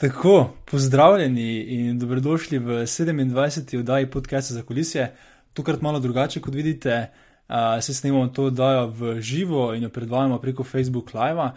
Tako, 0.00 0.50
pozdravljeni 0.64 1.58
in 1.60 1.98
dobrodošli 1.98 2.58
v 2.58 2.64
27. 2.64 3.78
oddaji 3.78 4.10
podcasta 4.10 4.54
za 4.54 4.62
kulisije. 4.62 5.14
Tokrat 5.52 5.80
malo 5.80 6.00
drugače, 6.00 6.40
kot 6.40 6.54
vidite, 6.54 7.10
uh, 7.48 7.54
se 7.80 7.94
snemamo 7.94 8.26
to 8.26 8.44
oddajo 8.44 8.86
v 8.86 9.20
živo 9.20 9.74
in 9.74 9.82
jo 9.82 9.88
predvajamo 9.88 10.38
preko 10.38 10.64
Facebook 10.64 11.14
Live. 11.14 11.40
Uh, 11.42 11.52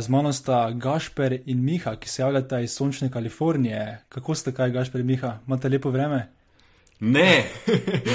z 0.00 0.08
mano 0.08 0.32
sta 0.32 0.70
Gašper 0.70 1.40
in 1.46 1.64
Miha, 1.64 1.96
ki 1.96 2.08
se 2.08 2.22
javljata 2.22 2.60
iz 2.60 2.72
sončne 2.72 3.10
Kalifornije. 3.10 3.98
Kako 4.08 4.34
ste, 4.34 4.52
kaj, 4.52 4.70
Gašper 4.70 5.00
in 5.00 5.06
Miha? 5.06 5.38
Imate 5.46 5.68
lepo 5.68 5.90
vreme? 5.90 6.35
Ne, 7.00 7.44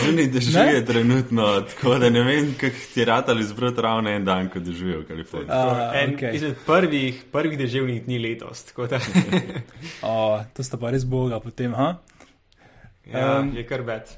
zunaj 0.05 0.27
dežuje 0.27 0.85
trenutno, 0.85 1.61
tako 1.61 1.99
da 2.01 2.09
ne 2.09 2.23
vem, 2.23 2.53
kako 2.59 2.75
ti 2.93 3.05
ratali 3.05 3.43
zbrati 3.43 3.81
ravno 3.81 4.09
en 4.09 4.25
dan, 4.25 4.49
ko 4.49 4.59
dežuje 4.59 4.97
v 4.97 5.05
Kaliforniji. 5.07 5.49
Uh, 5.49 6.01
en 6.01 6.15
okay. 6.15 6.33
izmed 6.35 6.55
prvih, 6.65 7.23
prvih 7.31 7.57
deževnih 7.59 8.01
dni 8.05 8.17
letos. 8.19 8.65
o, 10.01 10.41
to 10.53 10.63
sta 10.63 10.81
pa 10.81 10.89
res 10.89 11.05
boga 11.05 11.39
potem, 11.39 11.77
ha? 11.77 11.99
Ja, 13.05 13.39
um, 13.39 13.53
je 13.53 13.67
kar 13.69 13.85
več. 13.85 14.17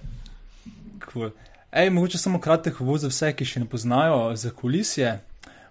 Cool. 1.09 1.33
Ej, 1.71 1.89
mogoče 1.91 2.17
samo 2.17 2.39
kratek 2.39 2.79
uvod 2.81 3.03
za 3.03 3.11
vse, 3.11 3.33
ki 3.35 3.45
še 3.45 3.65
ne 3.65 3.67
poznajo 3.67 4.29
za 4.39 4.55
kulisije. 4.55 5.17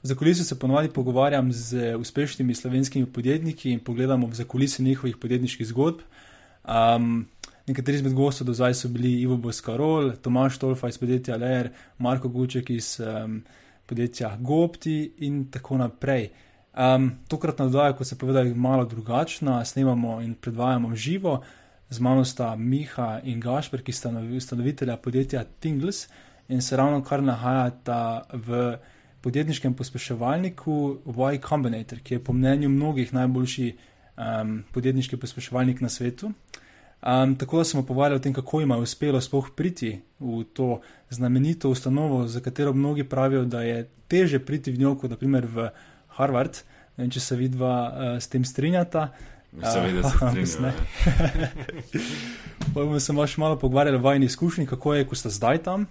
Za 0.03 0.15
kulisije 0.19 0.45
se 0.45 0.59
ponovadi 0.59 0.93
pogovarjam 0.93 1.49
z 1.53 1.95
uspešnimi 1.97 2.55
slovenskimi 2.55 3.07
podjetniki 3.07 3.71
in 3.73 3.81
pogledamo 3.81 4.27
v 4.27 4.37
zakulisje 4.37 4.85
njihovih 4.85 5.17
podjetniških 5.17 5.67
zgodb. 5.73 6.03
Um, 6.65 7.23
Nekateri 7.67 7.97
izmed 7.97 8.15
gostov 8.15 8.47
do 8.47 8.55
zdaj 8.55 8.75
so 8.75 8.89
bili 8.89 9.21
Ivo 9.21 9.37
Boskarol, 9.37 10.13
Tomaš 10.23 10.59
Tolfa 10.59 10.89
iz 10.89 10.99
podjetja 10.99 11.37
Leer, 11.37 11.71
Marko 11.99 12.29
Guček 12.29 12.71
iz 12.71 13.01
um, 13.01 13.43
podjetja 13.87 14.37
Gopti 14.41 15.13
in 15.19 15.45
tako 15.51 15.79
naprej. 15.79 16.31
Um, 16.75 17.13
tokrat 17.29 17.59
na 17.59 17.65
oddaji, 17.65 17.95
kot 17.99 18.07
se 18.07 18.19
povedal, 18.19 18.47
je 18.47 18.55
malo 18.55 18.85
drugačna, 18.85 19.65
snemamo 19.65 20.21
in 20.21 20.35
predvajamo 20.35 20.95
živo. 20.97 21.43
Z 21.91 22.01
mano 22.01 22.25
sta 22.25 22.57
Miha 22.57 23.21
in 23.25 23.41
Gašper, 23.41 23.83
ki 23.83 23.93
sta 23.93 24.11
ustanovitelja 24.37 24.97
podjetja 24.97 25.45
Tingles 25.61 26.09
in 26.49 26.63
se 26.63 26.77
ravno 26.77 27.03
kar 27.05 27.23
nahajata 27.23 28.25
v 28.33 28.77
podjetniškem 29.21 29.75
pospeševalniku 29.75 30.99
Y 31.07 31.39
Combinator, 31.49 32.01
ki 32.01 32.15
je 32.15 32.25
po 32.25 32.33
mnenju 32.33 32.69
mnogih 32.69 33.15
najboljši 33.15 33.77
um, 34.17 34.65
podjetniški 34.73 35.17
pospeševalnik 35.17 35.81
na 35.81 35.89
svetu. 35.89 36.33
Um, 37.03 37.35
tako 37.37 37.59
da 37.59 37.65
smo 37.65 37.83
pogovarjali 37.83 38.17
o 38.17 38.23
tem, 38.23 38.35
kako 38.35 38.61
jim 38.61 38.71
je 38.71 38.77
uspelo 38.77 39.21
sploh 39.21 39.49
priti 39.57 40.01
v 40.21 40.45
to 40.45 40.81
znamenito 41.11 41.71
ustanovo, 41.71 42.27
za 42.27 42.41
katero 42.41 42.73
mnogi 42.73 43.05
pravijo, 43.05 43.45
da 43.45 43.63
je 43.63 43.89
teže 44.09 44.39
priti 44.39 44.73
v 44.73 44.79
njo, 44.79 44.95
kot 44.95 45.11
naprimer 45.11 45.47
v 45.47 45.69
Harvard. 46.09 46.63
Vem, 46.97 47.11
če 47.11 47.21
se 47.21 47.37
vidva 47.37 47.75
uh, 47.89 48.23
s 48.23 48.29
tem 48.29 48.45
strinjata. 48.45 49.09
Seveda 49.53 50.11
se 50.11 50.17
strinjam. 50.17 50.73
bomo 52.75 53.01
se 53.01 53.13
še 53.35 53.41
malo 53.45 53.59
pogovarjali 53.59 53.99
o 53.99 54.01
vajni 54.01 54.27
izkušnji, 54.27 54.67
kako 54.67 54.95
je, 54.95 55.07
ko 55.07 55.19
ste 55.19 55.31
zdaj 55.31 55.63
tam 55.67 55.87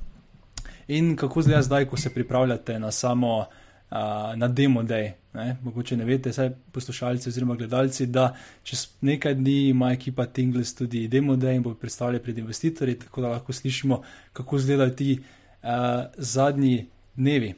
in 0.88 1.16
kako 1.16 1.42
zdaj, 1.42 1.62
zdaj 1.62 1.86
ko 1.86 1.98
se 1.98 2.10
pripravljate 2.14 2.80
na 2.80 2.92
samo 2.92 3.38
uh, 3.40 3.98
na 4.36 4.48
demo 4.48 4.84
day 4.84 5.12
Ne, 5.34 5.58
mogoče 5.64 5.96
ne 5.98 6.06
veste, 6.06 6.34
saj 6.34 6.50
poslušalci 6.76 7.30
oziroma 7.30 7.56
gledalci, 7.56 8.06
da 8.06 8.34
čez 8.64 8.88
nekaj 9.02 9.34
dni 9.40 9.70
ima 9.70 9.92
ekipa 9.92 10.26
Tingles 10.26 10.76
tudi 10.76 11.08
demo 11.08 11.36
day 11.40 11.56
in 11.56 11.64
bo 11.64 11.74
predstavljala 11.74 12.20
pred 12.20 12.38
investitorji, 12.38 13.00
tako 13.00 13.22
da 13.22 13.30
lahko 13.30 13.54
slišimo, 13.54 14.02
kako 14.34 14.58
izgledajo 14.58 14.90
ti 14.90 15.20
uh, 15.20 15.70
zadnji 16.18 16.88
dnevi. 17.16 17.54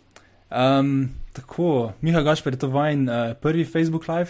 Um, 0.52 1.10
tako, 1.34 1.94
Miha 2.02 2.22
Gašper, 2.22 2.54
je 2.54 2.60
to 2.60 2.68
vajen 2.68 3.10
uh, 3.10 3.16
prvi 3.42 3.66
Facebook 3.66 4.08
live? 4.08 4.30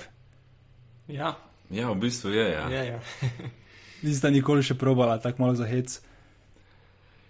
Ja. 1.08 1.36
ja, 1.70 1.92
v 1.92 1.96
bistvu 1.96 2.32
je. 2.32 2.52
Ja. 2.52 2.70
Ja, 2.70 2.84
ja. 2.84 3.00
Niste 4.04 4.32
nikoli 4.32 4.64
še 4.64 4.76
probala, 4.80 5.20
tako 5.20 5.44
malo 5.44 5.56
za 5.56 5.68
hec. 5.68 6.00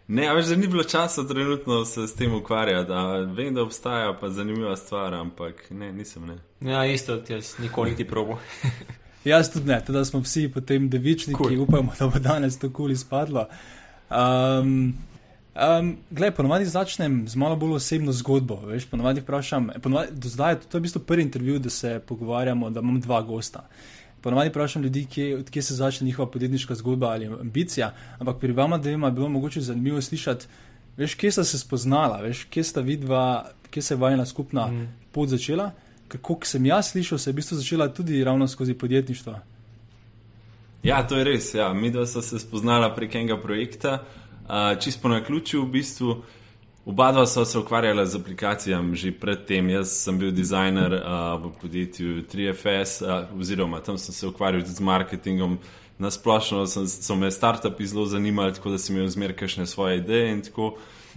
Ne, 0.08 0.26
več 0.36 0.50
ni 0.60 0.68
bilo 0.68 0.84
časa 0.84 1.24
trenutno 1.28 1.86
se 1.86 2.08
s 2.08 2.16
tem 2.16 2.34
ukvarjati. 2.36 2.92
Vem, 3.36 3.54
da 3.56 3.64
obstaja 3.64 4.12
pa 4.20 4.30
zanimiva 4.30 4.76
stvar, 4.76 5.14
ampak 5.16 5.64
ne, 5.72 5.94
nisem. 5.96 6.26
Ne. 6.28 6.36
Ja, 6.72 6.84
isto, 6.86 7.22
jaz 7.30 7.56
nikoli 7.60 7.96
ti 7.96 8.04
probo. 8.12 8.38
jaz 9.24 9.52
tudi 9.54 9.72
ne, 9.72 9.80
teda 9.86 10.04
smo 10.06 10.20
vsi 10.20 10.50
potem 10.52 10.90
devični, 10.90 11.38
cool. 11.40 11.50
ki 11.50 11.62
upamo, 11.64 11.96
da 12.00 12.08
bo 12.12 12.20
danes 12.20 12.60
to 12.60 12.70
kul 12.70 12.92
izpadlo. 12.92 13.48
Um, 14.12 14.94
um, 15.56 15.96
Glej, 16.12 16.36
ponovadi 16.36 16.68
začnem 16.68 17.24
z 17.32 17.40
malo 17.40 17.56
bolj 17.56 17.78
osebno 17.80 18.12
zgodbo. 18.12 18.60
Veš, 18.68 18.90
ponovadi 18.92 19.24
vprašam, 19.24 19.72
ponovadi, 19.82 20.20
do 20.20 20.30
zdaj 20.30 20.60
to 20.68 20.78
je 20.78 20.82
v 20.82 20.90
bistvu 20.90 21.06
prvi 21.08 21.24
intervju, 21.24 21.60
da 21.64 21.72
se 21.72 22.02
pogovarjamo, 22.08 22.70
da 22.70 22.84
imam 22.84 23.00
dva 23.00 23.22
gosta. 23.24 23.70
Ponovadi 24.24 24.50
vprašam 24.50 24.84
ljudi, 24.84 25.06
kje, 25.06 25.38
odkje 25.38 25.62
se 25.62 25.76
začne 25.76 26.06
njihova 26.06 26.32
podjetniška 26.32 26.76
zgodba 26.76 27.10
ali 27.12 27.26
ambicija, 27.28 27.94
ampak 28.20 28.40
pri 28.40 28.52
vama 28.52 28.78
dvema 28.78 29.08
je 29.08 29.12
bilo 29.12 29.30
mogoče 29.30 29.62
zanimivo 29.62 30.02
slišati, 30.02 30.46
veš, 30.98 31.16
kje 31.16 31.32
sta 31.32 31.44
se 31.44 31.60
spoznala, 31.60 32.22
veš, 32.22 32.44
kje 32.44 32.64
sta 32.64 32.82
vidva, 32.82 33.50
kje 33.70 33.82
se 33.82 33.94
je 33.94 33.98
vajna 33.98 34.26
skupna 34.26 34.68
mm. 34.68 34.88
pot 35.12 35.30
začela. 35.30 35.72
Ker, 36.08 36.22
kot 36.22 36.48
sem 36.48 36.66
jaz 36.66 36.94
slišal, 36.94 37.20
se 37.20 37.30
je 37.30 37.34
v 37.34 37.36
bistvu 37.36 37.58
začela 37.58 37.90
tudi 37.94 38.24
ravno 38.24 38.48
skozi 38.48 38.74
podjetništvo. 38.74 39.36
Ja, 40.84 41.02
to 41.08 41.18
je 41.18 41.24
res. 41.24 41.54
Ja. 41.54 41.74
Mi 41.74 41.92
dva 41.92 42.06
sta 42.06 42.22
se 42.22 42.40
spoznala 42.40 42.94
prek 42.96 43.16
enega 43.16 43.38
projekta, 43.42 43.98
uh, 44.00 44.80
čisto 44.80 45.12
na 45.12 45.20
ključu 45.24 45.66
v 45.66 45.72
bistvu. 45.72 46.16
Oba 46.86 47.12
dva 47.12 47.26
sva 47.26 47.46
se 47.46 47.60
ukvarjala 47.60 48.06
z 48.06 48.16
aplikacijami 48.16 48.96
že 48.96 49.12
predtem. 49.12 49.70
Jaz 49.70 49.92
sem 50.04 50.18
bil 50.20 50.32
dizajner 50.32 50.92
uh, 50.92 51.40
v 51.40 51.52
podjetju 51.62 52.24
3FS, 52.28 53.06
uh, 53.08 53.40
oziroma 53.40 53.80
tam 53.80 53.98
sem 53.98 54.12
se 54.14 54.28
ukvarjal 54.28 54.66
z 54.66 54.80
marketingom. 54.80 55.58
Na 55.98 56.12
splošno 56.12 56.66
sem, 56.68 56.88
so 56.88 57.16
me 57.16 57.32
startupi 57.32 57.88
zelo 57.88 58.06
zanimali, 58.06 58.54
tako 58.54 58.74
da 58.74 58.78
sem 58.78 58.98
imel 58.98 59.08
zmeraj 59.08 59.36
kakšne 59.36 59.66
svoje 59.66 59.98
ideje. 59.98 60.32
In 60.32 60.42
tako 60.42 60.76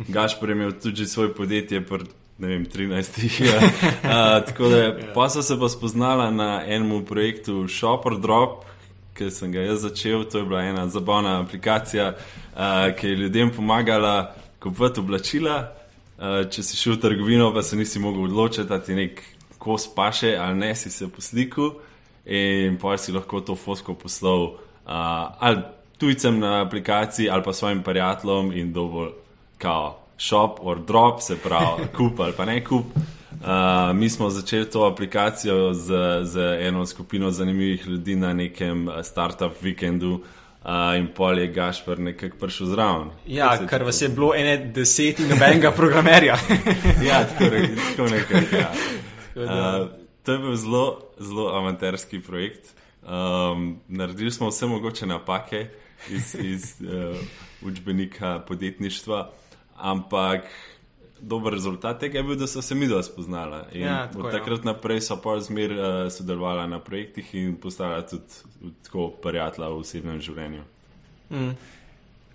Gašpor 0.08 0.48
je 0.48 0.54
imel 0.54 0.72
tudi 0.82 1.06
svoje 1.06 1.34
podjetje, 1.34 1.80
pr, 1.86 2.04
ne 2.38 2.48
vem, 2.48 2.66
13. 2.66 3.42
Ja. 3.42 3.58
Uh, 4.06 4.46
tako 4.46 4.68
da 4.68 4.76
ja. 4.78 4.94
pa 5.14 5.28
sem 5.28 5.42
se 5.42 5.58
pa 5.58 5.68
spoznala 5.68 6.30
na 6.30 6.62
enem 6.66 7.04
projektu 7.04 7.66
Shopper 7.68 8.20
Drop. 8.22 8.64
Ki 9.16 9.30
sem 9.30 9.50
ga 9.52 9.64
jaz 9.64 9.80
začel, 9.80 10.24
to 10.30 10.38
je 10.38 10.44
bila 10.44 10.62
ena 10.62 10.88
zabavna 10.88 11.40
aplikacija, 11.40 12.12
uh, 12.12 12.94
ki 12.94 13.06
je 13.08 13.16
ljudem 13.16 13.50
pomagala 13.50 14.36
kupovati 14.60 15.00
oblačila. 15.00 15.72
Uh, 16.16 16.46
če 16.50 16.62
si 16.62 16.76
šel 16.76 16.96
v 16.96 17.00
trgovino, 17.00 17.50
pa 17.54 17.62
se 17.62 17.76
nisi 17.76 18.00
mogel 18.00 18.24
odločiti, 18.24 18.68
da 18.68 18.78
ti 18.80 18.94
nek 18.96 19.20
kos 19.58 19.88
paše 19.94 20.36
ali 20.40 20.56
ne, 20.58 20.74
si 20.74 20.90
se 20.90 21.08
poslikal 21.08 21.74
in 22.26 22.78
pa 22.78 22.96
si 22.98 23.12
lahko 23.12 23.40
to 23.40 23.54
fosko 23.54 23.94
poslal 23.94 24.42
uh, 24.42 25.36
ali 25.38 25.62
tujcem 25.98 26.38
na 26.38 26.60
aplikaciji 26.62 27.30
ali 27.30 27.42
pa 27.42 27.52
svojim 27.52 27.82
prijateljem 27.82 28.52
in 28.52 28.72
dovolj 28.72 29.10
kao 29.58 29.98
shop 30.18 30.58
or 30.62 30.80
drop, 30.86 31.20
se 31.20 31.36
pravi 31.36 31.88
kup 31.96 32.20
ali 32.20 32.32
pa 32.36 32.44
ne 32.44 32.64
kup. 32.64 32.84
Uh, 33.36 33.96
mi 33.96 34.10
smo 34.10 34.30
začeli 34.30 34.70
to 34.70 34.84
aplikacijo 34.84 35.74
z, 35.74 35.92
z 36.22 36.56
eno 36.60 36.86
skupino 36.86 37.30
zanimivih 37.30 37.86
ljudi 37.86 38.16
na 38.16 38.32
nekem 38.32 38.88
startup 39.02 39.52
vikendu. 39.62 40.12
Uh, 40.14 40.20
in 40.96 41.06
pol 41.14 41.38
je 41.38 41.46
Gašpor 41.46 41.98
nekako 41.98 42.36
prišel 42.40 42.66
zraven. 42.66 43.10
Ja, 43.26 43.66
kar 43.66 43.84
vas 43.86 44.02
je 44.02 44.08
bilo 44.08 44.32
ene 44.34 44.56
deset 44.74 45.20
in 45.20 45.28
nobenega 45.28 45.70
programerja. 45.70 46.36
ja, 47.08 47.24
tako, 47.24 47.50
tako 47.90 48.08
nekaj. 48.10 48.58
Ja. 48.58 48.72
Uh, 49.36 49.88
to 50.22 50.32
je 50.32 50.38
bil 50.38 50.56
zelo, 50.56 50.86
zelo 51.18 51.50
amaterski 51.58 52.20
projekt. 52.20 52.74
Um, 53.02 53.80
naredili 53.88 54.30
smo 54.30 54.48
vse 54.48 54.66
mogoče 54.66 55.06
napake 55.06 55.66
iz, 56.10 56.34
iz 56.34 56.74
uh, 56.80 57.16
učbenika 57.70 58.38
podjetništva, 58.48 59.30
ampak 59.76 60.42
dober 61.20 61.52
rezultat 61.52 62.00
tega 62.00 62.18
je 62.18 62.24
bil, 62.24 62.36
da 62.36 62.46
so 62.46 62.62
se 62.62 62.74
mi 62.74 62.86
dva 62.86 63.02
spoznala. 63.02 63.66
Ja, 63.72 64.10
od 64.16 64.30
takrat 64.30 64.58
ja. 64.58 64.72
naprej 64.72 65.00
so 65.00 65.16
pa 65.22 65.40
zmer 65.40 65.72
uh, 65.72 66.12
sodelovala 66.12 66.66
na 66.66 66.80
projektih 66.80 67.34
in 67.34 67.56
postala 67.56 68.02
tudi 68.06 68.24
tako 68.86 69.10
prijatelja 69.22 69.68
v 69.68 69.82
osebnem 69.82 70.20
življenju. 70.20 70.62
Mm. 71.30 71.52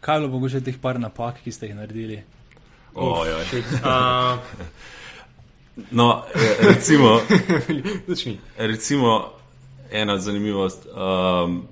Kaj 0.02 0.16
je 0.16 0.20
bilo 0.20 0.32
mogoče 0.34 0.64
teh 0.66 0.78
par 0.82 1.00
napak, 1.00 1.44
ki 1.44 1.52
ste 1.52 1.70
jih 1.70 1.76
naredili? 1.78 2.24
Oh, 2.94 3.22
uh, 3.24 4.40
no, 6.00 6.24
eh, 6.36 6.56
recimo, 6.68 7.22
recimo 8.58 9.32
ena 9.92 10.18
zanimivost. 10.18 10.88
Um, 10.88 11.64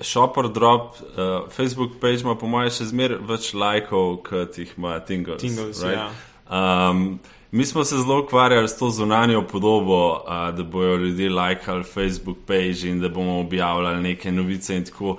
Shopper 0.00 0.48
Drop, 0.48 0.94
uh, 1.00 1.50
Facebook 1.50 2.00
page 2.00 2.20
ima 2.20 2.34
po 2.38 2.46
mojem 2.46 2.70
še 2.72 2.86
zmeraj 2.92 3.18
več 3.28 3.50
lajkov, 3.52 4.22
kot 4.28 4.58
jih 4.58 4.70
ima 4.78 4.96
Tingles. 5.04 5.42
Tingles 5.42 5.82
right? 5.84 5.98
ja. 5.98 6.08
Um, 6.50 7.18
mi 7.52 7.66
smo 7.66 7.84
se 7.84 7.96
zelo 7.96 8.22
ukvarjali 8.22 8.68
s 8.68 8.78
to 8.78 8.90
zunanjo 8.90 9.42
podobo, 9.42 10.12
uh, 10.12 10.56
da 10.56 10.62
bodo 10.62 10.96
ljudje 10.96 11.30
lajkali 11.30 11.84
Facebook 11.84 12.38
page 12.46 12.88
in 12.90 13.00
da 13.00 13.08
bomo 13.08 13.40
objavljali 13.40 14.02
neke 14.02 14.32
novice 14.32 14.76
in 14.76 14.84
tako. 14.84 15.16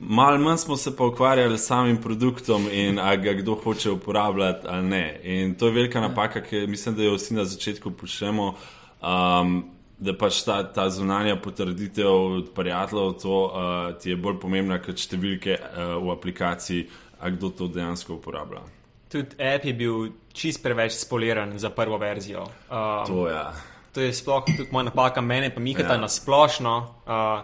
Mal 0.00 0.38
manj 0.38 0.56
smo 0.56 0.76
se 0.76 0.96
pa 0.96 1.04
ukvarjali 1.04 1.58
s 1.58 1.66
samim 1.66 1.96
produktom 1.96 2.68
in 2.72 2.98
ali 2.98 3.16
ga 3.16 3.32
kdo 3.32 3.54
hoče 3.54 3.90
uporabljati 3.90 4.66
ali 4.68 4.86
ne. 4.86 5.20
In 5.24 5.54
to 5.54 5.66
je 5.66 5.72
velika 5.72 6.00
napaka, 6.00 6.42
ki 6.42 6.66
mislim, 6.66 6.94
da 6.94 7.02
jo 7.02 7.14
vsi 7.14 7.34
na 7.34 7.44
začetku 7.44 7.90
počnemo. 7.90 8.54
Um, 9.02 9.64
da 9.98 10.14
pač 10.14 10.42
ta, 10.46 10.62
ta 10.72 10.86
zunanja 10.90 11.36
potrditev 11.42 12.08
od 12.08 12.50
prijateljev 12.54 13.12
to, 13.22 13.44
uh, 13.44 13.98
ti 13.98 14.10
je 14.10 14.16
bolj 14.16 14.38
pomembna 14.40 14.78
kot 14.82 14.98
številke 14.98 15.58
uh, 15.58 15.96
v 15.98 16.12
aplikaciji, 16.14 16.86
a 17.18 17.30
kdo 17.34 17.50
to 17.50 17.66
dejansko 17.66 18.14
uporablja. 18.14 18.62
Tudi 19.08 19.36
app 19.40 19.64
je 19.64 19.72
bil 19.74 20.08
čist 20.32 20.62
preveč 20.62 20.92
spoliran 20.92 21.58
za 21.58 21.70
prvo 21.70 21.98
verzijo. 21.98 22.42
Um, 22.70 23.06
To. 23.06 23.28
Ja. 23.28 23.52
to 23.92 24.00
je 24.00 24.12
sploh 24.12 24.44
tudi 24.46 24.68
moja 24.70 24.84
napaka, 24.90 25.20
mene 25.20 25.50
pa 25.54 25.60
Miha 25.60 25.82
Ja. 25.82 25.96
na 25.96 26.08
splošno. 26.08 26.74
Uh, 27.06 27.40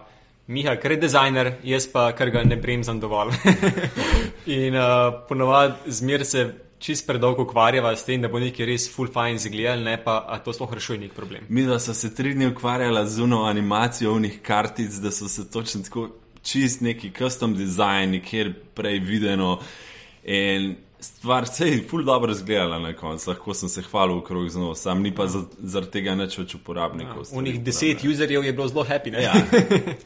Miha, 0.47 0.75
ker 0.77 0.91
je 0.91 0.97
dizajner, 0.97 1.53
jaz 1.63 1.87
pa 1.91 2.11
kar 2.11 2.29
ga 2.29 2.43
ne 2.43 2.55
bremzam 2.55 2.99
dovolj. 2.99 3.33
In 4.45 4.75
uh, 4.75 5.25
ponovadi 5.29 5.73
zmer 5.91 6.25
se 6.25 6.53
čist 6.79 7.07
predolgo 7.07 7.43
ukvarjava 7.43 7.95
s 7.95 8.05
tem, 8.05 8.21
da 8.21 8.27
bo 8.27 8.39
nekaj 8.39 8.65
res 8.65 8.85
full 8.93 9.09
fine 9.09 9.39
zgledal, 9.41 9.81
ne 9.83 9.97
pa 10.03 10.19
to 10.45 10.53
sploh 10.53 10.73
rešuje 10.73 10.99
nek 11.01 11.13
problem. 11.17 11.47
Mi 11.49 11.63
dva 11.65 11.79
smo 11.79 11.93
se 11.93 12.13
tri 12.15 12.35
dni 12.35 12.51
ukvarjala 12.53 13.05
z 13.05 13.23
uno 13.25 13.43
animacijo 13.49 14.13
unih 14.13 14.37
kartic, 14.45 14.99
da 15.01 15.11
so 15.11 15.27
se 15.27 15.49
točno 15.51 15.81
tako 15.81 16.09
čist 16.45 16.81
neki 16.85 17.09
custom 17.17 17.55
design, 17.57 18.11
nikjer 18.13 18.53
prej 18.77 18.99
videno. 18.99 19.59
In 20.23 20.75
stvar 20.99 21.47
se 21.47 21.67
je 21.67 21.83
ful 21.89 22.03
dobro 22.03 22.31
izgledala 22.31 22.79
na 22.79 22.93
koncu, 22.93 23.29
lahko 23.29 23.53
sem 23.53 23.69
se 23.69 23.81
hvalil 23.81 24.17
okrog 24.17 24.49
z 24.49 24.55
nos, 24.57 24.81
sam 24.81 25.01
ni 25.01 25.11
pa 25.15 25.27
za- 25.27 25.45
zaradi 25.59 25.91
tega 25.91 26.15
nič 26.15 26.37
več 26.37 26.55
uporabnikov. 26.55 27.25
stvari 27.25 27.39
Unih 27.39 27.63
deset 27.63 27.97
uporablja. 27.97 28.11
userjev 28.11 28.45
je 28.45 28.53
bilo 28.53 28.67
zelo 28.67 28.83
happy, 28.83 29.11
ne? 29.11 29.23
Ja, 29.23 29.33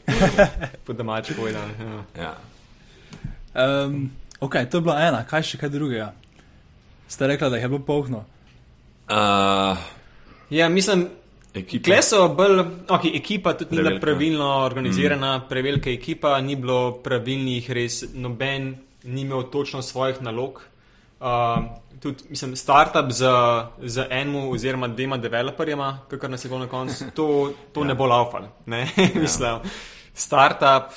po 0.86 0.92
domači 0.92 1.34
povedano. 1.34 1.72
Ja. 2.16 2.22
ja. 2.22 2.34
Um, 3.84 4.10
ok, 4.40 4.54
to 4.70 4.76
je 4.76 4.80
bila 4.80 5.00
ena, 5.02 5.24
kaj 5.26 5.42
še 5.42 5.58
kaj 5.58 5.68
drugega. 5.68 6.12
Ste 7.08 7.26
rekli, 7.26 7.50
da 7.50 7.56
je 7.56 7.68
bilo 7.68 7.82
polno. 7.82 8.24
Uh, 9.10 9.78
ja, 10.50 10.68
mislim, 10.68 11.08
ekipa. 11.54 11.84
Kle 11.84 12.02
so 12.02 12.28
bolj, 12.28 12.60
ok, 12.88 13.04
ekipa 13.14 13.54
tudi 13.58 13.76
ni 13.76 13.82
bila 13.82 14.00
pravilno 14.00 14.46
organizirana, 14.64 15.38
mm. 15.38 15.48
prevelika 15.48 15.90
ekipa, 15.90 16.40
ni 16.40 16.56
bilo 16.56 17.00
pravilnih, 17.02 17.70
res 17.70 18.04
noben 18.14 18.76
ni 19.04 19.20
imel 19.22 19.42
točno 19.50 19.82
svojih 19.82 20.22
nalog. 20.22 20.62
Uh, 21.20 21.26
tudi, 22.00 22.24
mislim, 22.28 22.56
startup 22.56 23.12
z, 23.12 23.24
z 23.78 24.06
enim 24.10 24.48
oziroma 24.48 24.88
dvema 24.88 25.16
developerjema, 25.16 25.98
kar 26.20 26.30
nas 26.30 26.44
je 26.44 26.48
bilo 26.48 26.60
na 26.60 26.66
koncu, 26.66 27.04
to, 27.14 27.52
to 27.72 27.80
ja. 27.80 27.86
ne 27.86 27.94
bo 27.94 28.06
laufal. 28.06 28.42
Ne? 28.66 28.88
mislim, 29.22 29.58
startup 30.14 30.92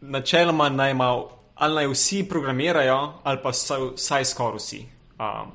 načeloma 0.00 0.68
naj 0.68 0.90
ima, 0.90 1.22
ali 1.54 1.74
naj 1.74 1.86
vsi 1.86 2.24
programirajo, 2.28 3.12
ali 3.22 3.38
pa 3.42 3.48
vsaj, 3.48 3.80
vsaj 3.96 4.24
skoraj 4.24 4.56
vsi. 4.56 4.86
Um, 5.18 5.52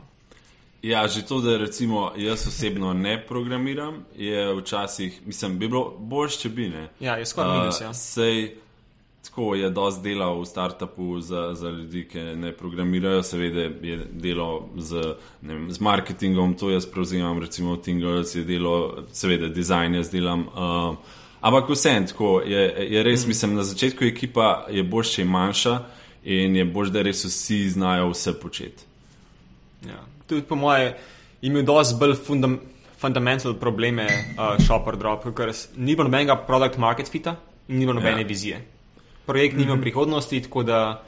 Ja, 0.81 1.07
že 1.07 1.21
to, 1.21 1.41
da 1.41 1.57
recimo 1.57 2.11
jaz 2.17 2.47
osebno 2.47 2.93
ne 2.93 3.27
programiram, 3.27 4.05
je 4.15 4.55
včasih, 4.55 5.21
mislim, 5.25 5.59
bi 5.59 5.67
bilo 5.67 5.93
boljše, 5.99 6.39
če 6.39 6.49
bi 6.49 6.69
ne. 6.69 6.89
ja, 6.99 7.15
je 7.15 7.25
skoraj 7.25 7.59
minus. 7.59 7.81
Ja. 7.81 7.93
Sej, 7.93 8.55
tako 9.23 9.55
je 9.55 9.69
dosti 9.69 10.09
dela 10.09 10.33
v 10.33 10.45
startupu 10.45 11.21
za, 11.21 11.53
za 11.53 11.69
ljudi, 11.69 12.07
ki 12.07 12.19
ne 12.19 12.51
programirajo, 12.51 13.23
seveda 13.23 13.61
je 13.61 13.97
delo 14.11 14.69
z, 14.77 15.13
vem, 15.41 15.71
z 15.71 15.79
marketingom, 15.79 16.53
to 16.53 16.69
jaz 16.69 16.85
prevzemam, 16.85 17.39
recimo 17.39 17.77
Tingles 17.77 18.35
je 18.35 18.43
delo, 18.43 19.03
seveda 19.13 19.47
dizajn 19.47 19.95
jaz 19.95 20.09
delam. 20.11 20.47
Uh, 20.47 20.95
ampak 21.41 21.69
vsem 21.69 22.07
tako 22.07 22.41
je, 22.45 22.87
je 22.89 23.03
res, 23.03 23.25
mm. 23.25 23.27
mislim, 23.27 23.55
na 23.55 23.63
začetku 23.63 24.05
ekipa 24.05 24.65
je 24.69 24.83
boljša, 24.83 25.15
če 25.15 25.21
je 25.21 25.29
manjša 25.29 25.77
in 26.23 26.55
je 26.55 26.65
boljše, 26.65 26.91
da 26.97 27.05
res 27.05 27.23
vsi 27.25 27.61
znajo 27.69 28.09
vse 28.15 28.35
početi. 28.39 28.89
Ja. 29.85 30.01
Tudi 30.27 30.41
po 30.49 30.55
mojem, 30.55 30.93
imel 31.41 31.63
dosti 31.63 31.99
bolj 31.99 32.17
fundam, 32.25 32.59
fundamental 32.97 33.53
probleme 33.53 34.09
uh, 34.09 34.57
Shopper 34.65 34.97
Drop, 34.97 35.29
ker 35.37 35.53
ni 35.77 35.95
bilo 35.95 36.09
nobenega 36.09 36.41
product 36.47 36.77
market 36.77 37.09
fita, 37.09 37.37
ni 37.67 37.85
bilo 37.85 37.99
nobene 38.01 38.25
ja. 38.25 38.27
vizije. 38.27 38.61
Projekt 39.25 39.57
ni 39.57 39.63
imel 39.63 39.75
mm 39.75 39.79
-hmm. 39.79 39.81
prihodnosti, 39.81 40.41
tako 40.41 40.63
da 40.63 41.03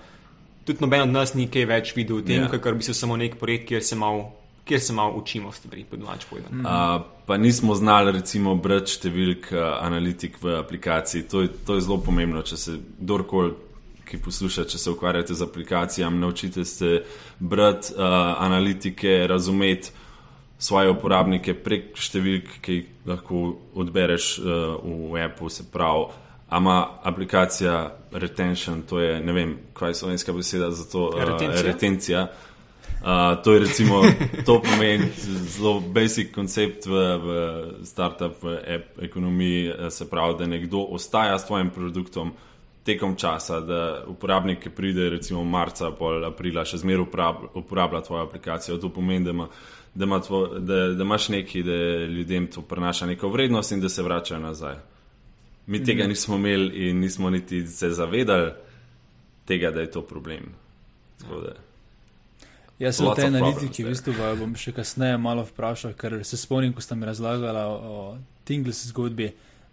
tudi 0.65 0.81
noben 0.81 1.01
od 1.01 1.09
nas 1.09 1.33
ni 1.33 1.47
kaj 1.47 1.65
več 1.65 1.95
videl 1.95 2.17
v 2.17 2.25
tem, 2.25 2.41
Ja. 2.41 2.47
yeah. 2.47 2.63
ker 2.63 2.73
bi 2.75 2.83
se 2.83 2.93
samo 2.93 3.17
nek 3.17 3.35
projekt, 3.39 3.67
kjer 3.67 3.83
se 3.83 3.95
malo. 3.95 4.31
Kjer 4.65 4.79
se 4.79 4.93
malo 4.93 5.17
učimo 5.19 5.51
stvari, 5.51 5.83
po 5.83 5.97
domač 5.97 6.23
povedano. 6.29 6.55
Mm. 6.55 6.65
Uh, 6.65 7.01
pa 7.25 7.37
nismo 7.37 7.75
znali, 7.75 8.11
recimo, 8.11 8.55
brati 8.55 8.91
številk 8.95 9.51
uh, 9.51 9.59
analitik 9.83 10.37
v 10.41 10.55
aplikaciji. 10.55 11.23
To 11.27 11.41
je, 11.41 11.49
to 11.67 11.75
je 11.75 11.81
zelo 11.81 11.97
pomembno, 11.99 12.41
če 12.41 12.57
se 12.57 12.77
kdorkoli, 13.01 13.51
ki 14.07 14.21
posluša, 14.23 14.63
če 14.71 14.77
se 14.77 14.89
ukvarjate 14.89 15.35
z 15.35 15.43
aplikacijami, 15.43 16.19
naučite 16.19 16.63
se 16.65 17.03
brati 17.39 17.91
uh, 17.97 18.05
analitike, 18.39 19.27
razumeti 19.27 19.91
svoje 20.63 20.95
uporabnike 20.95 21.57
prek 21.59 21.99
številk, 21.99 22.55
ki 22.63 22.73
jih 22.73 22.89
lahko 23.05 23.43
odbereš 23.75 24.37
uh, 24.39 24.79
v 25.11 25.25
appu, 25.27 25.51
se 25.51 25.67
pravi. 25.67 26.22
Ama 26.53 26.87
aplikacija 27.03 27.95
retention, 28.11 28.81
to 28.81 28.99
je 28.99 29.19
ne 29.19 29.33
vem, 29.33 29.57
kaj 29.73 29.89
je 29.89 29.95
slovenska 29.95 30.33
beseda 30.33 30.71
za 30.71 30.85
to. 30.91 31.07
Uh, 31.07 31.23
Retencija? 31.23 31.61
retencija. 31.61 32.27
Uh, 33.03 33.43
to 33.43 33.53
je 33.53 33.59
recimo, 33.59 34.01
to 34.45 34.61
pomeni 34.61 35.09
zelo 35.57 35.79
basic 35.79 36.29
koncept 36.35 36.85
v, 36.85 36.91
v 37.17 37.27
startup, 37.83 38.43
v 38.43 38.53
app 38.75 39.01
ekonomiji, 39.01 39.67
eh, 39.67 39.89
se 39.89 40.09
pravi, 40.09 40.35
da 40.39 40.45
nekdo 40.45 40.85
ostaja 40.89 41.39
s 41.39 41.47
tvojim 41.47 41.69
produktom 41.69 42.31
tekom 42.85 43.15
časa, 43.15 43.59
da 43.59 44.03
uporabnik, 44.07 44.61
ki 44.63 44.69
pride 44.69 45.09
recimo 45.09 45.43
marca, 45.43 45.91
pol 45.91 46.23
aprila, 46.27 46.63
še 46.63 46.83
zmeraj 46.83 47.07
uporab, 47.07 47.43
uporablja 47.59 48.01
tvojo 48.05 48.27
aplikacijo. 48.27 48.77
To 48.77 48.93
pomeni, 48.93 49.25
da, 49.25 49.31
ima, 49.31 49.49
da, 49.93 50.05
ima 50.05 50.21
tvo, 50.21 50.45
da, 50.59 50.87
da 50.93 51.03
imaš 51.03 51.29
nekaj, 51.33 51.63
da 51.63 51.77
ljudem 52.05 52.47
to 52.47 52.61
prenaša 52.61 53.09
neko 53.09 53.33
vrednost 53.33 53.71
in 53.71 53.81
da 53.81 53.89
se 53.89 54.03
vračajo 54.03 54.41
nazaj. 54.43 54.92
Mi 55.67 55.83
tega 55.83 56.07
nismo 56.07 56.35
imeli 56.35 56.89
in 56.89 56.99
nismo 56.99 57.29
niti 57.29 57.67
se 57.67 57.89
zavedali 57.89 58.51
tega, 59.45 59.71
da 59.71 59.81
je 59.81 59.91
to 59.91 60.01
problem. 60.01 60.51
Da. 61.19 61.53
Jaz 62.79 62.97
sem 62.97 63.07
of 63.07 63.19
analitiki, 63.19 63.83
v 63.83 63.93
bistvu, 63.93 64.15
vaju 64.17 64.39
bom 64.41 64.55
še 64.59 64.73
kasneje 64.75 65.17
malo 65.21 65.45
vprašal, 65.47 65.93
ker 65.99 66.17
se 66.25 66.39
spomnim, 66.39 66.73
ko 66.75 66.83
ste 66.83 66.97
mi 66.99 67.07
razlagali 67.07 67.63
o, 67.63 68.01
Tingles 68.43 68.81
zgodbi, 68.89 69.29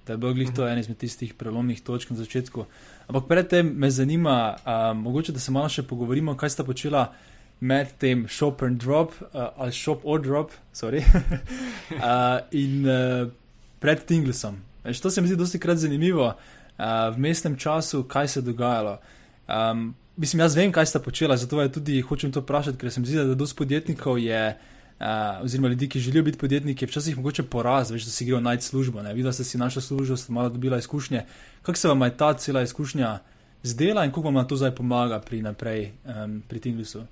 da 0.07 0.15
je 0.15 0.21
bil 0.23 0.37
glih 0.37 0.53
to 0.55 0.69
en 0.69 0.79
izmed 0.79 1.01
tistih 1.01 1.33
prelomnih 1.35 1.81
točk 1.83 2.13
na 2.13 2.21
začetku. 2.21 2.67
Ampak 3.11 3.27
predtem 3.27 3.73
me 3.75 3.91
zanima, 3.91 4.37
a, 4.63 4.93
mogoče 4.95 5.35
da 5.35 5.43
se 5.43 5.51
malo 5.51 5.73
še 5.73 5.83
pogovorimo, 5.91 6.37
kaj 6.39 6.55
sta 6.55 6.67
počela 6.67 7.09
med 7.61 7.91
tem 7.99 8.29
shop 8.31 8.63
and 8.63 8.79
drop 8.79 9.17
a, 9.33 9.51
ali 9.57 9.75
shop 9.75 10.07
or 10.07 10.23
drop, 10.23 10.55
sorry, 10.73 11.03
a, 11.99 12.47
in 12.55 12.87
a, 12.87 13.01
pred 13.83 14.07
Tinglesom. 14.07 14.61
Veš, 14.85 15.01
to 15.01 15.11
se 15.11 15.21
mi 15.21 15.29
zdi 15.29 15.37
dosti 15.37 15.59
krat 15.59 15.79
zanimivo 15.79 16.33
a, 16.77 17.09
v 17.09 17.19
mestnem 17.19 17.57
času, 17.57 18.03
kaj 18.09 18.29
se 18.29 18.41
je 18.41 18.45
dogajalo. 18.45 18.99
Um, 19.49 19.95
mislim, 20.17 20.41
jaz 20.41 20.57
vem, 20.57 20.73
kaj 20.73 20.87
sta 20.87 21.01
počela, 21.01 21.37
zato 21.37 21.63
je 21.63 21.73
tudi 21.73 22.01
hočem 22.01 22.33
to 22.33 22.41
vprašati, 22.41 22.79
ker 22.79 22.93
se 22.93 23.01
mi 23.01 23.07
zdi, 23.07 23.17
da 23.17 23.35
dosti 23.35 23.57
podjetnikov 23.57 24.19
je, 24.19 24.57
uh, 25.01 25.45
oziroma 25.45 25.69
ljudi, 25.69 25.89
ki 25.89 26.01
želijo 26.01 26.23
biti 26.23 26.39
podjetniki, 26.39 26.85
je 26.85 26.89
včasih 26.89 27.17
mogoče 27.17 27.43
poraz, 27.43 27.91
veš, 27.91 28.05
da 28.05 28.11
si 28.11 28.25
grejo 28.25 28.41
najti 28.41 28.65
službo. 28.65 29.03
Ne? 29.03 29.15
Videla 29.15 29.33
ste 29.33 29.45
si 29.45 29.59
našo 29.59 29.81
službo, 29.81 30.17
ste 30.17 30.33
malo 30.33 30.49
dobila 30.49 30.79
izkušnje. 30.79 31.25
Kako 31.63 31.79
se 31.79 31.89
vam 31.89 32.03
je 32.03 32.17
ta 32.17 32.33
cela 32.35 32.63
izkušnja 32.63 33.19
zdela 33.63 34.05
in 34.05 34.13
kako 34.13 34.31
vam 34.31 34.49
to 34.49 34.57
zdaj 34.57 34.75
pomaga 34.75 35.21
pri 35.21 35.43
naprej, 35.43 35.91
um, 36.05 36.43
pri 36.49 36.61
Tinglusu? 36.61 37.05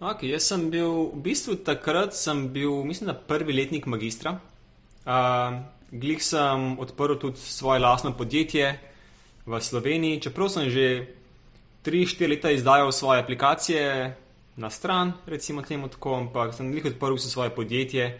Okay, 0.00 0.34
jaz 0.34 0.44
sem 0.50 0.66
bil, 0.70 0.90
v 1.14 1.20
bistvu 1.24 1.54
takrat 1.64 2.12
sem 2.12 2.48
bil, 2.52 2.82
mislim, 2.84 3.06
da 3.08 3.14
prvi 3.14 3.52
letnik 3.52 3.86
magistra. 3.86 4.38
Uh, 5.04 5.62
glih 5.94 6.18
sem 6.22 6.74
odprl 6.78 7.14
tudi 7.14 7.38
svoje 7.38 7.78
lastno 7.78 8.12
podjetje 8.12 8.78
v 9.46 9.60
Sloveniji, 9.60 10.20
čeprav 10.20 10.50
sem 10.50 10.66
že 10.70 11.06
3-4 11.86 12.28
leta 12.28 12.50
izdajal 12.50 12.92
svoje 12.92 13.20
aplikacije 13.20 14.16
na 14.56 14.70
stran, 14.70 15.12
recimo 15.26 15.62
temu 15.62 15.88
tako, 15.88 16.14
ampak 16.14 16.54
sem 16.54 16.72
glih 16.72 16.84
odprl 16.84 17.14
vse 17.14 17.30
svoje 17.30 17.50
podjetje. 17.50 18.18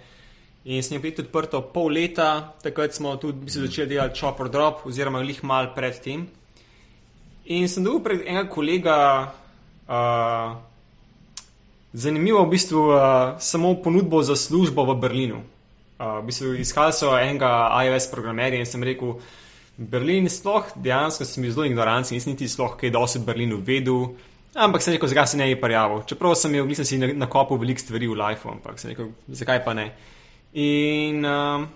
In 0.64 0.82
sem 0.82 0.96
jih 0.96 1.18
odprto 1.18 1.60
pol 1.60 1.92
leta, 1.92 2.54
takrat 2.62 2.94
smo 2.94 3.16
tudi 3.16 3.44
bistvu 3.44 3.66
začeli 3.66 3.88
delati 3.88 4.20
Chopper 4.20 4.48
Drop, 4.48 4.86
oziroma 4.86 5.20
glih 5.20 5.42
mal 5.44 5.74
pred 5.74 5.98
tem. 6.00 6.28
In 7.44 7.68
sem 7.68 7.84
dobil 7.84 8.00
pred 8.00 8.20
enega 8.24 8.48
kolega. 8.48 8.96
Uh, 9.84 10.56
Zanimivo 11.92 12.40
je 12.40 12.46
v 12.46 12.50
bistvu 12.50 12.80
uh, 12.90 13.36
samo 13.38 13.74
ponudbo 13.78 14.22
za 14.22 14.36
službo 14.36 14.82
v 14.88 14.96
Berlinu. 14.98 15.44
Uh, 15.94 16.18
v 16.20 16.26
bistvu 16.26 16.54
iskali 16.58 16.92
so 16.92 17.12
enega 17.14 17.70
iOS 17.86 18.08
programerja 18.10 18.58
in 18.58 18.66
sem 18.66 18.82
rekel, 18.82 19.14
Berlin 19.78 20.26
sploh 20.30 20.70
dejansko 20.74 21.26
sem 21.26 21.42
bil 21.42 21.52
zelo 21.54 21.66
ignoranten, 21.66 22.14
nisem 22.14 22.34
niti 22.34 22.48
sploh 22.50 22.74
kaj 22.78 22.90
dosti 22.94 23.20
v 23.22 23.26
Berlinu 23.26 23.58
vedel, 23.62 24.08
ampak 24.54 24.82
sem 24.82 24.94
rekel, 24.94 25.10
zakaj 25.10 25.32
se 25.32 25.38
ne 25.38 25.48
bi 25.50 25.60
prijavil. 25.60 26.02
Čeprav 26.06 26.34
sem 26.38 26.54
imel, 26.54 26.66
nisem 26.70 26.86
si 26.86 26.98
na- 26.98 27.14
nakopil 27.26 27.58
veliko 27.58 27.82
stvari 27.82 28.10
v 28.10 28.18
lifeu, 28.18 28.52
ampak 28.54 28.78
sem 28.78 28.90
rekel, 28.90 29.10
zakaj 29.28 29.64
pa 29.64 29.74
ne. 29.74 29.88
In 30.54 31.24
um, 31.26 31.66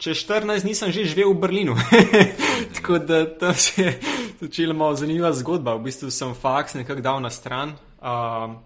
čez 0.00 0.24
14 0.24 0.64
dni 0.64 0.74
sem 0.74 0.92
že 0.92 1.04
živel 1.04 1.32
v 1.32 1.40
Berlinu. 1.40 1.76
Tako 2.76 2.98
da 2.98 3.24
to 3.24 3.52
se 3.54 3.82
je 3.82 4.00
začela 4.40 4.72
malo 4.72 4.96
zanimiva 4.96 5.32
zgodba. 5.32 5.76
V 5.76 5.88
bistvu 5.88 6.10
sem 6.10 6.32
faks 6.32 6.74
nekako 6.74 7.00
dal 7.00 7.20
na 7.20 7.30
stran. 7.30 7.76
Um, 8.00 8.60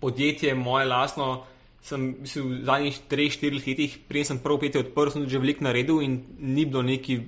podjetje 0.00 0.54
moje 0.54 0.86
lastno 0.86 1.42
sem 1.82 2.16
mislim, 2.20 2.50
v 2.50 2.64
zadnjih 2.64 3.00
3-4 3.10 3.66
letih, 3.66 3.98
prej 4.08 4.24
sem 4.30 4.38
prvo 4.42 4.58
petje 4.58 4.82
odprl, 4.82 5.10
sem 5.10 5.28
že 5.28 5.38
veliko 5.38 5.64
naredil 5.64 6.02
in 6.02 6.22
ni 6.38 6.66
bilo 6.66 6.82
neki. 6.82 7.20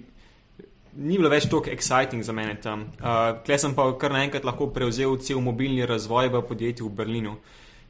Ni 0.99 1.15
bilo 1.15 1.31
več 1.31 1.47
tako 1.47 1.71
exciting 1.71 2.27
za 2.27 2.35
mene 2.35 2.57
tam. 2.59 2.89
Uh, 2.99 3.39
Klej 3.47 3.61
sem 3.63 3.75
pa 3.75 3.87
kar 3.95 4.11
naenkrat 4.11 4.43
lahko 4.43 4.67
prevzel 4.75 5.15
cel 5.23 5.39
mobilni 5.39 5.87
razvoj 5.87 6.33
v 6.33 6.43
podjetju 6.43 6.89
v 6.89 6.97
Berlinu. 6.99 7.37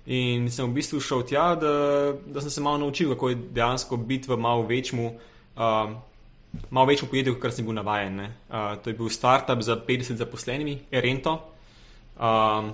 In 0.09 0.49
sem 0.53 0.69
v 0.69 0.77
bistvu 0.77 1.01
šel 1.01 1.25
tja, 1.29 1.55
da, 1.57 1.73
da 2.25 2.41
sem 2.45 2.53
se 2.53 2.61
malo 2.65 2.81
naučil, 2.85 3.13
kako 3.13 3.33
je 3.33 3.41
dejansko 3.57 3.97
biti 3.97 4.29
v 4.29 4.37
malo 4.37 4.65
večjemu, 4.69 5.09
uh, 5.57 5.97
malo 6.69 6.87
večjemu 6.89 7.09
podjetju, 7.09 7.41
kot 7.41 7.57
sem 7.57 7.65
bil 7.65 7.77
navaden. 7.77 8.21
Uh, 8.21 8.77
to 8.85 8.93
je 8.93 8.97
bil 8.97 9.09
startup 9.09 9.65
za 9.65 9.77
50 9.89 10.21
zaposlenimi, 10.21 10.79
Erento. 10.93 11.39
Um, 12.21 12.73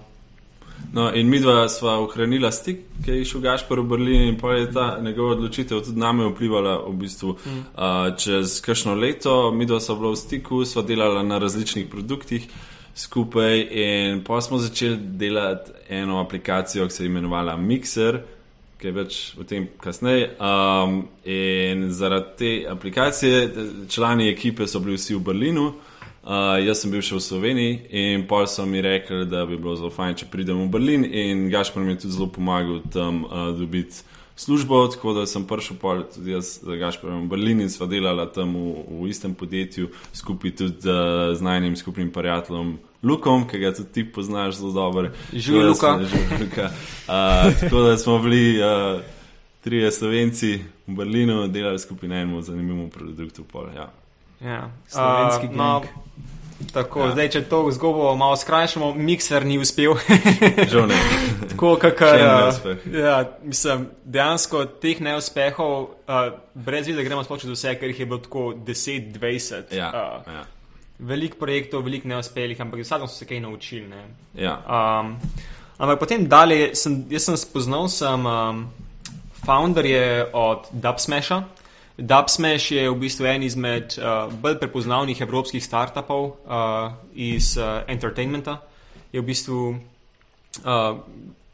No, 0.95 1.09
in 1.15 1.27
mi 1.27 1.41
dva 1.43 1.65
sva 1.69 1.97
ohranila 1.99 2.53
stik, 2.55 2.85
ki 3.03 3.17
je 3.19 3.25
šel 3.27 3.41
Gašpor 3.43 3.81
v 3.83 3.89
Berlin 3.91 4.29
in 4.29 4.37
pa 4.39 4.53
je 4.55 4.69
ta 4.73 4.85
njegova 5.03 5.33
odločitev 5.35 5.81
tudi 5.83 5.99
name 5.99 6.29
vplivala 6.29 6.77
v 6.87 6.93
bistvu 7.01 7.33
mm. 7.35 7.65
uh, 7.75 8.13
čez 8.17 8.61
kakšno 8.63 8.95
leto. 8.95 9.51
Mi 9.51 9.67
dva 9.67 9.81
sva 9.83 9.97
bila 9.99 10.13
v 10.15 10.21
stiku, 10.21 10.63
sva 10.65 10.85
delala 10.87 11.25
na 11.27 11.41
različnih 11.43 11.89
produktih 11.91 12.47
skupaj 12.95 13.67
in 13.71 14.23
pa 14.25 14.39
smo 14.41 14.59
začeli 14.59 14.97
delati 15.19 15.73
eno 15.89 16.21
aplikacijo, 16.21 16.87
ki 16.87 16.95
se 16.95 17.03
je 17.03 17.11
imenovala 17.11 17.57
Mixer, 17.57 18.21
ki 18.79 18.87
je 18.87 18.93
več 18.93 19.19
o 19.41 19.45
tem 19.45 19.67
kasneje. 19.81 20.31
Um, 20.39 21.09
in 21.25 21.89
zaradi 21.91 22.37
te 22.39 22.53
aplikacije, 22.71 23.51
člani 23.91 24.31
ekipe 24.31 24.67
so 24.71 24.79
bili 24.79 24.95
vsi 24.95 25.19
v 25.19 25.25
Berlinu. 25.27 25.73
Uh, 26.25 26.57
jaz 26.65 26.81
sem 26.81 26.89
bil 26.89 27.03
še 27.05 27.19
v 27.19 27.21
Sloveniji 27.21 27.73
in 28.01 28.23
pol 28.25 28.47
so 28.49 28.65
mi 28.65 28.81
rekli, 28.81 29.27
da 29.29 29.43
bi 29.45 29.59
bilo 29.61 29.75
zelo 29.77 29.91
fajn, 29.93 30.15
če 30.23 30.29
pridem 30.33 30.63
v 30.63 30.71
Berlin. 30.73 31.05
In 31.05 31.51
Gašpor 31.53 31.85
mi 31.85 31.93
je 31.93 32.07
tudi 32.07 32.17
zelo 32.17 32.31
pomagal 32.33 32.79
tam 32.89 33.27
uh, 33.29 33.51
dobiti 33.53 34.01
službo, 34.37 34.87
tako 34.89 35.13
da 35.13 35.27
sem 35.29 35.45
prišel 35.45 35.77
pol 35.77 36.01
tudi 36.09 36.33
jaz 36.33 36.65
z 36.65 36.79
Gašporom 36.81 37.27
v 37.27 37.29
Berlin 37.29 37.61
in 37.61 37.69
sva 37.69 37.85
delala 37.87 38.25
tam 38.33 38.57
v, 38.57 39.05
v 39.05 39.09
istem 39.13 39.35
podjetju, 39.37 39.91
skupaj 40.17 40.55
tudi 40.57 40.89
uh, 40.89 41.37
z 41.37 41.45
najnim 41.45 41.77
skupnim 41.77 42.09
prijateljem 42.09 42.79
Lukom, 43.05 43.45
ki 43.45 43.61
ga 43.61 43.75
tudi 43.77 43.93
ti 43.93 44.05
poznaš 44.09 44.63
zelo 44.63 44.73
dobro. 44.73 45.11
Živi 45.29 45.65
Luka. 45.69 46.01
Luka. 46.41 46.71
Uh, 47.05 47.53
tako 47.61 47.85
da 47.85 47.99
smo 48.01 48.17
bili 48.25 48.57
uh, 48.65 49.05
trije 49.61 49.93
slovenci 49.93 50.57
v 50.89 50.97
Berlinu, 50.97 51.45
delali 51.53 51.79
skupaj 51.79 52.09
na 52.09 52.25
enem 52.25 52.41
zanimivem 52.43 52.89
produktu. 52.89 53.45
Pol, 53.45 53.69
ja. 53.77 53.93
Ja. 54.45 54.71
Slovenski 54.89 55.47
Uh, 55.47 55.57
no, 55.57 55.83
tako, 56.73 57.01
ja. 57.01 57.13
zdaj, 57.13 57.29
če 57.33 57.43
to 57.49 57.63
zgodbo 57.73 58.11
malo 58.17 58.37
skrajšamo, 58.37 58.93
mikser 58.95 59.47
ni 59.47 59.57
uspel. 59.59 59.97
Žal 60.73 60.89
ne. 60.91 60.99
tako, 61.51 61.75
kakor, 61.81 62.19
neuspeh. 62.21 62.85
ja, 62.93 63.17
mislim, 63.43 63.89
dejansko 64.05 64.65
teh 64.83 65.01
neuspehov, 65.01 65.89
uh, 66.05 66.27
brez 66.55 66.91
vidi, 66.91 66.99
da 67.01 67.07
gremo 67.07 67.25
sploh 67.25 67.41
čez 67.41 67.55
vse, 67.55 67.75
ker 67.81 67.93
jih 67.93 68.05
je 68.05 68.11
bilo 68.11 68.21
tako 68.25 68.53
10-20. 68.67 69.73
Ja, 69.77 69.91
Uh, 69.95 70.35
ja. 70.35 70.45
veliko 70.99 71.41
projektov, 71.41 71.83
veliko 71.87 72.09
neuspelih, 72.13 72.61
ampak 72.61 72.85
vsak 72.85 73.05
smo 73.05 73.09
se 73.09 73.27
kaj 73.27 73.41
naučili. 73.41 73.89
Ne. 73.89 74.05
ja. 74.45 74.59
Um, 74.69 75.17
ampak 75.79 76.05
potem 76.05 76.29
dalje, 76.29 76.75
sem, 76.79 77.01
jaz 77.11 77.31
sem 77.31 77.41
spoznal, 77.41 77.89
sem 77.89 78.27
um, 78.29 78.65
founder 79.45 79.87
je 79.87 80.07
od 80.33 80.69
Dubsmasha. 80.73 81.45
Dubsmash 81.99 82.73
je 82.73 82.91
v 82.91 82.97
bistvu 82.99 83.27
en 83.31 83.43
izmed 83.47 83.95
uh, 83.99 84.33
bolj 84.43 84.59
prepoznavnih 84.59 85.21
evropskih 85.21 85.63
startupov 85.63 86.25
uh, 86.27 86.91
iz 87.15 87.55
uh, 87.57 87.87
entertainmenta. 87.87 88.59
Je 89.13 89.21
v 89.21 89.25
bistvu 89.25 89.61
uh, 89.71 90.99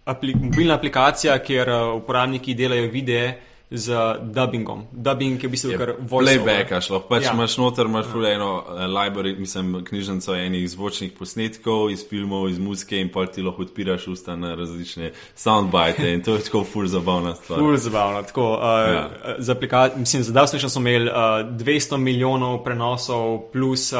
apli 0.04 0.34
mobilna 0.34 0.78
aplikacija, 0.80 1.36
kjer 1.44 1.68
uh, 1.68 1.94
uporabniki 2.00 2.54
delajo 2.56 2.88
videe 2.88 3.49
z 3.70 3.94
dubbingom. 4.22 4.84
Dubbing 4.92 5.42
je 5.42 5.48
v 5.48 5.50
bistvu 5.50 5.70
kar 5.78 5.92
voice-over. 6.00 6.42
Playback, 6.42 6.80
šlo. 6.82 7.00
Pač 7.00 7.22
Ja. 7.24 7.32
imaš 7.32 7.54
noter, 7.56 7.86
imaš 7.86 8.06
ja. 8.14 8.32
eno 8.34 8.48
uh, 8.58 8.80
library, 8.84 9.38
mislim, 9.38 9.84
knjižnico 9.84 10.34
enih 10.34 10.70
zvočnih 10.70 11.12
posnetkov 11.12 11.90
iz 11.90 12.02
filmov, 12.08 12.48
iz 12.48 12.58
muzike 12.58 12.98
in 12.98 13.08
pol 13.08 13.26
ti 13.26 13.42
lahko 13.42 13.62
odpiraš 13.62 14.08
usta 14.08 14.36
na 14.36 14.54
različne 14.54 15.12
soundbite 15.34 16.12
in 16.12 16.22
to 16.22 16.34
je 16.34 16.40
tako 16.40 16.64
fur 16.64 16.88
zabavna 16.88 17.34
stvar. 17.34 17.58
Ful 17.58 17.76
zabavno. 17.76 18.22
Tako, 18.22 18.52
uh, 18.52 18.58
Ja. 18.60 18.92
ja. 18.92 19.10
Za, 19.38 19.54
aplika- 19.54 19.96
mislim, 19.96 20.22
za 20.22 20.32
Dubsmash 20.32 20.66
smo 20.68 20.80
imeli 20.80 21.06
uh, 21.06 21.14
200 21.14 21.96
milijonov 21.96 22.64
prenosov, 22.64 23.38
plus 23.52 23.92
uh, 23.92 23.98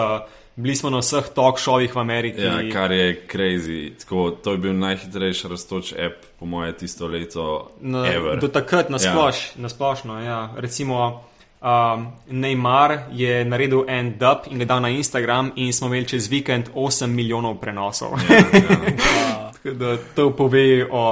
bili 0.61 0.77
smo 0.77 0.91
na 0.91 1.01
vseh 1.01 1.29
talk 1.35 1.59
showih 1.59 1.95
v 1.95 1.99
Ameriki. 1.99 2.43
Ja, 2.43 2.61
kar 2.73 2.93
je 2.93 3.27
crazy. 3.33 3.93
Tako, 4.01 4.31
to 4.31 4.53
je 4.53 4.59
bil 4.59 4.77
najhitrejši 4.77 5.49
rastoč 5.49 5.93
app, 5.93 6.25
po 6.39 6.47
moje, 6.47 6.77
tisto 6.77 7.09
leto. 7.09 7.71
Na, 7.81 8.07
ever. 8.07 8.41
do 8.41 8.49
takrat 8.49 8.91
nasploš, 8.91 9.57
ja. 9.57 9.63
nasplošno. 9.63 10.21
Ja. 10.23 10.41
Recimo, 10.57 11.23
um, 11.63 12.07
Neymar 12.31 12.99
je 13.13 13.45
naredil 13.45 13.85
en 13.89 14.15
dub 14.19 14.51
in 14.51 14.59
ga 14.59 14.65
dal 14.65 14.83
na 14.83 14.89
Instagram, 14.89 15.53
in 15.57 15.73
smo 15.73 15.87
imeli 15.87 16.09
čez 16.09 16.29
vikend 16.29 16.71
8 16.75 17.07
milijonov 17.07 17.61
prenosov. 17.61 18.19
Ja, 18.31 18.37
ja. 18.37 19.51
Tako 19.55 19.75
da 19.77 19.97
to 20.15 20.31
pove 20.37 20.87
o, 20.91 21.05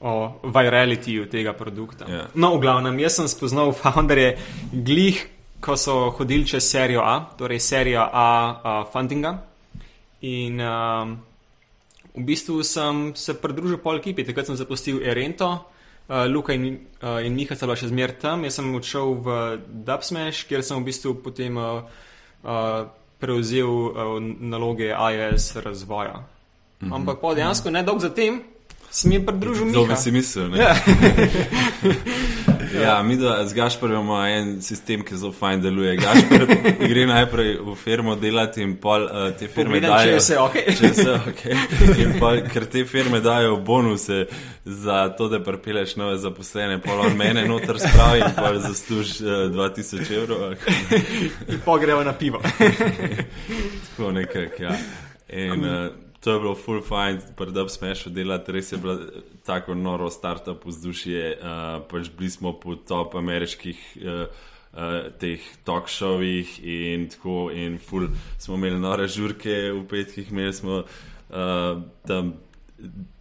o 0.00 0.40
viralitiju 0.44 1.26
tega 1.28 1.52
produkta. 1.52 2.04
Ja. 2.08 2.26
No, 2.34 2.54
v 2.56 2.60
glavnem, 2.60 2.98
jaz 3.00 3.16
sem 3.16 3.28
spoznal 3.28 3.72
founderje 3.72 4.36
glih, 4.72 5.26
ko 5.60 5.76
so 5.76 6.10
hodili 6.10 6.46
čez 6.46 6.70
serijo 6.70 7.02
A, 7.02 7.34
torej 7.38 7.60
serijo 7.60 8.02
A 8.02 8.28
uh, 8.50 8.92
fundinga. 8.92 9.38
In 10.20 10.60
um, 10.60 11.18
v 12.14 12.22
bistvu 12.26 12.62
sem 12.62 13.12
se 13.14 13.34
pridružil 13.34 13.78
pol 13.78 13.98
ekipi, 13.98 14.26
takrat 14.26 14.46
sem 14.46 14.58
zapustil 14.58 15.02
Erento. 15.02 15.70
Uh, 16.08 16.24
Luka 16.26 16.54
in, 16.56 16.88
uh, 17.02 17.20
in 17.20 17.36
Miha 17.36 17.54
sta 17.54 17.66
bila 17.68 17.76
še 17.76 17.90
zmer 17.92 18.16
tam, 18.16 18.46
jaz 18.48 18.56
sem 18.56 18.68
odšel 18.74 19.08
v 19.20 19.26
Dubsmash, 19.84 20.46
kjer 20.48 20.64
sem 20.64 20.80
v 20.80 20.88
bistvu 20.88 21.18
potem 21.20 21.52
uh, 21.60 21.84
uh, 22.42 22.88
prevzel 23.20 23.68
uh, 23.68 24.16
naloge 24.22 24.88
iOS 24.88 25.58
razvoja. 25.60 26.24
Mm 26.80 26.88
-hmm. 26.88 26.94
Ampak 26.94 27.20
pa 27.20 27.34
dejansko 27.34 27.70
ne 27.70 27.82
dolgo 27.82 28.00
zatem 28.00 28.40
sem 28.90 29.12
jim 29.12 29.26
pridružil 29.26 29.72
To 29.72 29.84
Miha. 29.84 29.94
bi 29.94 30.00
si 30.00 30.10
mislil. 30.10 30.48
Ne? 30.48 30.58
Ja. 30.58 30.72
Ja, 32.74 33.02
mi 33.02 33.16
da 33.16 33.46
z 33.46 33.54
Gašporjem 33.54 34.00
imamo 34.00 34.26
en 34.26 34.62
sistem, 34.62 35.02
ki 35.04 35.16
zelo 35.16 35.32
fajn 35.32 35.62
deluje. 35.62 35.96
Gašpor 35.96 36.46
gre 36.90 37.06
najprej 37.06 37.56
v 37.64 37.74
firmo 37.74 38.16
delati 38.16 38.62
in 38.62 38.76
pol 38.76 39.04
uh, 39.04 39.30
te 39.38 39.48
firme 39.48 39.80
Pogledam, 39.80 39.98
če 39.98 40.04
dajo. 40.04 40.10
je 40.10 40.20
vse 40.20 40.38
ok. 40.38 40.58
Če 40.78 40.90
vse 40.92 41.14
ok. 41.30 41.42
In 42.02 42.16
pol, 42.20 42.40
ker 42.52 42.66
te 42.70 42.84
firme 42.88 43.20
dajo 43.24 43.56
bonuse 43.56 44.24
za 44.64 45.08
to, 45.18 45.28
da 45.28 45.40
pripeleš 45.44 45.96
nove 45.96 46.18
zaposlene, 46.18 46.80
pol 46.84 47.00
on 47.06 47.16
mene 47.16 47.46
noter 47.48 47.80
spravi 47.80 48.24
in 48.26 48.34
pol 48.36 48.58
zasluž 48.64 49.14
uh, 49.22 49.30
2000 49.54 50.18
evrov. 50.18 50.58
In 51.48 51.62
pa 51.64 51.78
gremo 51.78 52.04
na 52.04 52.12
pivo. 52.12 52.42
Tako 53.88 54.12
nekako, 54.12 54.62
ja. 54.62 54.76
In 55.28 55.64
uh, 55.64 56.07
to 56.20 56.32
je 56.32 56.40
bilo 56.40 56.54
full 56.54 56.82
fine, 56.82 57.20
predvsem 57.36 57.68
smešno 57.68 58.12
delati, 58.12 58.52
res 58.52 58.72
je 58.72 58.78
bilo 58.78 58.98
tako 59.46 59.74
noro 59.74 60.10
startup 60.10 60.64
vzdušje, 60.66 61.38
uh, 61.38 61.82
pač 61.90 62.10
bili 62.18 62.30
smo 62.30 62.52
po 62.52 62.74
top 62.74 63.14
ameriških 63.14 63.84
uh, 64.02 64.26
uh, 64.72 65.12
teh 65.20 65.44
talk 65.64 65.88
showih 65.88 66.58
in 66.62 67.08
tako 67.08 67.50
in 67.54 67.78
full 67.78 68.10
smo 68.38 68.58
imeli 68.58 68.80
nore 68.80 69.06
žurke 69.08 69.70
v 69.72 69.86
petkih, 69.88 70.32
imeli 70.32 70.52
smo 70.52 70.82
uh, 70.82 71.82
tam 72.06 72.34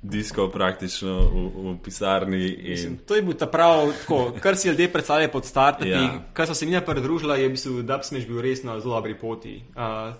disko 0.01 0.47
praktično 0.53 1.13
v, 1.17 1.45
v 1.55 1.77
pisarni 1.83 2.45
in 2.45 2.69
Mislim, 2.69 2.97
to 2.97 3.15
je 3.15 3.21
bil 3.21 3.33
ta 3.33 3.47
prav, 3.49 3.89
tako, 4.01 4.35
kar 4.41 4.57
si 4.57 4.69
ljudje 4.69 4.91
predstavljajo 4.93 5.31
pod 5.31 5.45
startupi. 5.45 5.89
Ja. 5.89 6.21
Kar 6.33 6.47
so 6.47 6.53
se 6.53 6.65
mi 6.65 6.77
pridružila, 6.85 7.35
je 7.35 7.47
v 7.47 7.51
bistvu 7.51 7.81
Dubsmash 7.81 8.27
bil 8.27 8.41
res 8.41 8.63
na 8.63 8.79
zelo 8.79 8.95
dobri 8.95 9.17
poti. 9.17 9.61
Uh, 9.73 10.13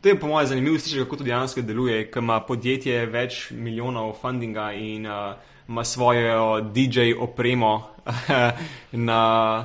to 0.00 0.08
je 0.08 0.20
po 0.20 0.26
mojem 0.26 0.48
zanimivo 0.48 0.78
slišati, 0.78 1.04
kako 1.04 1.16
to 1.16 1.24
dejansko 1.24 1.62
deluje, 1.62 2.10
ker 2.10 2.22
ima 2.22 2.40
podjetje 2.40 3.06
več 3.06 3.50
milijonov 3.50 4.14
fundinga 4.20 4.72
in 4.72 5.06
uh, 5.06 5.34
ima 5.68 5.84
svojo 5.84 6.60
DJ 6.60 7.12
opremo 7.20 7.88
na, 8.92 9.20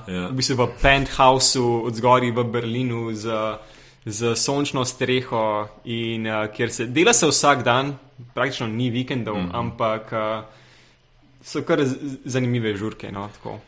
Ja. 0.08 0.28
v 0.28 0.34
bistvu 0.36 0.56
v 0.56 0.68
penthouseu 0.82 1.86
od 1.86 1.96
zgori 1.96 2.32
v 2.32 2.44
Berlinu 2.44 3.14
z, 3.14 3.32
z 4.06 4.36
sončno 4.36 4.86
streho 4.86 5.68
in 5.86 6.28
uh, 6.28 6.48
kjer 6.54 6.72
se 6.72 6.86
dela 6.86 7.14
se 7.14 7.28
vsak 7.28 7.64
dan, 7.64 7.96
praktično 8.34 8.68
ni 8.68 8.90
vikendov, 8.90 9.38
mm 9.38 9.46
-hmm. 9.50 9.60
ampak 9.60 10.12
uh, 10.12 10.44
so 11.42 11.62
kar 11.62 11.80
zanimive 12.26 12.76
žurke. 12.78 13.12
No, 13.12 13.30
tako. 13.34 13.60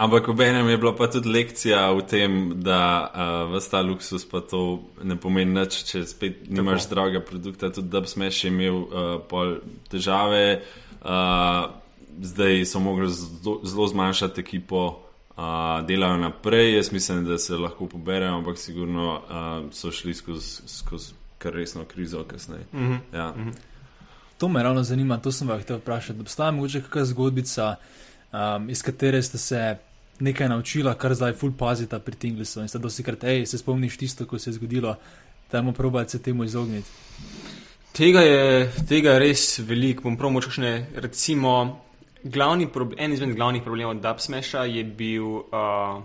Ampak 0.00 0.28
ob 0.32 0.40
enem 0.40 0.68
je 0.68 0.78
bila 0.80 0.94
pa 0.96 1.10
tudi 1.12 1.28
lekcija 1.28 1.90
v 1.92 2.04
tem, 2.08 2.36
da 2.64 2.80
uh, 3.04 3.52
vse 3.52 3.68
ta 3.68 3.82
luksus 3.84 4.24
pa 4.24 4.40
to 4.40 4.80
ne 5.04 5.12
pomeni 5.20 5.52
nič, 5.52 5.82
če 5.90 6.06
spet 6.08 6.46
nimaš 6.48 6.86
zdravega 6.86 7.20
produkta. 7.20 7.68
Tudi 7.68 7.92
da 7.92 8.00
bi 8.00 8.08
smeš 8.08 8.38
imel 8.48 8.78
uh, 8.80 9.10
pol 9.28 9.58
težave, 9.92 10.62
uh, 11.04 11.68
zdaj 12.16 12.64
so 12.64 12.80
mogli 12.80 13.10
zelo, 13.12 13.86
zmanjšati 13.92 14.40
ekipo, 14.40 14.86
uh, 15.36 15.44
delajo 15.84 16.16
naprej. 16.22 16.78
Jaz 16.78 16.92
mislim, 16.96 17.26
da 17.28 17.36
se 17.38 17.60
lahko 17.60 17.90
poberajo, 17.92 18.38
ampak 18.40 18.56
sigurno 18.58 19.10
uh, 19.20 19.68
so 19.76 19.92
šli 19.92 20.16
skozi 20.16 20.64
skoz 20.64 21.12
kar 21.38 21.52
resno 21.52 21.84
krizo 21.84 22.24
kasneje. 22.24 22.64
Mm 22.72 22.88
-hmm. 22.88 22.98
ja. 23.12 23.28
mm 23.36 23.44
-hmm. 23.44 23.54
To 24.38 24.48
me 24.48 24.62
ravno 24.62 24.82
zanima, 24.82 25.20
to 25.20 25.32
sem 25.32 25.48
vas 25.48 25.60
hotel 25.60 25.76
vprašati. 25.76 26.20
Obstaja 26.20 26.50
morda 26.50 26.80
kakšna 26.80 27.04
zgodbica 27.04 27.76
um, 28.32 28.70
iz 28.70 28.82
katere 28.82 29.22
ste 29.22 29.38
se 29.38 29.76
nekaj 30.20 30.48
naučila, 30.48 30.94
kar 30.94 31.14
zdaj 31.14 31.32
ful 31.40 31.52
pazita 31.58 31.98
pri 31.98 32.16
Tinglesu 32.16 32.60
in 32.60 32.68
ste 32.68 32.78
dosti 32.78 33.02
krat, 33.02 33.24
hej, 33.24 33.46
se 33.46 33.58
spomniš 33.58 33.96
tisto, 33.96 34.26
ko 34.26 34.38
se 34.38 34.50
je 34.50 34.54
zgodilo, 34.60 34.96
dajmo 35.52 35.72
probati 35.72 36.10
se 36.10 36.22
temu 36.22 36.44
izogniti. 36.44 36.88
Tega 37.92 38.20
je, 38.20 38.70
tega 38.88 39.16
je 39.16 39.18
res 39.18 39.44
veliko. 39.66 40.06
Bom 40.06 40.16
prav 40.16 40.30
močne. 40.30 40.86
Recimo, 40.94 41.82
glavni 42.22 42.68
en 42.96 43.12
izmed 43.12 43.34
glavnih 43.34 43.62
problemov 43.62 43.98
Dubsmasha 44.00 44.64
je 44.64 44.84
bil 44.84 45.24
uh, 45.24 45.98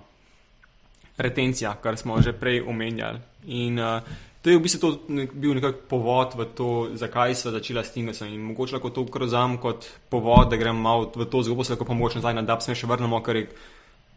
retencija, 1.18 1.76
kar 1.82 1.98
smo 1.98 2.22
že 2.22 2.34
prej 2.34 2.64
omenjali. 2.68 3.20
In 3.48 3.80
uh, 3.80 4.02
to 4.42 4.50
je 4.50 4.58
v 4.58 4.62
bistvu 4.62 4.80
to, 4.82 4.90
nek, 5.14 5.34
bil 5.34 5.54
nekak 5.54 5.86
povod 5.90 6.34
v 6.34 6.50
to, 6.58 6.70
zakaj 6.98 7.36
smo 7.36 7.54
začeli 7.54 7.86
s 7.86 7.94
Tinglesom. 7.94 8.34
In 8.34 8.42
mogoče 8.42 8.76
lahko 8.76 8.90
to 8.90 9.06
krozam 9.06 9.58
kot 9.62 9.86
povod, 10.10 10.50
da 10.50 10.58
grem 10.58 10.82
malo 10.82 11.12
v 11.16 11.30
to 11.30 11.46
zgodbo, 11.46 11.64
se 11.64 11.78
lahko 11.78 11.86
pomoč 11.86 12.18
nazaj 12.18 12.34
na 12.34 12.42
Dubsmash 12.42 12.84
vrnemo, 12.84 13.22
ker 13.22 13.36
je 13.36 13.48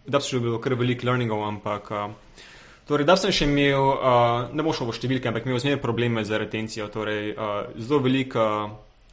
Dubsmash 0.08 0.40
bil 0.42 0.56
kar 0.64 0.74
velik 0.80 1.04
learningov, 1.04 1.44
ampak. 1.44 1.92
Uh, 1.92 2.10
Torej, 2.88 3.04
da 3.04 3.18
sem 3.20 3.32
še 3.34 3.44
imel, 3.44 3.76
uh, 3.76 4.48
ne 4.56 4.64
bo 4.64 4.72
šlo 4.72 4.86
v 4.88 4.96
številke, 4.96 5.28
ampak 5.28 5.44
imel 5.44 5.60
zmeraj 5.60 5.82
probleme 5.82 6.22
z 6.24 6.38
retencijo. 6.40 6.86
Torej, 6.88 7.34
uh, 7.36 7.66
zelo 7.76 8.00
veliko 8.00 8.44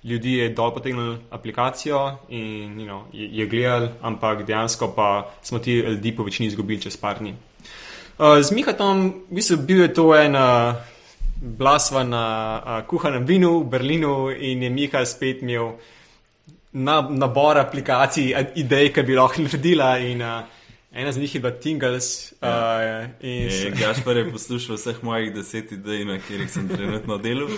ljudi 0.08 0.38
je 0.38 0.54
dol 0.56 0.72
potegnilo 0.72 1.18
aplikacijo 1.36 2.00
in 2.30 2.80
you 2.80 2.88
know, 2.88 3.04
je, 3.12 3.28
je 3.36 3.48
gledal, 3.52 3.90
ampak 4.00 4.46
dejansko 4.48 4.94
pa 4.96 5.10
smo 5.44 5.60
ti 5.60 5.82
ljudi 5.82 6.16
po 6.16 6.24
večini 6.24 6.48
izgubili 6.48 6.82
čez 6.88 6.96
par 6.96 7.20
dni. 7.20 7.36
Uh, 8.16 8.40
z 8.40 8.56
Mihatom, 8.56 9.10
v 9.28 9.42
bistvu 9.42 9.60
bil 9.68 9.84
je 9.84 9.92
to 9.98 10.08
en 10.16 10.40
uh, 10.40 10.80
blasva 11.36 12.08
na 12.08 12.26
uh, 12.56 12.80
kuhanem 12.88 13.28
vinu 13.28 13.58
v 13.60 13.70
Berlinu 13.76 14.30
in 14.32 14.64
je 14.64 14.70
Miha 14.72 15.04
spet 15.04 15.44
imel 15.44 15.74
na, 16.72 17.02
nabor 17.10 17.60
aplikacij, 17.60 18.32
idej, 18.56 18.94
ki 18.96 19.04
bi 19.04 19.20
lahko 19.20 19.44
naredila. 19.44 19.98
In, 20.00 20.24
uh, 20.24 20.64
Ena 20.96 21.12
z 21.12 21.20
njih 21.20 21.36
je 21.36 21.42
bila 21.42 21.54
Tingles. 21.54 22.34
Ja. 22.42 23.08
Uh, 23.20 23.80
Gašpor 23.80 24.18
je 24.18 24.32
poslušal 24.32 24.76
vseh 24.76 25.04
mojih 25.04 25.34
deset 25.34 25.72
idej, 25.72 26.06
na 26.06 26.20
katerih 26.20 26.52
sem 26.52 26.70
trenutno 26.70 27.18
delal. 27.18 27.50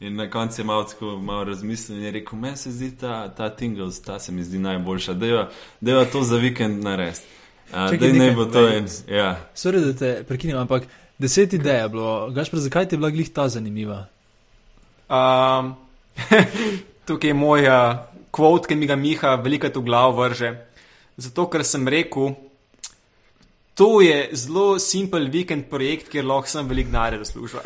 In 0.00 0.16
na 0.16 0.30
koncu 0.30 0.60
je 0.60 0.64
malo, 0.64 0.86
malo 1.22 1.44
razmislil 1.44 1.98
in 1.98 2.04
je 2.04 2.10
rekel: 2.10 2.38
Meni 2.38 2.56
se 2.56 2.70
zdi 2.70 2.96
ta, 2.96 3.28
ta 3.28 3.50
Tingles, 3.50 4.02
ta 4.02 4.18
se 4.18 4.32
mi 4.32 4.44
zdi 4.44 4.58
najboljša. 4.58 5.14
Da 5.80 5.92
je 6.00 6.10
to 6.12 6.22
za 6.22 6.36
vikend 6.36 6.84
narediti. 6.84 7.22
Uh, 7.72 7.92
da 7.92 8.12
ne 8.12 8.32
bo 8.32 8.44
to 8.44 8.68
en. 8.68 8.86
Ja. 9.08 9.36
Sorry, 9.54 9.84
da 9.84 9.92
te 9.98 10.24
prekinem, 10.28 10.58
ampak 10.58 10.82
deset 11.18 11.52
idej 11.52 11.82
je 11.82 11.88
bilo. 11.88 12.30
Gašpor, 12.30 12.58
zakaj 12.58 12.88
ti 12.88 12.94
je 12.94 12.98
bila 12.98 13.10
glih 13.10 13.30
ta 13.32 13.48
zanimiva? 13.48 14.06
Um, 15.08 15.74
tukaj 17.06 17.30
je 17.30 17.34
moj 17.34 17.62
kvot, 18.30 18.60
uh, 18.60 18.66
ki 18.66 18.74
mi 18.74 18.86
ga 18.86 18.96
Miha 18.96 19.34
veliko 19.34 19.70
v 19.78 19.84
glavo 19.84 20.22
vrže. 20.22 20.56
Zato, 21.16 21.46
ker 21.46 21.62
sem 21.64 21.88
rekel, 21.88 22.34
To 23.80 24.00
je 24.04 24.28
zelo 24.36 24.78
simpel 24.78 25.30
vikend 25.32 25.70
projekt, 25.70 26.10
kjer 26.12 26.26
lahko 26.28 26.50
sem 26.52 26.66
veliko 26.68 26.90
denarja 26.92 27.22
zaslužil. 27.22 27.62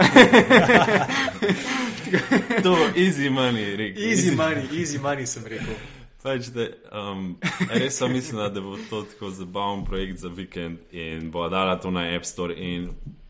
to 2.66 2.74
je 2.78 2.92
easy 3.02 3.30
money, 3.30 3.64
rekel. 3.76 3.98
Easy, 3.98 4.28
easy 4.28 4.36
money, 4.36 4.68
easy 4.72 5.00
money 5.02 5.26
sem 5.26 5.42
rekel. 5.50 5.74
Pač, 6.22 6.52
da, 6.54 6.68
um, 6.94 7.34
res 7.66 7.98
sem 7.98 8.14
mislil, 8.14 8.44
da 8.54 8.62
bo 8.62 8.76
to 8.88 9.02
tako 9.10 9.32
zabaven 9.34 9.82
projekt 9.88 10.22
za 10.22 10.30
vikend 10.30 10.94
in 10.94 11.32
bo 11.34 11.48
dala 11.50 11.74
to 11.82 11.90
na 11.90 12.06
App 12.14 12.30
Store. 12.30 12.54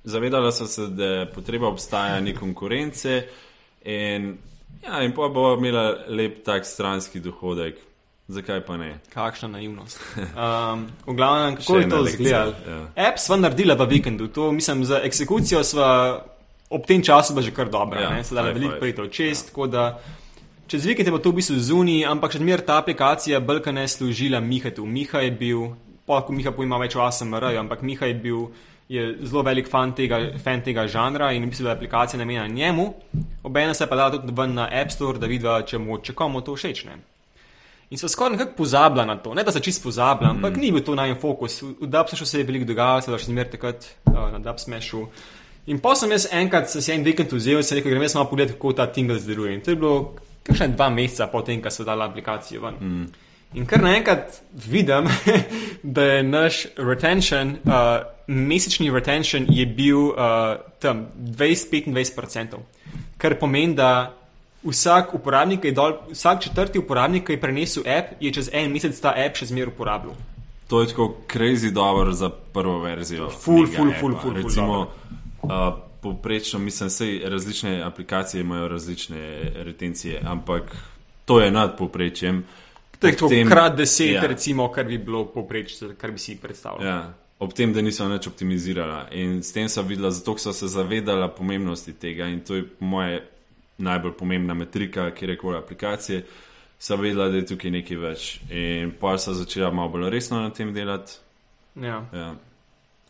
Zavedala 0.05 0.53
sem 0.53 0.69
se, 0.69 0.91
da 0.93 1.25
potreba 1.33 1.73
obstaja 1.73 2.21
ni 2.21 2.37
konkurence 2.37 3.23
in, 3.81 4.35
ja, 4.85 5.00
in 5.00 5.17
pa 5.17 5.33
bo 5.33 5.55
imela 5.57 6.05
lep 6.12 6.45
tak 6.45 6.69
stranski 6.69 7.25
dohodek. 7.25 7.81
Zakaj 8.28 8.62
pa 8.64 8.76
ne? 8.81 8.99
Kakšna 9.12 9.49
naivnost. 9.52 10.00
Um, 10.16 10.87
v 11.07 11.14
glavnem, 11.14 11.57
kako 11.57 11.78
je 11.78 11.88
to 11.88 12.07
izgledalo? 12.09 12.54
Ja. 12.66 13.09
App 13.09 13.21
sva 13.21 13.37
naredila 13.37 13.76
v 13.76 13.87
vikendu, 13.90 14.28
to 14.33 14.52
mislim, 14.52 14.85
za 14.85 15.02
eksekucijo 15.04 15.61
sva 15.64 16.25
ob 16.71 16.87
tem 16.87 17.02
času 17.02 17.35
bila 17.35 17.45
že 17.45 17.54
kar 17.54 17.71
dobra, 17.71 18.00
ja, 18.00 18.25
se 18.25 18.35
da 18.35 18.43
veliko 18.43 18.78
prijeti 18.81 19.09
čest, 19.12 19.47
ja. 19.47 19.49
tako 19.50 19.66
da 19.66 20.00
čez 20.66 20.87
vikend 20.87 21.09
je 21.09 21.12
pa 21.12 21.18
to 21.18 21.31
v 21.31 21.40
bistvu 21.40 21.59
zunij, 21.61 22.07
ampak 22.09 22.33
še 22.33 22.40
zmer 22.40 22.64
ta 22.64 22.81
aplikacija 22.81 23.40
Belka 23.40 23.72
ne 23.72 23.85
služila 23.88 24.40
Mihatu. 24.40 24.87
Miha 24.87 25.20
je 25.20 25.31
bil, 25.31 25.75
pa 26.09 26.25
ko 26.25 26.33
Miha 26.33 26.53
pojma 26.53 26.81
več 26.81 26.96
o 26.96 27.05
ASMR, 27.05 27.53
ampak 27.61 27.85
Miha 27.85 28.09
je 28.09 28.14
bil 28.14 28.48
je 28.88 29.16
zelo 29.25 29.42
velik 29.42 29.68
fan 29.68 29.94
tega, 29.96 30.18
fan 30.44 30.61
tega 30.61 30.87
žanra 30.88 31.33
in 31.33 31.46
mislim, 31.48 31.64
da 31.64 31.70
je 31.70 31.77
aplikacija 31.77 32.18
namenjena 32.18 32.48
njemu. 32.48 32.94
Obenem 33.42 33.75
se 33.75 33.87
pa 33.87 33.96
dala 33.96 34.12
tudi 34.12 34.33
ven 34.37 34.55
na 34.55 34.68
App 34.72 34.92
Store, 34.92 35.18
da 35.18 35.27
vidi, 35.27 35.48
če 35.66 35.79
mu 35.79 35.98
če 36.05 36.12
komu 36.12 36.40
to 36.44 36.57
všeč. 36.57 36.85
In 37.94 37.98
so 37.98 38.09
skoraj 38.09 38.33
nekako 38.33 38.57
pozabili 38.57 39.07
na 39.07 39.14
to. 39.16 39.35
Ne, 39.35 39.44
da 39.46 39.52
so 39.52 39.61
čisto 39.61 39.83
pozabili, 39.83 40.26
mm. 40.26 40.37
ampak 40.37 40.57
ni 40.57 40.72
bil 40.72 40.83
to 40.83 40.94
najmanj 40.98 41.20
fokus. 41.20 41.61
V 41.62 41.87
Dubsmashu 41.87 42.26
se 42.26 42.40
je 42.40 42.44
veliko 42.44 42.66
dogajalo, 42.66 43.04
da 43.07 43.18
še 43.22 43.28
zmeraj 43.30 43.52
takrat 43.52 43.87
uh, 44.11 44.16
na 44.33 44.40
Dubsmashu. 44.42 45.04
In 45.70 45.78
pa 45.78 45.92
sem 45.94 46.11
jaz 46.11 46.26
enkrat 46.35 46.66
se 46.72 46.83
en 46.90 47.07
vikend 47.07 47.30
vzel 47.33 47.62
in 47.62 47.66
se 47.66 47.78
rekel, 47.78 47.94
grem 47.94 48.02
jaz 48.02 48.16
malo 48.18 48.26
pogledati, 48.33 48.57
kako 48.59 48.72
ta 48.80 48.88
Tingle 48.90 49.20
zdruje. 49.22 49.52
In 49.54 49.62
to 49.62 49.70
je 49.70 49.78
bilo 49.78 50.16
kakšne 50.42 50.72
dva 50.74 50.88
meseca 50.90 51.28
potem, 51.30 51.62
ko 51.62 51.70
so 51.70 51.87
dali 51.87 52.02
aplikacijo 52.02 52.64
ven. 52.64 52.80
Mm. 52.80 53.07
In 53.62 53.70
kar 53.70 53.87
naenkrat 53.87 54.42
vidim, 54.66 55.07
da 55.96 56.09
je 56.09 56.26
naš 56.26 56.64
retention, 56.74 57.54
uh, 57.62 57.94
mesečni 58.26 58.90
retention 58.90 59.46
je 59.54 59.70
bil 59.70 60.11
uh, 60.11 60.59
tam 60.83 61.07
20-25%, 61.38 62.59
kar 63.22 63.38
pomeni, 63.38 63.78
da 63.78 63.94
vsak 64.64 65.14
uporabnik, 65.14 65.64
je 65.64 65.72
dol, 65.72 65.98
vsak 66.12 66.42
četrti 66.42 66.79
uporabnik, 66.79 67.27
ki 67.27 67.33
je 67.37 67.40
prenesel 67.40 67.83
app, 67.87 68.16
je 68.20 68.33
čez 68.33 68.50
en 68.53 68.72
mesec 68.72 69.00
ta 69.00 69.14
app 69.16 69.37
še 69.37 69.50
zmeraj 69.53 69.74
uporabljal. 69.74 70.16
To 70.68 70.81
je 70.81 70.88
tako 70.88 71.14
crazy 71.33 71.70
dobro 71.70 72.12
za 72.12 72.31
prvo 72.31 72.79
verzijo. 72.81 73.29
Ful, 73.31 73.66
ful, 73.66 73.92
ful, 74.00 74.14
ful, 74.22 74.35
Recimo, 74.35 74.87
uh, 75.42 75.50
poprečno, 76.00 76.59
mislim, 76.59 76.90
da 77.22 77.29
različne 77.29 77.83
aplikacije 77.83 78.40
imajo 78.40 78.68
različne 78.68 79.50
retencije, 79.55 80.20
ampak 80.24 80.77
to 81.24 81.40
je 81.40 81.50
nad 81.50 81.77
poprečjem. 81.79 82.44
To 82.98 83.33
je 83.33 83.44
krat 83.48 83.77
deset, 83.77 84.14
ja. 84.14 84.27
recimo, 84.27 84.72
kar 84.72 84.85
bi 84.85 84.98
bilo 84.98 85.27
poprečje, 85.27 85.94
kar 85.94 86.11
bi 86.11 86.18
si 86.18 86.37
predstavljal. 86.37 86.87
Ja. 86.87 87.14
Ob 87.38 87.53
tem, 87.53 87.72
da 87.74 87.83
niso 87.83 88.07
več 88.09 88.27
optimizirala. 88.31 89.09
In 89.12 89.42
s 89.42 89.53
tem 89.53 89.68
so 89.68 89.83
videla, 89.83 90.11
zato 90.14 90.37
so 90.38 90.53
se 90.53 90.68
zavedala 90.70 91.29
pomembnosti 91.29 91.92
tega. 91.92 92.29
In 92.31 92.40
to 92.40 92.55
je 92.55 92.64
moje 92.81 93.20
najbolj 93.78 94.16
pomembna 94.18 94.54
metrika, 94.54 95.10
kjer 95.10 95.30
je 95.30 95.38
koli 95.38 95.58
aplikacije, 95.58 96.24
so 96.78 96.96
vedela, 96.96 97.28
da 97.28 97.37
je 97.37 97.46
tukaj 97.46 97.70
nekaj 97.70 97.96
več. 97.96 98.40
In 98.50 98.92
pa 99.00 99.16
so 99.18 99.34
začela 99.34 99.70
malo 99.70 99.94
bolj 99.94 100.10
resno 100.10 100.40
na 100.42 100.50
tem 100.50 100.74
delati. 100.74 101.18
Ja. 101.74 102.04
Ja. 102.12 102.34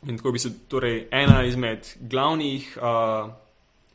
In 0.08 0.16
tako 0.16 0.32
bi 0.32 0.38
se 0.38 0.52
torej 0.68 1.06
ena 1.10 1.42
izmed 1.44 1.88
glavnih 2.00 2.76
uh, 2.76 3.32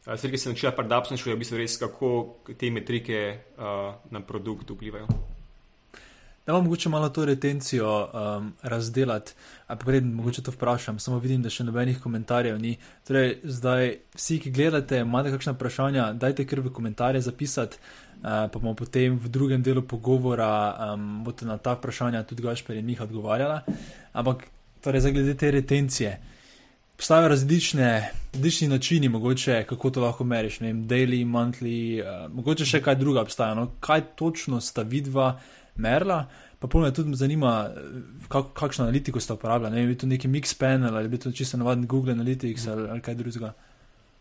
stvari, 0.04 0.32
ki 0.32 0.38
se 0.38 0.50
naučila 0.50 0.72
pri 0.72 0.88
Dapsnešu, 0.88 1.30
je 1.30 1.36
v 1.36 1.40
bistvu 1.40 1.58
res, 1.58 1.78
kako 1.78 2.12
te 2.58 2.72
metrike 2.74 3.20
uh, 3.58 3.94
na 4.12 4.22
produkt 4.26 4.70
vplivajo. 4.70 5.08
Da 6.46 6.54
vam 6.54 6.64
mogoče 6.64 6.90
malo 6.90 7.10
to 7.10 7.26
retencijo 7.26 8.10
um, 8.14 8.54
razdelati, 8.62 9.34
ampak 9.68 9.86
preden 9.86 10.14
mogoče 10.14 10.42
to 10.42 10.52
vprašam, 10.52 11.00
samo 11.00 11.20
vidim, 11.20 11.44
da 11.44 11.50
še 11.50 11.64
nobenih 11.64 12.00
komentarjev 12.02 12.58
ni. 12.60 12.72
Torej, 13.08 13.36
zdaj, 13.44 13.92
vsi, 14.16 14.40
ki 14.42 14.52
gledate, 14.52 15.04
imate 15.04 15.30
kakšna 15.36 15.54
vprašanja, 15.54 16.08
dajte 16.18 16.48
kar 16.50 16.64
v 16.66 16.72
komentarje 16.74 17.22
zapisati, 17.22 17.78
uh, 17.78 18.48
pa 18.50 18.56
bomo 18.56 18.74
potem 18.74 19.20
v 19.20 19.30
drugem 19.30 19.62
delu 19.64 19.84
pogovora 19.86 20.50
um, 20.94 21.20
boste 21.28 21.46
na 21.46 21.60
ta 21.62 21.76
vprašanja 21.78 22.24
tudi 22.24 22.48
Gašper 22.48 22.82
in 22.82 22.90
Miha 22.90 23.06
odgovarjala. 23.06 23.62
Ampak, 24.14 24.48
torej, 24.82 25.06
za 25.06 25.14
glede 25.14 25.38
te 25.38 25.52
retencije. 25.52 26.18
Obstajajo 26.98 27.30
različne, 27.36 27.92
različni 28.34 28.68
načini, 28.68 29.10
mogoče 29.10 29.64
kako 29.70 29.90
to 29.90 30.02
lahko 30.02 30.24
meriš, 30.24 30.60
ne 30.60 30.74
vem, 30.74 30.82
daily, 30.88 31.22
monthly, 31.30 32.02
uh, 32.02 32.26
mogoče 32.34 32.66
še 32.66 32.82
kaj 32.82 32.98
druga 32.98 33.22
obstaja. 33.22 33.54
No? 33.54 33.70
Kaj 33.80 34.02
točno 34.16 34.62
sta 34.62 34.82
vidva? 34.82 35.36
Merla. 35.80 36.28
Pa 36.60 36.68
pol 36.68 36.84
me 36.84 36.92
tudi 36.94 37.16
zanima, 37.16 37.70
kak, 38.28 38.52
kakšno 38.54 38.86
analitiko 38.86 39.20
sta 39.20 39.34
uporabljali. 39.34 39.76
Ne, 39.76 39.82
je 39.82 39.88
bil 39.88 39.98
to 39.98 40.08
neki 40.08 40.28
mix 40.28 40.54
panel 40.60 40.96
ali 40.96 41.06
je 41.08 41.10
bil 41.10 41.20
to 41.20 41.32
čisto 41.32 41.58
navaden 41.58 41.88
Google 41.88 42.14
Analytics 42.14 42.68
ali, 42.72 42.90
ali 42.90 43.02
kaj 43.02 43.16
drugega. 43.16 43.54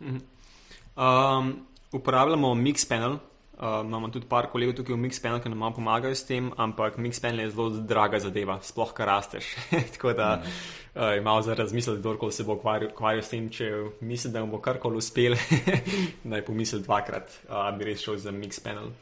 Um, 0.00 1.56
uporabljamo 1.92 2.54
mix 2.54 2.88
panel. 2.88 3.18
Uh, 3.58 3.82
imamo 3.84 4.06
tudi 4.08 4.26
par 4.30 4.46
kolegov 4.52 4.76
tukaj 4.78 4.94
v 4.94 5.02
Mix 5.02 5.18
Panel, 5.18 5.40
ki 5.42 5.50
nam 5.50 5.72
pomagajo 5.74 6.14
s 6.14 6.22
tem, 6.22 6.52
ampak 6.54 6.94
Mix 6.94 7.18
Panel 7.18 7.42
je 7.42 7.50
zelo 7.50 7.82
draga 7.82 8.20
zadeva, 8.22 8.60
sploh 8.62 8.92
kar 8.94 9.10
rasteš. 9.10 9.48
Tako 9.98 10.12
da 10.14 10.28
mm. 10.36 10.52
uh, 10.94 11.16
imamo 11.18 11.42
za 11.42 11.56
razmisliti, 11.58 11.98
kdo 11.98 12.30
se 12.30 12.46
bo 12.46 12.54
ukvarjal 12.54 13.22
s 13.22 13.32
tem, 13.34 13.48
če 13.50 13.72
misli, 14.00 14.30
da 14.30 14.44
mu 14.44 14.54
bo 14.54 14.60
karkoli 14.62 15.02
uspel, 15.02 15.34
naj 16.30 16.44
pomisli 16.46 16.84
dvakrat, 16.86 17.34
uh, 17.50 17.66
bi 17.74 17.90
res 17.90 18.04
šel 18.06 18.20
za 18.22 18.30
Mix 18.30 18.62
Panel. 18.62 18.92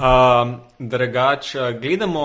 Um, 0.00 0.54
drugač, 0.80 1.52
uh, 1.60 1.74
gledamo 1.76 2.24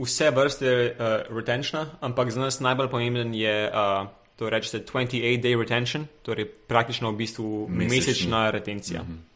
vse 0.00 0.30
vrste 0.32 0.72
uh, 0.72 1.28
retentiona, 1.28 1.90
ampak 2.00 2.32
za 2.32 2.40
nas 2.40 2.60
najbolj 2.64 2.88
pomemben 2.88 3.36
je. 3.36 3.68
Uh, 3.68 4.08
To 4.40 4.48
reče 4.50 4.80
28-day 4.88 5.54
retention, 5.54 6.06
torej 6.24 6.48
praktično 6.66 7.12
v 7.12 7.16
bistvu 7.20 7.68
Mesečni. 7.68 7.96
mesečna 7.96 8.40
retencija. 8.50 9.02
Mm 9.02 9.06
-hmm 9.06 9.31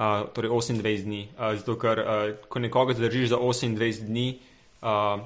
uh, 0.00 0.32
torej 0.32 0.50
28 0.50 1.04
dni. 1.04 1.28
Uh, 1.36 1.52
zato, 1.60 1.76
ker 1.76 2.00
uh, 2.00 2.32
ko 2.48 2.58
nekoga 2.58 2.96
zadržiš 2.96 3.34
za 3.34 3.36
28 3.36 4.08
dni, 4.08 4.38
uh, 4.80 5.20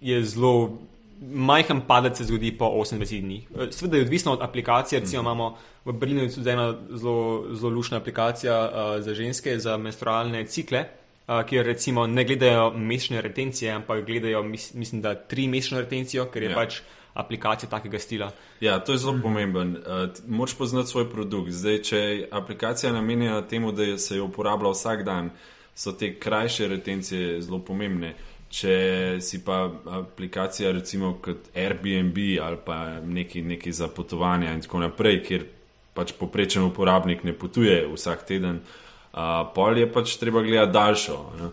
je 0.00 0.22
zelo 0.24 0.78
majhen 1.22 1.80
padec, 1.86 2.18
se 2.18 2.24
zgodi 2.24 2.50
po 2.58 2.66
28 2.66 3.20
dni. 3.20 3.44
Eh, 3.58 3.70
Sveda 3.70 3.96
je 3.96 4.02
odvisno 4.02 4.32
od 4.32 4.42
aplikacije. 4.42 5.00
Recimo 5.00 5.22
imamo 5.22 5.56
v 5.84 5.92
Berlinu 5.92 6.30
tudi 6.30 6.50
ena 6.50 6.74
zelo, 6.90 7.46
zelo 7.54 7.70
lušna 7.70 7.96
aplikacija 7.96 8.58
uh, 8.64 9.02
za 9.02 9.14
ženske, 9.14 9.58
za 9.58 9.76
menstrualne 9.76 10.46
cikle. 10.46 10.84
Uh, 11.28 11.42
kjer 11.46 11.66
recimo 11.66 12.06
ne 12.06 12.24
gledajo 12.24 12.70
mesečne 12.70 13.20
retencije, 13.22 13.72
ampak 13.72 14.06
gledajo, 14.06 14.42
mis, 14.42 14.74
mislim, 14.74 15.02
da 15.02 15.14
tri 15.14 15.48
mesečne 15.48 15.80
retencijo, 15.80 16.26
ker 16.26 16.42
je 16.42 16.50
Ja. 16.50 16.50
ja. 16.50 16.56
pač 16.56 16.80
aplikacija 17.14 17.70
takega 17.70 17.98
stila. 17.98 18.30
Ja, 18.60 18.78
to 18.84 18.92
je 18.92 18.98
zelo 18.98 19.18
pomemben. 19.22 19.76
Uh, 19.76 19.82
Moraš 20.26 20.58
poznati 20.58 20.88
svoj 20.88 21.10
produkt. 21.10 21.50
Zdaj, 21.50 21.82
če 21.82 21.98
je 21.98 22.28
aplikacija 22.32 22.92
namenjena 22.92 23.42
temu, 23.42 23.72
da 23.72 23.98
se 23.98 24.16
jo 24.16 24.24
uporablja 24.24 24.70
vsak 24.70 25.04
dan, 25.04 25.30
so 25.74 25.92
te 25.92 26.14
krajše 26.18 26.68
retencije 26.68 27.40
zelo 27.42 27.58
pomembne. 27.58 28.14
Če 28.52 29.18
si 29.20 29.40
pa 29.44 29.70
aplikacija, 29.86 30.72
recimo 30.72 31.14
kot 31.24 31.48
Airbnb 31.56 32.18
ali 32.42 32.56
pa 32.64 33.00
neki, 33.00 33.42
neki 33.42 33.72
za 33.72 33.88
potovanja 33.88 34.52
in 34.52 34.60
tako 34.60 34.82
naprej, 34.82 35.22
kjer 35.24 35.46
pač 35.94 36.12
poprečen 36.18 36.64
uporabnik 36.64 37.24
ne 37.24 37.32
potuje 37.32 37.86
vsak 37.94 38.26
teden, 38.28 38.60
uh, 38.60 39.48
pol 39.54 39.78
je 39.78 39.88
pač 39.92 40.16
treba 40.20 40.42
gledati 40.44 40.72
daljšo. 40.72 41.16
Ne? 41.40 41.48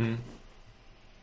Mm. 0.00 0.14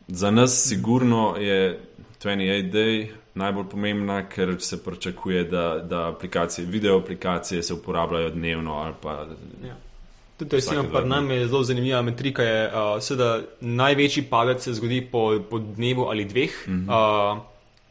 Za 0.08 0.30
nas 0.30 0.56
sigurno 0.68 1.36
je 1.40 1.80
28 2.20 2.70
Day 2.72 3.21
najbolj 3.34 3.64
pomembna, 3.70 4.28
ker 4.28 4.56
se 4.60 4.84
pričakuje, 4.84 5.44
da, 5.44 5.78
da 5.78 6.08
aplikacije, 6.08 6.66
video 6.66 6.98
aplikacije 6.98 7.62
se 7.62 7.74
uporabljajo 7.74 8.30
dnevno 8.30 8.74
ali 8.74 8.94
pa 9.02 9.26
Ja. 9.64 9.76
Tudi 10.36 10.56
recimo 10.56 10.82
pri 10.82 11.08
nam 11.08 11.30
je 11.30 11.46
zelo 11.46 11.62
zanimiva 11.62 12.02
metrika. 12.02 12.42
Je, 12.42 12.66
uh, 12.66 13.02
seveda, 13.02 13.40
največji 13.60 14.22
padec 14.22 14.64
se 14.64 14.74
zgodi 14.74 15.00
po, 15.12 15.38
po 15.50 15.58
dnevu 15.58 16.08
ali 16.10 16.24
dveh, 16.24 16.50
mm 16.68 16.72
-hmm. 16.72 17.36
uh, 17.36 17.42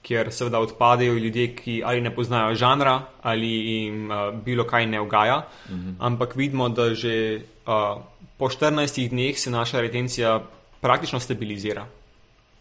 kjer 0.02 0.32
seveda 0.32 0.60
odpadejo 0.60 1.14
ljudje, 1.14 1.56
ki 1.56 1.82
ali 1.86 2.02
ne 2.02 2.16
poznajo 2.16 2.56
žanra 2.56 3.02
ali 3.22 3.48
jim 3.48 4.12
uh, 4.12 4.34
bilo 4.46 4.64
kaj 4.64 4.86
ne 4.86 5.02
ugaja. 5.02 5.48
Mm 5.70 5.74
-hmm. 5.74 5.96
Ampak 6.00 6.36
vidimo, 6.36 6.70
da 6.70 6.94
že 6.94 7.42
uh, 7.68 8.02
po 8.38 8.50
14 8.50 9.10
dneh 9.10 9.40
se 9.40 9.52
naša 9.52 9.82
retencija 9.82 10.42
praktično 10.82 11.20
stabilizira. 11.20 11.86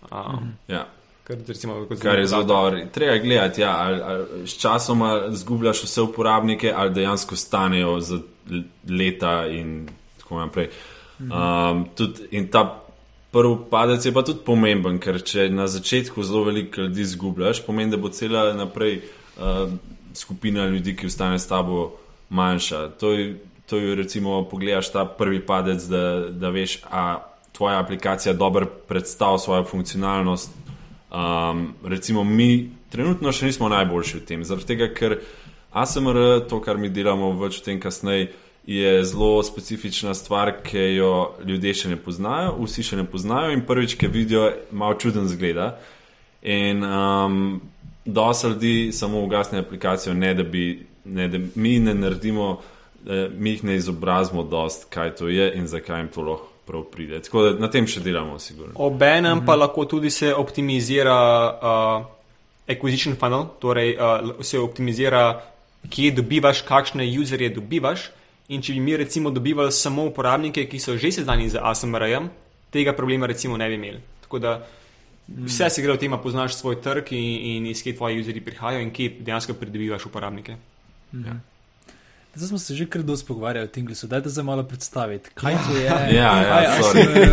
Uh, 0.03 0.19
mm 0.19 0.39
-hmm. 0.39 0.73
ja. 0.73 0.87
Kar, 1.31 1.39
recimo, 1.47 1.87
Kar 2.03 2.19
je 2.19 2.27
zelo 2.27 2.45
dobro. 2.45 2.81
Treba 2.93 3.13
je 3.13 3.21
gledati, 3.21 3.61
ja, 3.61 3.77
ali, 3.79 4.01
ali 4.03 4.49
s 4.49 4.59
časoma 4.59 5.23
zgubljaš 5.31 5.83
vse 5.83 6.01
uporabnike, 6.01 6.73
ali 6.77 6.91
dejansko 6.91 7.37
stanejo 7.37 8.01
za 8.01 8.19
leta 8.89 9.47
in 9.47 9.89
tako 10.19 10.41
naprej. 10.41 10.69
Um, 11.21 11.87
tudi, 11.95 12.27
in 12.31 12.49
ta 12.49 12.83
prvi 13.31 13.57
padec 13.71 14.05
je 14.07 14.13
pa 14.13 14.23
tudi 14.23 14.41
pomemben, 14.47 14.99
ker 14.99 15.21
če 15.23 15.49
na 15.55 15.69
začetku 15.71 16.23
zelo 16.23 16.45
veliko 16.49 16.81
ljudi 16.81 17.05
zgubljaš, 17.05 17.63
pomeni, 17.67 17.91
da 17.91 17.97
bo 17.97 18.09
cela 18.09 18.51
naprej 18.55 18.99
uh, 18.99 19.71
skupina 20.15 20.67
ljudi, 20.67 20.97
ki 20.97 21.07
ostane 21.07 21.39
s 21.39 21.47
tabo, 21.47 21.93
manjša. 22.31 22.89
To 22.99 23.13
je, 23.13 23.37
to 23.71 23.79
je 23.79 23.95
recimo, 23.95 24.43
pogledaš 24.51 24.91
ta 24.93 25.05
prvi 25.05 25.45
padec, 25.47 25.87
da, 25.87 26.03
da 26.31 26.51
veš, 26.51 26.81
a 26.91 27.23
tvoja 27.53 27.79
aplikacija 27.79 28.35
dobro 28.35 28.67
predstavlja 28.89 29.39
svojo 29.39 29.65
funkcionalnost. 29.65 30.51
Um, 31.11 31.75
recimo, 31.85 32.25
mi 32.25 32.71
trenutno 32.91 33.33
še 33.35 33.49
nismo 33.49 33.69
najboljši 33.69 34.19
v 34.19 34.27
tem, 34.27 34.45
zaradi 34.47 34.69
tega, 34.69 34.87
ker 34.95 35.17
ASMR, 35.75 36.47
to, 36.51 36.61
kar 36.63 36.79
mi 36.79 36.91
delamo 36.91 37.33
o 37.35 37.49
tem 37.65 37.81
kasneje, 37.81 38.31
je 38.67 39.05
zelo 39.05 39.43
specifična 39.43 40.15
stvar, 40.15 40.53
ki 40.63 40.79
jo 41.01 41.35
ljudje 41.47 41.75
še 41.75 41.89
ne 41.91 41.97
poznajo, 41.97 42.53
vsi 42.61 42.85
še 42.87 42.99
ne 43.01 43.07
poznajo 43.09 43.55
in 43.57 43.65
prvič, 43.67 43.97
ki 43.99 44.07
vidijo, 44.07 44.51
malo 44.71 44.95
čuden 45.01 45.27
zgleda. 45.27 45.73
In 46.43 46.85
um, 46.85 47.61
dosta 48.05 48.53
ljudi 48.53 48.93
samo 48.93 49.25
ugasne 49.25 49.65
aplikacijo, 49.65 50.15
ne 50.15 50.35
da 50.35 50.45
bi, 50.47 50.87
ne, 51.05 51.27
da 51.29 51.41
mi 51.55 51.79
ne 51.81 51.95
naredimo, 51.95 52.61
eh, 53.09 53.27
mi 53.35 53.57
jih 53.57 53.65
ne 53.65 53.81
izobrazimo 53.81 54.45
dost, 54.45 54.87
kaj 54.95 55.17
to 55.19 55.29
je 55.29 55.51
in 55.57 55.67
zakaj 55.67 56.05
jim 56.05 56.15
to 56.15 56.23
lahko 56.23 56.50
prav 56.71 56.87
pride. 56.93 57.19
Tako 57.27 57.43
da 57.43 57.53
na 57.59 57.71
tem 57.71 57.87
še 57.91 58.03
delamo, 58.05 58.39
sigurno. 58.39 58.75
Obenem 58.79 59.41
mm 59.41 59.47
pa 59.47 59.57
lahko 59.59 59.85
tudi 59.91 60.11
se 60.11 60.31
optimizira 60.35 61.17
uh, 61.51 62.07
acquisition 62.71 63.17
funnel, 63.19 63.49
torej 63.59 63.97
uh, 63.97 64.45
se 64.47 64.59
optimizira, 64.59 65.43
kje 65.91 66.15
dobivaš, 66.21 66.63
kakšne 66.69 67.07
userje 67.19 67.51
dobivaš. 67.57 68.11
In 68.51 68.63
če 68.63 68.75
bi 68.75 68.81
mi 68.83 68.97
recimo 68.99 69.31
dobivali 69.31 69.73
samo 69.73 70.09
uporabnike, 70.11 70.67
ki 70.67 70.79
so 70.83 70.97
že 70.99 71.13
seznani 71.15 71.49
z 71.51 71.59
ASMR-jem, 71.63 72.31
tega 72.75 72.95
problema 72.99 73.27
recimo 73.31 73.57
ne 73.59 73.69
bi 73.71 73.79
imeli. 73.79 74.01
Tako 74.27 74.39
da 74.43 74.57
vse 75.47 75.71
se 75.71 75.83
gre 75.83 75.95
v 75.95 76.03
tem, 76.03 76.11
da 76.11 76.19
poznaš 76.19 76.59
svoj 76.59 76.81
trg 76.83 77.13
in, 77.15 77.29
in 77.53 77.71
iz 77.71 77.83
kje 77.83 77.95
tvoji 77.97 78.21
userji 78.21 78.43
prihajajo 78.43 78.83
in 78.83 78.91
kje 78.91 79.15
dejansko 79.21 79.55
pridobivaš 79.55 80.07
uporabnike. 80.11 80.59
Zdaj 82.35 82.49
smo 82.49 82.59
se 82.59 82.75
že 82.75 82.87
kar 82.87 83.03
dosti 83.03 83.27
pogovarjali 83.27 83.65
o 83.65 83.71
Tinglesu. 83.71 84.07
Dajte 84.07 84.31
se 84.31 84.43
malo 84.43 84.63
predstaviti, 84.63 85.31
kaj 85.35 85.55
to 85.55 85.77
je. 85.77 85.85
Ja, 86.19 86.43
ja, 86.43 86.83
sorry. 86.83 87.27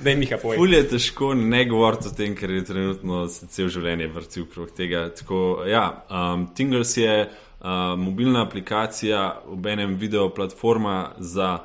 Da 0.00 0.10
jim 0.10 0.22
jih 0.22 0.34
povej. 0.42 0.58
Ful 0.58 0.72
je 0.72 0.88
težko 0.88 1.34
ne 1.34 1.64
govoriti 1.64 2.08
o 2.08 2.10
tem, 2.10 2.36
ker 2.36 2.50
je 2.50 2.64
trenutno 2.64 3.28
se 3.28 3.46
cel 3.46 3.68
življenje 3.68 4.06
vrtil 4.08 4.46
okrog 4.46 4.70
tega. 4.76 5.08
Tako, 5.14 5.64
ja, 5.68 6.04
um, 6.08 6.46
Tingles 6.54 6.96
je 6.96 7.14
uh, 7.26 7.68
mobilna 7.98 8.46
aplikacija, 8.46 9.42
ob 9.52 9.66
enem 9.66 9.96
video 10.00 10.30
platforma 10.34 11.12
za 11.18 11.58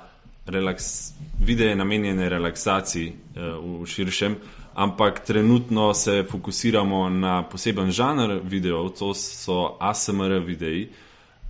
relaks, 0.45 1.13
videe 1.39 1.75
namenjene 1.75 2.29
relaksaciji 2.29 3.13
uh, 3.13 3.55
v 3.83 3.87
širšem, 3.87 4.35
ampak 4.73 5.23
trenutno 5.27 5.93
se 5.93 6.25
fokusiramo 6.31 7.09
na 7.09 7.43
poseben 7.47 7.91
žanr 7.91 8.39
videov, 8.43 8.89
to 8.99 9.13
so 9.13 9.77
ASMR 9.79 10.39
videi, 10.45 10.89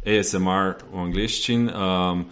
ASMR 0.05 0.81
v 0.91 0.99
angleščini. 0.99 1.71
Um, 1.73 2.25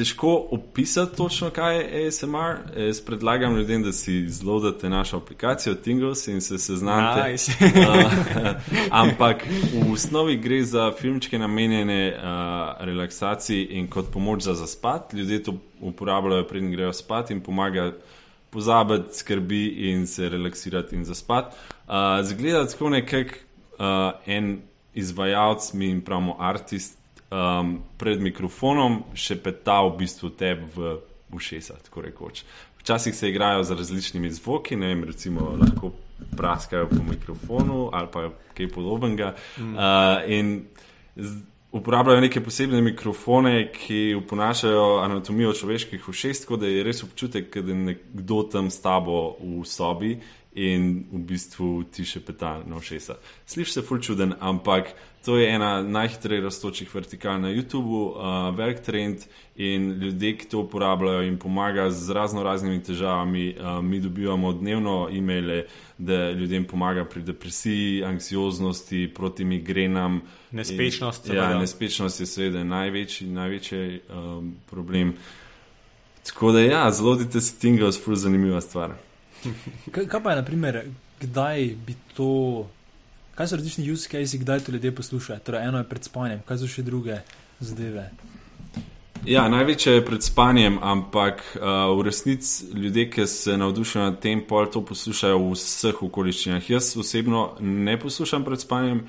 težko 0.00 0.46
opisati 0.50 1.16
točno, 1.16 1.50
kaj 1.50 1.76
je 1.76 2.06
ASMR. 2.06 2.56
Jaz 2.76 3.00
predlagam 3.00 3.56
ljudem, 3.56 3.82
da 3.82 3.92
si 3.92 4.28
zlodate 4.28 4.88
našo 4.88 5.16
aplikacijo 5.16 5.74
Tingles 5.74 6.28
in 6.28 6.40
se 6.40 6.58
seznanite. 6.58 7.30
Nice. 7.32 7.52
Uh, 7.60 8.52
ampak 9.02 9.44
v 9.72 9.92
osnovi 9.92 10.36
gre 10.36 10.62
za 10.64 10.92
filmčke 10.92 11.38
namenjene 11.38 12.14
uh, 12.16 12.22
relaksaciji 12.84 13.64
in 13.64 13.90
kot 13.90 14.12
pomoč 14.12 14.42
za 14.42 14.54
zaspat. 14.54 15.14
Ljudje 15.14 15.42
to 15.42 15.54
uporabljajo, 15.80 16.46
preden 16.48 16.72
grejo 16.72 16.92
spat 16.92 17.30
in 17.30 17.40
pomaga 17.40 17.92
pozabiti 18.50 19.18
skrbi 19.18 19.66
in 19.66 20.06
se 20.06 20.28
relaksirati 20.28 20.96
in 20.96 21.04
zaspati. 21.04 21.56
Uh, 21.88 21.94
zgleda 22.22 22.66
tako 22.66 22.88
nekako 22.88 23.34
uh, 23.78 23.86
en 24.26 24.69
izvajalec, 24.94 25.72
mi 25.72 25.92
pravimo 26.04 26.36
artist, 26.38 26.98
um, 27.30 27.78
pred 27.98 28.20
mikrofonom 28.20 29.02
še 29.14 29.38
peta 29.42 29.80
v 29.86 29.96
bistvu 30.02 30.32
tebi 30.38 30.66
v 30.74 30.96
ušesa, 31.36 31.78
tako 31.86 32.04
rekoč. 32.08 32.44
Včasih 32.80 33.14
se 33.14 33.28
igrajo 33.28 33.64
z 33.64 33.76
različnimi 33.76 34.30
zvoki, 34.32 34.76
ne 34.76 34.94
vem, 34.94 35.04
recimo 35.04 35.52
lahko 35.60 35.92
praskajo 36.36 36.88
po 36.88 37.02
mikrofonu 37.04 37.90
ali 37.92 38.08
pa 38.12 38.30
kaj 38.56 38.68
podobnega. 38.72 39.34
Mm. 39.58 39.74
Uh, 39.76 40.30
in 40.32 40.52
uporabljajo 41.72 42.20
neke 42.20 42.40
posebne 42.42 42.80
mikrofone, 42.82 43.68
ki 43.72 44.14
oponašajo 44.18 44.98
anatomijo 45.04 45.52
človeških 45.52 46.08
ušes, 46.08 46.40
tako 46.42 46.56
da 46.56 46.66
je 46.66 46.82
res 46.84 47.02
občutek, 47.06 47.56
da 47.56 47.72
je 47.72 47.78
nekdo 47.78 48.42
tam 48.42 48.70
s 48.70 48.82
tabo 48.82 49.36
v 49.38 49.62
sobi 49.64 50.16
in 50.52 51.06
v 51.12 51.22
bistvu 51.30 51.84
ti 51.94 52.02
še 52.04 52.20
peta 52.26 52.58
na 52.66 52.80
ušesa. 52.80 53.20
Slišiš 53.46 53.72
se 53.72 53.82
ful 53.86 54.00
čuden, 54.02 54.34
ampak 54.40 54.90
to 55.24 55.36
je 55.36 55.46
ena 55.52 55.82
najhitreje 55.82 56.40
rastočih 56.40 56.94
vertikal 56.94 57.38
na 57.40 57.52
YouTubu, 57.52 58.00
uh, 58.10 58.56
velik 58.56 58.80
trend 58.80 59.26
in 59.56 59.92
ljudje, 60.00 60.32
ki 60.36 60.48
to 60.48 60.62
uporabljajo, 60.64 61.20
jim 61.22 61.36
pomaga 61.38 61.90
z 61.90 62.10
razno 62.16 62.42
raznimi 62.42 62.82
težavami. 62.82 63.54
Uh, 63.54 63.84
mi 63.84 64.00
dobivamo 64.00 64.52
dnevno 64.52 65.08
e-maile, 65.12 65.66
da 65.98 66.30
ljudem 66.32 66.64
pomaga 66.64 67.04
pri 67.04 67.22
depresiji, 67.22 68.04
anksioznosti, 68.04 69.10
proti 69.14 69.44
migrenam. 69.44 70.20
Nespečnost, 70.50 71.28
In, 71.28 71.36
ja, 71.36 71.58
nespečnost 71.58 72.20
je 72.20 72.26
seveda 72.26 72.64
največji, 72.64 73.28
največji 73.28 74.00
um, 74.08 74.56
problem. 74.70 75.14
Tako 76.26 76.52
da 76.52 76.60
ja, 76.60 76.90
zlodite 76.90 77.40
si 77.40 77.60
Tingles, 77.60 78.00
ful 78.04 78.16
zanimiva 78.16 78.60
stvar. 78.60 78.96
Kaj, 79.90 80.06
kaj 80.06 80.22
pa 80.22 80.30
je, 80.30 80.36
naprimer, 80.36 80.82
kdaj 81.20 81.70
bi 81.86 81.94
to, 82.16 82.68
kaj 83.34 83.48
so 83.48 83.56
različni 83.56 83.90
use 83.92 84.08
case, 84.08 84.38
kdaj 84.38 84.60
to 84.60 84.72
ljudje 84.72 84.94
poslušajo? 84.94 85.38
Torej, 85.38 85.68
eno 85.68 85.78
je 85.78 85.88
pred 85.88 86.04
spanjem, 86.04 86.42
kaj 86.48 86.60
so 86.60 86.68
še 86.68 86.84
druge 86.84 87.22
zadeve. 87.60 88.10
Ja, 89.24 89.48
največje 89.52 89.98
je 89.98 90.04
pred 90.04 90.24
spanjem, 90.24 90.78
ampak 90.82 91.42
uh, 91.56 91.92
v 91.98 92.04
resnici 92.08 92.66
ljudje, 92.74 93.10
ki 93.10 93.26
se 93.26 93.56
navdušijo 93.56 94.04
nad 94.04 94.20
tem, 94.20 94.40
pol 94.48 94.68
to 94.72 94.80
poslušajo 94.84 95.38
v 95.38 95.50
vseh 95.56 96.02
okoliščinah. 96.02 96.70
Jaz 96.70 96.94
osebno 96.96 97.50
ne 97.60 97.98
poslušam 98.00 98.44
pred 98.44 98.60
spanjem, 98.60 99.02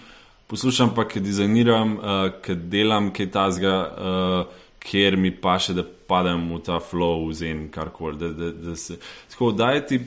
poslušam 0.52 0.92
pa, 0.96 1.08
ker 1.08 1.24
dizajniram, 1.24 1.96
uh, 1.96 2.26
ker 2.44 2.60
delam 2.60 3.12
kaj 3.16 3.32
tazga, 3.32 3.76
uh, 3.88 4.66
kjer 4.84 5.16
mi 5.18 5.32
paše, 5.32 5.78
da 5.80 5.84
padem 5.84 6.44
v 6.52 6.60
ta 6.66 6.82
flow, 6.84 7.32
zen, 7.32 7.70
karkoli. 7.72 8.20
Da, 8.20 8.34
da, 8.36 8.52
da 8.52 8.76
se... 8.76 9.00
Tako, 9.32 9.54
dajeti 9.56 10.02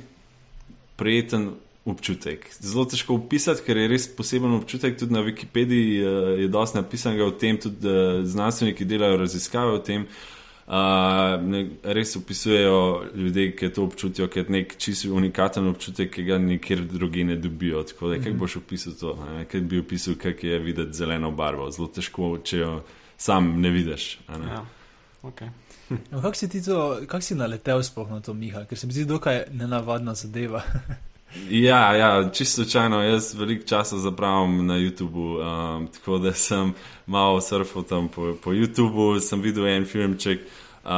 prijeten 0.96 1.50
občutek. 1.84 2.46
Zelo 2.60 2.84
težko 2.88 3.18
opisati, 3.18 3.62
ker 3.66 3.76
je 3.76 3.88
res 3.88 4.06
poseben 4.16 4.54
občutek. 4.56 4.96
Tudi 4.98 5.12
na 5.12 5.20
Wikipediji 5.24 5.98
uh, 6.00 6.30
je 6.40 6.48
dosti 6.48 6.78
napisanega 6.78 7.26
o 7.26 7.34
tem, 7.36 7.58
tudi 7.60 7.88
uh, 7.88 8.22
znanstveniki 8.24 8.86
delajo 8.88 9.18
raziskave 9.20 9.76
o 9.76 9.82
tem. 9.84 10.06
Uh, 10.64 11.42
ne, 11.44 11.66
res 11.82 12.14
opisujejo 12.16 13.10
ljudi, 13.14 13.50
ki 13.58 13.68
to 13.76 13.84
občutijo, 13.84 14.30
kot 14.32 14.48
nek 14.48 14.72
čisto 14.80 15.12
unikaten 15.12 15.68
občutek, 15.68 16.08
ki 16.14 16.24
ga 16.24 16.38
nikjer 16.40 16.86
drugi 16.88 17.24
ne 17.28 17.36
dobijo. 17.36 17.82
Tako 17.82 18.08
da, 18.08 18.14
mm 18.14 18.20
-hmm. 18.20 18.24
kako 18.24 18.38
boš 18.38 18.56
opisal 18.56 18.92
to? 19.00 19.18
Kaj 19.50 19.60
bi 19.60 19.78
opisal, 19.78 20.14
kako 20.14 20.46
je 20.46 20.58
videti 20.58 20.92
zeleno 20.92 21.30
barvo? 21.30 21.70
Zelo 21.70 21.88
težko, 21.88 22.38
če 22.44 22.58
jo 22.58 22.82
sam 23.16 23.60
ne 23.60 23.70
vidiš. 23.70 24.18
Ne? 24.28 24.48
Ja. 24.48 24.64
Okay. 25.22 25.48
No, 25.88 26.22
kako 26.22 26.34
si 26.34 26.48
ti 26.48 26.64
to, 26.64 27.00
kako 27.06 27.20
si 27.20 27.34
naletel 27.34 27.82
sploh 27.82 28.10
na 28.10 28.20
to, 28.20 28.34
Miha? 28.34 28.64
Ker 28.64 28.78
se 28.78 28.86
mi 28.86 28.92
zdi 28.92 29.04
dokaj 29.04 29.44
nenavadna 29.52 30.14
zadeva. 30.14 30.62
ja, 31.50 31.96
ja, 31.96 32.30
čisto 32.32 32.62
slučajno. 32.62 33.02
Jaz 33.02 33.34
veliko 33.34 33.66
časa 33.66 33.98
zapravim 33.98 34.66
na 34.66 34.74
YouTubu, 34.74 35.26
um, 35.38 35.86
tako 35.86 36.18
da 36.18 36.32
sem 36.32 36.72
malo 37.06 37.40
surfal 37.40 37.82
tam 37.82 38.08
po, 38.08 38.34
po 38.44 38.50
YouTubu, 38.50 39.20
sem 39.20 39.42
videl 39.42 39.66
en 39.68 39.84
filmček, 39.84 40.40
uh, 40.84 40.90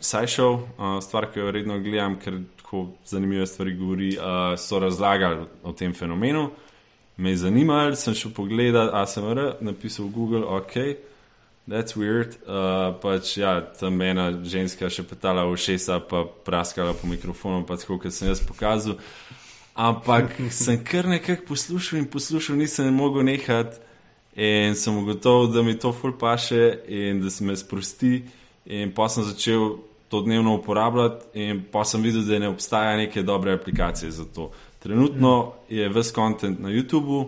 SciShow, 0.00 0.54
uh, 0.54 1.00
stvar, 1.02 1.30
ki 1.32 1.40
jo 1.40 1.50
redno 1.50 1.78
gledam, 1.78 2.18
ker 2.20 2.40
tako 2.62 2.88
zanimive 3.06 3.46
stvari 3.46 3.74
govori, 3.76 4.16
uh, 4.18 4.58
so 4.58 4.78
razlagali 4.78 5.46
o 5.62 5.72
tem 5.72 5.94
fenomenu. 5.94 6.50
Me 7.16 7.30
je 7.30 7.36
zanimalo, 7.36 7.94
sem 7.94 8.14
šel 8.14 8.32
pogledat, 8.34 8.90
a 8.92 9.06
sem 9.06 9.24
R, 9.30 9.52
napisal 9.60 10.06
Google, 10.06 10.44
ok. 10.44 10.74
That's 11.64 11.96
weird. 11.96 12.36
Uh, 12.44 12.92
pač, 13.00 13.38
ja, 13.40 13.60
tam 13.80 13.96
ena 14.04 14.28
ženska 14.44 14.90
še 14.92 15.00
petala 15.08 15.46
v 15.48 15.56
šesa, 15.56 15.96
pa 16.04 16.26
praskala 16.28 16.92
po 16.92 17.08
mikrofonu, 17.08 17.64
pa 17.64 17.78
tako, 17.80 17.96
kot 18.02 18.12
sem 18.12 18.28
jaz 18.28 18.42
pokazal. 18.44 18.98
Ampak 19.72 20.36
sem 20.52 20.76
kar 20.84 21.08
nekaj 21.08 21.40
poslušal 21.48 22.02
in 22.02 22.10
poslušal, 22.12 22.60
nisem 22.60 22.92
mogel 22.92 23.24
nehati. 23.24 23.80
In 24.34 24.74
sem 24.74 24.96
ugotovil, 24.98 25.52
da 25.54 25.62
mi 25.62 25.76
to 25.78 25.92
ful 25.94 26.12
paše 26.18 26.82
in 26.90 27.22
da 27.22 27.30
se 27.30 27.44
me 27.46 27.56
sprosti. 27.56 28.24
In 28.66 28.90
pa 28.92 29.06
sem 29.08 29.24
začel 29.24 29.78
to 30.10 30.20
dnevno 30.26 30.56
uporabljati, 30.58 31.30
in 31.38 31.62
pa 31.72 31.84
sem 31.86 32.02
videl, 32.02 32.26
da 32.26 32.38
ne 32.42 32.50
obstaja 32.50 32.96
neke 32.98 33.22
dobre 33.22 33.54
aplikacije 33.54 34.10
za 34.10 34.26
to. 34.34 34.50
Trenutno 34.82 35.54
je 35.68 35.88
ves 35.88 36.12
kontent 36.12 36.60
na 36.60 36.68
YouTubu. 36.68 37.24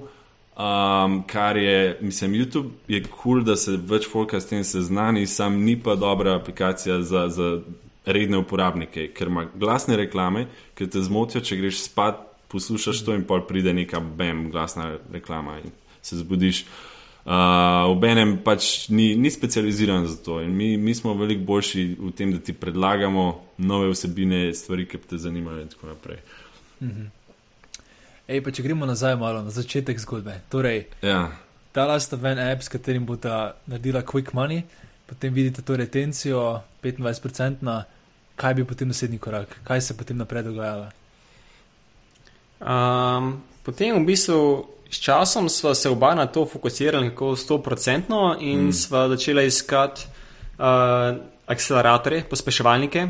Um, 0.56 1.22
kar 1.28 1.56
je, 1.56 1.98
mislim, 2.00 2.32
YouTube 2.32 2.70
je 2.88 3.02
kul, 3.02 3.10
cool, 3.22 3.42
da 3.44 3.56
se 3.60 3.74
več 3.76 4.06
folka 4.08 4.40
s 4.40 4.48
tem 4.48 4.62
seznani, 4.64 5.26
sam 5.26 5.58
ni 5.60 5.74
pa 5.76 5.94
dobra 6.00 6.32
aplikacija 6.38 7.02
za, 7.02 7.26
za 7.28 7.58
redne 8.06 8.38
uporabnike, 8.40 9.10
ker 9.12 9.28
ima 9.28 9.44
glasne 9.54 9.98
reklame, 10.00 10.46
ki 10.78 10.86
te 10.88 11.02
zmotijo, 11.04 11.42
če 11.44 11.58
greš 11.60 11.82
spat, 11.90 12.22
poslušaš 12.48 13.02
to 13.04 13.12
in 13.12 13.26
pol 13.28 13.42
pride 13.44 13.74
neka 13.76 14.00
bam, 14.00 14.46
glasna 14.54 14.94
reklama 15.12 15.58
in 15.60 15.74
se 16.02 16.16
zbudiš. 16.22 16.62
Uh, 17.26 17.90
Obenem 17.90 18.36
pač 18.44 18.86
ni, 18.88 19.10
ni 19.18 19.30
specializiran 19.34 20.06
za 20.06 20.16
to 20.22 20.38
in 20.40 20.56
mi, 20.56 20.76
mi 20.78 20.94
smo 20.94 21.12
veliko 21.18 21.42
boljši 21.44 21.84
v 21.98 22.12
tem, 22.16 22.32
da 22.32 22.38
ti 22.38 22.54
predlagamo 22.56 23.26
nove 23.58 23.90
vsebine, 23.90 24.54
stvari, 24.54 24.86
ki 24.88 25.04
te 25.10 25.18
zanimajo 25.18 25.66
in 25.66 25.68
tako 25.74 25.92
naprej. 25.92 26.24
Mhm. 26.80 27.12
Ej, 28.26 28.42
pa 28.42 28.50
če 28.50 28.62
gremo 28.66 28.86
nazaj 28.86 29.14
malo 29.16 29.42
na 29.42 29.50
začetek 29.54 29.98
zgodbe. 30.02 30.40
Torej, 30.50 30.86
Ja. 31.02 31.30
ta 31.72 31.86
last 31.86 32.12
of 32.12 32.24
en 32.24 32.38
app, 32.38 32.62
s 32.62 32.68
katerim 32.68 33.06
bo 33.06 33.16
ta 33.16 33.54
naredila 33.66 34.02
quick 34.02 34.34
money, 34.34 34.64
potem 35.06 35.34
vidite 35.34 35.62
to 35.62 35.76
retencijo 35.76 36.62
25-odstotna, 36.82 37.84
kaj 38.36 38.54
bi 38.54 38.64
potem 38.64 38.88
naslednji 38.88 39.18
korak, 39.18 39.60
kaj 39.64 39.80
se 39.80 39.96
potem 39.96 40.16
naprej 40.18 40.42
dogajalo. 40.42 40.90
Um, 42.60 43.42
potem 43.62 43.94
v 43.94 44.06
bistvu 44.06 44.66
s 44.90 44.98
časom 44.98 45.48
smo 45.48 45.74
se 45.74 45.90
oba 45.90 46.14
na 46.14 46.26
to 46.26 46.46
fokusirali 46.46 47.10
kako 47.10 47.36
100% 47.36 48.40
in 48.40 48.68
mm. 48.68 48.72
smo 48.72 49.08
začeli 49.08 49.46
iskati 49.46 50.06
uh, 50.58 51.16
akceleratorje, 51.46 52.24
pospeševalnike, 52.30 53.08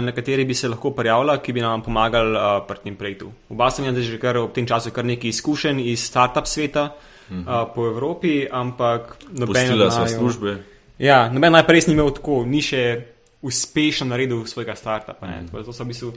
na 0.00 0.12
kateri 0.12 0.44
bi 0.44 0.54
se 0.54 0.68
lahko 0.68 0.90
prijavila, 0.90 1.36
ki 1.38 1.52
bi 1.52 1.60
nam 1.60 1.82
pomagali 1.82 2.34
uh, 2.34 2.66
pri 2.66 2.78
tem 2.84 2.96
projektu. 2.96 3.30
Oba 3.50 3.70
sem 3.70 3.84
jaz 3.84 3.98
že 4.02 4.18
kar 4.18 4.38
v 4.38 4.48
tem 4.54 4.66
času 4.66 4.90
kar 4.90 5.04
nekaj 5.04 5.30
izkušenj 5.30 5.80
iz 5.92 6.02
startup 6.04 6.46
sveta 6.46 6.90
mm 7.30 7.36
-hmm. 7.36 7.62
uh, 7.62 7.68
po 7.74 7.86
Evropi, 7.86 8.48
ampak 8.50 9.16
noben. 9.30 10.58
Ja, 10.98 11.28
noben 11.32 11.52
najprej 11.52 11.86
ni 11.86 11.92
imel 11.92 12.10
tako, 12.10 12.44
ni 12.44 12.62
še 12.62 13.06
uspešno 13.42 14.06
naredil 14.06 14.44
svojega 14.46 14.74
startupa. 14.74 15.26
Mm. 15.26 15.48
To 15.64 15.72
so 15.72 15.84
v 15.84 15.86
bistvu. 15.86 16.12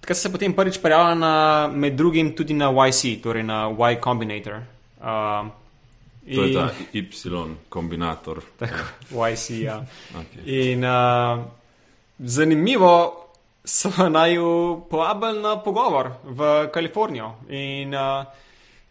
Takrat 0.00 0.18
se 0.18 0.32
potem 0.32 0.52
prvič 0.52 0.78
prijavila 0.78 1.14
na, 1.14 1.68
med 1.74 1.94
drugim 1.94 2.34
tudi 2.34 2.54
na 2.54 2.70
YC, 2.70 3.22
torej 3.22 3.42
na 3.42 3.68
Y 3.70 4.00
Combinator. 4.00 4.54
Uh, 5.00 5.46
To 6.34 6.42
je 6.42 6.54
ta 6.54 6.70
Y 6.92 7.06
kombinator. 7.68 8.42
Tako, 8.58 8.82
YC, 9.30 9.50
ja. 9.50 9.86
Okay. 10.20 10.72
In 10.72 10.84
uh, 10.84 11.38
zanimivo 12.18 13.26
so 13.64 13.90
naj 14.08 14.34
jo 14.34 14.86
povabili 14.90 15.42
na 15.42 15.56
pogovor 15.62 16.10
v 16.24 16.68
Kalifornijo. 16.72 17.34
In 17.48 17.94
uh, 17.94 18.24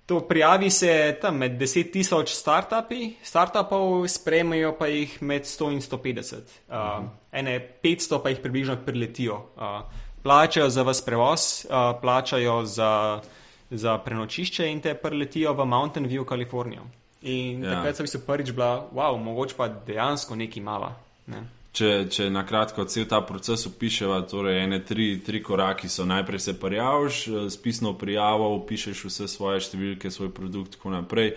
to 0.06 0.20
prijavi 0.20 0.70
se 0.70 1.18
tam 1.22 1.38
med 1.38 1.52
10 1.52 1.92
tisoč 1.92 2.34
startupi, 2.34 3.16
startupov, 3.24 4.08
sprejmejo 4.08 4.76
pa 4.80 4.88
jih 4.88 5.22
med 5.22 5.42
100 5.42 5.72
in 5.74 5.82
150. 5.82 6.36
Uh, 6.70 6.76
mhm. 6.76 7.08
Ene 7.32 7.60
500 7.84 8.22
pa 8.24 8.30
jih 8.30 8.40
približno 8.40 8.78
priletijo. 8.86 9.36
Uh, 9.56 9.82
plačajo 10.24 10.70
za 10.70 10.82
vas 10.82 11.02
prevoz, 11.02 11.66
uh, 11.70 12.02
plačajo 12.02 12.66
za, 12.66 13.22
za 13.70 13.98
prenočišče 13.98 14.72
in 14.72 14.82
te 14.82 14.94
priletijo 14.94 15.54
v 15.54 15.66
Mountain 15.66 16.08
View, 16.08 16.26
Kalifornijo. 16.26 16.82
In 17.22 17.64
Ja. 17.64 17.76
takrat 17.76 17.96
sem 17.96 18.08
se 18.08 18.26
prvič 18.26 18.52
bila, 18.52 18.88
wow, 18.94 19.18
mogoče 19.18 19.56
pa 19.58 19.68
dejansko 19.68 20.36
nekaj 20.36 20.64
mala. 20.64 20.94
Ne? 21.28 21.42
Če, 21.76 22.06
če 22.08 22.30
na 22.32 22.46
kratko 22.48 22.86
cel 22.88 23.04
ta 23.12 23.18
proces 23.28 23.66
opiševa, 23.68 24.22
torej 24.32 24.62
ene 24.64 24.78
tri, 24.88 25.10
tri 25.20 25.42
koraki 25.44 25.90
so. 25.92 26.06
Najprej 26.08 26.40
se 26.40 26.54
prijaviš, 26.60 27.28
eh, 27.28 27.50
s 27.50 27.58
pisno 27.60 27.92
prijavo, 28.00 28.48
opišeš 28.62 29.02
vse 29.10 29.28
svoje 29.28 29.60
številke, 29.60 30.12
svoj 30.12 30.32
produkt 30.32 30.76
in 30.76 30.78
tako 30.78 30.94
naprej. 30.94 31.34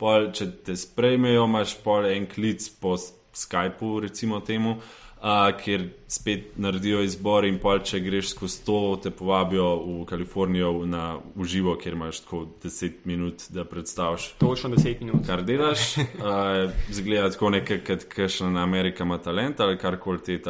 Pol, 0.00 0.30
če 0.32 0.48
te 0.64 0.76
sprejmejo, 0.76 1.44
imaš 1.44 1.76
pol 1.84 2.08
en 2.08 2.26
klic 2.26 2.64
po 2.80 2.96
S- 2.96 3.12
Skypu, 3.32 4.00
recimo 4.00 4.40
temu, 4.44 4.74
a, 5.22 5.52
kjer 5.56 5.88
spet 6.08 6.56
naredijo 6.56 7.00
izbor 7.06 7.44
in 7.46 7.60
pol, 7.62 7.78
če 7.86 8.00
greš 8.02 8.32
skozi 8.32 8.64
to, 8.66 8.78
te 9.04 9.10
povabijo 9.14 9.68
v 9.78 10.06
Kalifornijo 10.10 10.72
na 10.86 11.14
uživo, 11.38 11.76
kjer 11.78 11.94
imaš 11.94 12.24
tako 12.24 12.40
10 12.64 13.04
minut, 13.04 13.44
da 13.54 13.64
predstaviš 13.64 14.32
Točno 14.40 14.72
10 14.74 15.00
minut. 15.00 15.26
kar 15.26 15.44
delaš. 15.46 15.96
Uh, 15.96 16.72
Zgleda 16.90 17.30
tako 17.30 17.52
nekaj, 17.54 17.84
kot 17.86 18.08
kakšna 18.10 18.62
Amerika 18.62 19.04
ima 19.04 19.18
talent 19.18 19.60
ali 19.60 19.78
karkoli 19.78 20.18
te, 20.26 20.40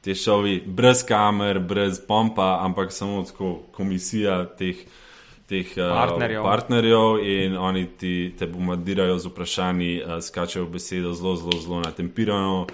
te 0.00 0.14
šovi, 0.14 0.62
brez 0.66 1.04
kamer, 1.04 1.60
brez 1.60 2.00
pompa, 2.08 2.58
ampak 2.62 2.92
samo 2.92 3.22
tako 3.22 3.58
komisija 3.72 4.46
teh. 4.56 4.80
Teh 5.44 5.74
uh, 5.76 5.92
Partnerjev. 5.92 6.42
partnerjev 6.42 7.18
in 7.20 7.56
oni 7.56 7.86
ti, 8.00 8.32
te 8.38 8.46
bombardirajo 8.46 9.18
z 9.18 9.28
vprašanji, 9.28 9.92
uh, 10.00 10.16
skačejo 10.24 10.64
besedo 10.72 11.12
zelo, 11.12 11.36
zelo, 11.36 11.60
zelo 11.60 11.80
natempirano, 11.80 12.66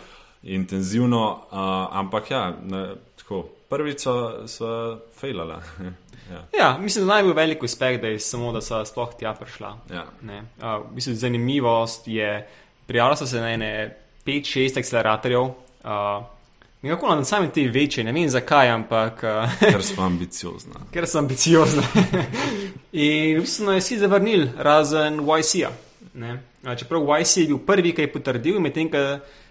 intenzivno. 0.42 1.32
Uh, 1.50 1.58
ampak 1.96 2.30
ja, 2.30 2.56
ne, 2.62 2.86
tako, 3.16 3.42
prvič 3.68 4.00
so, 4.00 4.14
so 4.48 4.98
fejlala. 5.20 5.62
ja, 6.32 6.42
Ja, 6.58 6.78
mislim, 6.78 7.06
da 7.06 7.14
najbolj 7.14 7.34
velik 7.34 7.62
uspeh, 7.62 8.00
da 8.00 8.06
je 8.06 8.18
samo, 8.18 8.52
da 8.52 8.60
so 8.60 8.84
sploh 8.84 9.10
tja 9.18 9.34
prišla. 9.34 9.76
ja. 9.90 10.04
Ne. 10.22 10.42
Uh, 10.62 10.86
v 10.90 10.94
bistvu 10.94 11.14
zanimivost 11.14 12.08
je, 12.08 12.46
prijavila 12.86 13.16
so 13.16 13.26
se 13.26 13.40
na 13.40 13.50
ene 13.52 13.96
5-6 14.26 14.78
akceleratorjev. 14.78 15.42
Uh, 15.42 16.24
Nekako 16.82 17.14
na 17.14 17.24
samem 17.24 17.50
te 17.50 17.60
večje, 17.68 18.04
ne 18.04 18.12
vem 18.12 18.28
zakaj, 18.28 18.68
ampak 18.72 19.20
uh, 19.22 19.52
Ker 19.72 19.82
smo 19.84 20.04
ambiciozna. 20.06 20.80
ker 20.92 21.04
so 21.06 21.18
ambiciozne. 21.18 21.82
In 22.92 23.36
v 23.36 23.42
bistvu 23.42 23.66
nas 23.66 23.84
vsi 23.84 23.98
zavrnili, 23.98 24.48
razen 24.56 25.20
YC-ja. 25.20 25.70
ne. 26.14 26.38
A, 26.64 26.74
Čeprav 26.76 27.04
YC 27.04 27.36
je 27.36 27.46
bil 27.46 27.58
prvi, 27.58 27.92
ki 27.92 28.02
je 28.02 28.12
potrdil, 28.12 28.60
medtem 28.60 28.88
ko 28.88 29.02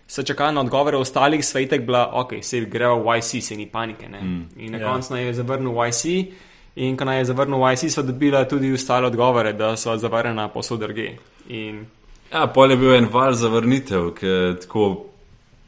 so 0.10 0.24
čakali 0.24 0.56
na 0.56 0.62
odgovore 0.62 0.98
ostalih, 0.98 1.46
svejtek 1.46 1.82
bila, 1.82 2.10
ok, 2.14 2.34
se 2.42 2.60
grejo 2.62 2.96
YC, 2.98 3.42
se 3.42 3.56
ni 3.56 3.68
panike. 3.68 4.10
ne. 4.10 4.22
Mm. 4.22 4.50
In 4.58 4.72
na 4.72 4.78
Ja. 4.78 4.92
koncu 4.92 5.14
naj 5.14 5.26
je 5.26 5.34
zavrnil 5.34 5.72
YC, 5.72 6.26
in 6.76 6.98
ko 6.98 7.06
naj 7.06 7.18
je 7.18 7.26
zavrnil 7.26 7.60
YC, 7.60 7.90
so 7.90 8.02
dobila 8.02 8.42
tudi 8.46 8.74
ostale 8.74 9.08
odgovore, 9.08 9.54
da 9.54 9.76
so 9.78 9.98
zavrnjena 9.98 10.48
posod 10.50 10.80
druge. 10.80 11.12
In 11.50 11.86
Ja, 12.34 12.48
pol 12.48 12.72
je 12.72 12.78
bil 12.78 12.94
en 12.94 13.08
val 13.08 13.34
zavrnitev, 13.34 14.14
ki 14.14 14.28
tako 14.62 15.06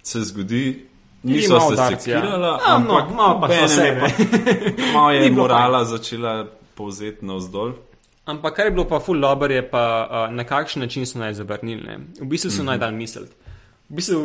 se 0.04 0.20
zgodi. 0.22 0.86
Niso 1.24 1.60
se 1.60 1.76
ja. 1.76 1.90
sekirala, 1.90 2.60
Ja, 2.60 2.78
no, 2.80 2.96
ampak 2.96 3.16
malo 3.16 3.42
pa 3.42 3.68
se, 3.68 3.98
pa- 4.00 4.14
malo 4.94 5.12
je 5.12 5.32
morala 5.32 5.86
začela 5.86 6.46
povzeti 6.76 7.26
navzdol. 7.26 7.72
Ampak 8.26 8.56
kar 8.56 8.66
je 8.66 8.72
bilo 8.72 8.86
pa 8.86 9.00
ful 9.00 9.20
dobro, 9.20 9.54
je 9.54 9.62
pa 9.64 9.84
uh, 10.28 10.36
na 10.36 10.44
kakšen 10.44 10.82
način 10.82 11.06
so 11.06 11.20
naj 11.20 11.34
zavrnili. 11.34 11.82
Ne? 11.82 11.98
V 12.22 12.26
bistvu 12.26 12.50
so 12.50 12.56
mm 12.56 12.60
-hmm. 12.60 12.66
naj 12.66 12.78
dali 12.78 12.96
misliti. 12.96 13.32
V 13.92 13.96
bistvu, 14.00 14.20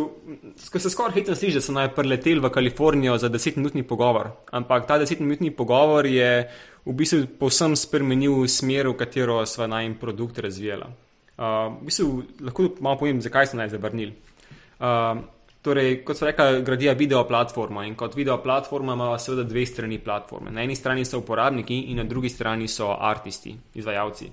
ko 0.70 0.78
se 0.78 0.90
skoraj 0.90 1.16
hitro 1.16 1.34
sliši, 1.34 1.58
da 1.58 1.60
sem 1.64 1.74
naj 1.74 1.88
preletel 1.96 2.38
v 2.38 2.52
Kalifornijo 2.54 3.16
za 3.18 3.26
desetminutni 3.26 3.82
pogovor, 3.82 4.28
ampak 4.54 4.86
ta 4.86 4.94
desetminutni 5.02 5.50
pogovor 5.50 6.06
je 6.06 6.28
v 6.86 6.92
bistvu 6.94 7.24
povsem 7.40 7.74
spremenil 7.74 8.46
smer, 8.46 8.86
v 8.86 8.94
katero 9.00 9.40
sva 9.42 9.66
naj 9.66 9.90
produkt 9.98 10.38
razvijala. 10.38 10.86
Uh, 11.34 11.74
v 11.80 11.88
bistvu, 11.88 12.06
lahko 12.46 12.68
malo 12.78 13.00
povem, 13.00 13.18
zakaj 13.18 13.50
sem 13.50 13.58
naj 13.58 13.72
zavrnil. 13.74 14.14
Uh, 14.78 15.18
torej, 15.66 15.98
kot 16.06 16.14
sem 16.14 16.30
rekel, 16.30 16.62
gradija 16.62 16.94
video 16.94 17.24
platforma 17.26 17.82
in 17.90 17.98
kot 17.98 18.14
video 18.14 18.38
platforma 18.38 18.94
ima 18.94 19.10
seveda 19.18 19.48
dve 19.50 19.66
strani 19.66 19.98
platforme. 19.98 20.54
Na 20.54 20.62
eni 20.62 20.78
strani 20.78 21.02
so 21.04 21.18
uporabniki 21.24 21.90
in 21.90 21.98
na 21.98 22.06
drugi 22.06 22.30
strani 22.30 22.70
so 22.70 22.94
artisti, 22.94 23.56
izvajalci. 23.74 24.30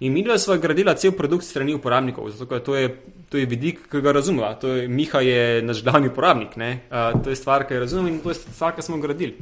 In 0.00 0.12
mi 0.12 0.22
dva 0.24 0.38
sva 0.40 0.56
gradila 0.56 0.94
cel 0.96 1.12
produkt 1.12 1.44
strani 1.44 1.74
uporabnikov, 1.76 2.30
zato 2.32 2.58
to 2.64 2.74
je, 2.74 2.88
to 3.28 3.36
je 3.36 3.46
vidik, 3.46 3.82
ki 3.92 4.00
ga 4.00 4.14
razumela. 4.16 4.54
To 4.56 4.72
je, 4.72 4.88
Miha 4.88 5.20
je 5.20 5.62
naš 5.62 5.82
glavni 5.84 6.08
uporabnik, 6.08 6.56
uh, 6.56 7.20
to 7.20 7.30
je 7.30 7.36
stvar, 7.36 7.66
ki 7.68 7.76
jo 7.76 7.80
razumem 7.80 8.14
in 8.14 8.20
to 8.24 8.32
je 8.32 8.38
stvar, 8.40 8.72
ki 8.72 8.82
smo 8.82 8.96
gradili. 8.96 9.36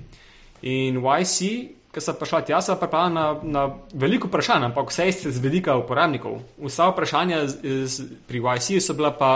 In 0.66 0.98
YC, 0.98 1.38
ki 1.94 2.02
sem 2.02 2.18
prišla 2.18 2.42
tja, 2.42 2.58
sem 2.62 2.80
pripravljena 2.80 3.22
na, 3.22 3.38
na 3.42 3.62
veliko 3.94 4.26
vprašanj, 4.26 4.66
ampak 4.72 4.90
vse 4.90 5.08
iz 5.30 5.38
vidika 5.38 5.78
uporabnikov. 5.78 6.42
Vsa 6.58 6.90
vprašanja 6.90 7.46
z, 7.46 7.78
z, 7.86 8.10
pri 8.26 8.42
YC 8.42 8.82
so 8.82 8.98
bila 8.98 9.14
pa, 9.14 9.32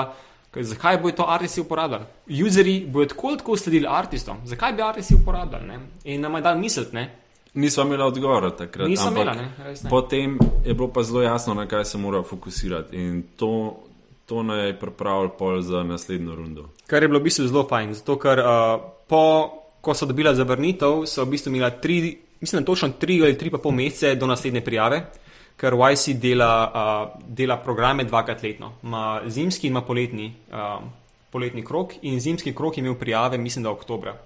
zakaj 0.59 0.99
bojo 0.99 1.21
to 1.23 1.31
artisti 1.31 1.63
uporabljali. 1.63 2.05
Useri 2.43 2.81
bojo 2.83 3.15
tako 3.15 3.37
tako 3.37 3.57
sledili 3.57 3.87
artistom, 3.89 4.43
zakaj 4.45 4.75
bi 4.75 4.83
artisti 4.83 5.15
uporabljali. 5.15 5.71
Ne? 5.71 5.79
In 6.05 6.21
nam 6.21 6.35
je 6.35 6.49
dal 6.51 6.59
misliti. 6.59 7.07
Nismo 7.55 7.83
imeli 7.83 8.03
odgovora 8.03 8.51
takrat. 8.57 8.89
Nismo 8.89 9.11
imeli, 9.11 9.37
ne? 9.37 9.51
Potem 9.91 10.39
je 10.65 10.75
bilo 10.75 10.89
pa 10.89 11.03
zelo 11.03 11.23
jasno, 11.23 11.55
na 11.55 11.67
kaj 11.67 11.85
se 11.85 11.99
mora 11.99 12.23
fokusirati. 12.23 12.97
In 12.97 13.23
to, 13.37 13.77
to 14.27 14.43
naj 14.43 14.67
je 14.67 14.79
pripravil 14.79 15.29
pol 15.39 15.61
za 15.61 15.83
naslednjo 15.83 16.35
rundo. 16.35 16.69
Kar 16.87 17.03
je 17.03 17.09
bilo 17.09 17.21
v 17.21 17.29
bistvu 17.29 17.47
zelo 17.47 17.67
fajn, 17.69 17.95
zato 17.95 18.17
ker 18.19 18.41
uh, 18.41 18.81
po, 19.09 19.25
ko 19.81 19.95
so 19.95 20.09
dobila 20.09 20.33
zavrnitev, 20.35 21.05
so 21.07 21.27
v 21.27 21.35
bistvu 21.37 21.53
imela 21.53 21.71
tri, 21.71 22.17
mislim, 22.41 22.65
točno 22.65 22.89
tri 22.99 23.21
ali 23.23 23.39
tri 23.39 23.51
pa 23.51 23.61
pol 23.61 23.77
mesece 23.77 24.15
do 24.17 24.27
naslednje 24.27 24.65
prijave. 24.65 25.05
Ker 25.61 25.77
YC 25.77 26.17
dela, 26.17 26.53
uh, 26.73 27.23
dela 27.29 27.59
programe 27.61 28.09
dvakrat 28.09 28.43
letno. 28.43 28.73
Ma 28.83 29.21
zimski 29.29 29.67
in 29.67 29.77
ima 29.77 29.83
poletni, 29.85 30.33
uh, 30.49 30.81
poletni 31.31 31.65
krok, 31.65 31.93
in 32.03 32.21
zimski 32.21 32.55
krok 32.55 32.77
je 32.77 32.81
imel 32.81 32.95
prijave, 32.95 33.39
mislim, 33.39 33.63
da 33.63 33.71
oktobra. 33.71 34.17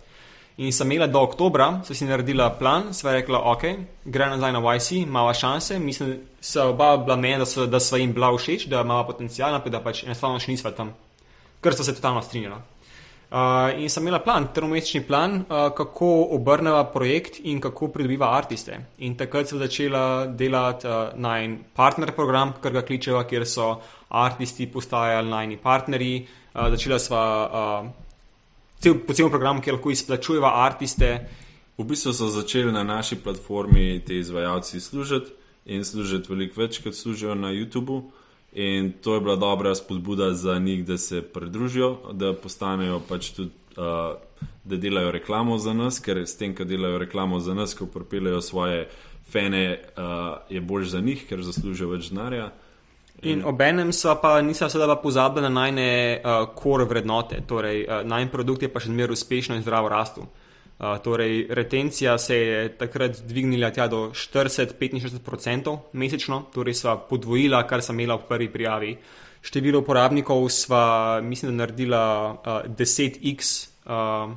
In 0.56 0.72
sem 0.72 0.88
imela 0.90 1.06
do 1.06 1.20
oktobra, 1.20 1.82
so 1.84 1.92
si 1.92 2.06
naredila 2.08 2.48
plan, 2.56 2.94
sva 2.96 3.12
rekla, 3.12 3.42
ok, 3.52 3.64
gre 4.08 4.28
nazaj 4.32 4.54
na 4.56 4.62
YC, 4.64 5.02
imamo 5.02 5.34
šanse. 5.34 5.76
Mislim, 5.78 6.14
so 6.40 6.70
oba 6.70 6.94
bila 6.96 7.16
mnenja, 7.16 7.44
da, 7.44 7.66
da 7.66 7.80
sva 7.80 7.98
jim 8.00 8.14
bila 8.16 8.30
všeč, 8.32 8.64
da 8.72 8.80
imamo 8.80 9.04
potencial, 9.04 9.52
ampak 9.54 9.74
da 9.74 9.82
pač 9.84 10.06
enostavno 10.06 10.40
še 10.40 10.54
nisva 10.54 10.72
tam, 10.72 10.94
ker 11.60 11.76
so 11.76 11.84
se 11.84 11.92
totalno 11.98 12.22
strinjala. 12.24 12.62
Uh, 13.26 13.74
in 13.82 13.90
sem 13.90 14.06
imela 14.06 14.22
plan, 14.24 14.46
tromesečni 14.54 15.02
plan, 15.04 15.42
uh, 15.42 15.66
kako 15.76 16.08
obrneva 16.38 16.86
projekt 16.88 17.40
in 17.44 17.60
kako 17.60 17.90
pridobiva 17.92 18.30
artiste. 18.32 18.78
In 19.04 19.16
takrat 19.18 19.50
sem 19.50 19.60
začela 19.60 20.24
delati 20.30 20.88
uh, 20.88 21.10
na 21.20 21.36
en 21.42 21.58
partner 21.74 22.14
program, 22.16 22.54
kar 22.62 22.72
ga 22.72 22.86
kličejo, 22.86 23.20
kjer 23.28 23.44
so 23.44 23.74
artisti 24.08 24.70
postajali 24.72 25.28
najni 25.28 25.60
partnerji. 25.60 26.24
Uh, 26.54 26.70
začela 26.72 27.02
sva. 27.02 27.22
Uh, 27.44 28.02
cel, 28.80 28.98
po 29.06 29.12
celem 29.12 29.30
programu, 29.30 29.62
ki 29.62 29.74
lahko 29.74 29.90
izplačujeva 29.90 30.52
artiste. 30.64 31.28
V 31.76 31.84
bistvu 31.84 32.12
so 32.16 32.28
začeli 32.32 32.72
na 32.72 32.84
naši 32.84 33.16
platformi 33.20 34.00
ti 34.06 34.18
izvajalci 34.18 34.80
služiti 34.80 35.32
in 35.66 35.84
služiti 35.84 36.32
veliko 36.32 36.60
več, 36.60 36.80
kot 36.80 36.94
služijo 36.94 37.34
na 37.34 37.52
YouTubu. 37.52 38.02
In 38.56 38.92
to 39.04 39.14
je 39.14 39.20
bila 39.20 39.36
dobra 39.36 39.74
spodbuda 39.74 40.32
za 40.32 40.58
njih, 40.58 40.84
da 40.86 40.96
se 40.98 41.20
pridružijo, 41.22 42.12
da 42.12 42.32
postanejo 42.32 43.02
pač 43.08 43.30
tudi, 43.36 43.52
uh, 43.76 44.16
da 44.64 44.76
delajo 44.76 45.10
reklamo 45.12 45.58
za 45.58 45.74
nas, 45.76 46.00
ker 46.00 46.22
s 46.24 46.38
tem, 46.40 46.54
ko 46.56 46.64
delajo 46.64 46.98
reklamo 46.98 47.40
za 47.40 47.54
nas, 47.54 47.74
ko 47.74 47.86
propeljajo 47.86 48.40
svoje 48.40 48.86
fene, 49.28 49.80
uh, 49.98 50.38
je 50.48 50.60
bolj 50.60 50.88
za 50.94 51.00
njih, 51.00 51.26
ker 51.28 51.42
zaslužijo 51.44 51.90
več 51.92 52.08
denarja. 52.08 52.52
In 53.22 53.44
obenem 53.44 53.92
so 53.96 54.12
pa, 54.20 54.40
nisem 54.44 54.68
seveda 54.68 54.98
pozabila 55.00 55.48
na 55.48 55.64
najne 55.64 56.20
uh, 56.20 56.52
core 56.52 56.84
vrednote, 56.84 57.40
torej 57.48 57.86
uh, 57.86 58.02
najn 58.04 58.28
produkt 58.28 58.66
je 58.66 58.68
pa 58.68 58.82
še 58.82 58.92
zmeraj 58.92 59.16
uspešno 59.16 59.56
in 59.56 59.64
zdravo 59.64 59.88
rastu. 59.88 60.26
Uh, 60.76 60.98
torej, 61.00 61.46
retencija 61.56 62.18
se 62.20 62.36
je 62.36 62.58
takrat 62.76 63.22
dvignila 63.24 63.70
tja 63.72 63.88
do 63.88 64.10
40-65% 64.12 65.76
mesečno, 65.96 66.42
torej 66.52 66.76
sva 66.76 66.98
podvojila, 67.00 67.62
kar 67.64 67.80
sem 67.80 67.96
imela 67.96 68.20
v 68.20 68.28
prvi 68.28 68.50
prijavi. 68.52 68.92
Število 69.40 69.80
uporabnikov 69.80 70.44
sva, 70.52 70.84
mislim, 71.24 71.56
da 71.56 71.64
naredila 71.64 72.04
uh, 72.36 72.68
10x 72.68 73.56
uh, 73.88 74.28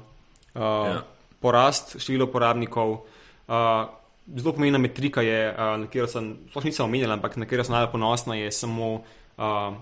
uh, 0.55 0.63
ja. 0.63 1.03
porast, 1.43 1.97
število 1.99 2.31
uporabnikov. 2.31 3.01
Uh, 3.49 3.98
zelo 4.35 4.53
pomembna 4.53 4.77
metrika, 4.77 5.21
je, 5.21 5.37
uh, 5.53 5.75
na 5.79 5.87
katero 5.87 6.07
sem, 6.07 6.33
sploh 6.49 6.65
nisem 6.65 6.85
omenjala, 6.85 7.17
ampak 7.17 7.37
na 7.37 7.45
katero 7.45 7.63
sem 7.63 7.75
najbolj 7.75 7.91
ponosna, 7.91 8.35
je 8.35 8.51
samo 8.51 8.89
uh, 8.95 9.77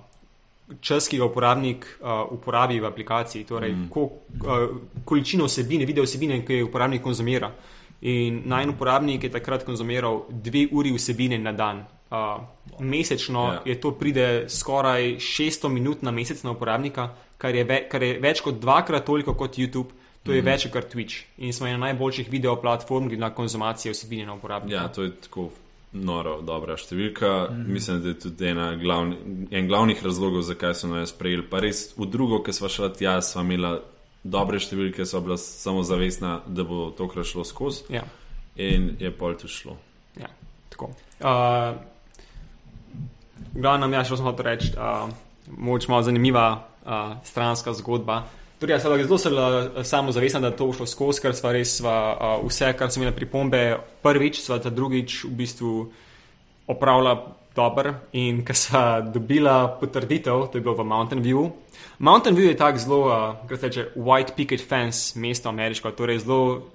čas, 0.82 1.08
ki 1.08 1.20
ga 1.20 1.26
uporabnik 1.26 1.88
uh, 2.00 2.28
uporabi 2.32 2.80
v 2.80 2.88
aplikaciji, 2.88 3.46
torej 3.48 3.74
mm. 3.74 3.90
ko, 3.94 4.08
uh, 4.44 4.68
količino 5.06 5.48
vsebine, 5.48 5.86
video 5.86 6.06
vsebine, 6.08 6.42
ki 6.46 6.62
jo 6.62 6.70
uporabnik 6.70 7.04
konzumira. 7.04 7.52
In 8.02 8.44
najmanj 8.46 8.76
uporabnik 8.76 9.24
je 9.24 9.32
takrat 9.34 9.66
konzumiral 9.66 10.28
dve 10.30 10.68
uri 10.72 10.94
vsebine 10.94 11.40
na 11.42 11.52
dan. 11.52 11.86
Uh, 12.12 12.40
mesečno 12.80 13.42
yeah. 13.44 13.54
Ja. 13.54 13.62
je 13.66 13.80
to 13.82 13.92
pride 13.92 14.28
skoraj 14.48 15.18
600 15.20 15.70
minut 15.70 16.02
na 16.02 16.12
mesec 16.12 16.44
na 16.44 16.52
uporabnika, 16.52 17.10
kar 17.38 17.56
je, 17.56 17.64
ve, 17.64 17.82
kar 17.90 18.04
je 18.04 18.20
več 18.22 18.42
kot 18.46 18.62
dvakrat 18.62 19.06
toliko 19.06 19.34
kot 19.34 19.58
YouTube. 19.58 19.92
To 20.28 20.36
je 20.36 20.42
mm 20.42 20.46
več 20.46 20.68
kot 20.72 20.90
Twitch 20.92 21.24
in 21.38 21.54
smo 21.56 21.68
ena 21.68 21.78
najboljših 21.88 22.28
video 22.32 22.58
platform, 22.60 23.08
glede 23.08 23.22
na 23.22 23.30
konzumacijo 23.34 23.94
vsebine 23.96 24.26
na 24.28 24.36
uporabnika. 24.36 24.76
Ja, 24.76 24.88
to 24.92 25.08
je 25.08 25.14
tako 25.24 25.50
noro, 25.96 26.42
dobra 26.46 26.76
številka. 26.78 27.48
Mm. 27.50 27.74
Mislim, 27.74 28.02
da 28.04 28.12
je 28.12 28.20
tudi 28.28 28.54
glavni, 28.84 29.18
en 29.52 29.68
glavnih 29.68 30.04
razlogov, 30.04 30.44
zakaj 30.48 30.76
so 30.76 30.90
nas 30.92 31.14
sprejeli. 31.16 31.46
Pa 31.48 31.62
res 31.64 31.94
v 31.98 32.10
drugo, 32.12 32.42
ki 32.44 32.54
smo 32.54 32.70
šli 32.72 32.92
tja, 33.00 33.18
smo 33.24 33.46
imeli 33.48 33.78
dobre 34.24 34.60
številke, 34.60 35.06
so 35.08 35.22
bila 35.24 35.38
samo 35.40 35.84
zavestna, 35.88 36.42
da 36.48 36.66
bo 36.68 36.90
tokrat 36.98 37.28
šlo 37.30 37.46
skozi. 37.48 37.88
Ja. 37.94 38.04
In 38.58 38.96
je 39.00 39.12
pol 39.14 39.38
tu 39.40 39.48
šlo. 39.48 39.78
Ja, 40.20 40.32
tako. 40.74 40.92
Uh, 41.22 41.78
Glavno, 43.58 43.88
ja, 43.94 44.04
še 44.06 44.18
sem 44.18 44.28
hotel 44.28 44.52
reči, 44.52 44.74
uh, 44.76 45.08
moč 45.58 45.88
malo 45.90 46.04
zanimiva 46.06 46.48
uh, 46.58 47.16
stranska 47.26 47.74
zgodba. 47.78 48.26
Torej, 48.58 48.74
jaz 48.74 48.82
sem 48.82 49.06
zelo 49.06 49.18
zelo 49.18 49.84
samozavesten, 49.84 50.42
da 50.42 50.50
to 50.52 50.72
šlo 50.74 50.88
skozi, 50.90 51.22
ker 51.22 51.36
smo 51.38 51.52
res 51.54 51.76
sva, 51.78 51.98
uh, 52.18 52.46
vse, 52.48 52.72
kar 52.74 52.90
sem 52.90 53.04
imel 53.04 53.14
pripombe, 53.14 53.78
prvič, 54.02 54.40
sva 54.42 54.58
ta 54.58 54.72
drugič 54.74 55.28
v 55.28 55.34
bistvu 55.38 55.74
opravila 56.66 57.14
dobro. 57.54 57.94
In 58.18 58.42
ker 58.46 58.58
sva 58.58 58.82
dobila 59.06 59.78
potrditev, 59.78 60.48
to 60.50 60.58
je 60.58 60.66
bilo 60.66 60.74
v 60.74 60.88
Mountain 60.90 61.22
View. 61.22 61.52
Mountain 62.02 62.34
View 62.34 62.50
je 62.50 62.58
tako 62.58 62.82
zelo, 62.82 63.00
uh, 63.06 63.46
kaj 63.46 63.62
se 63.62 63.70
reče, 63.70 63.86
white 63.94 64.34
picket 64.34 64.66
fence, 64.66 65.14
mesto 65.22 65.54
ameriško, 65.54 65.94
torej 65.94 66.26
zelo 66.26 66.66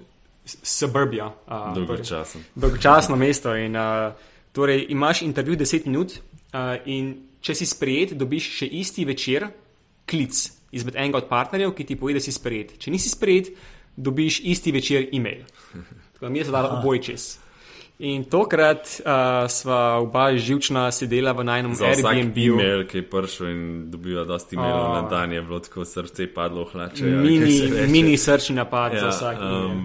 suburbia. 0.47 1.33
Uh, 1.51 1.75
dolgočasno. 1.75 2.47
Torej, 2.47 2.63
dolgočasno 2.63 3.19
mesto. 3.19 3.59
In, 3.59 3.75
uh, 3.75 4.15
torej, 4.55 4.87
imaš 4.95 5.27
intervju 5.27 5.59
10 5.67 5.91
minut 5.91 6.15
uh, 6.15 6.79
in 6.87 7.17
če 7.43 7.59
si 7.59 7.67
sprejet, 7.67 8.15
dobiš 8.15 8.53
še 8.63 8.71
isti 8.71 9.03
večer 9.03 9.51
klic 10.07 10.62
izmed 10.73 10.97
enega 10.97 11.21
od 11.21 11.29
partnerjev, 11.29 11.75
ki 11.77 11.87
ti 11.87 11.97
pove, 12.01 12.17
da 12.17 12.21
si 12.21 12.33
sprejet. 12.33 12.77
Če 12.81 12.91
nisi 12.91 13.13
sprejet, 13.13 13.53
dobiš 13.97 14.41
isti 14.49 14.73
večer 14.73 15.09
e-mail. 15.13 15.45
Tako 16.13 16.27
da 16.27 16.29
mi 16.29 16.39
je 16.41 16.49
zadala 16.49 16.79
oboj 16.79 17.01
čez. 17.03 17.31
In 18.03 18.25
tokrat 18.25 18.89
uh, 19.05 19.51
sva 19.53 20.01
oba 20.03 20.33
živčna 20.35 20.89
sedela 20.91 21.37
v 21.39 21.45
najnem 21.47 21.75
Airbnb. 21.77 22.39
E-mail, 22.39 22.87
ki 22.89 22.99
je 22.99 23.05
prišel 23.07 23.51
in 23.53 23.61
dobiva 23.93 24.25
dosti 24.27 24.57
e-mailov 24.57 24.89
oh. 24.89 24.95
na 24.97 25.03
dan, 25.11 25.33
je 25.33 25.43
bilo 25.43 25.61
tako 25.63 25.85
srce 25.87 26.27
padlo 26.35 26.65
v 26.65 26.73
hlače. 26.73 27.05
Mini, 27.05 27.87
mini 27.93 28.17
srčni 28.19 28.57
napad 28.59 28.97
ja, 28.97 29.05
za 29.07 29.13
vsak. 29.13 29.39
Um, 29.39 29.85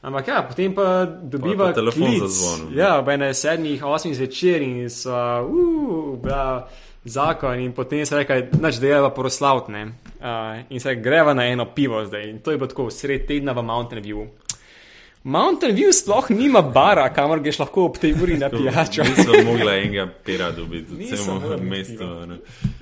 Ampak 0.00 0.28
ja, 0.28 0.42
potem 0.48 0.72
pa 0.72 1.04
dobiva 1.04 1.72
pa 1.72 1.76
telefon 1.76 2.06
klic. 2.08 2.20
za 2.22 2.28
zvon. 2.28 2.60
Ja, 2.72 2.94
ob 3.00 3.08
ene 3.12 3.34
sedmih, 3.34 3.82
osmih 3.84 4.14
zvečer 4.16 4.62
in 4.64 4.86
sva, 4.88 5.42
uh, 5.42 6.14
zakon 7.04 7.60
in 7.60 7.72
potem 7.72 8.06
se 8.06 8.16
reče, 8.16 8.48
da 8.52 8.68
je 8.68 9.00
pa 9.00 9.10
proslavtne. 9.10 9.84
Uh, 9.84 10.64
in 10.68 10.80
se 10.80 10.94
greva 10.94 11.34
na 11.34 11.46
eno 11.46 11.64
pivo 11.74 12.04
zdaj. 12.04 12.30
In 12.30 12.38
to 12.38 12.50
je 12.50 12.58
bilo 12.58 12.68
tako 12.68 12.90
sred 12.90 13.26
tedna 13.26 13.52
v 13.52 13.62
Mountain 13.62 14.02
View. 14.02 14.28
Mountain 15.22 15.76
View 15.76 15.92
sploh 15.92 16.30
nima 16.30 16.62
bara, 16.62 17.10
kamor 17.12 17.42
greš 17.44 17.58
lahko 17.60 17.84
ob 17.90 17.98
tej 18.00 18.14
uri 18.22 18.38
na 18.40 18.48
pijačo. 18.48 19.04
Nisem 19.04 19.44
mogla 19.44 19.74
enega 19.76 20.06
pira 20.24 20.48
dobiti, 20.50 21.08
celo 21.12 21.58
mesto. 21.60 22.26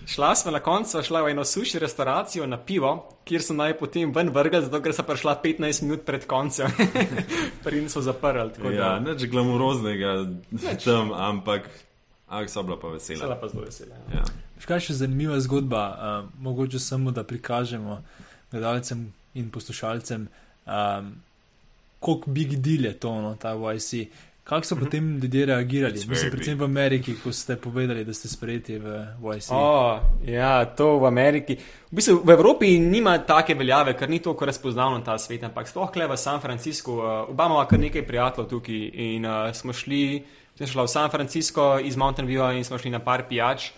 Šla 0.06 0.34
smo 0.34 0.52
na 0.54 0.60
koncu, 0.60 1.02
šla 1.02 1.22
v 1.22 1.32
eno 1.34 1.44
suši 1.44 1.78
restauracijo 1.78 2.46
na 2.46 2.56
pivo, 2.56 3.18
kjer 3.24 3.42
so 3.42 3.54
naj 3.58 3.74
potem 3.78 4.12
ven 4.14 4.30
vrgli, 4.30 4.62
zato 4.62 4.78
ker 4.82 4.94
so 4.94 5.02
prišla 5.02 5.34
15 5.42 5.82
minut 5.82 6.06
pred 6.06 6.26
koncem. 6.30 6.70
Prej 7.64 7.88
so 7.90 8.00
zaprli. 8.06 8.54
Ja, 8.70 9.00
neč 9.02 9.26
glamuroznega 9.26 10.14
tam, 10.84 11.10
ampak 11.12 11.66
ampak 12.28 12.50
so 12.50 12.62
bila 12.62 12.80
pa 12.80 12.88
vesela. 12.88 13.36
pa 13.40 13.48
zelo 13.48 13.64
vesela. 13.64 13.94
Ja. 14.12 14.20
Ja. 14.20 14.24
Škaj 14.58 14.80
še 14.80 14.94
zanimiva 14.94 15.38
zgodba, 15.40 15.82
um, 15.94 16.32
mogoče 16.42 16.78
samo 16.78 17.10
da 17.10 17.24
prikažemo 17.24 18.02
gledalcem 18.50 19.12
in 19.34 19.50
poslušalcem, 19.50 20.28
um, 20.66 21.12
koliko 22.00 22.30
big 22.30 22.56
deal 22.56 22.84
je 22.84 22.94
to, 22.98 23.20
no, 23.22 23.36
ta 23.36 23.54
YC. 23.54 24.08
Kako 24.48 24.66
so 24.66 24.76
potem 24.76 25.18
ljudje 25.18 25.46
reagirali, 25.46 25.94
Mislim, 26.08 26.30
predvsem 26.30 26.58
v 26.58 26.64
Ameriki, 26.64 27.14
ko 27.24 27.32
ste 27.32 27.56
povedali, 27.56 28.04
da 28.04 28.14
ste 28.14 28.28
sprejeti 28.28 28.78
v 28.78 29.04
YC? 29.20 29.50
O, 29.52 30.00
ja, 30.24 30.64
to 30.64 30.96
v 30.98 31.04
Ameriki. 31.06 31.56
V 31.90 31.96
bistvu 31.96 32.22
v 32.24 32.32
Evropi 32.32 32.70
nima 32.80 33.18
take 33.28 33.52
veljave, 33.54 33.92
ker 33.92 34.08
ni 34.08 34.22
toliko 34.24 34.48
razpoznavno 34.48 35.02
ta 35.04 35.18
svet, 35.18 35.44
ampak 35.44 35.68
sploh 35.68 35.92
le 35.96 36.06
v 36.08 36.16
San 36.16 36.40
Franciscu. 36.40 36.96
Uh, 36.96 37.28
Obama 37.28 37.58
ima 37.58 37.66
kar 37.68 37.78
nekaj 37.78 38.06
prijateljev 38.08 38.48
tukaj 38.48 38.80
in 38.94 39.26
uh, 39.28 39.52
smo 39.52 39.72
šli, 39.76 40.24
sem 40.56 40.66
šla 40.66 40.88
v 40.88 40.94
San 40.96 41.10
Francisco 41.10 41.68
iz 41.84 41.96
Mountain 41.96 42.28
Viewa 42.28 42.54
in 42.56 42.64
smo 42.64 42.78
šli 42.78 42.90
na 42.90 43.04
par 43.04 43.28
pijač. 43.28 43.68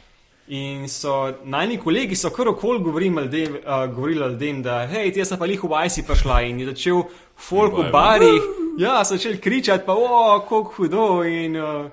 In 0.51 0.87
so 0.89 1.35
najni 1.45 1.79
kolegi 1.83 2.15
so 2.15 2.31
kar 2.31 2.49
okol 2.49 2.79
govorili 2.79 3.27
ljudem, 3.27 3.59
uh, 3.59 3.91
govorili 3.91 4.23
ljudem, 4.23 4.63
da 4.63 4.87
hej, 4.87 5.11
ti 5.13 5.25
sem 5.25 5.39
pa 5.39 5.51
lih 5.51 5.65
v 5.65 5.83
IC 5.87 6.07
prišla 6.07 6.43
in 6.47 6.63
je 6.63 6.71
začel 6.71 7.03
folk 7.35 7.75
v 7.75 7.91
Baj, 7.91 7.91
baj. 7.91 8.03
barih, 8.19 8.49
ja, 8.79 9.05
so 9.05 9.17
začeli 9.17 9.39
kričati, 9.39 9.85
pa 9.87 9.93
o, 9.93 10.07
kako 10.41 10.63
hudo. 10.77 11.25
In, 11.25 11.57
uh, 11.57 11.91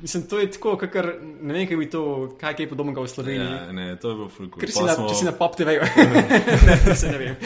mislim, 0.00 0.22
to 0.22 0.38
je 0.38 0.50
tako, 0.50 0.76
kakor, 0.76 1.08
ne 1.40 1.54
vem, 1.54 1.66
kaj 1.66 1.76
bi 1.76 1.86
to, 1.86 2.02
kaj 2.40 2.54
je 2.58 2.68
podobnega 2.68 3.00
v 3.00 3.08
Sloveniji. 3.08 3.52
Ja, 3.52 3.72
ne, 3.72 3.96
to 3.96 4.10
je 4.10 4.14
bilo 4.14 4.28
fulko. 4.28 4.60
Ker 4.60 4.70
si, 4.70 4.82
na, 4.82 4.96
če 4.98 5.14
si 5.14 5.24
na 5.24 5.32
pop 5.32 5.56
TV-ju, 5.56 5.80
ne, 6.86 6.94
se 6.94 7.08
ne 7.08 7.18
vem. 7.18 7.36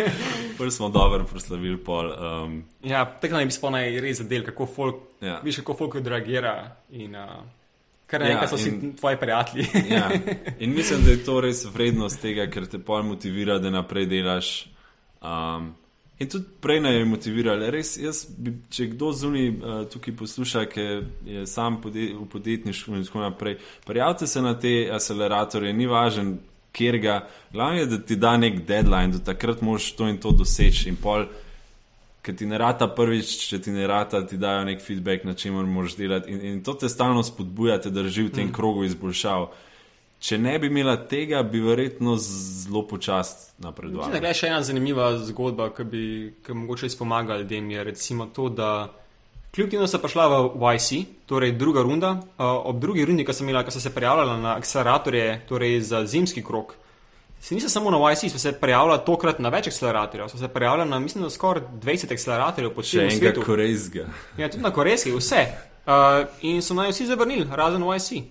Prvi 0.58 0.70
smo 0.70 0.88
dobro 0.88 1.24
proslavili 1.24 1.76
pol. 1.78 2.10
Um, 2.10 2.64
Ja, 2.82 3.04
tako 3.06 3.34
naj 3.34 3.46
bi 3.46 3.52
spomnil 3.52 4.00
res 4.00 4.18
zadel, 4.18 4.44
kako 4.44 4.66
folk, 4.66 4.96
ja. 5.20 5.40
viš, 5.40 5.56
kako 5.56 5.74
folk 5.74 5.94
odreagira. 5.94 6.56
In, 6.90 7.16
uh, 7.16 7.42
kar 8.06 8.20
Ja, 8.22 8.28
naenkrat 8.28 8.50
so 8.50 8.56
in- 8.58 8.78
vsi 8.80 8.96
tvoji 8.96 9.16
prijatelji. 9.16 9.66
ja. 9.90 10.10
In 10.64 10.74
mislim, 10.74 11.04
da 11.04 11.10
je 11.10 11.24
to 11.24 11.40
res 11.40 11.64
vrednost 11.64 12.20
tega, 12.20 12.46
ker 12.46 12.66
te 12.66 12.78
pol 12.78 13.02
motivira, 13.02 13.58
da 13.58 13.70
naprej 13.70 14.06
delaš. 14.06 14.50
Um, 15.22 15.72
in 16.22 16.28
tudi 16.30 16.44
prej 16.60 16.80
naj 16.80 16.96
je 16.96 17.04
motivirali. 17.04 17.70
Res, 17.74 17.96
jaz 17.98 18.22
bi, 18.38 18.54
če 18.70 18.92
kdo 18.94 19.10
zunaj 19.16 19.48
uh, 19.50 19.74
tukaj 19.90 20.14
posluša, 20.16 20.64
ki 20.70 20.86
je 21.26 21.44
sam 21.50 21.80
pode, 21.82 22.12
v 22.14 22.26
podjetništvu 22.30 22.96
in 22.96 23.04
tako 23.06 23.24
naprej, 23.26 23.58
prijavite 23.86 24.26
se 24.26 24.42
na 24.42 24.54
te 24.58 24.74
acceleratorje, 24.94 25.72
ni 25.74 25.86
važen, 25.90 26.36
kjer 26.72 26.98
ga. 26.98 27.16
Glavno 27.52 27.80
je, 27.80 27.86
da 27.86 27.98
ti 27.98 28.16
da 28.16 28.36
nek 28.36 28.62
deadline, 28.66 29.12
da 29.12 29.24
takrat 29.32 29.60
moraš 29.60 29.92
to 29.98 30.08
in 30.08 30.20
to 30.22 30.30
doseči. 30.30 30.88
In 30.88 30.96
pol, 30.96 31.26
ker 32.22 32.36
ti 32.38 32.46
ne 32.46 32.58
rata 32.58 32.86
prvič, 32.88 33.34
če 33.50 33.60
ti 33.62 33.74
ne 33.74 33.86
rata, 33.86 34.22
ti 34.26 34.38
dajo 34.38 34.64
nek 34.68 34.80
feedback, 34.80 35.26
na 35.26 35.34
čem 35.34 35.58
moraš 35.74 35.98
delati. 35.98 36.32
In, 36.32 36.40
in 36.52 36.62
to 36.62 36.74
te 36.78 36.88
stalno 36.88 37.22
spodbuja, 37.26 37.80
te 37.82 37.90
drži 37.90 38.28
v 38.28 38.34
tem 38.38 38.48
mm. 38.48 38.56
krogu 38.56 38.86
izboljšav. 38.86 39.50
Če 40.22 40.38
ne 40.38 40.54
bi 40.62 40.68
imela 40.70 40.94
tega, 41.10 41.40
bi 41.42 41.58
verjetno 41.60 42.14
zelo 42.22 42.84
počasi 42.86 43.56
napredovala. 43.58 44.06
Mislim, 44.06 44.22
da 44.22 44.30
je 44.30 44.38
še 44.38 44.50
ena 44.52 44.60
zanimiva 44.62 45.08
zgodba, 45.18 45.72
ki 45.74 45.84
bi 45.84 46.02
ki 46.46 46.54
mogoče 46.54 46.86
res 46.86 46.94
pomagala 46.98 47.40
ljudem. 47.42 47.70
Je 47.74 47.84
recimo 47.84 48.28
to, 48.30 48.46
da 48.48 48.68
kljub 49.54 49.72
temu, 49.72 49.88
sem 49.90 50.00
prišla 50.00 50.28
v 50.30 50.68
YC, 50.76 51.00
torej 51.26 51.56
druga 51.58 51.82
runda, 51.82 52.12
uh, 52.38 52.44
ob 52.70 52.78
drugi 52.80 53.02
rundi, 53.04 53.26
ko 53.26 53.34
sem, 53.34 53.48
imela, 53.48 53.64
ko 53.66 53.74
sem 53.74 53.82
se 53.82 53.90
prijavljala 53.94 54.36
na 54.40 54.54
akceleratorje, 54.60 55.40
torej 55.48 55.80
za 55.90 56.04
zimski 56.06 56.44
krok, 56.46 56.76
se 57.42 57.54
nisem 57.58 57.68
samo 57.68 57.90
na 57.90 57.98
YC, 57.98 58.30
sem 58.30 58.38
se 58.38 58.52
prijavljala 58.60 59.00
tokrat 59.02 59.42
na 59.42 59.50
več 59.50 59.66
akceleratorjev, 59.72 60.30
sem 60.30 60.40
se 60.40 60.48
prijavljala 60.48 60.86
na, 60.90 61.00
mislim, 61.02 61.24
da 61.26 61.30
skoraj 61.30 61.66
20 61.82 62.14
akceleratorjev 62.14 62.70
po 62.76 62.86
Še 62.86 62.90
celem 62.96 63.10
enega 63.10 63.32
svetu. 63.32 63.42
korejskega. 63.50 64.06
Ja, 64.38 64.48
tudi 64.48 64.62
na 64.62 64.70
korejski, 64.70 65.12
vse. 65.18 65.42
Uh, 65.82 66.30
in 66.46 66.62
so 66.62 66.78
naj 66.78 66.94
vsi 66.94 67.08
zavrnili, 67.10 67.48
razen 67.50 67.82
YC. 67.82 68.22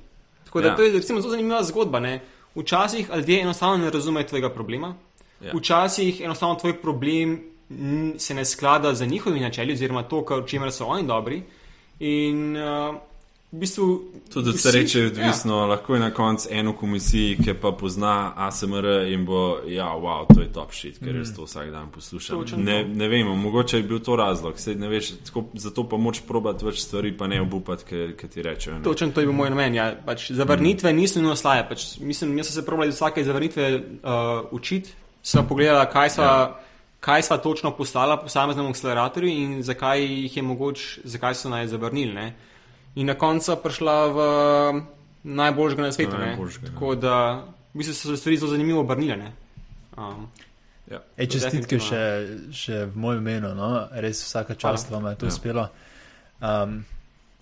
Tako 0.52 0.62
da 0.62 0.68
Ja. 0.68 0.76
to 0.76 0.82
je 0.84 0.92
recimo 0.92 1.22
zelo 1.22 1.32
zanimiva 1.32 1.64
zgodba. 1.64 2.00
Ne? 2.00 2.20
Včasih 2.56 3.10
ljudje 3.16 3.42
enostavno 3.42 3.78
ne 3.86 3.90
razumejo 3.90 4.28
tvojega 4.28 4.50
problema. 4.50 4.96
Ja. 5.42 5.52
Včasih 5.56 6.22
enostavno 6.22 6.56
tvoj 6.56 6.82
problem 6.82 7.40
se 8.18 8.34
ne 8.34 8.46
sklada 8.46 8.94
z 8.94 9.06
njihovimi 9.08 9.40
načeli, 9.40 9.74
oziroma 9.74 10.04
to, 10.04 10.18
kar- 10.22 10.44
v 10.44 10.48
čemer 10.48 10.72
so 10.72 10.86
oni 10.86 11.08
dobri. 11.08 11.44
In 12.00 12.58
uh, 12.58 12.96
v 13.52 13.60
bistvu. 13.60 14.02
Tudi 14.34 14.50
vsi- 14.50 14.72
sreče 14.72 15.00
je 15.00 15.08
odvisno, 15.08 15.58
ja. 15.58 15.66
lahko 15.66 15.94
je 15.94 16.00
na 16.00 16.12
koncu 16.14 16.48
eno 16.52 16.74
komisiji, 16.74 17.38
ki 17.44 17.54
pa 17.54 17.72
pozna 17.72 18.32
ASMR 18.36 18.86
in 19.12 19.26
bo, 19.26 19.58
ja, 19.68 19.86
wow, 19.92 20.24
to 20.36 20.42
je 20.42 20.48
top 20.54 20.72
shit, 20.74 21.00
ker 21.00 21.16
jaz 21.16 21.34
to 21.36 21.44
vsak 21.44 21.72
dan 21.72 21.90
poslušam. 21.92 22.40
Točno 22.40 22.58
Ne, 22.58 22.84
ne 22.86 23.08
vemo, 23.08 23.36
mogoče 23.36 23.78
je 23.78 23.84
bil 23.84 24.00
to 24.00 24.16
razlog, 24.16 24.60
sej 24.60 24.76
ne 24.76 24.88
veš, 24.88 25.12
tako, 25.26 25.44
zato 25.54 25.84
pa 25.84 25.98
moč 25.98 26.22
probati 26.28 26.66
več 26.66 26.80
stvari, 26.80 27.12
pa 27.18 27.28
ne 27.28 27.42
obupati, 27.42 27.84
ker 28.16 28.30
ti 28.30 28.42
rečejo. 28.42 28.78
ne. 28.78 28.84
Točno 28.84 29.12
to 29.12 29.20
je 29.20 29.26
bil 29.28 29.36
moj 29.36 29.50
namen. 29.50 29.76
Ja. 29.76 29.96
Pač 30.06 30.32
zavrnitve 30.32 30.94
niso 30.94 31.20
nujno 31.20 31.36
slaje. 31.36 31.66
Pač, 31.70 32.00
mislim, 32.00 32.38
jaz 32.38 32.48
sem 32.48 32.62
se 32.62 32.66
probala 32.66 32.88
iz 32.88 32.96
vsake 32.96 33.24
zavrnitve 33.24 33.76
uh, 33.76 34.48
učiti, 34.52 34.90
sem 35.24 35.48
pogledala, 35.48 35.90
kaj 35.92 36.10
sva, 36.10 36.24
ja. 36.24 36.60
kaj 37.00 37.24
sva 37.24 37.38
točno 37.38 37.72
poslala 37.76 38.16
posameznemu 38.18 38.70
akceleratorju 38.70 39.30
in 39.30 39.60
zakaj 39.64 40.08
mogoče, 40.42 41.02
zakaj 41.04 41.36
so 41.36 41.50
naj 41.50 41.68
zavrnili. 41.68 42.14
Ne. 42.14 42.36
In 42.96 43.08
na 43.08 43.16
koncu 43.16 43.56
prišla 43.64 44.08
v 44.08 44.20
najboljšega 45.24 45.82
na 45.82 45.92
svetu. 45.92 46.12
Na 46.12 46.20
ne. 46.20 46.26
najboljšega, 46.26 46.66
ja. 46.66 46.72
Tako 46.74 46.96
da 46.96 47.16
v 47.74 47.78
bistvu 47.78 47.94
so 47.94 48.10
se 48.10 48.18
stvari 48.18 48.38
zelo 48.38 48.52
zanimivo 48.52 48.80
obrnile. 48.82 49.18
ne. 49.18 49.32
Um, 49.98 50.28
Ja. 50.92 51.00
Ej, 51.16 51.28
čestitke 51.30 51.78
še, 51.80 52.00
še 52.52 52.86
v 52.86 52.98
mojem 53.00 53.22
imenu, 53.22 53.54
no? 53.56 53.88
res 53.94 54.26
vsaka 54.26 54.56
čast 54.56 54.90
vam 54.92 55.06
je 55.06 55.16
to 55.16 55.26
Ja. 55.26 55.32
uspelo. 55.32 55.70
Um, 56.42 56.84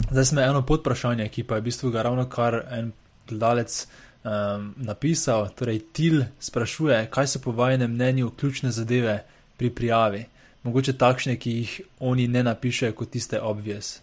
zdaj 0.05 0.25
smo 0.25 0.41
eno 0.41 0.61
podprašanje, 0.61 1.25
ki 1.29 1.43
pa 1.43 1.55
je 1.55 1.61
v 1.61 1.63
bistvu 1.63 1.89
ga 1.89 2.01
ravno 2.01 2.27
kar 2.29 2.59
en 2.69 2.91
gledalec 3.25 3.87
um, 4.21 4.75
napisal. 4.77 5.49
Torej, 5.49 5.79
Til 5.89 6.25
sprašuje, 6.39 7.07
kaj 7.09 7.27
so 7.27 7.39
po 7.39 7.51
vašem 7.51 7.89
mnenju 7.89 8.29
ključne 8.31 8.69
zadeve 8.71 9.23
pri 9.57 9.69
prijavi. 9.69 10.25
Mogoče 10.63 10.93
takšne, 10.93 11.35
ki 11.35 11.51
jih 11.51 11.73
oni 11.99 12.27
ne 12.27 12.43
napišejo 12.43 12.93
kot 12.93 13.09
tiste 13.09 13.41
obvious. 13.41 14.01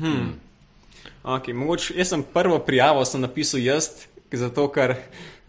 Hmm. 0.00 0.32
Okay, 1.22 1.52
mogoče, 1.52 1.94
jaz 1.96 2.08
sem 2.08 2.22
prvo 2.22 2.58
prijavo 2.58 3.04
sem 3.04 3.20
napisal 3.20 3.60
jaz, 3.60 3.90
zato 4.32 4.68
ker, 4.72 4.94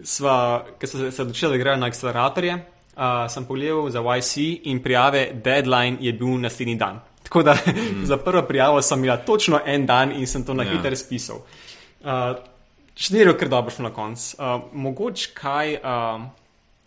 sva, 0.04 0.36
ker 0.80 0.90
sem 0.90 1.12
se- 1.12 1.22
odločila, 1.22 1.52
da 1.52 1.58
grem 1.58 1.80
na 1.80 1.88
akceleratorje. 1.88 2.58
Uh, 2.92 3.26
sem 3.32 3.46
pogledal 3.46 3.90
za 3.90 4.02
YC 4.02 4.38
in 4.64 4.82
prijave 4.84 5.32
deadline 5.34 5.98
je 6.02 6.12
bil 6.14 6.28
naslednji 6.40 6.76
dan. 6.76 7.00
Tako 7.24 7.44
da 7.44 7.54
mm. 7.54 8.06
za 8.10 8.18
prvo 8.18 8.42
prijavo 8.44 8.82
sem 8.82 9.00
imela 9.00 9.18
točno 9.18 9.62
en 9.66 9.86
dan 9.86 10.12
in 10.12 10.28
sem 10.28 10.44
to 10.44 10.54
na 10.54 10.64
Ja. 10.64 10.72
hitro 10.72 10.96
spisal. 10.96 11.38
Uh, 12.02 12.36
Štiri, 12.96 13.32
ker 13.40 13.50
dobro 13.50 13.72
šlo 13.72 13.84
na 13.84 13.94
koncu. 13.96 14.36
Uh, 14.38 14.62
mogoče 14.74 15.30
kaj, 15.34 15.74
uh, 15.76 16.22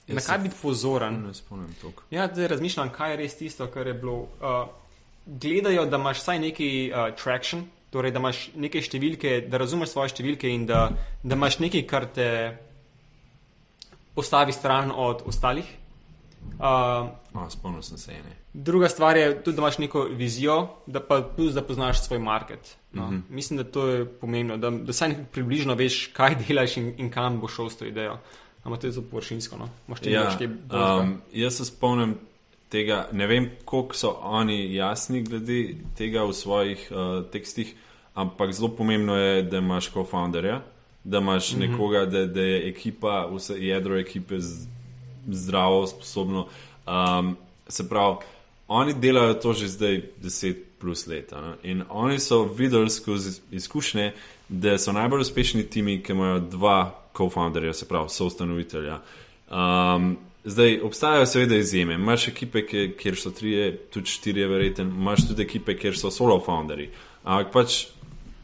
na 0.07 0.21
kaj 0.21 0.39
biti 0.39 0.55
pozoren. 0.63 1.23
Ne 1.27 1.35
spomnim 1.35 1.75
toliko. 1.81 2.03
Ja, 2.11 2.29
zdaj 2.29 2.49
razmišljam, 2.49 2.91
kaj 2.93 3.11
je 3.11 3.17
res 3.17 3.37
tisto, 3.37 3.67
kar 3.67 3.87
je 3.87 3.95
bilo. 3.95 4.15
Uh, 4.15 4.84
gledajo, 5.27 5.87
da 5.87 5.97
imaš 5.97 6.19
vsaj 6.19 6.39
neki 6.39 6.69
uh, 6.91 7.15
traction, 7.15 7.65
torej 7.91 8.11
da 8.11 8.19
imaš 8.19 8.51
neke 8.55 8.83
številke, 8.83 9.41
da 9.49 9.57
razumeš 9.57 9.89
svoje 9.89 10.09
številke 10.09 10.49
in 10.49 10.67
da, 10.67 10.89
da 11.23 11.35
imaš 11.35 11.59
nekaj, 11.59 11.83
kar 11.85 12.07
te 12.07 12.29
postavi 14.15 14.53
stran 14.53 14.91
od 14.91 15.23
ostalih. 15.27 15.65
Uh, 16.55 17.09
Oh, 17.35 17.49
spomnil 17.51 17.83
sem 17.83 17.99
se 17.99 18.13
ene. 18.13 18.37
druga 18.55 18.89
stvar 18.89 19.17
je 19.17 19.43
tudi, 19.43 19.57
da 19.57 19.63
imaš 19.63 19.79
neko 19.79 20.03
vizijo, 20.13 20.57
da 20.87 21.01
pa 21.01 21.23
plus, 21.37 21.53
da 21.53 21.63
poznaš 21.63 22.03
svoj 22.03 22.19
market. 22.19 22.77
No. 22.93 23.03
Mm 23.03 23.11
-hmm. 23.11 23.23
Mislim, 23.29 23.57
da 23.57 23.65
to 23.65 23.87
je 23.87 24.05
pomembno, 24.07 24.57
da, 24.57 24.71
da 24.71 24.93
saj 24.93 25.15
približno 25.33 25.75
veš, 25.75 26.07
kaj 26.07 26.37
delaš 26.37 26.77
in, 26.77 26.95
in 26.99 27.11
kam 27.11 27.41
boš 27.41 27.55
šel 27.57 27.71
s 27.71 27.77
to 27.77 27.85
idejo. 27.85 28.19
Ampak 28.65 28.81
to 28.81 28.87
je 28.87 28.93
zelo 28.93 29.07
površinsko. 29.11 29.57
No. 29.57 29.69
Moš 29.87 30.01
ti 30.01 30.11
Ja, 30.11 30.25
reči, 30.25 30.39
kaj 30.39 30.47
boljšega. 30.47 31.01
um, 31.01 31.21
jaz 31.33 31.57
se 31.57 31.65
spomnim 31.65 32.19
tega, 32.75 33.09
ne 33.13 33.27
vem, 33.31 33.49
koliko 33.65 33.95
so 33.95 34.17
oni 34.23 34.75
jasni 34.75 35.23
glede 35.23 35.77
tega 35.95 36.25
v 36.27 36.33
svojih 36.35 36.89
uh, 36.91 37.23
tekstih, 37.31 37.71
ampak 38.19 38.53
zelo 38.53 38.73
pomembno 38.75 39.15
je, 39.17 39.43
da 39.43 39.61
imaš 39.63 39.93
co-founderja, 39.95 40.61
da 41.05 41.19
imaš 41.19 41.53
mm 41.53 41.57
-hmm. 41.57 41.71
nekoga, 41.71 42.05
da, 42.07 42.27
da 42.27 42.43
je 42.43 42.69
ekipa, 42.69 43.29
vse 43.33 43.55
jedro 43.59 43.99
ekipe 43.99 44.41
z, 44.41 44.67
zdravo, 45.31 45.87
sposobno. 45.87 46.47
Um, 46.87 47.37
se 47.69 47.89
pravi, 47.89 48.17
oni 48.69 48.95
delajo 48.95 49.35
to 49.35 49.53
že 49.53 49.69
zdaj 49.69 50.03
10 50.23 50.55
plus 50.81 51.07
leta. 51.07 51.41
Ne? 51.41 51.57
In 51.63 51.85
oni 51.89 52.19
so 52.19 52.43
videli 52.45 52.91
skozi 52.91 53.41
izkušnje, 53.51 54.13
da 54.49 54.79
so 54.79 54.93
najbolj 54.93 55.21
uspešni 55.21 55.63
timi, 55.63 56.03
ki 56.03 56.13
imajo 56.13 56.39
dva 56.39 56.95
co-founderja, 57.17 57.73
se 57.73 57.89
pravi, 57.89 58.09
soustanovitelja. 58.09 59.01
Um, 59.51 60.17
zdaj 60.45 60.81
obstajajo 60.81 61.27
seveda 61.27 61.57
izjeme. 61.57 61.95
Imáš 61.95 62.29
ekipe, 62.29 62.67
ki, 62.67 62.93
kjer 62.99 63.17
so 63.17 63.31
trije, 63.31 63.77
tudi 63.93 64.11
štirje, 64.11 64.49
verjeten, 64.49 64.89
imaš 64.89 65.29
tudi 65.29 65.43
ekipe, 65.43 65.77
kjer 65.77 65.99
so 65.99 66.11
solo 66.11 66.41
founderji. 66.41 66.91
Ampak 67.25 67.53
pač 67.53 67.79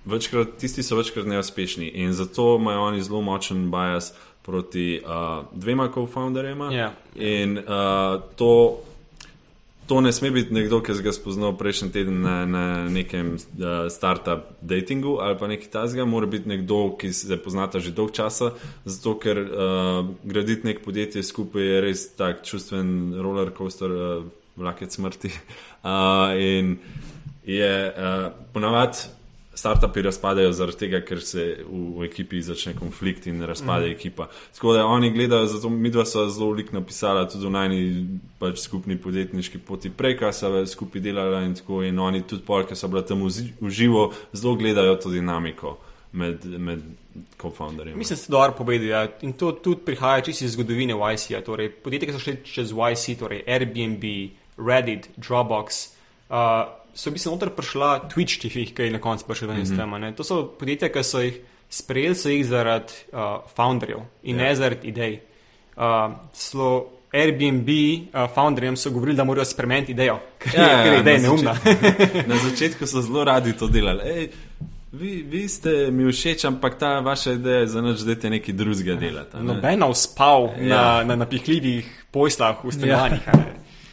večkrat, 0.05 0.57
tisti 0.59 0.83
so 0.83 0.97
večkrat 0.97 1.27
neuspešni 1.27 1.89
in 1.89 2.13
zato 2.13 2.57
imajo 2.61 2.83
oni 2.83 3.03
zelo 3.03 3.21
močen 3.21 3.71
bias 3.71 4.13
proti 4.43 5.01
uh, 5.05 5.45
dvema 5.53 5.91
co-founderjema. 5.95 6.73
Ja. 6.73 6.93
In 7.15 7.59
uh, 7.59 7.65
to, 8.37 8.81
to 9.91 10.01
ne 10.01 10.13
sme 10.15 10.31
biti 10.31 10.55
nekdo, 10.55 10.79
ki 10.87 10.95
sem 10.95 11.03
ga 11.03 11.11
spoznal 11.11 11.57
prejšnji 11.59 11.89
teden 11.91 12.21
na, 12.23 12.47
na 12.47 12.65
nekem 12.87 13.33
uh, 13.35 13.89
startup 13.91 14.53
datingu 14.63 15.17
ali 15.19 15.35
pa 15.35 15.49
nekaj 15.51 15.67
tasga, 15.67 16.05
mora 16.07 16.31
biti 16.31 16.47
nekdo, 16.47 16.95
ki 16.95 17.11
se 17.11 17.35
poznata 17.43 17.83
že 17.83 17.91
dolg 17.91 18.15
časa, 18.15 18.53
zato 18.87 19.17
ker 19.19 19.41
uh, 19.43 20.07
graditi 20.23 20.71
nek 20.71 20.85
podjetje 20.87 21.27
skupaj 21.27 21.67
je 21.67 21.81
res 21.83 22.05
tak 22.15 22.47
čustven 22.47 23.19
roller 23.19 23.51
coaster, 23.51 23.91
uh, 23.91 24.31
vlakec 24.55 24.95
smrti. 24.95 25.33
Uh, 25.83 26.39
in 26.55 26.77
je 27.43 27.75
uh, 27.91 28.31
ponavadi 28.55 29.11
startupi 29.55 30.03
razpadajo 30.03 30.53
zaradi 30.53 30.79
tega, 30.79 31.01
ker 31.05 31.21
se 31.21 31.45
v, 31.67 31.81
v 31.99 32.07
ekipi 32.07 32.41
začne 32.43 32.75
konflikt 32.79 33.27
in 33.27 33.43
razpade 33.43 33.89
mm. 33.89 33.93
ekipa. 33.97 34.29
Tako 34.55 34.73
da 34.77 34.87
oni 34.87 35.11
gledajo, 35.11 35.47
zato 35.47 35.69
mi 35.69 35.91
dva 35.91 36.05
so 36.07 36.29
zelo 36.29 36.53
veliko 36.53 36.77
napisala 36.79 37.27
tudi 37.29 37.47
v 37.47 37.53
najni 37.57 37.83
pač 38.39 38.63
skupni 38.63 38.97
podjetniški 38.97 39.59
poti 39.67 39.91
prej, 39.91 40.17
kaj 40.23 40.33
so 40.39 40.53
skupaj 40.67 41.03
delala 41.03 41.43
in 41.47 41.55
tako 41.59 41.83
in 41.83 41.99
oni 41.99 42.23
tudi 42.23 42.47
pol, 42.47 42.65
ki 42.67 42.79
so 42.79 42.89
bila 42.89 43.03
tam 43.03 43.27
v 43.27 43.71
živo, 43.71 44.11
zelo 44.33 44.55
gledajo 44.57 44.97
to 45.03 45.11
dinamiko 45.11 45.79
med, 46.13 46.45
med 46.45 46.83
co-founderji. 47.39 47.95
Mislim, 47.95 48.17
da 48.17 48.23
ste 48.23 48.33
dobro 48.33 48.55
povedali. 48.59 48.91
Ja. 48.91 49.07
In 49.23 49.33
to 49.33 49.53
tudi 49.53 49.85
prihaja 49.85 50.21
čisto 50.21 50.45
iz 50.45 50.53
zgodovine 50.53 50.95
YC. 50.95 51.31
-ja. 51.31 51.45
Torej, 51.45 51.71
podjetja, 51.71 52.07
ki 52.07 52.13
so 52.13 52.19
šli 52.19 52.37
čez 52.45 52.73
YC, 52.73 53.19
torej 53.19 53.43
Airbnb, 53.47 54.03
Reddit, 54.59 55.09
Dropbox. 55.17 55.89
Uh, 56.31 56.80
so 56.95 57.11
bi 57.11 57.19
se 57.19 57.31
noter 57.31 57.51
prišla 57.57 58.09
Twitch, 58.13 58.41
če 58.43 58.51
jih 58.53 58.75
kaj 58.75 58.91
na 58.91 59.01
koncu 59.01 59.27
prišli 59.27 59.49
ven 59.49 59.61
iz 59.63 59.71
mm 59.71 59.77
-hmm. 59.79 60.15
To 60.17 60.25
so 60.25 60.45
podjetja, 60.59 60.89
ki 60.89 61.05
so 61.05 61.21
jih 61.21 61.41
sprejeli, 61.71 62.15
so 62.15 62.29
jih 62.29 62.47
zaradi 62.47 62.93
uh, 63.13 63.19
founderjev 63.57 64.01
in 64.23 64.37
yeah. 64.37 64.43
ne 64.43 64.49
ja. 64.49 64.55
zaradi 64.55 64.89
idej. 64.89 65.21
Uh, 65.77 66.13
slo, 66.33 66.91
Airbnb, 67.13 67.69
uh, 67.69 68.31
founderjem 68.35 68.77
so 68.77 68.91
govorili, 68.91 69.17
da 69.17 69.25
morajo 69.25 69.45
spremeniti 69.45 69.93
idejo, 69.93 70.19
ker 70.39 70.61
ja, 70.61 70.71
ja, 70.71 70.81
je 70.81 71.01
ideja 71.01 71.19
neumna. 71.19 71.57
na 72.31 72.37
začetku 72.37 72.87
so 72.87 73.03
zelo 73.03 73.25
radi 73.25 73.53
to 73.53 73.69
delali. 73.69 74.01
Ej, 74.05 74.29
vi, 74.93 75.23
vi 75.23 75.49
ste 75.49 75.91
mi 75.91 76.13
všeč, 76.13 76.45
ampak 76.45 76.79
ta 76.79 77.01
vaša 77.01 77.33
ideja 77.33 77.59
je 77.59 77.67
za 77.67 77.83
noč, 77.83 78.01
da 78.07 78.15
te 78.15 78.31
nekaj 78.31 78.55
drugega 78.55 78.95
delate. 78.95 79.39
Ne? 79.39 79.55
Nobeno 79.55 79.95
spal 79.95 80.51
ja. 80.59 80.69
na, 80.69 81.05
na 81.05 81.17
napihljivih 81.17 82.07
poslah 82.11 82.65
v 82.65 82.73
stanovanjih. 82.75 83.29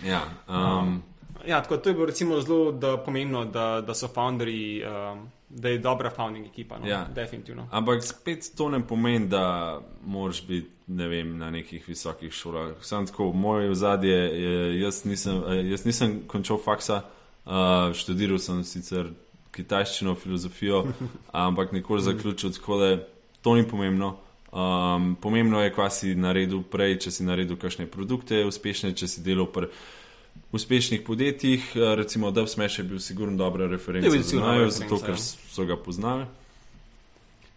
Ja. 0.05 0.13
ja, 0.13 0.21
um, 0.47 1.01
ja, 1.47 1.61
tako 1.63 1.77
to 1.77 1.89
je 1.89 1.93
bilo 1.93 2.05
recimo 2.05 2.41
zelo 2.41 2.71
da 2.71 2.97
pomembno, 2.97 3.45
da, 3.45 3.83
da 3.87 3.93
so 3.93 4.07
founderji, 4.07 4.83
um, 4.85 5.27
da 5.49 5.69
je 5.69 5.77
dobra 5.77 6.09
founding 6.09 6.45
ekipa. 6.45 6.79
No? 6.79 6.87
Ja. 6.87 7.07
Definitivno. 7.15 7.67
Ampak 7.71 8.03
spet 8.03 8.51
to 8.57 8.69
ne 8.69 8.87
pomeni, 8.87 9.27
da 9.27 9.79
moraš 10.05 10.47
biti 10.47 10.69
ne 10.87 11.07
vem, 11.07 11.37
na 11.37 11.51
nekih 11.51 11.87
visokih 11.87 12.33
šolah. 12.33 12.75
Sam 12.81 13.07
tako, 13.07 13.31
moje 13.33 13.69
vzadje 13.69 14.15
je, 14.15 14.79
jaz 14.79 15.05
nisem, 15.05 15.41
jaz 15.71 15.85
nisem 15.85 16.21
končal 16.27 16.57
faksa, 16.63 17.01
uh, 17.45 17.51
študiral 17.93 18.39
sem 18.39 18.63
sicer 18.63 19.09
kitajščino, 19.51 20.15
filozofijo, 20.15 20.85
ampak 21.47 21.71
nikoli 21.71 22.01
zaključil, 22.01 22.51
tako 22.51 22.77
da 22.77 22.97
to 23.41 23.55
ni 23.55 23.67
pomembno. 23.67 24.17
Um, 24.51 25.15
pomembno 25.21 25.61
je, 25.61 25.73
kaj 25.75 25.89
si 25.91 26.15
naredil 26.15 26.63
prej, 26.71 26.97
če 27.03 27.11
si 27.11 27.25
naredil 27.27 27.59
kakšne 27.59 27.87
produkte, 27.91 28.45
uspešne, 28.47 28.93
če 28.95 29.07
si 29.11 29.23
delal 29.25 29.49
pri 29.51 29.67
uspešnih 30.51 31.01
podjetjih, 31.01 31.71
eh, 31.75 31.95
recimo 31.95 32.31
Dove 32.31 32.47
Smash 32.47 32.79
je 32.79 32.83
bil 32.83 32.99
sigurno 32.99 33.37
dobra 33.37 33.67
referenca. 33.67 34.09
Ne, 34.09 34.23
znajo, 34.23 34.69
zato, 34.69 34.99
ker 34.99 35.15
so 35.49 35.65
ga 35.65 35.77
poznali. 35.77 36.25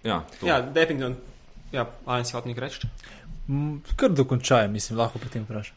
Ja, 0.05 0.25
ja 0.43 0.61
definitivno. 0.61 1.17
Ja, 1.73 1.91
ali 2.07 2.25
si 2.25 2.33
hotel 2.33 2.51
nekaj 2.51 2.69
reči? 2.69 2.89
Kar 3.97 4.11
dokončaj, 4.11 4.69
mislim, 4.69 4.99
lahko 4.99 5.19
potem 5.19 5.45
vprašam. 5.45 5.77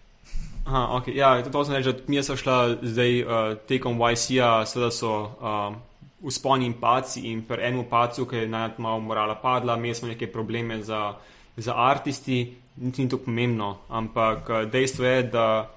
Aha, 0.65 0.87
okay. 0.97 1.15
Ja, 1.15 1.43
to 1.43 1.65
sem 1.65 1.75
rekel, 1.75 1.93
mi 2.07 2.23
smo 2.23 2.35
šla 2.39 2.77
zdaj 2.81 3.23
uh, 3.23 3.29
tekom 3.67 3.99
YC-a, 3.99 4.65
seveda 4.65 4.91
so 4.91 5.11
uh, 5.11 5.75
usponi 6.23 6.65
in 6.65 6.73
paci 6.79 7.27
in 7.31 7.43
pri 7.43 7.67
enem 7.67 7.85
pacu, 7.89 8.25
ki 8.25 8.45
je 8.45 8.47
najmanj 8.47 8.79
malo 8.79 8.99
morala 8.99 9.35
padla, 9.35 9.75
imeli 9.77 9.95
smo 9.95 10.07
neke 10.07 10.31
probleme 10.31 10.79
za, 10.83 11.13
za 11.57 11.75
artisti, 11.75 12.55
niti 12.75 13.03
ni 13.03 13.09
to 13.09 13.17
pomembno, 13.17 13.77
ampak 13.89 14.49
dejstvo 14.71 15.05
je, 15.05 15.23
da 15.23 15.69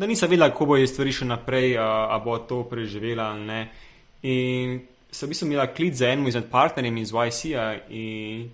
da 0.00 0.06
nisem 0.06 0.30
vedela, 0.30 0.48
kako 0.48 0.66
bojo 0.66 0.86
stvari 0.88 1.12
še 1.12 1.26
naprej, 1.28 1.74
ali 1.78 2.22
bo 2.24 2.38
to 2.48 2.62
preživela 2.64 3.34
ali 3.34 3.42
ne. 3.44 3.60
In 4.24 4.78
sem 5.12 5.28
v 5.28 5.34
bistvu 5.34 5.48
imela 5.48 5.66
klic 5.68 5.98
za 5.98 6.08
enim 6.08 6.30
izmed 6.30 6.46
partnerjev 6.48 6.96
iz 7.02 7.12
YC-a 7.12 7.66
in, 7.92 8.46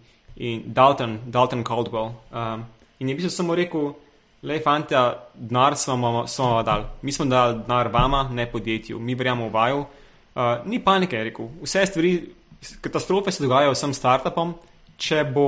in 0.42 0.64
Dalton, 0.74 1.20
Dalton 1.30 1.62
Caldwell. 1.62 2.16
Um, 2.32 2.64
in 2.98 3.08
je 3.08 3.14
v 3.14 3.18
bistvu 3.20 3.30
samo 3.30 3.54
rekel, 3.54 3.92
le 4.42 4.58
fanta, 4.64 5.04
denar 5.34 5.76
smo 5.78 5.96
vam 6.02 6.64
dali, 6.66 6.90
mi 7.06 7.14
smo 7.14 7.28
dali 7.30 7.60
denar 7.62 7.92
vama, 7.94 8.24
ne 8.32 8.48
podjetju, 8.50 8.98
mi 8.98 9.14
verjamemo 9.14 9.46
v 9.46 9.54
vaju. 9.54 9.84
Uh, 10.34 10.66
ni 10.66 10.82
panike, 10.82 11.14
je 11.16 11.28
rekel, 11.30 11.52
vse 11.62 11.86
stvari, 11.86 12.12
katastrofe 12.82 13.30
se 13.30 13.46
dogajajo 13.46 13.76
vsem 13.76 13.94
startupom, 13.94 14.56
če 14.98 15.22
bo. 15.30 15.46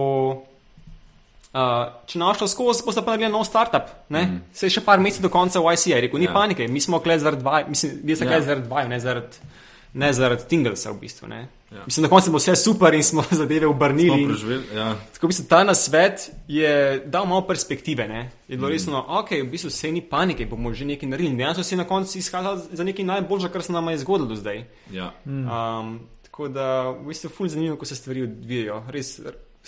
Uh, 1.49 1.87
če 2.05 2.19
našlo 2.21 2.45
skozi, 2.45 2.83
boste 2.85 3.01
pa 3.01 3.15
naredili 3.15 3.33
nov 3.33 3.47
startup. 3.49 3.89
Mm. 4.13 4.43
Se 4.53 4.69
je 4.69 4.75
še 4.77 4.83
par 4.85 5.01
mesecev 5.01 5.25
do 5.25 5.31
konca 5.33 5.63
YC, 5.65 5.87
je 5.95 6.01
rekel, 6.05 6.21
ni. 6.21 6.29
Ja. 6.29 6.35
panike, 6.37 6.67
mi 6.69 6.81
smo 6.85 7.01
kle 7.01 7.17
zaradi 7.19 7.41
dva, 7.41 7.63
mislim, 7.69 8.03
vi 8.05 8.17
ste 8.17 8.27
yeah. 8.27 8.35
kle 8.35 8.41
ja. 8.43 8.47
zaradi 8.51 8.69
dva, 8.69 8.83
ne 8.91 8.99
zaradi, 9.01 9.55
ne 9.97 10.11
zaradi 10.13 10.45
Tinglesa 10.51 10.93
v 10.93 11.01
bistvu. 11.07 11.31
Yeah. 11.33 11.47
Ja. 11.73 11.87
Mislim, 11.89 12.05
na 12.05 12.11
koncu 12.13 12.35
bo 12.37 12.43
vse 12.43 12.53
super 12.61 12.93
in 12.95 13.03
smo 13.03 13.25
zadeve 13.41 13.67
obrnili. 13.67 14.29
Ja. 14.77 14.91
Tako 15.17 15.33
se 15.33 15.49
ta 15.49 15.63
nasvet 15.65 16.29
je 16.49 17.01
dal 17.07 17.25
malo 17.27 17.47
perspektive, 17.49 18.09
ne? 18.09 18.29
Je 18.45 18.57
bilo 18.57 18.69
mm. 18.69 18.73
resno, 18.77 19.03
ok, 19.09 19.33
v 19.41 19.49
bistvu 19.49 19.73
vse 19.73 19.93
ni 19.93 20.05
panike, 20.05 20.47
bomo 20.47 20.77
že 20.77 20.85
nekaj 20.85 21.09
naredili. 21.09 21.41
Dejansko 21.41 21.65
se 21.65 21.75
je 21.75 21.81
na 21.81 21.89
koncu 21.89 22.19
izkazal 22.19 22.61
za 22.61 22.85
nekaj 22.85 23.09
najboljšega, 23.09 23.53
kar 23.53 23.65
se 23.65 23.73
nam 23.73 23.89
je 23.89 24.05
zgodilo 24.05 24.29
do 24.29 24.37
zdaj. 24.37 24.65
Ja. 24.93 25.15
Mm. 25.25 25.49
Um, 25.49 26.01
tako 26.29 26.53
da, 26.53 26.91
v 26.93 27.09
bistvu, 27.09 27.33
ful 27.33 27.49
zanimivo, 27.49 27.81
ko 27.81 27.89
se 27.89 27.97
stvari 27.97 28.29
odvijajo. 28.29 28.83
Res, 28.93 29.17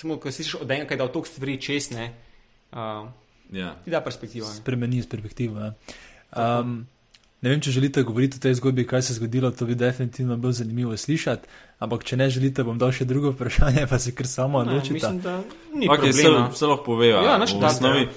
samo 0.00 0.16
ko 0.16 0.32
si 0.32 0.46
od 0.60 0.70
enega, 0.70 0.96
da 0.96 1.04
je 1.04 1.12
to 1.12 1.24
stvari 1.24 1.60
česne. 1.60 2.12
Uh, 2.72 3.08
ja. 3.52 3.74
Ti 3.84 3.90
da 3.90 4.00
perspektivo. 4.00 4.46
Spremeni 4.46 5.02
perspektivo. 5.10 5.60
Ja. 5.60 5.74
Um, 6.60 6.86
ne 7.40 7.50
vem, 7.50 7.60
če 7.60 7.70
želite 7.70 8.02
govoriti 8.02 8.38
o 8.38 8.40
tej 8.40 8.54
zgodbi, 8.54 8.86
kaj 8.86 9.02
se 9.02 9.12
je 9.12 9.18
zgodilo, 9.18 9.50
to 9.50 9.66
bi 9.66 9.74
definitivno 9.74 10.36
bilo 10.36 10.52
zanimivo 10.52 10.96
slišati. 10.96 11.48
Ampak, 11.78 12.04
če 12.04 12.16
ne 12.16 12.30
želite, 12.30 12.64
bom 12.64 12.78
dal 12.78 12.92
še 12.92 13.04
drugo 13.04 13.32
vprašanje, 13.34 13.86
pa 13.90 13.98
se 13.98 14.14
kar 14.14 14.28
samo 14.28 14.64
odločite. 14.64 14.94
Mislim, 14.94 15.20
da 15.20 15.38
ni 15.74 15.88
okay, 15.88 16.12
problema. 16.12 16.50
Se 16.54 16.66
lahko 16.66 16.84
povejo. 16.84 17.22
Ja, 17.24 17.36
v 17.36 17.64
osnovi. 17.64 18.08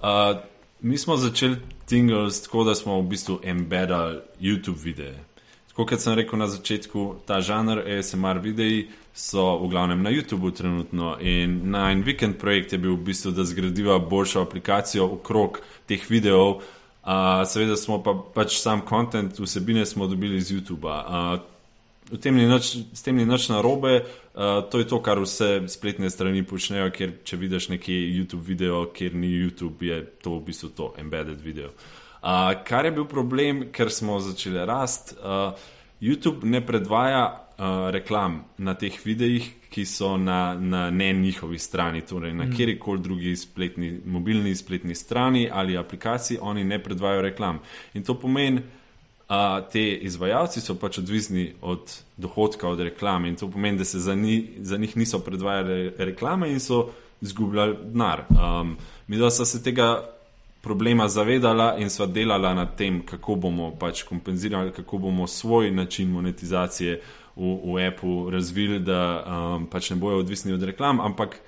Uh, 0.00 0.40
mi 0.80 0.98
smo 0.98 1.16
začeli 1.16 1.60
Tingles 1.86 2.42
tako, 2.42 2.64
da 2.64 2.74
smo 2.74 3.00
v 3.00 3.08
bistvu 3.10 3.40
embedali 3.44 4.20
YouTube 4.40 4.78
videe. 4.82 5.29
Tako 5.70 5.86
kot 5.86 6.02
sem 6.02 6.16
rekel 6.18 6.38
na 6.38 6.48
začetku, 6.50 7.22
ta 7.26 7.38
žanr 7.40 7.78
ASMR 7.86 8.40
videi 8.42 8.88
so 9.14 9.54
v 9.62 9.68
glavnem 9.70 10.02
na 10.02 10.10
YouTubu 10.10 10.50
trenutno 10.50 11.14
in 11.22 11.70
na 11.70 11.92
en 11.92 12.02
vikend 12.02 12.40
projekt 12.42 12.72
je 12.74 12.78
bil 12.78 12.96
v 12.96 13.04
bistvu, 13.06 13.30
da 13.30 13.46
zgradiva 13.46 14.00
boljšo 14.02 14.42
aplikacijo 14.42 15.06
okrog 15.14 15.60
teh 15.86 16.02
videov. 16.10 16.66
Uh, 17.06 17.46
seveda 17.46 17.78
smo 17.78 18.00
pa 18.02 18.16
pač 18.34 18.58
sam 18.58 18.82
kontent, 18.82 19.38
vsebine 19.38 19.86
smo 19.86 20.10
dobili 20.10 20.42
iz 20.42 20.50
YouTuba. 20.50 20.98
Uh, 21.06 22.18
tem 22.18 22.34
nič, 22.34 22.74
s 22.90 23.06
tem 23.06 23.14
ni 23.16 23.24
nič 23.24 23.46
narobe, 23.48 24.02
uh, 24.34 24.66
to 24.66 24.82
je 24.82 24.90
to, 24.90 24.98
kar 24.98 25.22
vse 25.22 25.70
spletne 25.70 26.10
strani 26.10 26.42
počnejo, 26.42 26.90
ker 26.90 27.14
če 27.22 27.38
vidiš 27.38 27.70
neki 27.78 27.94
YouTube 27.94 28.42
video, 28.42 28.82
kjer 28.90 29.14
ni 29.14 29.30
YouTube, 29.30 29.86
je 29.86 30.02
to 30.18 30.34
v 30.34 30.50
bistvu 30.50 30.74
to 30.74 30.92
embedded 30.98 31.38
video. 31.38 31.70
Uh, 31.70 31.99
kar 32.64 32.84
je 32.84 32.92
bil 32.92 33.04
problem, 33.04 33.68
ker 33.72 33.90
smo 33.90 34.20
začeli 34.20 34.66
rast, 34.66 35.14
uh, 35.22 35.52
YouTube 36.00 36.48
ne 36.48 36.60
predvaja 36.66 37.24
uh, 37.58 37.90
reklam 37.90 38.44
na 38.58 38.74
teh 38.74 38.96
videih, 39.04 39.46
ki 39.70 39.84
so 39.86 40.16
na, 40.16 40.54
na 40.54 40.90
ne 40.90 41.12
njihovi 41.12 41.58
strani, 41.58 42.00
torej 42.00 42.34
na 42.34 42.44
mm. 42.44 42.56
kjerkoli 42.56 43.00
drugi 43.00 43.36
spletni, 43.36 44.00
mobilni 44.04 44.54
spletni 44.56 44.94
strani 44.94 45.48
ali 45.52 45.76
aplikaciji, 45.76 46.38
oni 46.40 46.64
ne 46.64 46.82
predvajajo 46.82 47.22
reklam. 47.22 47.60
In 47.94 48.04
to 48.04 48.14
pomeni, 48.18 48.60
uh, 49.28 49.60
te 49.72 49.84
izvajalci 49.94 50.60
so 50.60 50.74
pač 50.74 50.98
odvisni 50.98 51.52
od 51.60 51.92
dohodka 52.16 52.68
od 52.68 52.80
reklame 52.80 53.28
in 53.28 53.36
to 53.36 53.50
pomeni, 53.50 53.78
da 53.78 53.84
se 53.84 53.98
za, 53.98 54.14
ni, 54.14 54.58
za 54.60 54.76
njih 54.76 54.96
niso 54.96 55.18
predvajale 55.18 55.92
reklame 55.98 56.50
in 56.50 56.60
so 56.60 56.88
izgubljali 57.20 57.76
denar. 57.84 58.24
Um, 58.30 58.76
mi 59.06 59.16
da 59.16 59.30
so 59.30 59.44
se 59.44 59.62
tega. 59.62 60.16
Problema 60.60 61.08
zavedala 61.08 61.76
in 61.78 61.90
sva 61.90 62.06
delala 62.06 62.54
na 62.54 62.66
tem, 62.66 63.00
kako 63.06 63.34
bomo 63.34 63.70
pač 63.78 64.02
kompenzirali, 64.02 64.72
kako 64.76 64.98
bomo 64.98 65.26
svoj 65.26 65.70
način 65.70 66.10
monetizacije 66.10 67.00
v, 67.36 67.54
v 67.64 67.86
Apple 67.88 68.30
razvili, 68.30 68.78
da 68.78 69.24
um, 69.24 69.66
pač 69.66 69.90
ne 69.90 69.96
bojo 69.96 70.18
odvisni 70.18 70.52
od 70.52 70.62
reklam, 70.62 71.00
ampak 71.00 71.40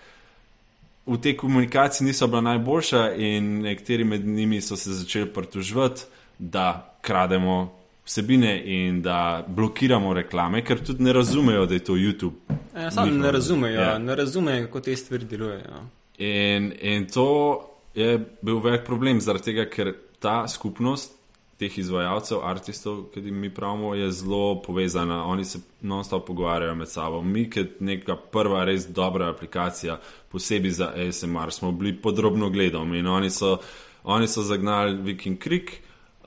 v 1.06 1.18
tej 1.20 1.36
komunikaciji 1.36 2.06
niso 2.06 2.26
bila 2.26 2.40
najboljša 2.40 3.14
in 3.14 3.60
nekateri 3.62 4.04
med 4.04 4.26
njimi 4.26 4.60
so 4.60 4.76
se 4.76 4.92
začeli 4.92 5.26
pritoževati, 5.26 6.02
da 6.38 6.96
krademo 7.00 7.82
vsebine 8.04 8.62
in 8.64 9.02
da 9.02 9.44
blokiramo 9.48 10.14
reklame, 10.14 10.64
ker 10.64 10.84
tudi 10.84 11.02
ne 11.02 11.12
razumejo, 11.12 11.66
da 11.66 11.74
je 11.74 11.84
to 11.84 11.92
YouTube. 11.92 12.34
Ja, 12.76 12.90
Sam 12.90 13.18
ne 13.18 13.32
razumejo, 13.32 13.80
ja. 13.80 13.98
ne 13.98 14.16
razumejo, 14.16 14.66
kako 14.66 14.80
te 14.80 14.96
stvari 14.96 15.24
delujejo. 15.24 15.84
In, 16.18 16.72
in 16.80 17.06
to 17.06 17.71
je 17.94 18.18
bil 18.42 18.58
velik 18.58 18.86
problem, 18.86 19.20
zaradi 19.20 19.52
tega, 19.52 19.66
ker 19.70 19.94
ta 20.22 20.46
skupnost 20.48 21.18
teh 21.62 21.78
izvajalcev, 21.78 22.40
artistov, 22.42 23.04
ki 23.14 23.20
jim 23.22 23.38
mi 23.38 23.50
pravimo, 23.54 23.94
je 23.94 24.10
zelo 24.10 24.62
povezana. 24.62 25.24
Oni 25.30 25.44
se 25.44 25.60
non-stop 25.80 26.26
pogovarjajo 26.26 26.74
med 26.74 26.90
sabo. 26.90 27.22
Mi, 27.22 27.46
kot 27.50 27.78
neka 27.80 28.16
prva 28.34 28.64
res 28.66 28.88
dobra 28.90 29.30
aplikacija, 29.30 30.00
posebej 30.32 30.74
za 30.80 30.90
ASMR, 30.96 31.52
smo 31.54 31.72
bili 31.72 31.94
podrobno 32.02 32.50
gledani 32.50 32.98
in 32.98 33.06
oni 33.06 33.30
so, 33.30 33.58
oni 34.04 34.28
so 34.28 34.42
zagnali 34.42 34.98
Viking 35.02 35.42
Creek. 35.42 35.72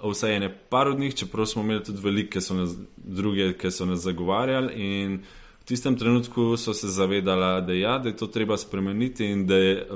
Vse 0.04 0.30
je 0.30 0.40
ne 0.40 0.52
par 0.70 0.88
od 0.88 1.00
njih, 1.00 1.16
čeprav 1.16 1.46
smo 1.46 1.64
imeli 1.64 1.84
tudi 1.84 2.02
velike, 2.04 2.40
ki 2.40 2.54
nas, 2.54 2.76
druge, 2.96 3.54
ki 3.58 3.72
so 3.72 3.86
nas 3.86 4.06
zagovarjali. 4.06 4.74
In 4.76 5.20
v 5.62 5.66
tistem 5.66 5.98
trenutku 5.98 6.54
so 6.58 6.74
se 6.74 6.88
zavedali, 6.88 7.66
da, 7.66 7.74
ja, 7.74 7.98
da 8.00 8.10
je 8.10 8.18
to 8.18 8.28
treba 8.28 8.58
spremeniti 8.58 9.26
in 9.26 9.48
da 9.48 9.56
je, 9.56 9.88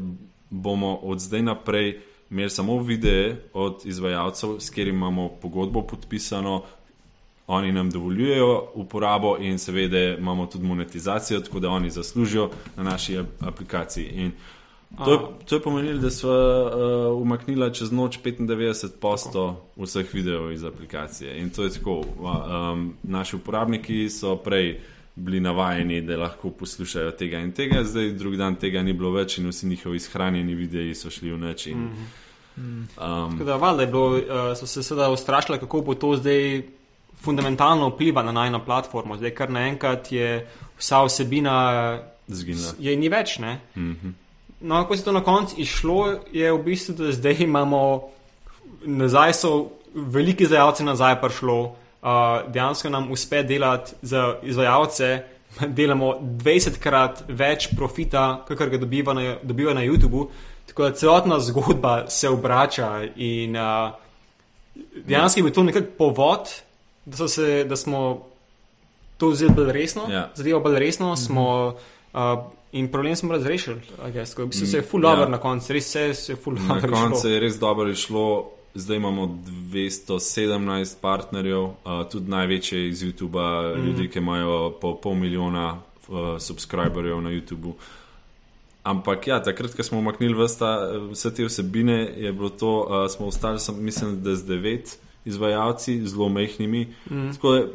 bomo 0.50 0.96
od 0.96 1.20
zdaj 1.20 1.42
naprej 1.42 2.00
imeli 2.30 2.50
samo 2.50 2.82
videe 2.82 3.36
od 3.54 3.82
izvajalcev, 3.86 4.56
s 4.60 4.70
katerimi 4.70 4.98
imamo 4.98 5.30
pogodbo 5.42 5.82
podpisano, 5.82 6.64
oni 7.48 7.72
nam 7.72 7.90
dovoljujejo 7.90 8.68
uporabo 8.74 9.38
in 9.40 9.60
seveda 9.60 9.98
imamo 9.98 10.46
tudi 10.46 10.66
monetizacijo, 10.66 11.40
tako 11.40 11.60
da 11.60 11.70
oni 11.70 11.90
zaslužijo 11.90 12.50
na 12.78 12.84
naši 12.84 13.20
aplikaciji. 13.40 14.06
In 14.06 14.32
to, 15.06 15.12
je, 15.12 15.20
to 15.46 15.56
je 15.56 15.62
pomenilo, 15.62 16.00
da 16.00 16.10
smo 16.10 16.30
uh, 16.30 17.22
umaknili 17.22 17.74
čez 17.74 17.92
noč 17.92 18.20
95% 18.20 19.54
vseh 19.78 20.14
videov 20.14 20.52
iz 20.52 20.64
aplikacije. 20.64 21.42
In 21.42 21.50
to 21.50 21.64
je 21.64 21.74
tako. 21.74 22.02
Um, 22.02 22.94
naši 23.04 23.36
uporabniki 23.36 24.10
so 24.10 24.36
prej 24.36 24.82
bili 25.20 25.40
navajeni, 25.40 26.02
da 26.02 26.18
lahko 26.18 26.50
poslušajo 26.50 27.12
tega 27.12 27.40
in 27.40 27.52
tega, 27.52 27.84
zdaj 27.84 28.12
drug 28.20 28.36
dan 28.40 28.56
tega 28.56 28.84
ni 28.84 28.94
bilo 28.94 29.12
več 29.12 29.38
in 29.38 29.50
vsi 29.50 29.68
njihovi 29.68 30.00
shranjeni 30.00 30.56
videi 30.56 30.96
so 30.96 31.12
šli 31.12 31.32
v 31.32 31.38
noč. 31.38 31.66
Mm 31.68 31.90
-hmm. 32.58 33.28
um, 33.28 33.40
da, 33.46 33.56
valjda, 33.56 33.86
bilo, 33.86 34.18
uh, 34.18 34.58
so 34.60 34.68
se 34.68 34.84
seveda 34.84 35.10
ustrašili, 35.10 35.60
kako 35.60 35.82
bo 35.82 35.94
to 35.94 36.16
zdaj 36.18 36.64
fundamentalno 37.22 37.90
vpliva 37.90 38.24
na 38.24 38.32
najno 38.32 38.66
platformo. 38.66 39.18
Zdaj, 39.18 39.36
kar 39.36 39.50
naenkrat 39.50 40.12
je 40.12 40.48
vsa 40.78 41.04
vsebina 41.04 42.00
zginila. 42.28 42.74
Je 42.80 42.96
ni 42.96 43.10
več. 43.10 43.40
Mm 43.40 43.58
-hmm. 43.76 44.12
No, 44.62 44.88
ko 44.88 44.98
se 44.98 45.04
to 45.04 45.12
na 45.12 45.24
koncu 45.24 45.56
išlo, 45.58 46.20
je 46.32 46.52
v 46.52 46.64
bistvu, 46.64 46.96
da 46.96 47.12
zdaj 47.12 47.36
imamo 47.40 48.10
nazaj, 48.86 49.34
so 49.34 49.72
veliki 49.94 50.46
zajalci 50.46 50.84
nazaj 50.84 51.22
prišlo 51.22 51.76
uh, 52.02 52.10
dejansko 52.48 52.90
nam 52.90 53.12
uspe 53.12 53.44
delati 53.44 53.92
za 54.02 54.36
izvajalce, 54.44 55.24
delamo 55.70 56.14
20krat 56.22 57.24
več 57.30 57.70
profita, 57.70 58.46
kakor 58.48 58.70
ga 58.70 58.78
dobiva 58.78 59.14
na, 59.14 59.36
dobiva 59.44 59.74
na 59.74 59.82
YouTubu. 59.82 60.28
Tako 60.68 60.84
da 60.84 60.92
celotna 60.92 61.40
zgodba 61.40 62.10
se 62.10 62.30
obrača 62.30 62.90
in 63.16 63.56
uh, 63.56 63.90
dejansko 64.98 65.40
je 65.40 65.44
bil 65.44 65.54
to 65.54 65.64
nekakšen 65.64 65.92
povod, 65.98 66.50
da, 67.06 67.28
se, 67.28 67.64
da 67.64 67.76
smo 67.76 68.26
to 69.18 69.28
vzeli 69.30 69.52
bolj 69.52 69.72
resno, 69.74 70.06
Ja. 70.10 70.30
zadevo 70.36 70.60
bolj 70.60 70.80
resno. 70.80 71.16
Smo, 71.16 71.76
uh, 72.14 72.20
In 72.72 72.86
problem 72.88 73.16
smo 73.16 73.34
razrešili, 73.34 73.82
guess, 74.14 74.36
ko 74.36 74.44
v 74.44 74.48
bistvu 74.48 74.68
se 74.68 74.78
je 74.78 74.82
full 74.84 75.02
over 75.04 75.20
Ja. 75.22 75.28
na 75.28 75.38
koncu, 75.38 75.74
res 75.74 75.88
se 75.90 76.04
je 76.28 76.36
full 76.36 76.54
Na 76.60 76.76
over. 76.76 76.92
koncu 76.92 77.30
je 77.30 77.40
res 77.40 77.56
dobro 77.58 77.90
išlo. 77.90 78.52
Zdaj 78.76 78.98
imamo 78.98 79.26
217 79.48 80.96
partnerjev, 81.02 81.64
uh, 81.64 81.74
tudi 82.12 82.30
največje 82.30 82.90
iz 82.90 83.04
YouTuba, 83.04 83.76
mm. 83.78 83.86
ljudi, 83.86 84.10
ki 84.10 84.20
imajo 84.20 84.78
po 84.82 84.96
pol 84.96 85.16
milijona 85.16 85.82
uh, 86.08 86.38
subscriberjev 86.40 87.22
na 87.22 87.30
YouTubu. 87.30 87.74
Ampak 88.84 89.28
ja, 89.28 89.44
takrat, 89.44 89.76
ko 89.76 89.84
smo 89.84 90.00
umaknili 90.00 90.38
vsta, 90.44 90.92
vse 91.12 91.34
te 91.36 91.46
vsebine, 91.46 92.14
je 92.18 92.32
bilo 92.34 92.50
to, 92.50 92.74
uh, 92.80 93.12
smo 93.12 93.28
ostali, 93.28 93.60
sem, 93.60 93.84
mislim, 93.84 94.22
da 94.24 94.36
z 94.36 94.46
devet 94.46 95.00
izvajalci, 95.26 96.08
zelo 96.08 96.30
mehkimi. 96.30 96.88
Mm. 97.10 97.32
Tako 97.34 97.54
da 97.54 97.68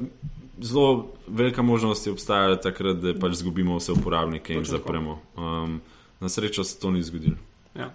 zelo 0.61 1.13
velika 1.29 1.63
možnost 1.63 2.07
je 2.07 2.13
obstajala 2.13 2.57
takrat, 2.57 2.97
da 2.97 3.15
pač 3.19 3.33
izgubimo 3.33 3.77
vse 3.77 3.93
uporabnike 3.93 4.55
in 4.55 4.61
Točno 4.61 4.79
tako. 4.79 4.87
zapremo. 4.87 5.21
Um, 5.37 5.81
na 6.21 6.29
srečo 6.29 6.65
se 6.65 6.81
to 6.81 6.91
ni 6.91 7.03
zgodilo. 7.03 7.37
Ja. 7.75 7.91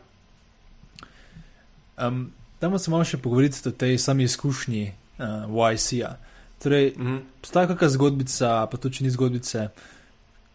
Um, 2.07 2.31
Dajmo 2.61 2.79
se 2.79 2.91
malo 2.91 3.03
še 3.03 3.17
pogovoriti 3.17 3.61
o 3.65 3.71
tej 3.71 3.97
sami 3.97 4.23
izkušnji 4.23 4.83
uh, 5.17 5.25
YC-ja. 5.47 6.17
Torej, 6.59 6.93
Mhm. 6.97 7.17
obstaja 7.39 7.67
kakšna 7.67 7.89
zgodbica, 7.89 8.67
pa 8.67 8.77
tudi 8.77 8.95
če 8.95 9.03
ni 9.03 9.09
zgodbice, 9.09 9.69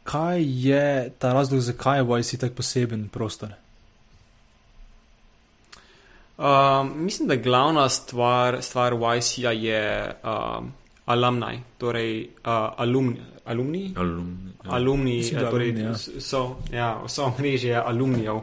kaj 0.05 0.39
je 0.63 0.85
ta 1.19 1.33
razlog, 1.33 1.61
zakaj 1.61 1.99
je 1.99 2.05
YC 2.05 2.37
tako 2.39 2.55
poseben 2.55 3.09
prostor? 3.09 3.55
Um, 6.37 6.45
mislim, 6.97 7.29
da 7.29 7.37
glavna 7.37 7.89
stvar, 7.89 8.59
stvar 8.61 8.93
YC-ja 8.93 9.53
je 9.53 10.15
um, 10.25 10.73
alumni, 11.07 11.63
torej 11.79 12.25
uh, 12.25 12.51
alumni. 12.77 13.21
alumni? 13.45 13.95
Alumni, 13.97 14.53
ja. 14.65 14.71
Alumni, 14.71 15.17
Mislim, 15.17 15.41
eh, 15.41 15.51
torej, 15.51 15.71
alumni, 15.71 15.85
ja. 15.85 16.21
so, 16.21 16.41
ja, 16.73 17.03
so 17.09 17.33
mreže 17.39 17.73
alumnijev. 17.77 18.41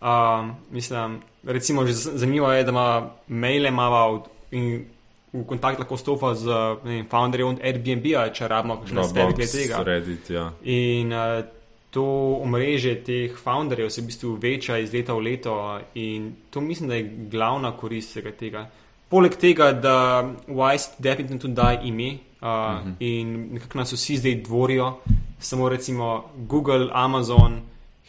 Um, 0.00 0.54
mislim, 0.70 1.20
recimo, 1.44 1.86
že 1.86 1.92
zanimivo 1.92 2.52
je, 2.52 2.64
da 2.64 2.70
ima 2.70 3.10
maile 3.28 3.70
od- 3.70 4.28
in 4.50 4.84
v 5.32 5.44
kontakt 5.46 5.78
lahko 5.78 5.96
stopa 5.96 6.34
z 6.34 6.46
vem, 6.84 7.06
founderjem 7.06 7.48
od 7.48 7.60
Airbnb-a, 7.62 8.28
če 8.34 8.48
rabimo 8.48 8.80
kakšne 8.80 8.96
nasvete 8.96 9.34
glede 9.34 9.52
tega. 9.52 9.82
Reddit, 9.86 10.30
ja. 10.30 10.50
In 10.62 11.12
uh, 11.12 11.44
to 11.90 12.04
omrežje 12.42 12.96
teh 13.04 13.36
founderjev 13.38 13.90
se 13.90 14.02
v 14.02 14.06
bistvu 14.10 14.34
veča 14.42 14.78
iz 14.78 14.92
leta 14.94 15.14
v 15.14 15.22
leto, 15.22 15.54
in 15.94 16.34
to 16.50 16.60
mislim, 16.60 16.88
da 16.88 16.94
je 16.94 17.10
glavna 17.30 17.72
korist 17.76 18.10
vsega 18.10 18.32
tega. 18.32 18.66
Poleg 19.10 19.36
tega, 19.36 19.72
da 19.72 20.24
Wise 20.48 20.90
definitivno 20.98 21.40
tudi 21.40 21.54
daje 21.54 21.80
ime 21.84 22.10
uh, 22.12 22.18
uh 22.40 22.48
-huh. 22.48 22.94
in 23.00 23.48
nekako 23.52 23.78
nas 23.78 23.92
vsi 23.92 24.16
zdaj 24.16 24.34
dvorijo, 24.34 24.96
samo 25.38 25.68
recimo 25.68 26.24
Google, 26.36 26.88
Amazon, 26.92 27.60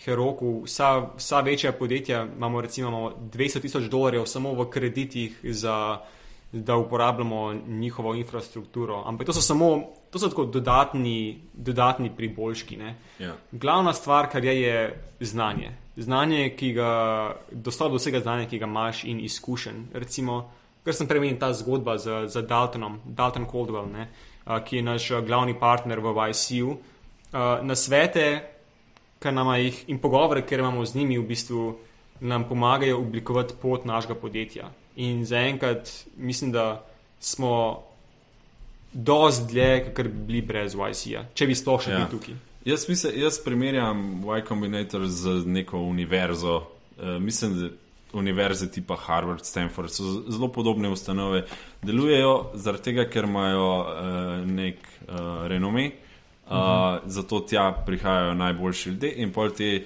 Heroku, 0.06 0.62
vsa, 0.66 1.08
vsa 1.18 1.39
večja 1.39 1.72
podjetja 1.72 2.28
imamo 2.38 2.62
recimo 2.62 2.89
imamo 2.89 3.10
200 3.34 3.62
tisoč 3.62 3.84
dolarjev 3.84 4.26
samo 4.26 4.54
v 4.54 4.70
kreditih 4.70 5.39
za 5.43 5.99
da 6.52 6.76
uporabljamo 6.76 7.54
njihovo 7.54 8.16
infrastrukturo. 8.16 9.04
Ampak 9.06 9.26
to 9.26 9.34
so 9.34 9.41
samo 9.41 9.84
to 10.12 10.20
so 10.20 10.30
tako 10.30 10.45
dodatni, 10.45 11.41
dodatni 11.54 12.12
priboljški. 12.16 12.78
Ne? 12.78 12.95
Ja. 13.20 13.36
Glavna 13.52 13.93
stvar, 13.93 14.30
kar 14.32 14.43
je, 14.43 14.62
je 14.62 15.04
znanje. 15.20 15.72
Znanje, 15.97 16.49
ki 16.60 16.74
ga, 16.74 16.91
dostop 17.52 17.91
do 17.91 17.97
vsega 17.97 18.20
znanja, 18.20 18.49
ki 18.49 18.60
ga 18.60 18.66
imaš 18.66 19.04
in 19.04 19.20
izkušen. 19.20 19.88
Recimo, 19.93 20.52
kar 20.84 20.95
sem 20.95 21.08
premenil, 21.08 21.39
ta 21.39 21.54
zgodba 21.54 21.97
z, 21.97 22.28
z 22.28 22.43
Daltonom, 22.47 22.99
Dalton 23.06 23.47
Caldwell, 23.52 23.88
ne, 23.91 24.10
ki 24.68 24.76
je 24.76 24.84
naš 24.84 25.12
glavni 25.28 25.56
partner 25.60 25.99
v 25.99 26.16
YC-u. 26.28 26.76
Na 27.64 27.76
svete, 27.76 28.51
kar 29.22 29.34
nam 29.34 29.53
jih 29.59 29.84
in 29.88 29.99
pogovore, 30.01 30.41
ker 30.41 30.59
imamo 30.59 30.86
z 30.86 30.97
njimi, 30.97 31.19
v 31.19 31.28
bistvu 31.30 31.65
nam 32.22 32.47
pomagajo 32.49 32.97
oblikovati 32.99 33.53
pot 33.61 33.86
našega 33.86 34.15
podjetja. 34.15 34.72
In 34.95 35.26
zaenkrat 35.26 35.91
mislim, 36.17 36.51
da 36.51 36.86
smo 37.19 37.84
dosti 38.93 39.53
dlje, 39.53 39.93
kot 39.95 40.07
bi 40.07 40.26
bili 40.28 40.41
brez 40.41 40.76
YC-ja, 40.76 41.26
če 41.34 41.47
bi 41.47 41.55
sploh 41.55 41.82
še 41.82 41.91
Ja. 41.91 42.01
bili 42.01 42.11
tukaj. 42.17 42.36
Jaz, 42.65 42.89
mislim, 42.89 43.13
jaz 43.17 43.39
primerjam 43.41 44.22
Y 44.26 44.45
Combinator 44.47 45.07
z 45.07 45.45
neko 45.45 45.80
univerzo. 45.80 46.61
Uh, 46.97 47.17
mislim, 47.22 47.55
da 47.59 47.69
univerze 48.13 48.67
tipa 48.72 48.95
Harvard, 48.95 49.45
Stanford 49.45 49.89
so 49.89 50.03
zelo 50.30 50.47
podobne 50.51 50.89
ustanove. 50.89 51.45
Delujejo 51.82 52.51
zaradi 52.53 52.84
tega, 52.84 53.05
ker 53.09 53.26
imajo 53.26 53.69
uh, 53.80 54.45
nek 54.45 54.78
uh, 55.07 55.47
renome, 55.47 55.88
uh, 55.88 56.11
uh 56.52 56.58
-huh. 56.58 56.99
zato 57.06 57.39
tja 57.39 57.72
prihajajo 57.86 58.34
najboljši 58.34 58.89
ljudje 58.89 59.14
in 59.16 59.32
pol 59.32 59.49
te 59.49 59.86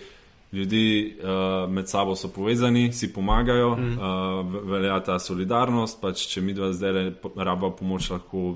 ljudi 0.51 1.15
uh, 1.19 1.71
med 1.71 1.89
sabo 1.89 2.15
so 2.15 2.27
povezani, 2.27 2.93
si 2.93 3.13
pomagajo, 3.13 3.75
-huh. 3.75 4.43
uh, 4.45 4.69
velja 4.71 4.99
ta 4.99 5.19
solidarnost. 5.19 6.01
Pač, 6.01 6.27
če 6.27 6.41
mi 6.41 6.53
dva 6.53 6.73
zdaj 6.73 7.11
rabimo 7.35 7.71
pomoč, 7.71 8.09
lahko 8.09 8.55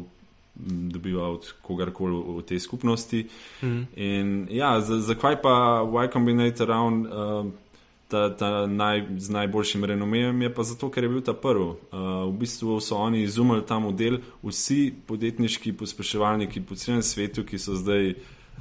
dobiva 0.91 1.29
od 1.29 1.53
kogarkoli 1.61 2.23
v, 2.37 2.41
tej 2.41 2.59
skupnosti. 2.59 3.27
Mhm. 3.63 3.83
In 3.95 4.47
ja, 4.51 4.81
zakaj 4.81 5.41
pa 5.41 5.83
Y 6.05 6.11
Combinator 6.13 6.67
ravno 6.67 6.97
uh, 7.45 7.51
ta, 8.09 8.35
ta 8.35 8.65
naj, 8.67 9.03
z 9.17 9.29
najboljšim 9.29 9.85
renomejem, 9.85 10.41
je 10.41 10.53
pa 10.53 10.63
zato, 10.63 10.89
ker 10.89 11.05
je 11.05 11.09
bil 11.09 11.21
ta 11.21 11.33
prvi. 11.33 11.61
Uh, 11.61 11.99
v 12.29 12.33
bistvu 12.41 12.79
so 12.81 12.97
oni 12.97 13.21
izumili 13.23 13.61
ta 13.65 13.79
model, 13.79 14.17
vsi 14.43 14.93
podjetniški 15.07 15.73
pospeševalniki 15.77 16.61
po 16.65 16.75
celem 16.75 17.03
svetu, 17.05 17.45
ki 17.45 17.61
so 17.61 17.77
zdaj 17.77 18.15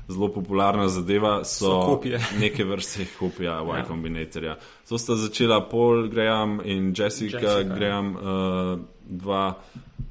zelo 0.09 0.29
popularna 0.33 0.89
zadeva, 0.89 1.45
so, 1.45 1.65
So 1.65 1.81
kopije. 1.87 2.21
neke 2.45 2.65
vrste 2.65 3.07
kopija 3.19 3.63
Y 3.63 3.79
Ja. 3.79 3.85
Combinatorja. 3.89 4.57
To 4.89 4.99
sta 4.99 5.17
začela 5.17 5.69
Paul 5.69 6.09
Graham 6.09 6.61
in 6.65 6.95
Jessica, 6.97 7.39
Jessica, 7.39 7.59
ja. 7.59 7.63
Graham, 7.63 8.17
uh, 8.17 8.81
dva 9.09 9.59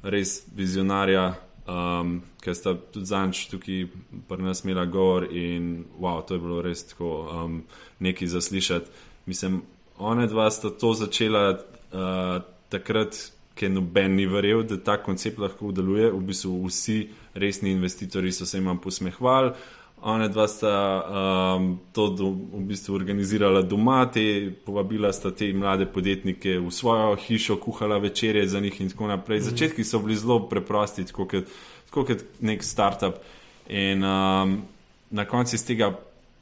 res 0.02 0.42
vizionarja. 0.54 1.34
Um, 1.68 2.22
ker 2.40 2.54
sta 2.56 2.72
tudi 2.92 3.04
zanč 3.04 3.42
tukaj 3.50 3.82
pri 4.28 4.42
nas 4.42 4.62
imela 4.64 4.86
govor 4.88 5.26
in 5.28 5.84
wow, 6.00 6.22
to 6.24 6.34
je 6.34 6.40
bilo 6.40 6.62
res 6.64 6.86
tako 6.88 7.10
um, 7.28 7.58
nekaj 8.00 8.28
zaslišati. 8.28 8.90
Mislim, 9.28 9.62
one 9.98 10.26
dva 10.26 10.50
sta 10.50 10.70
to 10.70 10.94
začela 10.96 11.50
uh, 11.52 12.42
takrat, 12.72 13.18
ker 13.58 13.68
noben 13.70 14.14
ni 14.16 14.24
verjel, 14.26 14.62
da 14.64 14.78
ta 14.80 14.94
koncept 15.02 15.40
lahko 15.42 15.72
deluje. 15.74 16.08
V 16.14 16.20
bistvu 16.30 16.54
vsi 16.64 17.00
resni 17.36 17.74
investitorji 17.76 18.32
so 18.32 18.46
se 18.46 18.56
jim 18.56 18.78
posmehvali. 18.80 19.52
Ona 20.00 20.28
dva 20.32 20.46
sta 20.48 20.72
um, 21.02 21.66
to 21.92 22.06
do, 22.14 22.30
v 22.30 22.62
bistvu 22.70 22.94
organizirala 22.94 23.64
doma, 23.66 24.04
te 24.14 24.24
povabila 24.64 25.12
sta 25.12 25.34
te 25.34 25.50
mlade 25.52 25.90
podjetnike 25.92 26.56
v 26.62 26.70
svojo 26.70 27.16
hišo, 27.18 27.58
kuhala 27.60 27.98
večerje 27.98 28.46
za 28.48 28.60
njih 28.60 28.80
in 28.80 28.90
tako 28.94 29.10
naprej. 29.10 29.40
Začetki 29.50 29.84
so 29.84 29.98
bili 29.98 30.16
zelo 30.16 30.38
preprosti, 30.48 31.04
tako 31.10 31.26
kot, 31.26 31.50
tako 31.90 32.04
kot 32.12 32.24
nek 32.40 32.64
startup. 32.64 33.20
In 33.68 34.04
um, 34.04 34.62
na 35.10 35.24
koncu 35.28 35.58
iz, 35.58 35.66
tega, 35.66 35.92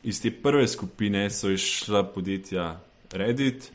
iz 0.06 0.20
te 0.22 0.30
prve 0.30 0.68
skupine 0.68 1.26
so 1.30 1.50
išla 1.50 2.04
podjetja 2.14 2.80
Reddit, 3.12 3.70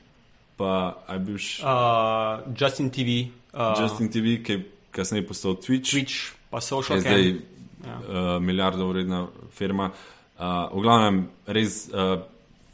pa 0.57 1.03
je 1.09 1.19
bil 1.19 1.39
še 1.41 1.63
Uh, 1.65 2.43
Justin 2.55 2.89
TV, 2.93 3.25
uh, 3.53 3.75
Justin 3.79 4.11
TV, 4.11 4.39
ki 4.43 4.57
je 4.57 4.63
kasneje 4.95 5.27
postal 5.27 5.57
Twitch. 5.59 5.91
Twitch, 5.91 6.33
pa 6.51 6.61
Social 6.63 7.01
zdaj 7.03 7.31
Cam. 7.31 7.41
Ja. 7.81 7.95
uh, 7.97 8.35
milijardo 8.43 8.87
vredna 8.91 9.25
firma. 9.51 9.89
Uh, 10.37 10.69
v 10.73 10.83
glavnem, 10.85 11.23
res 11.47 11.87
uh, 11.89 12.19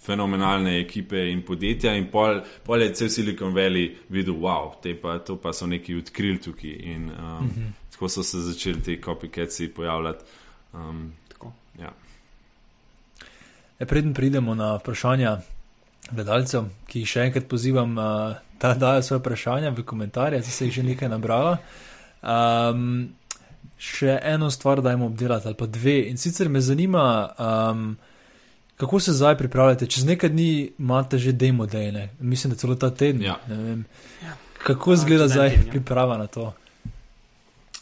fenomenalne 0.08 0.78
ekipe 0.82 1.20
in 1.32 1.42
podjetja, 1.48 1.96
in 1.98 2.10
pol, 2.12 2.42
pol 2.66 2.84
je 2.86 2.94
cel 2.96 3.10
Silicon 3.12 3.56
Valley 3.56 3.90
videl, 4.14 4.38
wow, 4.40 4.72
te 4.84 4.94
pa, 5.00 5.18
to 5.20 5.36
pa 5.42 5.54
so 5.56 5.68
neki 5.68 5.98
odkrili 6.00 6.42
tukaj. 6.44 6.76
In 6.94 7.10
um, 7.12 7.44
mm 7.44 7.50
-hmm. 7.50 7.72
tako 7.92 8.10
so 8.10 8.24
se 8.24 8.42
začeli 8.42 8.82
ti 8.82 9.02
copycatsi 9.02 9.74
pojavljati. 9.74 10.26
Um, 10.74 11.14
preden 13.86 14.14
pridemo 14.14 14.56
na 14.56 14.76
vprašanja 14.76 15.38
gledalcev, 16.12 16.70
ki 16.88 17.04
jih 17.04 17.10
še 17.10 17.28
enkrat 17.28 17.48
pozivam, 17.52 17.98
uh, 17.98 18.40
da 18.62 18.74
dajo 18.74 19.04
svoje 19.04 19.20
vprašanja 19.20 19.70
v 19.76 19.86
komentarje, 19.86 20.42
zdaj 20.42 20.56
se 20.56 20.66
jih 20.66 20.74
že 20.74 20.84
nekaj 20.84 21.10
nabrala. 21.10 21.58
Um, 22.24 23.10
še 23.78 24.18
eno 24.24 24.50
stvar 24.52 24.82
dajmo 24.82 25.06
obdelati, 25.06 25.48
ali 25.48 25.58
pa 25.58 25.66
dve. 25.66 26.00
In 26.10 26.18
sicer 26.18 26.50
me 26.50 26.62
zanima, 26.62 27.30
um, 27.38 27.98
kako 28.78 29.00
se 29.00 29.14
zdaj 29.14 29.38
pripravljate. 29.38 29.88
Čez 29.88 30.06
nekaj 30.06 30.30
dni 30.30 30.72
imate 30.80 31.18
že 31.18 31.32
demo 31.32 31.66
dejne, 31.66 32.10
mislim, 32.20 32.54
da 32.54 32.58
celo 32.58 32.76
ta 32.76 32.90
teden. 32.90 33.22
Ja. 33.22 33.38
ne 33.48 33.58
vem. 33.58 33.86
Kako 34.64 34.94
izgleda 34.94 35.28
čez 35.28 35.32
en 35.32 35.36
zdaj 35.36 35.54
ja. 35.54 35.70
priprava 35.72 36.18
na 36.18 36.28
to? 36.28 36.54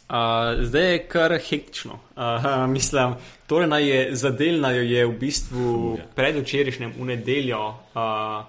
Uh, 0.09 0.65
zdaj 0.65 0.91
je 0.91 1.07
kar 1.07 1.33
hektično. 1.49 1.99
Uh, 2.15 2.69
mislim, 2.69 3.13
torej 3.47 3.67
naj 3.67 3.89
je 3.89 4.15
zadelnajo 4.15 4.81
je 4.81 5.05
v 5.05 5.13
bistvu 5.19 5.95
ja. 5.97 6.05
predvčerajšnjem 6.15 6.93
v 6.99 7.05
nedeljo. 7.05 7.67
Uh, 7.67 8.45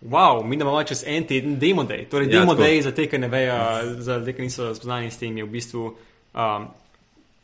wow, 0.00 0.44
mi 0.44 0.56
imamo 0.56 0.82
čez 0.82 1.04
en 1.06 1.26
teden 1.26 1.58
demo 1.58 1.84
day. 1.84 2.08
Torej, 2.08 2.26
Ja, 2.32 2.40
demo 2.40 2.54
tako. 2.54 2.64
day 2.64 2.80
za 2.80 2.90
te, 2.90 3.06
ki 3.06 3.18
ne 3.18 3.28
vejo, 3.28 3.54
za 3.98 4.24
te, 4.24 4.32
ki 4.32 4.42
niso 4.42 4.74
spoznani 4.74 5.10
s 5.10 5.18
tem, 5.18 5.36
je 5.36 5.44
v 5.44 5.50
bistvu 5.50 5.84
um, 6.34 6.66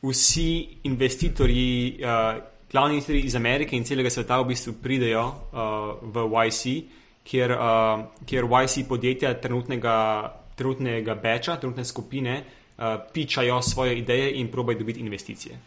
vsi 0.03 0.81
investitorji, 0.83 2.01
uh, 2.01 2.41
glavni 2.73 2.95
investitorji 2.95 3.25
iz 3.29 3.37
Amerike 3.37 3.77
in 3.77 3.85
celega 3.85 4.11
sveta 4.11 4.41
v 4.41 4.55
bistvu 4.55 4.73
pridejo 4.83 5.27
uh, 5.29 6.01
v 6.01 6.29
YC, 6.49 6.81
kjer, 7.29 7.59
uh, 7.61 8.09
kjer 8.25 8.45
YC 8.45 8.89
podjetja 8.89 9.37
trenutnega, 9.37 10.33
trenutnega 10.57 11.15
beča, 11.15 11.61
trenutne 11.61 11.85
skupine 11.85 12.41
uh, 12.41 12.64
pičajo 13.13 13.63
svoje 13.63 13.99
ideje 13.99 14.33
in 14.41 14.49
probajo 14.49 14.79
dobiti 14.79 15.01
investicije. 15.01 15.59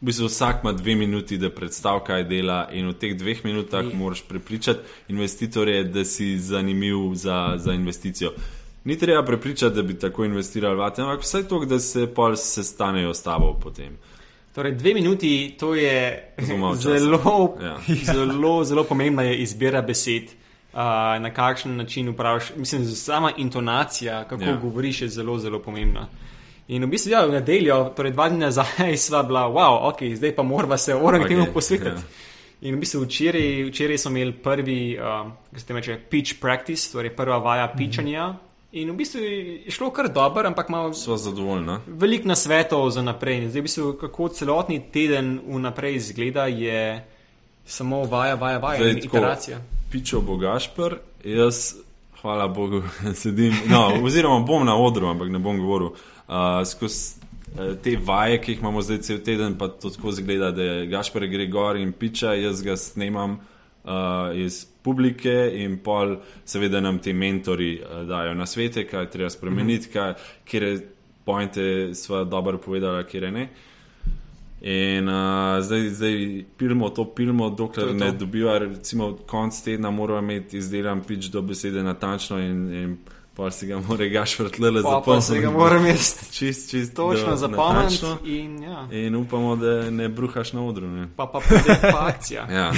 V 0.00 0.04
bistvu 0.04 0.26
vsak 0.26 0.56
ima 0.62 0.72
dve 0.72 0.94
minuti, 0.94 1.38
da 1.38 1.50
predstavi, 1.50 2.00
kaj 2.06 2.24
dela, 2.24 2.68
in 2.72 2.88
v 2.88 2.92
teh 2.92 3.14
dveh 3.16 3.44
minutah 3.44 3.84
I- 3.84 3.96
moraš 3.96 4.22
prepričati 4.28 4.80
investitorje, 5.08 5.84
da 5.84 6.04
si 6.04 6.38
zanimiv 6.38 7.14
za, 7.14 7.54
za 7.56 7.72
investicijo. 7.72 8.32
Ni 8.84 8.98
treba 8.98 9.22
prepričati, 9.22 9.76
da 9.76 9.82
bi 9.82 9.98
tako 9.98 10.24
investirali, 10.24 10.76
vate, 10.76 11.02
ampak 11.02 11.20
vsaj 11.22 11.42
to, 11.42 11.64
da 11.64 11.78
se 11.78 12.06
pol 12.14 12.36
sestanejo 12.36 13.14
s 13.14 13.22
tabo 13.22 13.54
potem. 13.62 13.98
Torej, 14.54 14.72
dve 14.72 14.94
minuti, 14.94 15.54
to 15.58 15.74
je 15.74 16.34
Zelo 16.74 17.56
Ja. 17.62 17.78
zelo, 18.14 18.64
zelo 18.64 18.84
pomembna 18.84 19.22
je 19.22 19.38
izbira 19.38 19.82
besed, 19.82 20.22
uh, 20.72 20.78
na 21.18 21.30
kakšen 21.30 21.76
način 21.76 22.08
upraviš. 22.08 22.52
Mislim, 22.56 22.84
sama 22.86 23.32
intonacija, 23.36 24.24
kako 24.24 24.42
Ja. 24.42 24.48
ja. 24.48 24.56
govoriš, 24.56 25.02
je 25.02 25.08
zelo, 25.08 25.38
zelo 25.38 25.58
pomembna. 25.58 26.08
In 26.68 26.84
v 26.84 26.88
bistvu, 26.88 27.10
ja, 27.10 27.26
v 27.26 27.32
nedeljo, 27.32 27.92
torej 27.96 28.12
dva 28.12 28.28
dni 28.28 28.38
nazaj, 28.38 28.96
sva 29.06 29.22
bila, 29.22 29.40
wow, 29.42 29.88
ok, 29.88 30.02
zdaj 30.14 30.32
pa 30.32 30.42
moramo 30.42 30.76
se 30.76 30.94
Ok, 30.94 31.28
temu 31.28 31.46
posvetiti. 31.54 31.88
ja. 31.88 32.02
In 32.62 32.74
v 32.74 32.78
bistvu 32.78 33.00
včeraj, 33.02 33.64
včeraj 33.64 33.98
smo 33.98 34.10
imeli 34.10 34.32
prvi, 34.32 34.76
um, 34.94 35.32
kako 35.50 35.60
se 35.60 35.74
reče, 35.74 35.98
pitch 36.10 36.40
practice, 36.40 36.92
torej 36.92 37.10
prva 37.10 37.38
vaja 37.38 37.68
pičanja. 37.68 38.34
In 38.72 38.90
v 38.90 38.94
bistvu 38.94 39.20
je 39.20 39.70
šlo 39.70 39.90
kar 39.90 40.08
dobro, 40.08 40.46
ampak 40.46 40.68
malo 40.68 40.94
Sva 40.94 41.16
zadovoljna. 41.16 41.80
veliko 41.86 42.28
nasvetov 42.28 42.90
za 42.90 43.02
naprej. 43.02 43.36
In 43.38 43.50
Zdaj, 43.50 43.60
v 43.60 43.62
bistvu, 43.62 43.92
kako 43.92 44.28
celotni 44.28 44.80
teden 44.92 45.40
vnaprej 45.46 45.94
izgleda, 45.94 46.46
je 46.46 47.04
samo 47.66 48.04
vaja, 48.04 48.34
vaja, 48.34 48.58
vaja 48.58 48.78
Zdaj, 48.78 48.90
in 48.90 49.00
tako, 49.00 49.16
iteracija. 49.16 49.58
Pičo 49.92 50.20
bo 50.20 50.36
Gašpr, 50.36 50.94
jaz, 51.24 51.74
hvala 52.22 52.48
Bogu, 52.48 52.82
sedim. 53.14 53.52
No, 53.68 53.92
oziroma 54.02 54.38
bom 54.46 54.64
na 54.66 54.76
odru, 54.76 55.06
ampak 55.06 55.28
ne 55.28 55.38
bom 55.38 55.58
govoril. 55.60 55.90
Uh, 56.28 56.62
skozi 56.64 57.20
uh, 57.58 57.74
te 57.82 57.98
vaje, 58.00 58.38
ki 58.40 58.54
jih 58.54 58.62
imamo 58.62 58.80
zdaj 58.82 59.02
cel 59.04 59.18
teden, 59.20 59.58
pa 59.58 59.68
to 59.68 59.90
tako 59.92 60.14
zgleda, 60.16 60.50
da 60.50 60.62
je 60.62 60.86
Gašpr 60.86 61.26
gre 61.28 61.46
gor 61.46 61.76
in 61.76 61.92
piča, 61.92 62.32
jaz 62.40 62.62
ga 62.64 62.76
snemam 62.76 63.36
uh, 63.36 64.32
iz 64.32 64.64
publike 64.82 65.50
in 65.60 65.76
pol, 65.84 66.16
seveda 66.44 66.80
nam 66.80 66.98
ti 66.98 67.12
mentori 67.12 67.74
uh, 67.82 68.06
dajo 68.08 68.32
na 68.34 68.46
svete, 68.46 68.86
kaj 68.88 69.04
je 69.04 69.10
treba 69.10 69.30
spremeniti, 69.30 69.92
kaj, 69.92 70.14
kje 70.48 70.72
pointe 71.24 71.66
sva 71.94 72.24
dobro 72.24 72.58
povedala, 72.58 73.04
kje 73.04 73.30
ne. 73.30 73.48
In 74.64 75.08
uh, 75.08 75.14
zdaj, 75.60 75.88
zdaj 75.90 76.12
pilimo 76.56 76.88
to, 76.88 77.04
pilimo, 77.04 77.50
dokler 77.50 77.86
To 77.86 77.92
to. 77.92 77.98
ne 77.98 78.12
dobiva, 78.12 78.58
recimo, 78.58 79.18
konc 79.26 79.62
tedna 79.62 79.90
moramo 79.90 80.18
imeti 80.22 80.56
izdelan 80.56 81.02
pič 81.02 81.24
do 81.26 81.42
besede 81.42 81.82
natančno 81.82 82.38
in, 82.38 82.74
in 82.74 82.96
pa 83.34 83.50
si 83.50 83.66
ga 83.66 83.78
mora 83.80 84.06
gaš 84.06 84.38
vrtlele 84.38 84.82
Pa, 84.82 85.02
pa 85.06 85.20
se 85.20 85.40
ga 85.40 85.50
moram 85.50 85.86
jaz 85.86 86.14
čist, 86.36 86.70
čist 86.70 86.94
točno 86.94 87.36
zapomniti. 87.36 87.74
natančno. 87.74 88.18
In, 88.24 88.62
ja. 88.62 88.88
In 88.92 89.16
upamo, 89.16 89.56
da 89.56 89.90
ne 89.90 90.08
bruhaš 90.08 90.52
na 90.52 90.62
odru. 90.62 90.86
Ne? 90.86 91.08
Pa 91.16 91.26
pa 91.26 91.40
pride 91.40 91.78
pa 91.82 92.06
akcija. 92.08 92.46
Ja. 92.52 92.72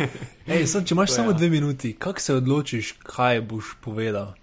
Ej, 0.46 0.66
sad, 0.66 0.86
če 0.86 0.94
imaš 0.94 1.08
To 1.08 1.14
samo 1.14 1.30
ja. 1.30 1.32
dve 1.32 1.50
minuti, 1.50 1.92
kako 1.92 2.20
se 2.20 2.34
odločiš, 2.34 2.92
kaj 2.92 3.40
boš 3.40 3.64
povedal? 3.80 4.34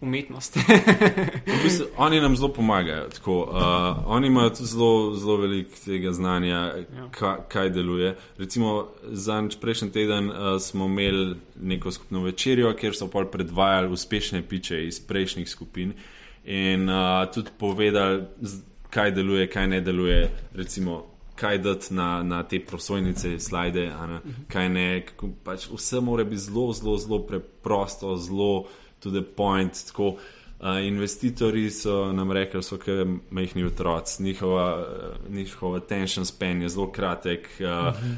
Umetnost. 0.00 0.56
V 1.46 1.62
bistvu, 1.62 1.86
oni 1.96 2.20
nam 2.20 2.36
zelo 2.36 2.52
pomagajo. 2.52 3.08
Tako, 3.08 3.36
uh, 3.42 4.04
oni 4.06 4.26
imajo 4.26 4.50
zelo, 4.54 5.14
zelo 5.14 5.36
veliko 5.36 5.70
tega 5.84 6.12
znanja, 6.12 6.60
Ja. 6.96 7.08
ka, 7.10 7.38
kaj 7.48 7.70
deluje. 7.70 8.16
Recimo, 8.38 8.88
zadnjič 9.02 9.56
prejšnji 9.60 9.90
teden 9.92 10.30
uh, 10.30 10.36
smo 10.60 10.84
imeli 10.84 11.36
neko 11.60 11.90
skupno 11.92 12.22
večerjo, 12.22 12.74
kjer 12.76 12.96
so 12.96 13.08
pol 13.08 13.24
predvajali 13.24 13.92
uspešne 13.92 14.42
piče 14.42 14.86
iz 14.86 15.00
prejšnjih 15.00 15.48
skupin 15.48 15.92
in 16.44 16.88
uh, 16.90 17.26
tudi 17.34 17.50
povedali, 17.58 18.22
kaj 18.90 19.10
deluje, 19.10 19.48
kaj 19.50 19.66
ne 19.66 19.80
deluje. 19.80 20.30
Recimo, 20.54 21.06
kaj 21.36 21.58
dati 21.58 21.94
na, 21.94 22.22
na 22.22 22.42
te 22.42 22.60
prosojnice, 22.60 23.38
slide, 23.40 23.86
ne, 23.86 24.20
kaj 24.48 24.68
ne. 24.68 25.06
Kako, 25.06 25.28
pač 25.44 25.68
vse 25.72 26.00
mora 26.00 26.24
biti 26.24 26.42
zelo, 26.42 26.72
zelo, 26.72 26.96
zelo 26.98 27.18
preprosto, 27.18 28.16
zelo 28.16 28.66
to 29.00 29.10
the 29.10 29.22
point. 29.22 29.72
Tako, 29.86 30.06
uh, 30.06 30.16
investitorji 30.82 31.70
so 31.70 32.12
nam 32.12 32.32
rekli, 32.32 32.62
so 32.62 32.78
kot 32.78 33.08
majhni 33.30 33.64
otroci, 33.64 34.22
njihova, 34.22 34.78
uh, 34.80 35.34
njihov 35.34 35.74
attention 35.74 36.26
span 36.26 36.62
je 36.62 36.68
zelo 36.68 36.92
kratek. 36.92 37.48
Uh, 37.60 37.66
uh 37.66 38.02
-huh. 38.02 38.16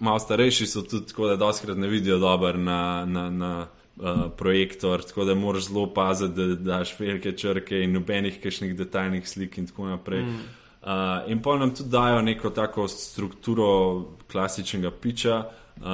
Malo 0.00 0.18
starejši 0.18 0.66
so 0.66 0.82
tudi 0.82 1.06
tako, 1.06 1.26
da 1.26 1.36
doskrat 1.36 1.76
ne 1.76 1.88
vidijo 1.88 2.18
dobro 2.18 2.52
na. 2.52 3.04
na, 3.06 3.30
na 3.30 3.66
Uh, 3.96 4.08
projektor, 4.36 5.02
tako 5.02 5.24
da 5.24 5.34
moraš 5.34 5.62
zelo 5.62 5.94
paziti, 5.94 6.34
da 6.34 6.54
daš 6.54 7.00
velike 7.00 7.32
črke 7.32 7.82
in 7.84 7.92
nobenih 7.92 8.40
kakšnih 8.42 8.76
detaljnih 8.76 9.28
slik 9.28 9.58
in 9.58 9.66
tako 9.66 9.86
naprej. 9.86 10.22
Mm. 10.22 10.38
Uh, 10.82 10.88
in 11.26 11.42
pa 11.42 11.56
nam 11.56 11.74
tudi 11.74 11.90
dajo 11.90 12.22
neko 12.22 12.50
tako 12.50 12.88
strukturo 12.88 14.02
klasičnega 14.30 14.90
piča, 14.90 15.44
uh, 15.76 15.84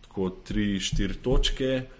tako 0.00 0.30
tri, 0.44 0.80
štiri 0.80 1.14
točke. 1.14 1.82
Uh, 1.84 1.97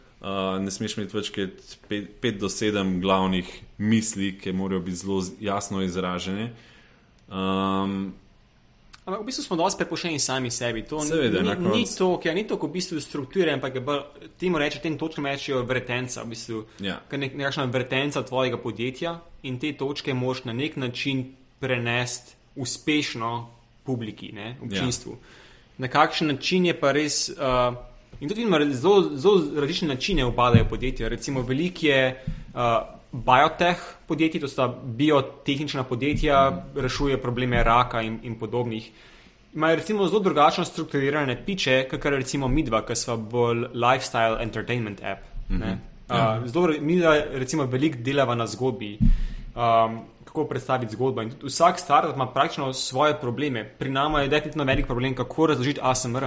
ne 0.59 0.71
smeš 0.71 0.97
imeti 0.97 1.17
več 1.17 1.29
kot 1.31 1.61
pet, 1.89 2.09
pet 2.21 2.39
do 2.39 2.49
sedem 2.49 3.01
glavnih 3.01 3.47
misli, 3.79 4.33
ki 4.35 4.53
morajo 4.53 4.81
biti 4.81 4.97
zelo 4.97 5.21
jasno 5.41 5.83
izražene. 5.83 6.49
Um, 7.29 8.15
Ampak 9.05 9.23
v 9.23 9.27
bistvu 9.27 9.43
smo 9.43 9.57
dosti 9.57 9.79
prepuščeni 9.79 10.19
sami 10.21 10.51
sebi. 10.51 10.83
To 10.83 10.99
ni- 10.99 11.07
Seveda, 11.07 11.41
ni, 11.41 11.49
ni, 11.49 11.71
koncu. 11.81 11.97
to, 11.97 12.19
ki 12.19 12.35
ni 12.35 12.43
to, 12.45 12.59
kot 12.59 12.69
v 12.69 12.75
bistvu 12.75 13.01
strukture, 13.01 13.53
ampak 13.53 13.79
temu 14.37 14.59
reče, 14.59 14.81
tem 14.81 14.99
točkam 14.99 15.25
rečejo 15.25 15.63
vretenca. 15.65 16.23
V 16.23 16.29
bistvu, 16.29 16.65
Ja. 16.81 16.99
Nek, 17.11 17.33
nekakšna 17.35 17.65
vretenca 17.65 18.21
tvojega 18.23 18.59
podjetja 18.59 19.15
in 19.43 19.59
te 19.59 19.73
točke 19.73 20.13
moš 20.13 20.45
na 20.45 20.53
nek 20.53 20.77
način 20.77 21.25
prenesti 21.59 22.35
uspešno 22.57 23.49
publiki, 23.85 24.33
ne, 24.33 24.57
občinstvu. 24.61 25.13
Ja. 25.13 25.19
Na 25.79 25.89
kakšen 25.89 26.27
način 26.29 26.67
je 26.67 26.75
pa 26.75 26.93
res. 26.93 27.31
Uh, 27.31 27.88
in 28.21 28.29
tudi 28.29 28.45
vidimo, 28.45 28.59
zelo, 28.75 29.17
zelo 29.17 29.61
različne 29.61 29.89
načine 29.89 30.25
obadajo 30.25 30.65
podjetja. 30.65 31.09
Recimo, 31.09 31.43
veliko 31.43 31.87
je 31.87 32.25
uh, 32.55 32.61
biotech 33.13 33.79
podjetij, 34.07 34.41
to 34.41 34.49
sta 34.49 34.69
biotehnična 34.85 35.85
podjetja, 35.85 36.65
rešuje 36.77 37.23
probleme 37.23 37.63
raka 37.65 38.03
in, 38.03 38.19
in 38.23 38.39
podobnih. 38.39 38.91
Imajo 39.55 39.77
recimo 39.77 40.07
zelo 40.07 40.21
drugačno 40.21 40.65
strukturirane 40.65 41.45
piče, 41.47 41.87
kot 41.91 42.05
recimo 42.05 42.49
Midva, 42.49 42.83
ki 42.87 42.97
smo 42.97 43.17
bolj 43.17 43.67
lifestyle 43.75 44.43
entertainment 44.43 45.01
app. 45.03 45.23
Mm 45.49 45.63
-hmm. 45.63 45.77
uh, 46.43 46.47
zelo, 46.47 46.69
mi 46.81 47.01
recimo 47.33 47.65
veliko 47.65 47.99
delava 47.99 48.35
na 48.35 48.47
zgodbi. 48.47 48.99
Um, 49.57 50.01
Kako 50.25 50.45
predstaviti 50.45 50.93
zgodbo. 50.93 51.23
In 51.23 51.33
vsak 51.43 51.79
startup 51.79 52.15
ima 52.15 52.27
praktično 52.27 52.73
svoje 52.73 53.15
probleme. 53.21 53.65
Pri 53.65 53.91
nama 53.91 54.21
je 54.21 54.29
definitivno 54.29 54.65
velik 54.65 54.87
problem, 54.87 55.15
kako 55.15 55.47
razložiti 55.47 55.81
ASMR 55.83 56.25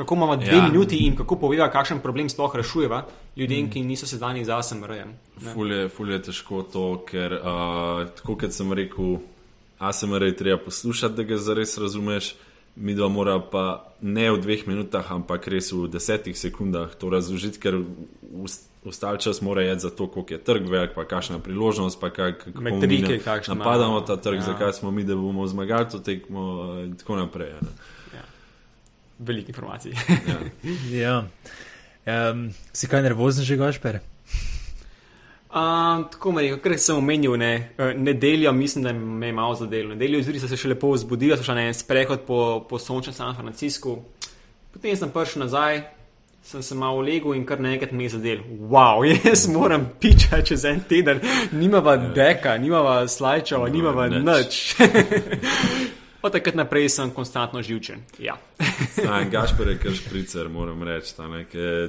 kako 0.00 0.14
imamo 0.14 0.36
dve 0.36 0.56
ja. 0.56 0.62
minuti 0.62 0.96
in 1.06 1.16
kako 1.16 1.36
poveva, 1.36 1.68
kakšen 1.70 2.00
problem 2.00 2.28
sploh 2.28 2.56
rešujeva 2.56 3.04
ljudem, 3.36 3.64
mm. 3.66 3.70
ki 3.70 3.82
niso 3.84 4.06
seznani 4.06 4.44
z 4.44 4.54
ASMR-jem. 4.56 5.12
Fulje 5.52 5.88
ful 5.88 6.10
je 6.10 6.22
težko 6.22 6.62
to, 6.72 6.84
ker 7.08 7.36
uh, 7.36 8.06
tako 8.16 8.38
kot 8.40 8.56
sem 8.56 8.72
rekel, 8.72 9.18
ASMR 9.78 10.22
je 10.30 10.36
treba 10.36 10.58
poslušati, 10.64 11.14
da 11.14 11.28
ga 11.28 11.36
zares 11.36 11.78
razumeš. 11.78 12.34
Mi 12.76 12.94
dva 12.94 13.08
mora 13.08 13.40
pa 13.52 13.92
ne 14.00 14.30
v 14.30 14.38
dveh 14.40 14.62
minutah, 14.68 15.04
ampak 15.12 15.48
res 15.52 15.72
v 15.74 15.88
desetih 15.90 16.38
sekundah 16.38 16.94
to 16.96 17.10
razložiti, 17.10 17.58
ker 17.60 17.80
ostal 18.86 19.18
čas 19.20 19.42
mora 19.42 19.66
jeti 19.66 19.84
za 19.84 19.90
to, 19.90 20.06
koliko 20.06 20.34
je 20.34 20.44
trg 20.44 20.68
velik, 20.70 20.94
pa 20.94 21.04
kakšna 21.04 21.42
priložnost, 21.44 22.00
pa 22.00 22.08
kako 22.14 22.54
napadamo 23.48 24.00
ta 24.00 24.16
trg, 24.16 24.38
ja. 24.40 24.52
zakaj 24.54 24.72
smo 24.78 24.90
mi, 24.90 25.04
da 25.04 25.18
bomo 25.18 25.46
zmagali 25.46 25.90
to 25.90 25.98
tekmo 25.98 26.46
in 26.86 26.94
tako 26.96 27.18
naprej. 27.20 27.52
Ne 27.60 27.98
veliko 29.20 29.52
informacij. 29.52 29.92
ja. 31.02 31.24
ja. 32.06 32.30
Um, 32.30 32.48
si 32.72 32.88
kaj 32.88 33.02
nervozen 33.04 33.44
že, 33.44 33.56
Gašper? 33.56 34.00
Um, 35.50 36.04
tako 36.12 36.32
me 36.32 36.44
je, 36.44 36.56
ker 36.62 36.76
sem 36.78 36.96
omenil, 36.96 37.34
ne, 37.36 37.70
e, 37.78 37.94
nedeljo, 37.98 38.52
mislim, 38.52 38.84
da 38.84 38.92
me 38.92 39.26
je 39.26 39.32
malo 39.32 39.54
zadelo. 39.54 39.94
Nedeljo 39.94 40.22
zjutraj 40.22 40.44
sem 40.44 40.52
se 40.52 40.58
še 40.62 40.70
lepo 40.70 40.92
zbudil, 40.96 41.34
sem 41.36 41.48
šel 41.48 41.58
na 41.58 41.64
en 41.66 41.74
sprehod 41.74 42.22
po, 42.26 42.38
po 42.70 42.78
sončnem 42.78 43.16
San 43.16 43.34
Franciscu, 43.34 43.96
potem 44.70 44.94
sem 44.96 45.10
prišel 45.10 45.42
nazaj, 45.42 45.82
sem 46.46 46.62
se 46.62 46.78
malo 46.78 47.02
legel 47.02 47.34
in 47.34 47.42
kar 47.44 47.58
nekaj 47.60 47.90
me 47.92 48.06
je 48.06 48.14
zadel. 48.14 48.44
Wow, 48.70 49.02
jaz 49.10 49.48
moram 49.50 49.90
pičati 50.00 50.52
čez 50.52 50.64
en 50.70 50.84
teden, 50.88 51.20
nimava 51.52 51.96
deka, 51.98 52.54
nimava 52.56 53.02
slajčeva, 53.08 53.66
no, 53.66 53.74
nimava 53.74 54.06
nič. 54.08 54.62
Od 56.22 56.32
takrat 56.32 56.54
naprej 56.54 56.88
sem 56.88 57.10
konstantno 57.10 57.62
živčen. 57.62 58.02
Ja. 58.18 58.36
Gašpor 59.32 59.68
je 59.68 59.78
kar 59.78 59.94
špricer, 59.96 60.48
moram 60.48 60.82
reči. 60.82 61.14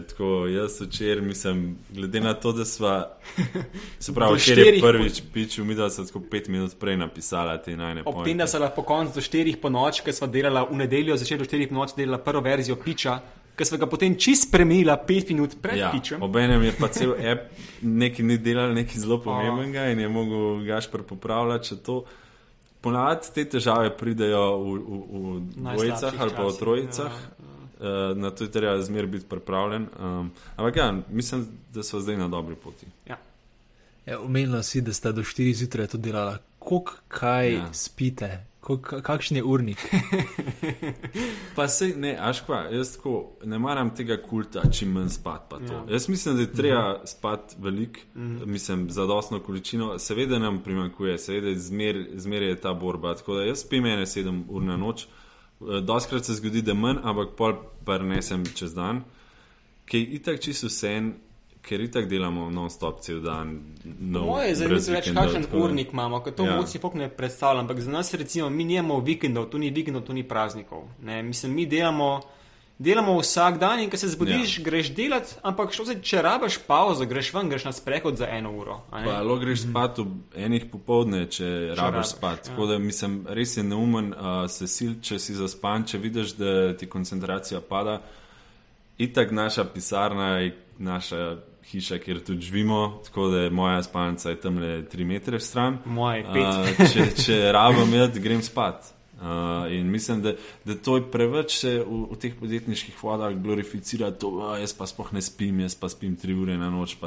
Tako, 0.08 0.48
jaz 0.48 0.82
včeraj 0.82 1.26
mislim, 1.26 1.78
glede 1.90 2.22
na 2.22 2.34
to, 2.34 2.52
da 2.52 2.66
smo 2.66 3.02
se 4.00 4.14
pravi, 4.14 4.40
če 4.40 4.56
je 4.56 4.80
prvič 4.82 5.22
pičil, 5.34 5.66
mi 5.66 5.76
da 5.76 5.90
so 5.90 6.06
tako 6.08 6.24
pet 6.32 6.48
minut 6.48 6.78
prej 6.80 6.98
napisala 6.98 7.58
te 7.58 7.76
najne 7.76 8.04
pointe. 8.04 8.20
Ob 8.20 8.26
tem, 8.26 8.38
da 8.38 8.48
se 8.48 8.60
lahko 8.60 8.82
po 8.82 8.88
koncu 8.88 9.20
do 9.20 9.26
štirih 9.26 9.60
po 9.60 9.70
noč, 9.70 10.00
ker 10.06 10.16
smo 10.16 10.32
delali 10.32 10.64
v 10.72 10.80
nedeljo, 10.86 11.20
začeli 11.20 11.44
do 11.44 11.50
štirih 11.50 11.70
po 11.70 11.82
noč 11.82 11.98
delati 12.00 12.26
prvo 12.26 12.42
verzijo 12.48 12.80
piča. 12.80 13.20
Ker 13.56 13.68
smo 13.68 13.82
ga 13.82 13.92
potem 13.92 14.16
čist 14.16 14.48
spremenili, 14.48 14.96
pet 15.08 15.36
minut 15.36 15.60
pred 15.62 15.78
ja, 15.82 15.92
pičem. 15.92 16.24
Obenem 16.24 16.64
je 16.64 16.72
pa 16.80 16.88
cel 16.88 17.18
app 17.20 17.52
nekaj 17.84 18.26
ni 18.26 18.40
delal, 18.40 18.72
nekaj 18.80 19.04
zelo 19.04 19.20
pomembnega 19.20 19.90
in 19.92 20.00
je 20.00 20.08
mogel 20.10 20.64
Gašpor 20.66 21.04
popravljati 21.04 21.82
to. 21.84 22.06
Ponavadi 22.82 23.34
te 23.36 23.46
težave 23.46 23.92
pridejo 23.98 24.58
v, 24.58 24.78
v, 24.78 25.02
v 25.12 25.42
dvojicah 25.56 26.14
ali 26.20 26.36
pa 26.38 26.46
v 26.48 26.58
trojicah, 26.60 27.12
ja, 27.14 27.28
ja. 27.28 28.14
Na 28.14 28.30
to 28.30 28.46
je 28.46 28.52
treba 28.52 28.78
zmer 28.82 29.08
biti 29.08 29.26
pripravljen. 29.26 29.88
Um, 29.98 30.32
ampak 30.56 30.76
ja, 30.76 30.94
mislim, 31.10 31.48
da 31.74 31.84
so 31.84 32.00
zdaj 32.00 32.18
na 32.18 32.28
dobri 32.28 32.56
poti. 32.56 32.86
Ja. 33.10 33.18
Ja, 34.06 34.20
Umenila 34.20 34.64
si, 34.64 34.82
da 34.82 34.94
ste 34.94 35.12
do 35.12 35.22
4 35.22 35.54
zjutraj 35.54 35.88
to 35.88 35.98
delala. 35.98 36.38
Kako 36.60 36.94
kaj 37.08 37.54
ja. 37.54 37.74
spite, 37.74 38.46
kakšen 39.02 39.38
je 39.38 39.44
urnik? 39.44 39.78
pa 41.56 41.68
se 41.68 41.88
ne, 41.98 42.18
aškva, 42.20 42.60
jaz 42.72 42.96
tako 42.96 43.32
ne 43.44 43.60
maram 43.60 43.90
tega 43.96 44.18
kulta, 44.22 44.62
čim 44.72 44.92
manj 44.92 45.10
spat. 45.10 45.54
Ja. 45.70 45.84
Jaz 45.90 46.10
mislim, 46.10 46.36
da 46.36 46.42
je 46.42 46.54
treba 46.54 46.80
uh 46.80 46.94
mhm. 46.94 47.02
-huh. 47.02 47.08
spat 47.08 47.56
veliko, 47.60 48.00
uh 48.16 48.22
mhm. 48.22 48.38
-huh. 48.38 48.46
mislim, 48.46 48.90
za 48.90 49.06
dostno 49.06 49.40
količino. 49.40 50.00
Seveda 50.00 50.40
nam 50.40 50.64
primankuje, 50.64 51.18
seveda 51.18 51.60
zmer, 51.60 52.08
zmer 52.16 52.42
je 52.42 52.62
ta 52.62 52.74
borba. 52.74 53.16
Tako 53.16 53.36
da 53.36 53.44
jaz 53.44 53.60
spim 53.60 53.86
ene 53.86 54.06
7 54.06 54.44
ur 54.50 54.62
na 54.62 54.78
noč. 54.78 55.08
Eh, 55.62 55.82
doskrat 55.82 56.26
se 56.26 56.34
zgodi, 56.34 56.62
da 56.62 56.74
manj, 56.74 56.98
ampak 57.04 57.36
pol 57.38 57.54
pa 57.86 57.98
nesem 57.98 58.46
čez 58.56 58.74
dan, 58.74 59.04
ki 59.86 59.98
je 59.98 60.06
itak 60.06 60.40
čisto 60.40 60.68
vse 60.68 60.90
en 60.98 61.14
ker 61.62 61.82
itak 61.82 62.10
delamo 62.10 62.50
non-stop 62.50 63.02
cel 63.02 63.22
dan. 63.22 63.60
No, 63.84 64.26
Moje 64.26 64.50
je 64.50 64.56
zanimivo, 64.56 64.94
več 64.96 65.10
kakšen 65.14 65.48
urnik 65.54 65.94
imamo, 65.94 66.22
ker 66.26 66.36
to 66.36 66.50
ja. 66.50 66.58
moči 66.58 66.82
fok 66.82 66.98
ne 66.98 67.10
predstavljam. 67.10 67.66
Ampak 67.66 67.82
za 67.86 67.92
nas, 67.92 68.14
recimo, 68.14 68.50
mi 68.50 68.66
nimamo 68.66 69.00
vikendov, 69.06 69.50
tu 69.54 69.62
ni 69.62 69.70
vikendov, 69.70 70.06
tu 70.10 70.18
ni 70.18 70.26
praznikov. 70.28 70.88
Ne? 71.06 71.22
Mislim, 71.24 71.56
mi 71.56 71.66
delamo. 71.66 72.20
Delamo 72.82 73.14
vsak 73.20 73.60
dan 73.62 73.80
in 73.84 73.92
ko 73.94 73.98
se 73.98 74.08
zbudiš, 74.10 74.56
ja. 74.58 74.64
greš 74.66 74.88
delat, 74.98 75.36
ampak 75.46 75.70
se, 75.70 76.00
če 76.02 76.22
rabiš 76.26 76.56
pauzo, 76.66 77.06
greš 77.06 77.28
ven, 77.36 77.52
greš 77.52 77.68
na 77.68 77.74
sprehod 77.78 78.18
za 78.18 78.26
eno 78.26 78.56
uro. 78.58 78.80
Lahko 78.90 79.36
greš 79.44 79.68
spat 79.68 80.02
v 80.02 80.08
enih 80.48 80.66
popovdne, 80.72 81.28
če, 81.30 81.46
če 81.76 81.76
rabiš 81.78 82.16
spat. 82.16 82.40
Ja. 82.42 82.48
Tako 82.48 82.72
da 82.72 82.80
mislim, 82.82 83.20
res 83.38 83.54
je 83.54 83.68
neumen 83.68 84.10
uh, 84.16 84.48
se 84.50 84.66
sil, 84.66 84.98
če 84.98 85.20
si 85.22 85.38
zaspan, 85.38 85.86
če 85.86 86.02
vidiš, 86.02 86.34
da 86.42 86.56
ti 86.74 86.90
koncentracija 86.90 87.62
pada. 87.62 88.00
Itak 88.98 89.30
naša 89.30 89.68
pisarna 89.70 90.32
je 90.42 90.56
naša 90.82 91.22
hiša, 91.72 91.98
kjer 92.04 92.20
tudi 92.26 92.42
živimo, 92.42 93.02
tako 93.06 93.28
da 93.32 93.46
je 93.46 93.50
moja 93.50 93.84
spalnica 93.84 94.36
tam 94.36 94.58
le 94.60 94.86
tri 94.90 95.06
metre 95.06 95.40
stran. 95.40 95.78
Moje 95.86 96.24
pet. 96.34 96.80
Uh, 96.80 96.90
če 96.94 97.08
če 97.24 97.38
rabim, 97.56 97.94
jaz 97.94 98.20
grem 98.20 98.44
spat. 98.46 98.92
Uh, 99.22 99.72
in 99.72 99.92
mislim, 99.92 100.22
da, 100.22 100.34
da 100.66 100.76
to 100.76 100.96
je 100.98 101.04
preveč 101.12 101.60
se 101.60 101.76
v, 101.80 102.00
v 102.10 102.18
teh 102.18 102.34
podjetniških 102.40 102.96
vodah 103.04 103.36
glorificira, 103.38 104.10
to 104.12 104.32
uh, 104.40 104.56
jaz 104.58 104.74
pa 104.74 104.88
sploh 104.90 105.12
ne 105.14 105.22
spim, 105.22 105.60
jaz 105.62 105.76
pa 105.78 105.92
spim 105.94 106.16
tri 106.18 106.34
ure 106.34 106.58
na 106.58 106.72
noč. 106.74 106.98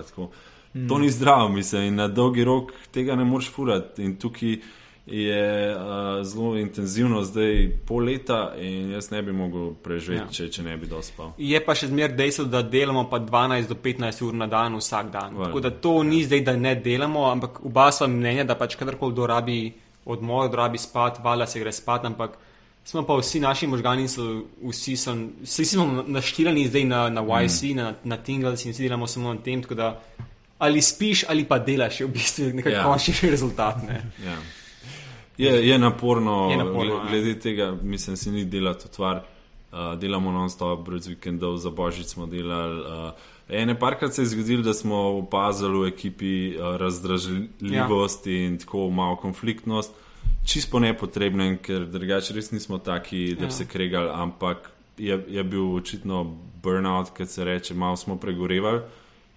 Mm. 0.75 0.87
To 0.89 0.99
ni 0.99 1.11
zdravo, 1.11 1.49
mislim, 1.49 1.91
in 1.91 1.99
na 1.99 2.09
dolgi 2.09 2.45
rok 2.47 2.73
tega 2.95 3.17
ne 3.19 3.27
moreš 3.27 3.51
furati. 3.51 4.07
In 4.07 4.17
tukaj 4.23 4.61
je 5.07 5.77
uh, 5.77 6.25
zelo 6.25 6.57
intenzivno, 6.57 7.23
zdaj 7.23 7.69
pol 7.87 8.07
leta 8.09 8.55
in 8.57 8.91
jaz 8.91 9.11
ne 9.11 9.23
bi 9.23 9.33
mogel 9.33 9.75
preživeti, 9.83 10.25
ja. 10.25 10.31
če, 10.33 10.49
če 10.49 10.63
ne 10.65 10.77
bi 10.81 10.89
dospal. 10.89 11.35
Je 11.39 11.61
pa 11.65 11.75
še 11.77 11.91
zmer 11.91 12.15
dejstvo, 12.17 12.47
da 12.49 12.63
delamo 12.65 13.05
pa 13.11 13.21
12 13.21 13.69
do 13.69 13.77
15 13.77 14.25
ur 14.25 14.39
na 14.41 14.49
dan, 14.49 14.79
vsak 14.81 15.13
dan. 15.13 15.37
Val. 15.37 15.51
Tako 15.51 15.61
da 15.67 15.75
to 15.87 15.93
ni 16.09 16.23
zdaj, 16.25 16.41
da 16.49 16.57
ne 16.57 16.73
delamo, 16.81 17.27
ampak 17.29 17.61
oba 17.69 17.91
sva 17.93 18.09
mnenja, 18.09 18.49
da 18.49 18.57
pač 18.57 18.79
kadarkoli 18.81 19.17
dorabi 19.17 19.61
odmor, 20.09 20.49
dorabi 20.53 20.81
spat, 20.81 21.21
valjda 21.25 21.53
se 21.53 21.61
gre 21.61 21.73
spat, 21.73 22.09
ampak. 22.09 22.41
Smo 22.85 23.01
pa 23.09 23.15
vsi 23.17 23.41
naši 23.41 23.67
možgani, 23.69 24.09
so, 24.13 24.43
vsi, 24.61 24.97
so, 25.01 25.15
vsi 25.41 25.65
smo 25.65 26.05
naštirani 26.05 26.67
zdaj 26.69 26.85
na, 26.85 27.07
na 27.09 27.23
YC, 27.25 27.71
mm. 27.71 27.77
na, 27.79 27.95
na 28.05 28.19
Tingles 28.21 28.65
in 28.65 28.77
vsi 28.77 28.85
delamo 28.85 29.09
samo 29.09 29.33
na 29.33 29.41
tem, 29.41 29.63
tako 29.65 29.79
da 29.79 29.95
ali 30.65 30.83
spiš 30.83 31.25
ali 31.29 31.45
pa 31.45 31.59
delaš, 31.59 32.01
je 32.01 32.07
v 32.07 32.13
bistvu 32.13 32.51
nekaj 32.61 32.73
ja. 32.73 32.85
končnega 32.85 33.31
rezultata. 33.37 33.87
Ne? 33.89 34.03
Ja. 34.25 34.37
Je, 35.39 35.69
je 35.69 35.79
naporno, 35.79 36.51
je 36.51 36.57
naporno 36.57 37.01
glede, 37.11 37.11
glede 37.11 37.41
tega, 37.41 37.77
mislim, 37.83 38.17
si 38.17 38.31
ni 38.31 38.45
delati 38.45 38.93
tvar. 38.93 39.23
Uh, 39.73 39.99
delamo 39.99 40.31
non-stop, 40.33 40.85
brez 40.87 41.09
vikendov, 41.11 41.57
za 41.57 41.71
božič 41.71 42.07
smo 42.07 42.27
delali. 42.27 42.81
Uh, 42.81 43.11
ene 43.49 43.75
parkrat 43.79 44.15
se 44.15 44.23
je 44.23 44.27
zgodilo, 44.27 44.63
da 44.63 44.75
smo 44.75 44.97
opazili 44.97 45.79
v 45.79 45.89
ekipi 45.89 46.55
uh, 46.55 46.77
razdražljivost 46.77 48.27
ja. 48.27 48.33
in 48.33 48.59
tako 48.59 48.91
malo 48.91 49.17
konfliktnost, 49.17 49.91
čisto 50.47 50.79
nepotrebno, 50.79 51.57
ker 51.63 51.89
drugače 51.91 52.35
res 52.35 52.53
nismo 52.53 52.79
taki, 52.79 53.35
da 53.35 53.41
bi 53.41 53.51
ja. 53.51 53.51
se 53.51 53.67
kregali, 53.67 54.11
ampak 54.15 54.71
je, 54.99 55.25
je 55.29 55.45
bil 55.45 55.75
očitno 55.75 56.37
burnout, 56.63 57.11
ker 57.11 57.27
se 57.27 57.45
reče, 57.45 57.75
malo 57.75 57.97
smo 57.97 58.17
pregorevali. 58.17 58.81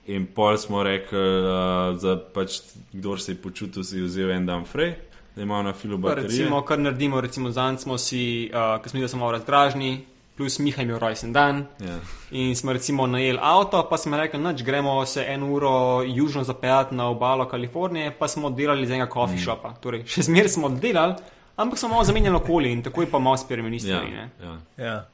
In 0.07 0.27
pol 0.35 0.57
smo 0.57 0.83
rekli, 0.83 1.17
uh, 1.17 1.97
da 1.97 2.19
pač 2.33 2.61
kdo 2.93 3.17
se 3.17 3.31
je 3.31 3.41
počutil, 3.41 3.83
si 3.83 3.97
je 3.97 4.05
vzel 4.05 4.31
en 4.37 4.45
dan 4.45 4.69
frej 4.69 4.93
da 5.37 5.43
imajo 5.43 5.63
na 5.63 5.73
filu 5.73 5.97
baterije. 5.97 6.27
Recimo, 6.27 6.61
kar 6.61 6.79
naredimo, 6.79 7.21
recimo, 7.21 7.51
zanj 7.51 7.77
smo 7.77 7.97
si, 7.97 8.51
uh, 8.53 8.83
ko 8.83 8.89
smo 8.89 8.97
bili 8.97 9.09
samo 9.09 9.31
razdražni, 9.31 10.05
plus 10.37 10.59
Miha 10.59 10.81
imel 10.81 10.99
rojsten 10.99 11.33
dan. 11.33 11.65
Yeah. 11.79 11.87
Ja. 11.87 11.99
In 12.31 12.55
smo 12.55 12.73
recimo 12.73 13.07
najeli 13.07 13.39
avto, 13.41 13.87
pa 13.89 13.97
smo 13.97 14.17
rekli, 14.17 14.39
noč 14.39 14.63
gremo 14.63 15.05
se 15.05 15.25
eno 15.27 15.51
uro 15.53 16.03
južno 16.03 16.43
zapeljati 16.43 16.95
na 16.95 17.07
obalo 17.09 17.47
Kalifornije, 17.47 18.15
pa 18.19 18.27
smo 18.27 18.49
delali 18.49 18.87
z 18.87 18.91
enega 18.91 19.11
coffee 19.13 19.35
mm. 19.35 19.43
shopa. 19.43 19.73
Torej, 19.81 20.05
še 20.05 20.21
zmeraj 20.21 20.49
smo 20.49 20.69
delali, 20.69 21.13
ampak 21.55 21.79
smo 21.79 21.89
malo 21.89 22.03
zamenjali 22.03 22.35
okolje 22.35 22.71
in 22.71 22.83
tako 22.83 23.01
je 23.01 23.11
pa 23.11 23.19
malo 23.19 23.37
spremenili. 23.37 23.89
Ja, 23.89 24.01
ja. 24.41 24.57
ja. 24.77 25.05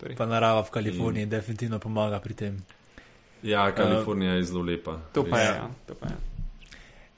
Torej. 0.00 0.16
Pa 0.16 0.26
narava 0.26 0.62
v 0.62 0.70
Kaliforniji 0.70 1.22
in... 1.22 1.30
definitivno 1.30 1.78
pomaga 1.78 2.20
pri 2.20 2.34
tem. 2.34 2.62
Ja, 3.42 3.66
Kalifornija 3.74 4.32
uh, 4.32 4.38
je 4.38 4.44
zelo 4.44 4.62
lepa. 4.62 4.98
To 5.12 5.26
pa 5.30 5.38
je. 5.38 5.50
Ja, 5.50 5.66
to 5.86 5.94
pa 5.94 6.06
je. 6.06 6.33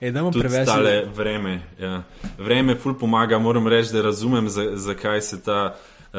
E, 0.00 0.10
da 0.12 0.20
bomo 0.22 0.32
prevezli 0.32 1.08
vreme. 1.16 1.60
Ja. 1.80 2.02
Vreme 2.38 2.74
ful 2.74 2.94
pomaga, 2.94 3.38
moram 3.38 3.68
reči, 3.68 3.92
da 3.92 4.02
razumem, 4.02 4.48
zakaj 4.74 5.20
se 5.20 5.42
ta 5.42 5.76
uh, 6.12 6.18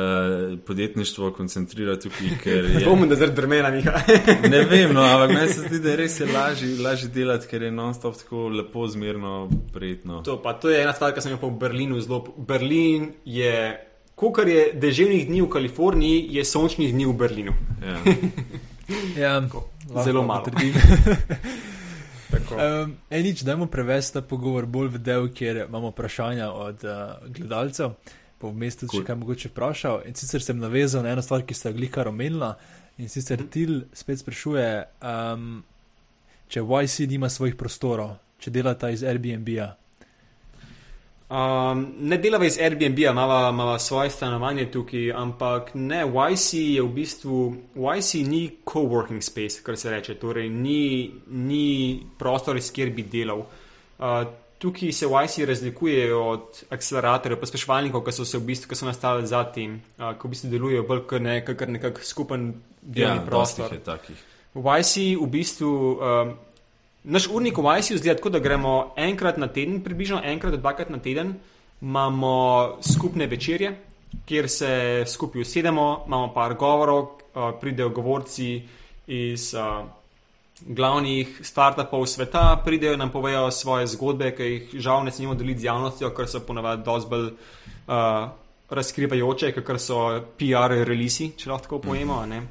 podjetništvo 0.65 1.31
koncentrira 1.31 1.99
tukaj, 1.99 2.27
ker 2.43 2.63
Ne 2.73 2.81
je. 2.81 2.85
bom, 2.85 3.09
da 3.09 3.15
zdaj 3.15 3.31
drmena, 3.37 3.69
Miha. 3.69 3.93
Ne 4.49 4.63
vem, 4.65 4.93
no, 4.93 5.01
ampak 5.01 5.35
meni 5.35 5.53
se 5.53 5.61
zdi, 5.61 5.79
da 5.79 5.89
je 5.89 5.95
res 5.95 6.19
je 6.19 6.25
lažje, 6.25 6.71
lažje 6.81 7.09
delati, 7.09 7.47
ker 7.47 7.61
je 7.61 7.71
non-stop 7.71 8.17
tako 8.17 8.47
lepo, 8.49 8.87
zmerno, 8.87 9.49
prijetno. 9.73 10.23
To, 10.25 10.41
pa, 10.41 10.53
to 10.53 10.69
je 10.73 10.81
ena 10.81 10.93
stvar, 10.93 11.13
ki 11.13 11.21
sem 11.21 11.31
jo 11.35 11.41
pa 11.41 11.47
v 11.47 11.59
Berlinu 11.61 12.01
zelo. 12.01 12.23
Berlin 12.37 13.11
je, 13.25 13.53
kolikor 14.15 14.49
je 14.49 14.71
deževnih 14.73 15.27
dni 15.29 15.41
v 15.45 15.49
Kaliforniji, 15.53 16.25
je 16.33 16.45
sončnih 16.45 16.93
dni 16.97 17.05
v 17.05 17.13
Berlinu. 17.13 17.53
Ja. 17.85 17.97
Ja, 19.19 19.41
Zelo 20.03 20.23
malo. 20.23 20.47
Um, 22.33 22.95
Enič, 23.09 23.43
dajmo 23.47 23.67
prevesti 23.71 24.17
ta 24.17 24.21
pogovor 24.21 24.65
bolj 24.65 24.89
v 24.97 25.01
del, 25.03 25.29
kjer 25.31 25.63
imamo 25.67 25.91
vprašanja 25.93 26.49
od 26.51 26.83
uh, 26.83 27.27
gledalcev. 27.27 27.95
Po 28.37 28.51
mestu 28.53 28.85
cool. 28.85 29.01
Še 29.01 29.07
kaj 29.07 29.17
mogoče 29.17 29.49
vprašal. 29.49 30.03
In 30.05 30.17
sicer 30.17 30.43
sem 30.45 30.59
navezal 30.61 31.01
na 31.05 31.15
eno 31.15 31.23
stvar, 31.25 31.41
ki 31.47 31.55
ste 31.57 31.73
glika 31.73 32.05
omenila. 32.05 32.53
In 33.01 33.09
sicer 33.09 33.41
Til 33.49 33.87
spet 33.93 34.21
sprašuje, 34.21 34.67
um, 35.01 35.63
če 36.49 36.61
YC 36.61 37.07
nima 37.09 37.29
svojih 37.33 37.57
prostorov, 37.57 38.17
če 38.41 38.53
delata 38.53 38.91
iz 38.93 39.05
Airbnb-a. 39.05 39.71
Um, 41.27 41.81
ne 41.99 42.15
delava 42.23 42.47
iz 42.47 42.55
Airbnb-a, 42.55 43.11
imava, 43.11 43.49
imava 43.51 43.79
svoje 43.83 44.09
stanovanje 44.09 44.69
tukaj, 44.71 45.09
ampak 45.11 45.73
ne, 45.75 46.05
YC 46.05 46.53
je 46.53 46.85
v 46.85 46.91
bistvu, 46.95 47.39
YC 47.75 48.21
ni 48.23 48.41
coworking 48.63 49.21
space, 49.21 49.59
kar 49.63 49.75
se 49.77 49.91
reče, 49.91 50.15
torej 50.21 50.47
ni, 50.49 51.11
ni 51.27 51.99
prostor, 52.19 52.55
iz 52.57 52.71
kjer 52.71 52.93
bi 52.95 53.03
delal. 53.11 53.43
Uh, 53.99 54.21
tukaj 54.57 54.95
se 54.95 55.11
YC 55.11 55.49
razlikuje 55.51 56.15
od 56.15 56.63
akceleratorjev, 56.71 57.41
pospeševalnikov, 57.43 58.05
ki 58.07 58.15
so 58.15 58.25
se 58.25 58.39
v 58.39 58.47
bistvu, 58.47 58.71
ki 58.71 58.79
so 58.79 58.87
nastali 58.87 59.27
za 59.27 59.43
tem, 59.51 59.81
uh, 59.99 60.13
ki 60.15 60.29
v 60.29 60.31
bistvu 60.31 60.55
delujejo 60.55 60.87
bolj 60.87 61.05
kot 61.11 61.27
nek, 61.27 61.55
nek 61.75 62.03
skupen 62.07 62.53
Ja, 62.87 63.17
delovni 63.19 63.29
dosti 63.29 63.67
prostor. 63.67 64.11
V 64.55 64.63
YC 64.79 65.17
v 65.19 65.27
bistvu. 65.27 65.71
Um, 65.99 66.37
Naš 67.07 67.29
urnik 67.31 67.57
v 67.57 67.63
YC 67.63 67.91
izgleda 67.95 68.17
tako, 68.17 68.29
da 68.29 68.39
gremo 68.43 68.91
enkrat 68.99 69.37
na 69.37 69.47
teden, 69.47 69.79
približno 69.83 70.19
enkrat 70.27 70.51
do 70.51 70.57
dvakrat 70.59 70.89
na 70.89 70.97
teden, 70.99 71.37
imamo 71.81 72.77
skupne 72.83 73.27
večerje, 73.27 73.77
kjer 74.25 74.49
se 74.49 75.03
skupaj 75.07 75.41
usedemo, 75.41 76.03
imamo 76.07 76.33
par 76.33 76.55
govorov, 76.59 77.03
uh, 77.03 77.53
pridejo 77.61 77.89
govorci 77.89 78.61
iz 79.07 79.53
uh, 79.53 79.87
glavnih 80.67 81.39
startupov 81.43 82.05
sveta, 82.05 82.61
pridejo 82.65 82.97
nam 82.97 83.11
povejo 83.11 83.51
svoje 83.51 83.87
zgodbe, 83.87 84.33
ki 84.35 84.43
jih 84.43 84.75
žal 84.75 85.05
ne 85.07 85.11
smemo 85.11 85.35
deliti 85.35 85.63
z 85.63 85.71
javnostjo, 85.71 86.11
ker 86.11 86.27
so 86.27 86.43
ponavadi 86.43 86.83
dosti 86.83 87.09
bolj 87.09 87.31
uh, 87.31 88.27
razkrivajoče, 88.69 89.55
ker 89.63 89.79
so 89.79 90.03
PR 90.35 90.75
releasi, 90.83 91.31
če 91.39 91.49
lahko 91.49 91.63
tako 91.63 91.79
pojemo. 91.87 92.19
a 92.19 92.25
ne. 92.25 92.43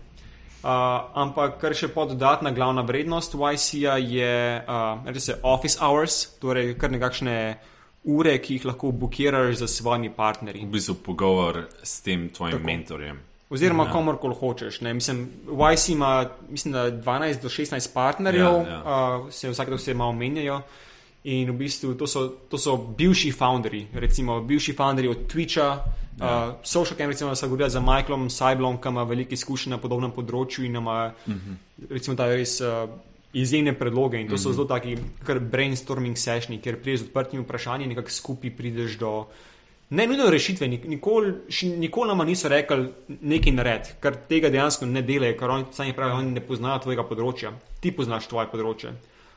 Uh, 0.67 0.73
ampak 1.14 1.61
kar 1.62 1.75
še 1.79 1.87
pa 1.95 2.09
dodatna 2.11 2.51
glavna 2.51 2.83
vrednost 2.83 3.37
YC-ja 3.39 4.01
je, 4.03 4.62
uh, 4.67 5.05
reče 5.07 5.21
se, 5.23 5.37
office 5.47 5.79
hours, 5.79 6.17
torej 6.43 6.73
kar 6.75 6.91
nekakšne 6.91 7.35
ure, 8.11 8.33
ki 8.43 8.57
jih 8.57 8.67
lahko 8.67 8.91
bukiraš 8.91 9.61
za 9.61 9.69
svojimi 9.71 10.11
partnerji. 10.11 10.64
V 10.67 10.75
bistvu 10.75 10.97
pogovor 11.07 11.61
s 11.83 12.01
tem 12.03 12.27
tvojim 12.35 12.59
Tako. 12.59 12.67
Mentorjem. 12.67 13.21
Oziroma, 13.51 13.85
Ja. 13.85 13.89
ja. 13.89 13.93
komorkoli 13.93 14.35
hočeš. 14.35 14.81
Ne? 14.83 14.95
Mislim, 14.95 15.29
YC 15.47 15.89
ima 15.95 16.27
mislim, 16.51 16.75
da 16.75 16.91
12 16.91 17.43
do 17.43 17.49
16 17.49 17.93
partnerjev, 17.95 18.43
Ja, 18.67 18.67
ja, 18.67 18.81
uh, 19.23 19.31
se 19.31 19.51
vsak 19.51 19.71
dan 19.71 19.79
se 19.79 19.95
malo 19.95 20.12
menjajo. 20.12 20.62
In 21.27 21.51
v 21.51 21.59
bistvu 21.59 21.97
to 21.99 22.07
so, 22.07 22.29
to 22.49 22.59
so 22.59 22.77
bivši 22.77 23.33
founderji, 23.35 23.87
recimo 23.99 24.39
bivši 24.47 24.72
founderji 24.79 25.11
od 25.11 25.24
Twitcha, 25.27 25.64
ja. 26.20 26.49
uh, 26.49 26.55
Social 26.62 26.97
Cam, 26.97 27.11
recimo, 27.11 27.31
da 27.31 27.37
se 27.37 27.47
govorijo 27.47 27.68
za 27.68 27.81
Michaelom 27.81 28.31
Saiblom, 28.31 28.79
ki 28.81 28.89
ima 28.89 29.03
veliko 29.03 29.35
izkušenj 29.35 29.74
na 29.74 29.79
podobnem 29.83 30.12
področju 30.14 30.64
in 30.64 30.77
ima, 30.77 31.12
uh 31.27 31.35
-huh. 31.35 31.57
recimo, 31.91 32.14
da 32.14 32.29
res 32.31 32.61
uh, 32.61 32.87
izjemne 33.33 33.74
predloge. 33.79 34.20
In 34.20 34.29
to 34.29 34.35
uh 34.35 34.41
-huh. 34.41 34.43
so 34.43 34.53
zelo 34.53 34.64
taki, 34.64 34.97
brainstorming 35.41 36.16
sessioni, 36.18 36.61
kjer 36.61 36.81
prideš 36.83 37.01
z 37.01 37.05
odprtimi 37.05 37.43
vprašanji 37.43 37.85
in 37.85 37.89
nekako 37.89 38.11
skupaj 38.11 38.57
prideš 38.57 38.99
do. 38.99 39.27
Ne 39.91 40.07
nujno 40.07 40.31
rešitve, 40.31 40.68
nik- 40.68 40.89
nikoli 40.89 41.35
nikoli 41.79 42.09
nama 42.09 42.24
niso 42.24 42.49
rekli 42.49 42.89
nekaj 43.20 43.53
nared, 43.53 43.83
ker 44.01 44.16
tega 44.29 44.51
dejansko 44.51 44.87
ne 44.87 45.03
delajo, 45.03 45.37
ker 45.39 45.51
oni 45.51 45.64
sami 45.72 45.93
pravijo, 45.93 46.16
oni 46.16 46.31
ne 46.31 46.41
poznajo 46.41 46.79
tvojega 46.79 47.03
področja, 47.03 47.53
ti 47.81 47.93
poznaš 47.93 48.27
tvoje 48.27 48.47
področje. 48.47 48.93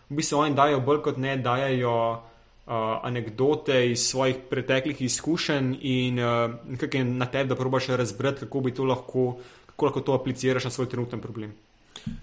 V 0.09 0.17
bistvu 0.17 0.39
oni 0.39 0.55
dajo 0.55 0.79
bolj 0.81 1.01
kot 1.05 1.17
ne, 1.17 1.37
dajo 1.37 1.95
uh, 2.11 2.73
anekdote 3.03 3.91
iz 3.91 4.07
svojih 4.09 4.35
preteklih 4.49 5.01
izkušenj 5.01 5.75
in 5.81 6.19
uh, 6.19 6.51
nekako 6.67 6.97
je 6.97 7.03
na 7.05 7.25
tebi, 7.25 7.49
da 7.49 7.55
probaš 7.55 7.87
razbrati, 7.87 8.39
kako 8.39 8.61
bi 8.61 8.73
to 8.73 8.83
lahko, 8.83 9.37
kako 9.65 9.85
lahko 9.85 10.01
to 10.01 10.13
apliciraš 10.13 10.63
na 10.63 10.71
svoj 10.71 10.89
trenutni 10.89 11.21
problem. 11.21 11.53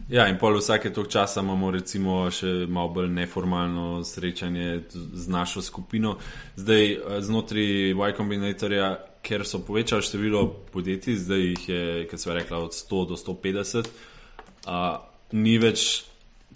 Ja, 0.09 0.29
in 0.31 0.39
pol 0.39 0.57
vsake 0.59 0.93
tog 0.93 1.09
časa 1.11 1.43
imamo 1.43 1.71
recimo 1.75 2.25
še 2.31 2.67
malo 2.71 2.93
bolj 2.95 3.11
neformalno 3.13 4.05
srečanje 4.07 4.87
z 4.93 5.29
našo 5.29 5.63
skupino. 5.63 6.17
Zdaj 6.57 6.85
eh, 6.93 7.21
znotraj 7.21 7.93
Y 7.93 8.17
Combinatorja, 8.17 8.93
ker 9.27 9.45
so 9.47 9.61
povečali 9.67 10.07
število 10.07 10.47
podjetij, 10.73 11.19
zdaj 11.27 11.43
jih 11.43 11.69
je, 11.69 11.83
kot 12.11 12.23
sva 12.23 12.39
rekla, 12.39 12.63
od 12.63 12.75
100 12.75 13.01
do 13.11 13.19
150, 13.19 13.89
a, 14.71 15.03
ni 15.35 15.57
več 15.59 16.05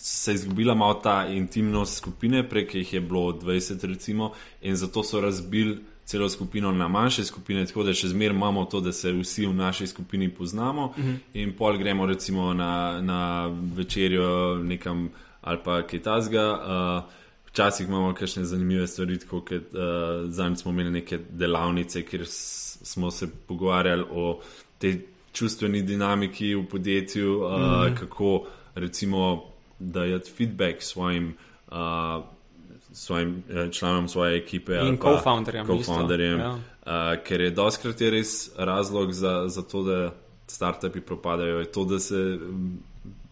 se 0.00 0.32
je 0.32 0.34
izgubila 0.34 0.74
malo 0.74 0.94
ta 0.94 1.26
intimnost 1.26 1.96
skupine, 1.96 2.48
prek 2.48 2.74
jih 2.74 2.92
je 2.92 3.00
bilo 3.00 3.32
20 3.32 3.86
recimo 3.86 4.32
in 4.62 4.76
zato 4.76 5.02
so 5.02 5.20
razbili 5.20 5.78
celo 6.04 6.28
skupino 6.28 6.72
na 6.72 6.88
manjše 6.88 7.24
skupine, 7.24 7.66
tako 7.66 7.82
da 7.82 7.94
še 7.94 8.08
zmeraj 8.08 8.36
imamo 8.36 8.64
to, 8.64 8.80
da 8.80 8.92
se 8.92 9.12
vsi 9.12 9.46
v 9.46 9.54
naši 9.54 9.86
skupini 9.86 10.28
poznamo 10.28 10.84
uh 10.84 10.96
-huh. 10.96 11.16
in 11.34 11.52
pol 11.52 11.78
gremo 11.78 12.06
recimo 12.06 12.54
na, 12.54 13.00
na 13.00 13.46
večerjo 13.76 14.58
nekam 14.58 15.10
ali 15.40 15.58
pa 15.64 15.82
kaj 15.82 16.02
tasga. 16.02 16.46
Uh, 16.52 17.10
Včasih 17.50 17.88
imamo 17.88 18.14
kakšne 18.14 18.44
zanimive 18.44 18.86
stvari, 18.86 19.18
kot 19.18 19.50
uh, 19.50 19.58
zadnjič 20.28 20.58
smo 20.58 20.70
imeli 20.70 20.90
neke 20.90 21.18
delavnice, 21.30 22.02
kjer 22.02 22.22
smo 22.26 23.10
se 23.10 23.28
pogovarjali 23.46 24.04
o 24.10 24.40
tej 24.78 25.00
čustveni 25.32 25.82
dinamiki 25.82 26.54
v 26.54 26.66
podjetju, 26.66 27.40
uh, 27.40 27.52
mm. 27.52 27.96
kako 27.96 28.46
recimo 28.74 29.49
dajati 29.80 30.30
feedback 30.30 30.82
svojim, 30.82 31.36
uh, 31.70 31.76
svojim 32.92 33.42
eh, 33.50 33.72
članom 33.72 34.08
svoje 34.08 34.36
ekipe 34.36 34.72
In 34.72 34.98
co-founderjem 34.98 35.66
co-founderjem, 35.66 36.38
ja. 36.38 36.52
uh, 36.54 37.22
ker 37.24 37.40
je 37.40 37.50
doskrat 37.50 38.00
je 38.00 38.10
res 38.10 38.50
razlog 38.56 39.12
za, 39.12 39.48
za 39.48 39.62
to, 39.62 39.82
da 39.82 40.12
startupi 40.46 41.00
propadajo, 41.00 41.58
je 41.58 41.72
to, 41.72 41.84
da 41.84 41.98
se 41.98 42.14
mm, 42.14 42.78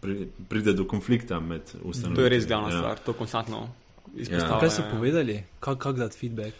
pri, 0.01 0.27
pride 0.49 0.73
do 0.73 0.87
konflikta 0.87 1.39
med 1.39 1.61
ustanovami. 1.83 2.15
To 2.15 2.21
je 2.21 2.29
res 2.29 2.47
glavna 2.47 2.69
ja. 2.69 2.77
stvar, 2.77 2.97
to 3.05 3.13
konstantno 3.13 3.69
izpostavljamo. 4.15 4.59
Kaj 4.59 4.69
so 4.69 4.81
ja. 4.81 4.89
povedali? 4.91 5.43
Kako 5.59 5.79
kak 5.79 5.95
dati 5.95 6.17
feedback? 6.17 6.53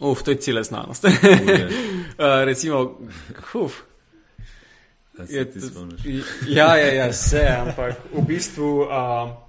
Uf, 0.00 0.22
to 0.22 0.30
je 0.30 0.36
cela 0.36 0.62
znanost. 0.62 1.04
Uh, 1.04 1.10
recimo, 2.50 2.98
uf, 3.54 3.72
je 5.18 5.26
se 5.26 5.50
ti 5.50 5.60
spomniš. 5.60 6.00
ja, 6.48 6.76
ja, 6.76 6.92
ja, 6.94 7.08
vse, 7.08 7.46
ampak 7.60 7.94
v 8.12 8.26
bistvu. 8.26 8.80
Uh, 8.80 9.44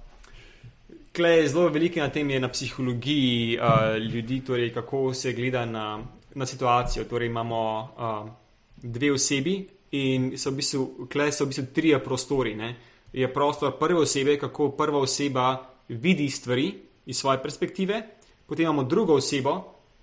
Klej, 1.16 1.48
zelo 1.48 1.70
veliko 1.72 2.00
na 2.00 2.10
tem 2.12 2.30
je 2.30 2.40
na 2.40 2.48
psihologiji 2.48 3.56
uh, 3.56 3.96
ljudi, 3.96 4.40
torej 4.44 4.68
kako 4.74 5.14
se 5.14 5.32
gleda 5.32 5.64
na, 5.64 6.04
na 6.34 6.46
situacijo. 6.46 7.04
Torej 7.04 7.26
imamo 7.26 7.60
uh, 7.80 8.28
dve 8.76 9.12
osebi 9.12 9.54
in 9.96 10.34
so 10.36 10.50
v 10.50 10.60
bistvu, 10.60 11.08
klej 11.08 11.32
so 11.32 11.44
v 11.44 11.54
bistvu 11.54 11.64
trije 11.72 12.02
prostori. 12.04 12.52
Ne? 12.54 12.76
Je 13.12 13.32
prostor 13.32 13.78
prve 13.78 14.04
osebe, 14.04 14.36
kako 14.38 14.68
prva 14.76 14.98
oseba 14.98 15.56
vidi 15.88 16.28
stvari 16.30 16.74
iz 17.06 17.16
svoje 17.16 17.42
perspektive, 17.42 18.02
potem 18.46 18.68
imamo 18.68 18.84
drugo 18.84 19.16
osebo, 19.16 19.56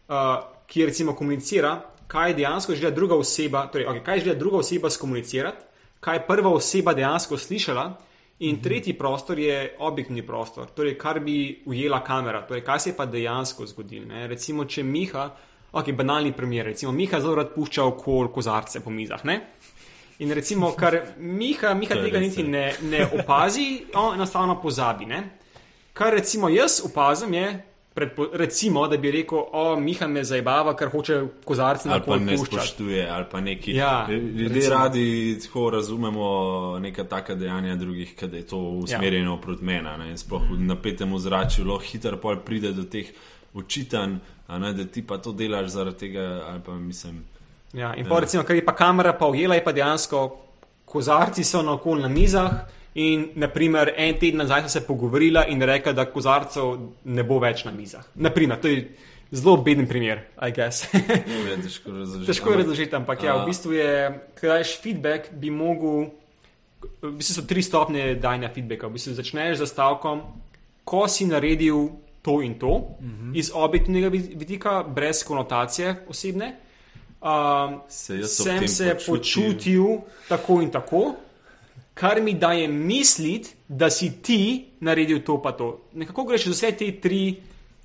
uh, 0.09 0.16
ki 0.66 0.86
recimo 0.86 1.14
komunicira, 1.16 1.78
kaj 2.08 2.34
dejansko 2.34 2.76
želi 2.76 2.95
druga 2.95 3.16
oseba, 3.16 3.68
torej, 3.68 3.88
okay, 3.88 4.04
kaj 4.04 4.20
želi 4.20 4.39
druga 4.39 4.58
oseba 4.58 4.89
skomunicirati, 4.89 5.66
kaj 5.99 6.16
je 6.16 6.28
prva 6.28 6.49
oseba 6.49 6.93
dejansko 6.93 7.38
slišala. 7.38 7.93
In 8.39 8.62
tretji 8.62 8.93
prostor 8.97 9.39
je 9.39 9.76
objektivni 9.80 10.22
prostor, 10.26 10.68
torej 10.76 10.97
kar 10.97 11.20
bi 11.20 11.62
ujela 11.66 12.04
kamera, 12.04 12.41
torej 12.47 12.64
kaj 12.66 12.80
se 12.80 12.89
je 12.89 12.95
pa 12.97 13.06
dejansko 13.06 13.66
zgodilo. 13.66 14.06
Recimo, 14.28 14.66
če 14.66 14.84
Miha, 14.84 15.30
ok, 15.72 15.91
banalni 15.95 16.34
primer, 16.34 16.66
recimo 16.66 16.91
Miha 16.91 17.22
zelo 17.22 17.36
rad 17.36 17.54
pušča 17.56 17.86
okol 17.86 18.32
kozarce 18.34 18.82
po 18.84 18.89
mizah. 18.89 19.24
Ne? 19.24 19.39
In 20.20 20.34
recimo, 20.34 20.74
kar 20.76 20.97
Miha, 21.18 21.74
Miha 21.74 21.95
tega 21.95 22.20
niti 22.20 22.41
ja. 22.41 22.47
ne, 22.47 22.66
ne 22.82 23.06
opazi, 23.20 23.86
on 23.95 24.16
enostavno 24.16 24.58
pozabi. 24.62 25.06
Ne? 25.06 25.24
Kar 25.93 26.14
recimo 26.14 26.49
jaz 26.49 26.82
opazim 26.86 27.34
je, 27.34 27.47
predpo, 27.93 28.27
recimo, 28.33 28.87
da 28.87 28.97
bi 28.97 29.11
rekel, 29.11 29.37
o, 29.51 29.75
Miha 29.79 30.07
me 30.07 30.23
zajbava, 30.23 30.75
ker 30.75 30.89
hoče 30.89 31.19
kozarce 31.45 31.89
na 31.89 31.95
ali 31.95 32.03
pa 32.05 32.17
ne 32.17 32.37
puščati. 32.37 32.55
spoštuje, 32.57 33.09
ali 33.09 33.25
pa 33.31 33.41
neki. 33.41 33.75
Ja, 33.75 34.07
Ljudje 34.09 34.47
recimo. 34.49 34.75
radi 34.75 35.39
tako 35.43 35.69
razumemo 35.69 36.79
neka 36.79 37.03
taka 37.03 37.35
dejanja 37.35 37.75
drugih, 37.75 38.15
da 38.21 38.37
je 38.37 38.47
to 38.47 38.57
usmerjeno 38.57 39.33
ja. 39.33 39.41
proti 39.41 39.63
meni. 39.63 40.17
Sploh 40.17 40.41
v 40.51 40.59
napetem 40.59 41.13
ozračju, 41.13 41.63
zelo 41.63 41.77
hitro 41.77 42.17
pol 42.17 42.39
pride 42.45 42.71
do 42.71 42.83
teh 42.83 43.13
očitanj, 43.53 44.17
a 44.47 44.59
ne, 44.59 44.73
da 44.73 44.85
ti 44.85 45.05
pa 45.07 45.17
to 45.17 45.31
delaš 45.31 45.67
zaradi 45.67 45.97
tega, 45.97 46.45
ali 46.47 46.61
pa 46.65 46.73
mislim. 46.73 47.23
Ja, 47.73 47.95
in 47.95 48.05
pa 48.09 48.19
recimo, 48.19 48.43
kar 48.43 48.55
je 48.55 48.65
pa 48.65 48.75
kamera 48.75 49.13
pa 49.13 49.27
ujela, 49.27 49.55
je 49.55 49.63
pa 49.63 49.71
dejansko 49.71 50.37
kozarci 50.85 51.43
so 51.43 51.61
na 51.61 52.07
mizah. 52.07 52.51
In, 52.95 53.31
naprimer, 53.35 53.93
en 53.97 54.19
teden 54.21 54.37
nazaj 54.37 54.61
sem 54.61 54.69
se 54.69 54.87
pogovorila 54.87 55.47
in 55.49 55.61
rekla, 55.61 55.95
da 55.97 56.05
kozarcev 56.05 56.75
ne 57.03 57.23
bo 57.25 57.39
več 57.41 57.63
na 57.65 57.71
mizah. 57.73 58.05
Naprimer, 58.15 58.59
to 58.61 58.69
je 58.69 58.83
zelo 59.33 59.57
beden 59.57 59.87
primer, 59.89 60.27
I 60.37 60.51
guess. 60.53 60.85
Je 60.93 61.57
težko 61.63 61.91
razložiti. 61.91 62.27
Težko 62.27 62.51
je 62.51 62.57
razložiti, 62.57 62.95
ampak 62.95 63.23
ja, 63.23 63.33
A. 63.33 63.41
v 63.41 63.49
bistvu 63.49 63.73
je, 63.73 63.89
krajš 64.37 64.75
feedback 64.83 65.33
bi 65.33 65.49
mogel, 65.49 66.11
v 67.01 67.13
bistvu 67.17 67.39
so 67.41 67.45
tri 67.49 67.63
stopnje 67.65 68.13
dajanja 68.21 68.53
feedbacka. 68.53 68.91
V 68.91 68.99
bistvu 68.99 69.17
začneš 69.17 69.63
z 69.63 69.69
stavkom, 69.73 70.21
ko 70.85 71.07
si 71.09 71.25
naredil 71.25 71.89
to 72.21 72.41
in 72.45 72.59
to, 72.59 72.93
mm 73.01 73.09
-hmm. 73.09 73.37
iz 73.37 73.51
objektivnega 73.53 74.09
vid- 74.09 74.37
vidika, 74.37 74.83
brez 74.83 75.23
konotacije 75.23 76.05
osebne. 76.07 76.55
Um, 77.23 77.81
Se 77.87 78.23
sem 78.27 78.67
se 78.67 78.97
počutil 79.07 80.03
tako 80.29 80.61
in 80.61 80.69
tako, 80.69 81.15
kar 81.93 82.21
mi 82.21 82.33
daje 82.35 82.67
misliti, 82.67 83.49
da 83.67 83.89
si 83.89 84.11
ti 84.21 84.39
naredil 84.79 85.21
to 85.21 85.41
pa 85.41 85.51
to. 85.51 85.67
Nekako 85.93 86.23
greš 86.23 86.45
z 86.45 86.51
vse 86.51 86.71
te 86.73 86.91
tri 86.93 87.35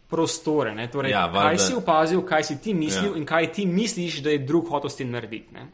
prostore. 0.08 0.74
Ne? 0.74 0.88
Torej, 0.88 1.10
Ja, 1.10 1.26
ja, 1.26 1.32
kaj 1.34 1.58
si 1.58 1.74
opazil, 1.74 2.22
kaj 2.22 2.44
si 2.44 2.58
ti 2.58 2.74
mislil 2.74 3.04
Ja. 3.04 3.10
ja. 3.10 3.16
in 3.16 3.26
kaj 3.26 3.52
ti 3.52 3.66
misliš, 3.66 4.18
da 4.18 4.30
je 4.30 4.38
drug 4.40 4.68
hotel 4.68 4.90
s 4.90 4.96
tem 4.96 5.10
narediti. 5.10 5.48
Ne? 5.52 5.66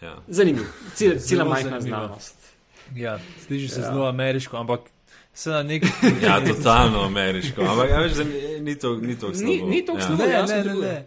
Ja. 0.00 0.16
Zanimivo, 0.28 0.64
Cel, 0.94 1.10
cela 1.18 1.20
Zelo 1.20 1.44
majhna 1.46 1.80
znanost. 1.80 2.36
Ja, 2.94 3.18
sliši 3.40 3.68
se 3.68 3.80
Ja. 3.80 3.86
zelo 3.86 4.06
ameriško, 4.06 4.56
ampak 4.56 4.80
se 5.34 5.50
na 5.50 5.62
nek 5.62 5.82
ja, 6.22 6.40
totalno 6.46 7.00
ameriško. 7.02 7.62
Ampak 7.62 7.90
ja, 7.90 7.98
veš, 7.98 8.12
da 8.12 8.24
ni- 8.24 8.60
ni 8.60 8.74
to, 8.74 8.96
ni 8.96 9.18
to 9.18 9.28
Ni- 9.28 9.34
slabo. 9.36 9.70
ni 9.70 9.86
toliko 9.86 10.02
ja. 10.02 10.06
slabo. 10.06 10.22
Ne, 10.22 10.28
dejansko 10.28 10.56
ne, 10.56 10.58
ne, 10.58 10.68
deluje. 10.68 10.88
ne. 10.88 11.04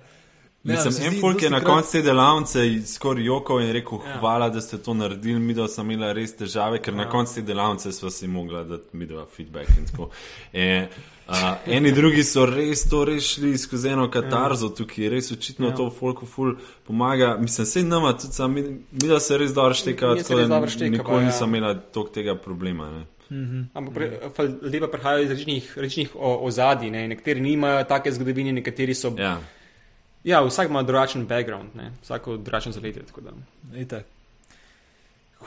Ne, 0.64 0.74
Mislim, 0.76 1.14
en 1.14 1.22
folk 1.22 1.41
je 1.41 1.49
na 1.49 1.59
koncu 1.61 1.91
te 1.91 2.01
delavnice 2.01 2.59
skoraj 2.86 3.26
jokal 3.26 3.61
in 3.61 3.72
rekel: 3.72 3.97
Ja. 4.07 4.20
Hvala, 4.20 4.49
da 4.49 4.61
ste 4.61 4.78
to 4.78 4.93
naredili, 4.93 5.39
mi 5.39 5.53
da 5.53 5.68
sem 5.68 5.91
imela 5.91 6.14
res 6.14 6.36
težave, 6.36 6.80
ker 6.82 6.93
na 6.93 7.03
Ja. 7.03 7.09
koncu 7.09 7.36
te 7.36 7.41
delavnice 7.41 7.91
sva 7.91 8.11
si 8.11 8.28
mogla 8.28 8.64
dati 8.64 8.97
mi 8.97 9.05
dva 9.05 9.26
feedback 9.26 9.70
in 9.70 9.86
tako. 9.86 10.09
E, 10.53 10.88
uh, 11.28 11.34
eni 11.68 11.91
drugi 11.91 12.24
so 12.24 12.45
res 12.45 12.89
to 12.89 13.05
rešili 13.05 13.57
skozi 13.57 13.89
eno 13.89 14.07
katarzo 14.11 14.70
tukaj, 14.70 15.09
res 15.09 15.32
očitno 15.32 15.68
Ja. 15.68 15.76
to 15.76 15.89
folku 15.89 16.26
ful 16.26 16.55
pomaga. 16.88 17.38
Mislim, 17.39 17.66
se 17.66 17.84
nama 17.84 18.14
tudi 18.14 18.34
sam, 18.34 18.53
mi, 18.53 18.61
mi 18.91 19.07
da 19.07 19.20
se 19.20 19.38
res 19.38 19.51
dobro 19.53 19.74
šteka, 19.74 20.16
tako 20.16 20.39
da 20.39 20.68
šteka, 20.68 20.89
nikoli 20.91 21.18
pa 21.18 21.22
ja. 21.22 21.26
nisem 21.26 21.55
imela 21.55 21.74
tok 21.76 22.11
tega 22.11 22.36
problema. 22.36 22.89
Ne. 22.91 23.05
Ampak 23.74 23.93
pre- 23.93 24.20
ljudje 24.64 24.80
pa 24.80 24.88
prihajajo 24.88 25.24
iz 25.24 25.30
različnih, 25.30 25.74
različnih 25.78 26.09
ozadij. 26.16 26.89
Ne? 26.91 27.07
Nekateri 27.07 27.41
nimajo 27.41 27.84
take 27.84 28.11
zgodovine, 28.11 28.51
nekateri 28.53 28.93
so. 28.93 29.11
Ja. 29.18 29.38
Ja, 30.24 30.42
vsak 30.42 30.70
ima 30.70 30.84
drugačen 30.84 31.28
background, 31.28 31.76
ne? 31.76 31.92
vsako 32.02 32.38
drugačen 32.38 32.72
zaletje. 32.72 33.04
da. 33.22 33.32
Itak. 33.80 34.06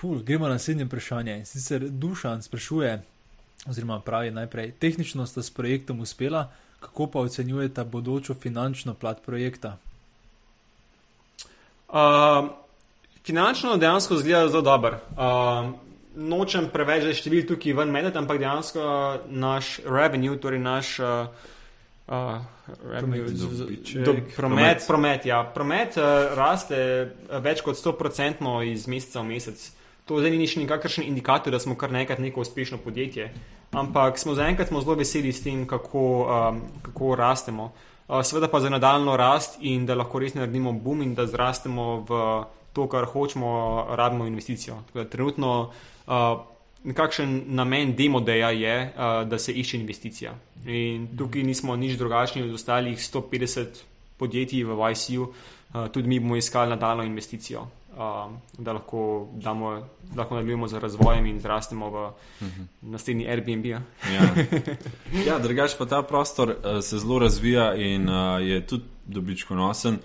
Cool. 0.01 0.19
Gremo 0.19 0.47
na 0.47 0.53
naslednje 0.53 0.85
vprašanje. 0.85 1.45
Sicer 1.45 1.89
Dušan 1.89 2.43
sprašuje, 2.43 3.03
oziroma 3.69 4.01
pravi 4.01 4.31
najprej, 4.31 4.73
tehnično 4.73 5.27
sta 5.27 5.43
s 5.43 5.51
projektom 5.51 6.01
uspela, 6.01 6.51
kako 6.81 7.07
pa 7.07 7.19
ocenjujete 7.19 7.85
bodočo 7.85 8.35
finančno 8.35 8.95
plat 8.95 9.23
projekta? 9.27 9.77
Uh, 11.89 12.49
finančno 13.25 13.77
dejansko 13.77 14.17
zgleda 14.17 14.49
zelo 14.49 14.63
dobro. 14.63 15.01
Uh, 15.11 15.73
nočem 16.17 16.69
preveč 16.73 17.03
zdaj 17.03 17.15
števil 17.15 17.47
tukaj 17.47 17.73
ven 17.73 17.91
medeti, 17.91 18.19
ampak 18.19 18.39
dejansko 18.39 18.83
naš 19.29 19.79
revenue, 19.85 20.37
torej 20.37 20.59
naš. 20.59 20.99
Uh, 20.99 21.55
Uh, 22.07 22.39
revenue, 22.87 23.29
z- 23.29 24.05
do, 24.05 24.13
Promet. 24.15 24.37
promet, 24.37 24.85
promet, 24.87 25.27
ja. 25.27 25.43
promet 25.55 25.97
uh, 25.99 26.05
raste 26.39 26.79
uh, 26.79 27.41
več 27.43 27.65
kot 27.67 27.75
100% 27.75 28.63
iz 28.71 28.87
meseca 28.87 29.21
v 29.21 29.35
mesec. 29.35 29.59
To 30.07 30.21
zdaj 30.23 30.31
ni 30.31 30.47
še 30.47 30.63
nikakršen 30.63 31.03
indikator, 31.03 31.51
da 31.51 31.59
smo 31.59 31.75
kar 31.75 31.91
nekaj 31.91 32.23
neko 32.23 32.47
uspešno 32.47 32.79
podjetje. 32.79 33.33
Ampak 33.75 34.23
smo 34.23 34.39
zaenkrat 34.39 34.71
zelo 34.71 34.95
veseli 34.95 35.35
s 35.35 35.43
tem, 35.43 35.67
kako, 35.67 36.05
um, 36.31 36.61
kako 36.83 37.15
rastemo. 37.19 37.73
Uh, 38.07 38.23
seveda 38.23 38.47
pa 38.47 38.63
za 38.63 38.71
nadaljno 38.71 39.17
rast 39.19 39.59
in 39.61 39.83
da 39.87 39.99
lahko 39.99 40.23
res 40.23 40.39
naredimo 40.39 40.71
boom 40.73 41.03
in 41.03 41.15
da 41.19 41.27
zrastemo 41.27 42.07
v 42.07 42.21
to, 42.73 42.87
kar 42.87 43.11
hočemo, 43.11 43.51
rabimo 43.99 44.31
investicijo. 44.31 44.79
Tako 44.87 44.99
da 45.03 45.11
Trenutno 45.11 45.51
uh, 46.07 46.13
nekakšen 46.87 47.43
namen 47.47 47.95
demodeja 47.97 48.51
je, 48.51 48.77
uh, 48.95 49.29
da 49.29 49.39
se 49.39 49.53
išče 49.53 49.77
investicija. 49.77 50.35
In 50.67 51.09
tukaj 51.19 51.43
nismo 51.43 51.77
nič 51.77 51.99
drugačni 51.99 52.43
od 52.43 52.55
ostalih 52.55 52.99
150 52.99 53.83
podjetij 54.17 54.65
v 54.65 54.79
YC-ju, 54.79 55.27
uh, 55.27 55.89
tudi 55.93 56.09
mi 56.09 56.21
bomo 56.21 56.37
iskali 56.37 56.71
nadaljno 56.71 57.05
investicijo, 57.05 57.61
uh, 57.61 58.33
da 58.59 58.73
lahko, 58.73 59.29
damo, 59.33 59.71
da 60.15 60.23
lahko 60.23 60.35
nadaljujemo 60.35 60.69
z 60.69 60.79
razvojem 60.79 61.27
in 61.27 61.41
zrastemo 61.41 61.91
v 61.91 62.11
naslednji 62.83 63.29
Airbnb. 63.29 63.67
Ja. 63.67 63.83
Ja, 64.13 64.31
ja 65.29 65.39
drugač 65.39 65.75
pa 65.79 65.87
ta 65.87 66.03
prostor 66.03 66.55
uh, 66.55 66.81
se 66.83 66.99
zelo 66.99 67.19
razvija 67.19 67.75
in 67.75 68.09
uh, 68.09 68.47
je 68.47 68.67
tudi 68.67 68.85
dobičkonosen. 69.07 69.99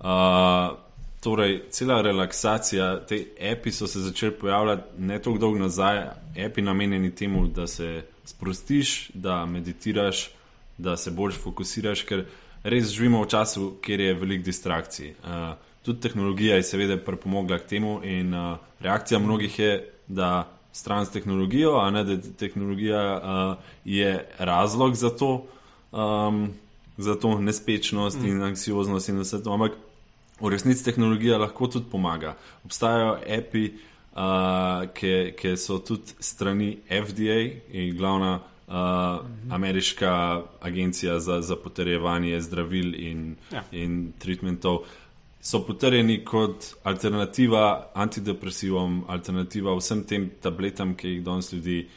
Uh, 0.00 0.83
torej, 1.24 1.62
cela 1.70 2.02
relaksacija, 2.02 3.06
te 3.08 3.24
api 3.52 3.72
so 3.72 3.86
se 3.86 4.00
začeli 4.04 4.32
pojavljati 4.40 4.82
ne 4.98 5.18
tako 5.18 5.38
dolgo 5.38 5.58
nazaj, 5.58 6.02
api 6.46 6.62
namenjeni 6.62 7.14
temu, 7.14 7.46
da 7.46 7.66
se 7.66 8.02
sprostiš, 8.24 9.10
da 9.14 9.46
meditiraš, 9.46 10.30
da 10.78 10.96
se 10.96 11.10
bolj 11.10 11.32
fokusiraš, 11.32 12.02
ker 12.04 12.26
res 12.64 12.90
živimo 12.92 13.22
v 13.22 13.28
času, 13.32 13.70
kjer 13.84 14.00
je 14.00 14.14
veliko 14.20 14.44
distrakcij. 14.44 15.14
Uh, 15.24 15.54
tudi 15.84 16.00
tehnologija 16.00 16.56
je 16.56 16.66
seveda 16.68 16.96
pripomogla 16.96 17.58
k 17.58 17.68
temu 17.72 18.00
in 18.04 18.34
uh, 18.34 18.58
reakcija 18.80 19.18
mnogih 19.18 19.58
je, 19.58 19.72
da 20.08 20.48
stran 20.72 21.06
s 21.06 21.10
tehnologijo, 21.10 21.78
a 21.80 21.90
ne 21.90 22.04
da 22.04 22.18
tehnologija 22.36 23.00
uh, 23.16 23.64
je 23.84 24.28
razlog 24.38 24.94
za 24.94 25.10
to, 25.10 25.46
um, 25.92 26.48
za 26.96 27.14
to 27.14 27.38
nespečnost 27.40 28.20
mm. 28.20 28.26
in 28.26 28.42
anksioznost 28.42 29.08
in 29.08 29.20
vse 29.20 29.42
to. 29.42 29.52
Ampak 29.52 29.72
v 30.40 30.50
resnici 30.50 30.84
tehnologija 30.84 31.38
lahko 31.38 31.66
tudi 31.66 31.86
pomaga. 31.90 32.34
Obstajajo 32.64 33.18
api, 33.38 33.64
uh, 34.12 34.88
ki, 34.94 35.14
ki 35.38 35.56
so 35.56 35.78
tudi 35.78 36.16
strani 36.20 36.76
FDA 36.90 37.40
in 37.72 37.96
glavna. 37.96 38.40
Uh, 38.64 39.20
ameriška 39.50 40.10
agencija 40.60 41.18
za, 41.20 41.40
za 41.40 41.56
potrjevanje 41.56 42.40
zdravil 42.40 42.94
in, 42.94 43.36
Ja. 43.52 43.60
in 43.72 44.12
treatmentov 44.18 44.78
so 45.40 45.60
potrjeni 45.66 46.24
kot 46.24 46.70
alternativa 46.82 47.90
antidepresivom, 47.94 49.04
alternativa 49.08 49.74
vsem 49.76 50.02
tem 50.04 50.30
tabletam, 50.40 50.94
ki 50.96 51.08
jih 51.08 51.22
danes 51.24 51.52
ljudi 51.52 51.88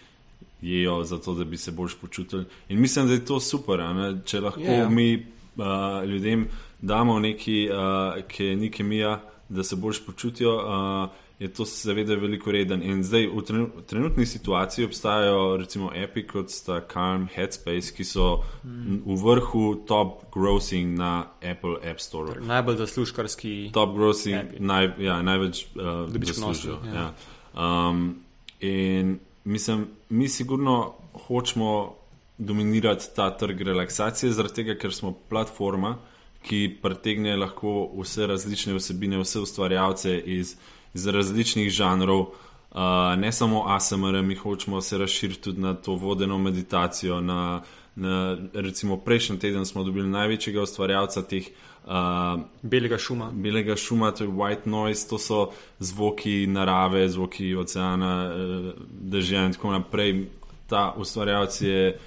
jejo, 0.61 1.03
zato 1.03 1.33
da 1.33 1.43
bi 1.45 1.57
se 1.57 1.71
bolj 1.71 1.95
počutili. 2.01 2.45
In 2.69 2.81
mislim, 2.81 3.07
da 3.07 3.13
je 3.13 3.25
to 3.25 3.39
super, 3.39 3.81
a 3.81 3.93
ne? 3.93 4.09
če 4.25 4.39
lahko 4.41 4.61
Ja, 4.61 4.73
ja. 4.83 4.89
mi 4.89 5.13
uh, 5.55 5.63
ljudem 6.05 6.49
damo 6.81 7.19
nekaj, 7.19 7.69
uh, 7.69 8.23
ki 8.27 8.45
je 8.45 8.55
ni 8.55 8.71
kemija, 8.71 9.21
da 9.49 9.63
se 9.63 9.75
bolj 9.75 10.03
počutijo. 10.05 10.55
Uh, 10.55 11.09
Je 11.39 11.47
to 11.53 11.65
seveda 11.65 12.15
veliko 12.17 12.51
reden. 12.51 12.81
In 12.83 13.03
zdaj 13.03 13.27
v 13.27 13.41
trenu- 13.45 13.81
trenutni 13.85 14.25
situaciji 14.25 14.85
obstajajo 14.85 15.57
recimo 15.57 15.91
api 16.03 16.23
kot 16.27 16.49
sta 16.49 16.81
Calm, 16.93 17.27
Headspace, 17.35 17.93
ki 17.93 18.03
so 18.03 18.41
mm. 18.65 19.03
v 19.05 19.17
vrhu 19.21 19.75
top 19.85 20.33
grossing 20.33 20.97
na 20.97 21.27
Apple 21.51 21.77
App 21.85 22.01
Store. 22.01 22.33
Torej, 22.33 22.47
Najbolj 22.47 22.77
zaslužkarski. 22.77 23.69
Top 23.73 23.93
grossing, 23.93 24.35
Api. 24.35 24.59
naj, 24.59 24.89
ja, 24.97 25.21
največ 25.21 25.65
uh, 25.75 26.09
Dobičkonosni, 26.09 26.71
zaslužijo. 26.71 26.79
ja. 26.95 27.05
Ja. 27.05 27.89
Um, 27.89 28.15
in 28.59 29.19
mislim, 29.45 29.87
mi 30.09 30.29
sigurno 30.29 30.93
hočemo 31.27 31.95
dominirati 32.37 33.13
ta 33.15 33.29
trg 33.37 33.61
relaksacije, 33.61 34.31
zaradi 34.33 34.53
tega, 34.53 34.75
ker 34.77 34.93
smo 34.93 35.13
platforma, 35.29 35.97
ki 36.43 36.77
pritegne 36.81 37.35
lahko 37.35 37.89
vse 37.99 38.27
različne 38.27 38.75
vsebine, 38.77 39.17
vse 39.19 39.39
ustvarjalce 39.39 40.19
iz, 40.19 40.55
iz 40.93 41.07
različnih 41.07 41.69
žanrov. 41.69 42.19
Uh, 42.19 42.81
ne 43.17 43.31
samo 43.31 43.63
ASMR, 43.67 44.21
mi 44.23 44.35
hočemo 44.35 44.81
se 44.81 44.97
razširiti 44.97 45.41
tudi 45.41 45.61
na 45.61 45.73
to 45.73 45.95
vodeno 45.95 46.37
meditacijo. 46.37 47.21
Na, 47.21 47.61
na, 47.95 48.37
recimo 48.53 48.97
prejšnji 48.97 49.39
teden 49.39 49.65
smo 49.65 49.83
dobili 49.83 50.07
največjega 50.07 50.61
ustvarjalca 50.61 51.21
teh 51.21 51.47
uh, 51.47 52.41
Belega 52.61 52.97
šuma. 52.97 53.31
belega 53.33 53.75
šuma, 53.75 54.11
to 54.11 54.23
je 54.23 54.29
white 54.29 54.65
noise, 54.65 55.07
to 55.09 55.17
so 55.17 55.49
zvoki 55.79 56.47
narave, 56.47 57.09
zvoki 57.09 57.55
oceana, 57.55 58.31
eh, 58.33 58.73
dežja 58.89 59.45
in 59.45 59.53
tako 59.53 59.71
naprej. 59.71 60.25
Ta 60.67 60.93
ustvarjalec 60.97 61.61
je 61.61 61.99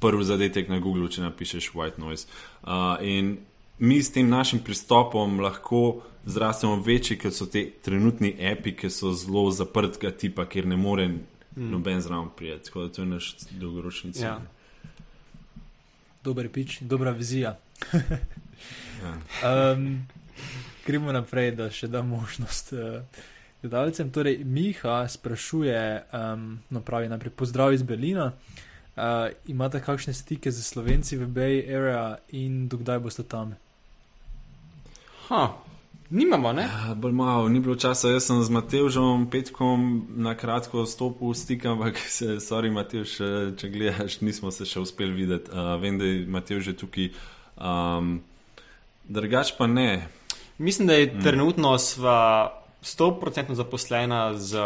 prvi 0.00 0.24
zadetek 0.24 0.68
na 0.68 0.78
Google, 0.78 1.08
če 1.10 1.22
napišeš 1.22 1.72
white 1.74 1.98
noise. 1.98 2.26
Uh, 2.62 2.96
in 3.02 3.38
mi 3.78 4.02
s 4.02 4.12
tem 4.12 4.28
našim 4.28 4.58
pristopom 4.58 5.40
lahko 5.40 6.02
zrastemo 6.24 6.76
večji, 6.76 7.18
kot 7.18 7.34
so 7.34 7.46
te 7.46 7.66
trenutni 7.82 8.32
api, 8.52 8.72
ki 8.76 8.90
so 8.90 9.12
zelo 9.12 9.50
zaprtega 9.50 10.10
tipa, 10.16 10.46
kjer 10.48 10.66
ne 10.66 10.76
more 10.76 11.08
noben 11.56 12.00
zraven 12.00 12.28
prijeti. 12.36 12.64
Tako 12.64 12.82
da 12.82 12.92
to 12.92 13.02
je 13.02 13.06
naš 13.06 13.36
dolgoročni 13.50 14.12
cilj. 14.12 14.24
Ja. 14.24 14.40
Dober 16.24 16.48
pič, 16.48 16.80
dobra 16.80 17.10
vizija. 17.10 17.58
Ja. 19.04 19.72
Um, 19.72 20.06
gremo 20.86 21.12
naprej, 21.12 21.50
da 21.58 21.66
še 21.74 21.88
da 21.92 22.00
možnost 22.02 22.72
uh, 22.72 23.02
gledalcem. 23.60 24.08
Torej, 24.14 24.38
Miha 24.44 25.02
sprašuje, 25.08 25.80
um, 26.14 26.46
no 26.70 26.80
pravi 26.80 27.10
najprej 27.12 27.34
pozdrav 27.36 27.74
iz 27.74 27.82
Berlina. 27.82 28.30
Uh, 28.94 29.34
imate 29.50 29.82
kakšne 29.82 30.14
stike 30.14 30.52
z 30.54 30.64
Slovenci 30.64 31.18
v 31.20 31.28
Bay 31.28 31.60
Area 31.66 32.16
in 32.32 32.68
dokdaj 32.70 33.02
boste 33.02 33.26
tam? 33.28 33.56
Ha, 35.28 35.56
nimamo, 36.10 36.52
ne? 36.52 36.62
Ja, 36.62 36.94
bolj 36.94 37.12
malo, 37.12 37.48
ni 37.48 37.60
bilo 37.60 37.76
časa. 37.80 38.10
Jaz 38.12 38.26
sem 38.28 38.42
z 38.44 38.52
Matevžom 38.52 39.30
Petkom 39.32 40.04
na 40.20 40.34
kratko 40.36 40.84
stopil 40.86 41.32
v 41.32 41.38
stik, 41.38 41.64
ampak 41.64 41.96
se, 42.16 42.36
sorry, 42.44 42.68
Matevž, 42.68 43.16
če 43.56 43.70
gledaš, 43.72 44.20
nismo 44.20 44.52
se 44.52 44.68
še 44.68 44.82
uspeli 44.84 45.16
videti. 45.16 45.48
Uh, 45.48 45.76
vem, 45.80 45.96
da 45.96 46.04
je 46.04 46.26
Matevž 46.28 46.68
že 46.68 46.76
tukaj. 46.76 47.08
Um, 47.56 48.20
drugač 49.08 49.54
pa 49.56 49.64
ne. 49.70 50.08
Mislim, 50.58 50.88
da 50.92 50.98
je 51.00 51.08
mm. 51.08 51.24
trenutno 51.24 51.72
sva 51.78 52.20
100% 52.84 53.54
zaposlena 53.54 54.34
z, 54.34 54.58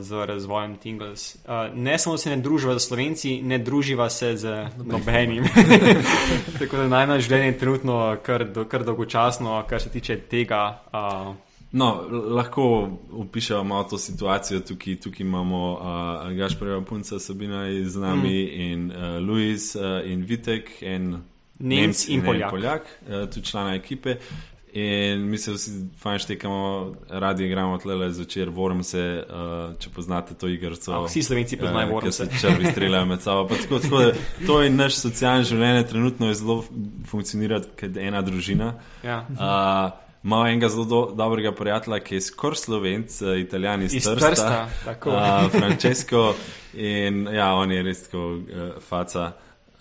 z 0.00 0.26
razvojem 0.26 0.76
Tingles. 0.76 1.34
Uh, 1.34 1.70
ne 1.74 1.98
samo 1.98 2.18
se 2.18 2.30
ne 2.30 2.36
druživa 2.36 2.74
z 2.78 2.86
Slovenci, 2.86 3.42
ne 3.42 3.58
druživa 3.58 4.10
se 4.10 4.36
z 4.36 4.66
nobenim. 4.92 5.44
Tako 6.58 6.76
da 6.76 6.88
najmanj 6.88 7.20
življenje 7.20 7.46
je 7.46 7.58
trenutno 7.58 8.00
kar, 8.22 8.44
do, 8.44 8.64
kar 8.64 8.84
dolgočasno, 8.84 9.62
kar 9.68 9.82
se 9.82 9.90
tiče 9.90 10.18
tega. 10.30 10.82
Uh, 10.92 11.36
No, 11.72 12.02
lahko 12.10 12.88
opišemo 13.12 13.64
malo 13.64 13.84
to 13.84 13.98
situacijo. 13.98 14.60
Tukaj, 14.60 14.96
tukaj 14.96 15.26
imamo 15.26 15.72
uh, 15.72 16.32
Gašporja 16.32 16.80
Punca, 16.80 17.18
Sabina 17.18 17.62
z 17.84 17.96
nami 17.96 18.44
mm. 18.44 18.60
in 18.60 18.90
uh, 18.90 19.28
Luis 19.28 19.76
uh, 19.76 19.82
in 20.04 20.24
Vitek 20.26 20.82
in 20.82 21.22
Nemc 21.58 22.08
in, 22.08 22.14
in 22.14 22.26
Poljak, 22.26 22.50
Poljak 22.50 22.82
uh, 22.82 23.30
tudi 23.30 23.46
člana 23.46 23.74
ekipe. 23.74 24.16
In 24.72 25.24
mi 25.30 25.38
se 25.38 25.52
vsi 25.52 25.70
fajn 25.98 26.18
štekamo, 26.18 26.94
radi 27.08 27.44
igramo 27.44 27.78
tle 27.78 28.10
zvečer, 28.12 28.50
vorim 28.54 28.82
se, 28.86 29.24
uh, 29.26 29.78
če 29.78 29.90
poznate 29.94 30.34
to 30.38 30.48
igrico. 30.48 31.04
Vsi 31.06 31.22
slovenci 31.22 31.56
poznajo 31.58 31.88
uh, 31.88 31.94
vorim 31.94 32.12
se. 32.12 32.28
Če 32.40 32.52
bi 32.58 32.70
streljali 32.70 33.08
med 33.08 33.22
sabo. 33.22 33.48
Tako, 33.48 33.78
tako, 33.78 34.02
to 34.46 34.60
je 34.62 34.70
naš 34.70 35.00
socialni 35.02 35.48
življenje, 35.48 35.88
trenutno 35.90 36.30
je 36.30 36.38
zelo 36.38 36.60
funkcionira 37.10 37.58
kot 37.80 37.98
ena 37.98 38.22
družina. 38.22 38.76
Ja. 39.02 39.24
Uh, 39.34 40.06
Imamo 40.20 40.46
enega 40.46 40.68
zelo 40.68 40.84
do, 40.84 40.98
dobrega 41.16 41.52
prijatelja, 41.56 41.98
ki 42.04 42.18
je 42.18 42.20
skor 42.20 42.56
slovenc, 42.56 43.14
italijan 43.40 43.82
iz, 43.82 43.94
Trsta, 44.04 44.16
Trsta 44.20 44.66
uh, 45.08 45.46
Francesco. 45.50 46.34
In 46.76 47.24
ja, 47.32 47.54
on 47.56 47.72
je 47.72 47.82
res 47.82 48.04
tako 48.04 48.26
uh, 48.36 48.74
faca. 48.84 49.32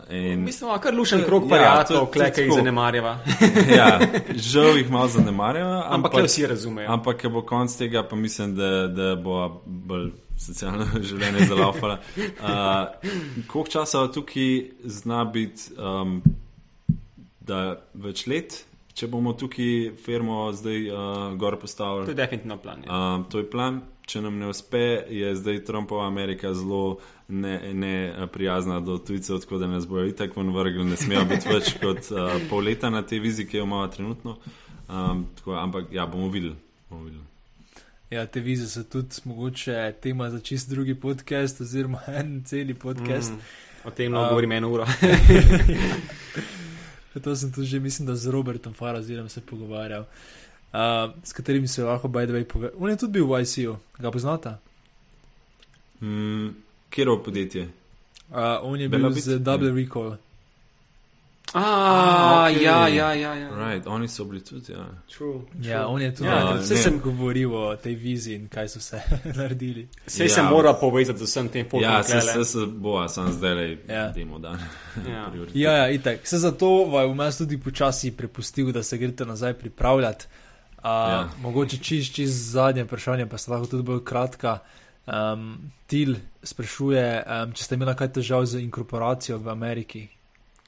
In, 0.09 0.43
Mislim, 0.43 0.69
da 0.69 0.77
kar 0.81 0.93
lušen 0.93 1.23
krok 1.25 1.43
ja, 1.43 1.49
prijateljev, 1.49 2.05
kleke 2.05 2.41
jih 2.41 2.53
zanemarjava. 2.55 3.17
ja, 3.77 3.99
žal 4.35 4.77
jih 4.77 4.91
malo 4.91 5.07
zanemarjava. 5.07 5.83
Ampak, 5.89 6.13
ampak 6.13 6.25
vsi 6.25 6.47
razumejo. 6.47 6.91
Ampak, 6.91 7.17
ker 7.21 7.29
bo 7.29 7.43
konc 7.45 7.75
tega, 7.77 8.03
pa 8.03 8.15
mislim, 8.15 8.55
da, 8.55 8.87
da 8.87 9.13
bo 9.15 9.61
bolj 9.65 10.09
socialno 10.39 10.87
življenje 11.09 11.45
zalaufalo. 11.49 11.99
Uh, 12.39 13.45
koliko 13.47 13.69
časa 13.69 14.05
tukaj 14.11 14.71
zna 14.83 15.25
biti, 15.27 15.73
um, 15.77 16.21
da 17.41 17.79
več 17.93 18.25
let? 18.31 18.55
Če 18.95 19.07
bomo 19.11 19.33
tukaj 19.37 19.91
firmo 20.03 20.47
zdaj 20.55 20.89
uh, 20.89 21.17
gor 21.39 21.59
postavili. 21.59 22.07
To 22.07 22.15
je 22.15 22.17
definitivno 22.17 22.57
plan. 22.63 22.83
Ja. 22.87 22.99
Uh, 23.19 23.27
to 23.29 23.43
je 23.43 23.49
plan. 23.51 23.81
Če 24.09 24.23
nam 24.25 24.39
ne 24.41 24.47
uspe, 24.49 24.79
je 25.13 25.35
zdaj 25.37 25.59
Trumpova 25.67 26.07
Amerika 26.07 26.49
zelo 26.53 26.97
neprijazna 27.29 28.73
ne, 28.73 28.79
ne 28.79 28.85
do 28.85 28.97
tujcev, 28.97 29.37
tako 29.43 29.57
da 29.61 29.67
nas 29.67 29.85
bojo 29.87 30.07
itak 30.09 30.37
ven 30.37 30.49
vrgli, 30.55 30.85
ne 30.85 30.97
smejo 30.97 31.27
biti 31.29 31.49
več 31.49 31.75
kot 31.83 32.09
uh, 32.15 32.33
pol 32.49 32.65
leta 32.65 32.89
na 32.89 33.03
tej 33.05 33.21
vizi, 33.21 33.45
ki 33.45 33.59
jo 33.59 33.67
imamo 33.67 33.87
trenutno. 33.93 34.37
Um, 34.89 35.27
tako, 35.37 35.53
ampak 35.61 35.93
ja, 35.93 36.07
bomo 36.09 36.31
videli. 36.33 36.55
Bomo 36.89 37.03
videli. 37.05 37.23
Ja, 38.09 38.25
te 38.25 38.41
vize 38.41 38.65
so 38.71 38.81
tudi 38.83 39.21
mogoče 39.29 39.77
tema 40.01 40.31
za 40.33 40.39
čist 40.41 40.69
drugi 40.73 40.97
podcast, 40.97 41.61
oziroma 41.61 42.01
en 42.21 42.39
celi 42.49 42.73
podcast. 42.73 43.31
Mm, 43.31 43.85
o 43.85 43.93
tem 43.93 44.13
lahko 44.13 44.25
um, 44.25 44.29
govorim 44.33 44.57
eno 44.57 44.73
uro. 44.73 44.89
to 47.23 47.35
sem 47.35 47.53
tudi 47.53 47.67
že, 47.67 47.79
mislim, 47.79 48.07
da 48.07 48.15
z 48.15 48.31
Robertom 48.33 48.73
Farazirem 48.73 49.29
se 49.29 49.41
pogovarjal, 49.41 50.01
uh, 50.01 50.38
s 51.23 51.33
katerim 51.33 51.67
se 51.67 51.83
lahko 51.83 52.07
by 52.07 52.25
the 52.25 52.33
way 52.33 52.43
pogovarjal. 52.43 52.83
On 52.83 52.89
je 52.89 52.97
tudi 52.97 53.13
bil 53.13 53.25
v 53.25 53.41
ICU, 53.41 53.77
ga 53.99 54.11
poznata? 54.11 54.59
Mm, 56.01 56.49
Kjer 56.89 57.09
podjetje? 57.25 57.69
Uh, 58.29 58.37
on 58.61 58.79
je 58.79 58.89
bil 58.89 59.11
z 59.11 59.39
Double 59.39 59.71
Recall. 59.71 60.17
Ah, 61.53 62.45
ah 62.45 62.51
okay. 62.51 62.61
ja, 62.61 62.87
ja, 62.87 63.13
ja. 63.13 63.35
ja. 63.35 63.49
Right. 63.69 63.87
Oni 63.87 64.07
so 64.07 64.25
bili 64.25 64.41
tudi. 64.41 64.71
Ja, 64.71 64.85
true, 65.07 65.41
true. 65.51 65.71
ja 65.71 65.87
on 65.87 66.01
je 66.01 66.15
tudi. 66.15 66.29
Ja, 66.29 66.53
vse 66.61 66.77
sem 66.77 66.99
govoril 66.99 67.55
o 67.55 67.75
tej 67.75 67.95
viziji 67.95 68.35
in 68.35 68.47
kaj 68.47 68.67
so 68.69 68.79
se 68.79 69.01
naredili. 69.37 69.87
Vse 70.05 70.23
ja. 70.23 70.29
se 70.29 70.43
mora 70.43 70.73
povezati 70.73 71.19
z 71.19 71.25
vsem 71.25 71.49
tem 71.49 71.65
področjem. 71.65 72.21
Ja, 72.21 72.21
se, 72.21 72.21
se, 72.21 72.45
se 72.45 72.65
bo, 72.69 73.07
sem 73.09 73.31
zdaj 73.33 73.55
le 73.55 73.65
ja. 73.87 74.11
temu 74.13 74.39
dan. 74.39 74.61
ja, 75.07 75.25
ja, 75.53 75.73
ja 75.73 75.89
itak. 75.89 76.27
Se 76.27 76.37
zato 76.37 76.69
vam 76.85 77.25
jaz 77.25 77.41
tudi 77.41 77.57
počasi 77.57 78.11
prepustil, 78.11 78.69
da 78.71 78.83
se 78.83 79.01
greste 79.01 79.25
nazaj 79.25 79.57
pripravljati. 79.57 80.29
Uh, 80.79 80.85
ja. 80.85 81.29
Mogoče 81.41 81.77
čist, 81.77 82.15
čist 82.15 82.51
zadnje 82.51 82.83
vprašanje, 82.83 83.25
pa 83.25 83.37
se 83.37 83.51
lahko 83.51 83.67
tudi 83.67 83.83
bolj 83.83 84.03
kratka. 84.03 84.59
Um, 85.05 85.71
Til 85.89 86.15
sprašuje, 86.43 87.03
um, 87.25 87.53
če 87.53 87.65
ste 87.65 87.75
imeli 87.75 87.95
kaj 87.97 88.11
težav 88.19 88.45
z 88.45 88.61
inkorporacijo 88.63 89.39
v 89.41 89.49
Ameriki, 89.51 90.05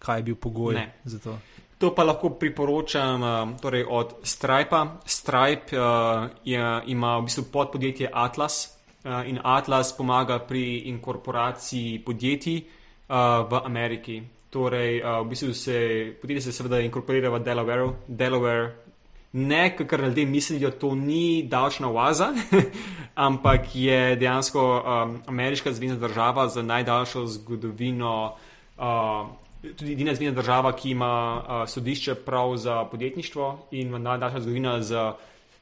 kaj 0.02 0.20
je 0.20 0.26
bil 0.28 0.36
pogoj 0.36 0.76
ne. 0.76 0.88
za 1.06 1.20
to. 1.24 1.38
To 1.80 1.94
pa 1.96 2.04
lahko 2.04 2.34
priporočam 2.42 3.24
um, 3.24 3.56
torej 3.62 3.86
od 3.88 4.20
Stripe. 4.28 4.82
Stripe 5.06 5.78
uh, 5.78 6.28
je, 6.44 6.60
ima 6.92 7.16
v 7.18 7.30
bistvu 7.30 7.48
podpodjetje 7.54 8.12
Atlas 8.14 8.68
uh, 9.06 9.24
in 9.26 9.40
Atlas 9.44 9.96
pomaga 9.98 10.40
pri 10.40 10.90
inkorporaciji 10.92 12.04
podjetij 12.06 12.60
uh, 12.60 13.48
v 13.48 13.64
Ameriki. 13.64 14.22
Torej, 14.52 15.00
uh, 15.00 15.24
v 15.24 15.30
bistvu 15.30 15.54
se 15.54 15.78
podjetje 16.22 16.52
se 16.52 16.52
seveda 16.52 16.84
inkorporira 16.84 17.30
v 17.30 17.40
Delaware, 17.40 17.94
Delaware 18.08 18.91
ne, 19.34 19.78
kar 19.78 20.00
ljudje 20.00 20.26
mislijo, 20.26 20.72
to 20.72 20.96
ni 20.96 21.44
davčna 21.44 21.92
oaza, 21.92 22.34
ampak 23.16 23.76
je 23.76 24.16
dejansko 24.16 24.84
um, 24.86 25.22
ameriška 25.28 25.74
zvezdna 25.74 26.08
država 26.08 26.50
z 26.50 26.64
najdaljšo 26.64 27.26
zgodovino, 27.26 28.36
uh, 28.78 28.84
tudi 29.78 29.94
edina 29.94 30.16
zvezdna 30.16 30.42
država, 30.42 30.76
ki 30.76 30.92
ima 30.92 31.44
uh, 31.44 31.70
sodišče 31.70 32.16
prav 32.16 32.58
za 32.58 32.86
podjetništvo 32.86 33.68
in 33.72 34.02
najdaljša 34.02 34.40
zgodovina 34.40 34.82
z 34.82 35.12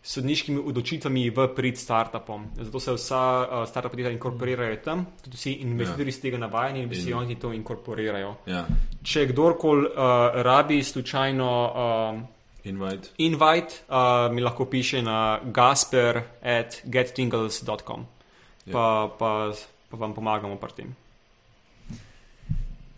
sodniškimi 0.03 0.61
odločitvami 0.65 1.29
v 1.29 1.47
prid 1.55 1.77
startupom. 1.77 2.45
Zato 2.55 2.79
se 2.79 2.93
vsa 2.93 3.47
uh, 3.51 3.67
startup 3.69 3.91
podjetja 3.91 4.11
inkorporirajo 4.11 4.75
tam, 4.75 5.05
tudi 5.23 5.37
vsi 5.37 5.51
investitorji 5.51 6.09
iz 6.09 6.17
ja. 6.17 6.21
tega 6.21 6.37
navajeni 6.37 6.83
in 6.83 6.89
vsi 6.89 7.13
oni 7.13 7.35
to 7.35 7.53
inkorporirajo. 7.53 8.35
Ja. 8.45 8.65
Če 9.03 9.27
kdorkoli 9.27 9.85
uh, 9.85 9.93
rabi 10.41 10.83
slučajno. 10.83 11.51
Uh, 12.15 12.38
Invite. 12.63 13.09
Invite 13.17 13.83
uh, 13.87 14.27
mi 14.33 14.41
lahko 14.41 14.65
piše 14.65 15.01
na 15.01 15.39
gasper 15.43 16.21
at 16.43 16.81
gettingles.com, 16.83 18.05
ja. 18.65 18.73
pa, 18.73 19.09
pa, 19.19 19.51
pa 19.89 19.97
vam 19.97 20.13
pomagamo 20.13 20.59
pri 20.59 20.71
tem. 20.75 20.95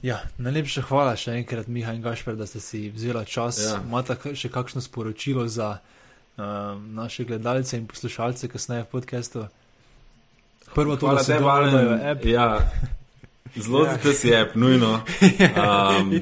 Ja, 0.02 0.18
najlepša 0.42 0.82
hvala 0.90 1.14
še 1.14 1.36
enkrat, 1.38 1.68
Miha 1.70 1.94
in 1.94 2.02
Gašper, 2.02 2.34
da 2.34 2.48
ste 2.50 2.60
si 2.60 2.88
vzeli 2.90 3.22
čas. 3.30 3.62
Ja. 3.62 3.78
Imate 3.86 4.18
še 4.34 4.50
kakšno 4.50 4.82
sporočilo 4.82 5.46
za 5.46 5.76
uh, 5.78 6.44
naše 6.82 7.28
gledalce 7.30 7.78
in 7.78 7.86
poslušalce, 7.86 8.50
kasneje 8.50 8.88
v 8.88 8.92
podkastu? 8.98 9.46
Prvo, 10.74 10.98
to, 10.98 11.14
da 11.14 11.22
se 11.24 11.38
dogajajo, 11.38 12.00
app. 12.12 12.26
Ja, 12.26 12.48
zelo 13.56 13.86
ja. 13.86 13.98
da 14.02 14.14
si 14.14 14.34
app, 14.36 14.58
nujno. 14.58 15.02
Um, 15.52 16.18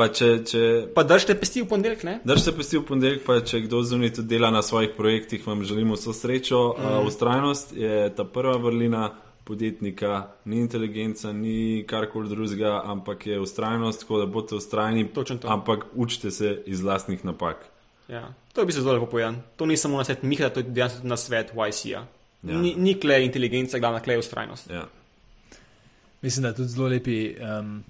Pa, 0.00 0.06
če, 0.08 0.28
če... 0.48 0.60
pa 0.96 1.02
držite 1.04 1.34
pesti 1.36 1.60
v 1.60 1.68
ponedeljek, 1.68 2.04
ne? 2.08 2.12
Držite 2.24 2.54
pesti 2.56 2.78
v 2.78 2.84
ponedeljek, 2.88 3.18
pa 3.26 3.34
če 3.44 3.58
kdo 3.66 3.82
zunaj 3.84 4.14
tudi 4.16 4.32
dela 4.32 4.48
na 4.54 4.62
svojih 4.64 4.94
projektih, 4.96 5.42
vam 5.44 5.60
želimo 5.68 5.98
vso 5.98 6.14
srečo. 6.16 6.60
Mm. 6.72 6.86
Uh, 6.86 7.08
ustrajnost 7.10 7.74
je 7.76 8.06
ta 8.16 8.24
prva 8.24 8.54
vrlina 8.62 9.10
podjetnika, 9.44 10.22
ni 10.48 10.62
inteligenca, 10.64 11.34
ni 11.36 11.84
karkoli 11.88 12.32
drugega, 12.32 12.78
ampak 12.94 13.26
je 13.28 13.42
ustrajnost, 13.44 14.06
tako 14.06 14.22
da 14.22 14.30
boste 14.30 14.56
ustrajni. 14.56 15.04
Ampak 15.44 15.84
učite 15.92 16.32
se 16.32 16.54
iz 16.64 16.80
vlastnih 16.80 17.24
napak. 17.28 17.68
Ja. 18.08 18.30
To 18.56 18.64
bi 18.64 18.72
se 18.72 18.80
zelo 18.80 18.96
lepo 18.96 19.10
povedal. 19.10 19.36
To 19.60 19.68
ni 19.68 19.76
samo 19.76 20.00
na 20.00 20.08
svet 20.08 20.24
Miha, 20.24 20.48
to 20.48 20.64
je 20.64 20.70
dejansko 20.72 21.04
na 21.04 21.20
svet 21.20 21.52
YC-ja. 21.52 22.06
Ja. 22.42 22.56
Ni, 22.56 22.72
ni 22.72 22.96
kle 22.96 23.20
inteligenca, 23.28 23.78
glavna 23.78 24.00
kle 24.00 24.16
je 24.16 24.24
ustrajnost. 24.24 24.70
Ja. 24.72 24.88
Mislim, 26.22 26.42
da 26.42 26.54
je 26.54 26.62
tudi 26.64 26.72
zelo 26.78 26.88
lepi. 26.88 27.34
Um 27.36 27.82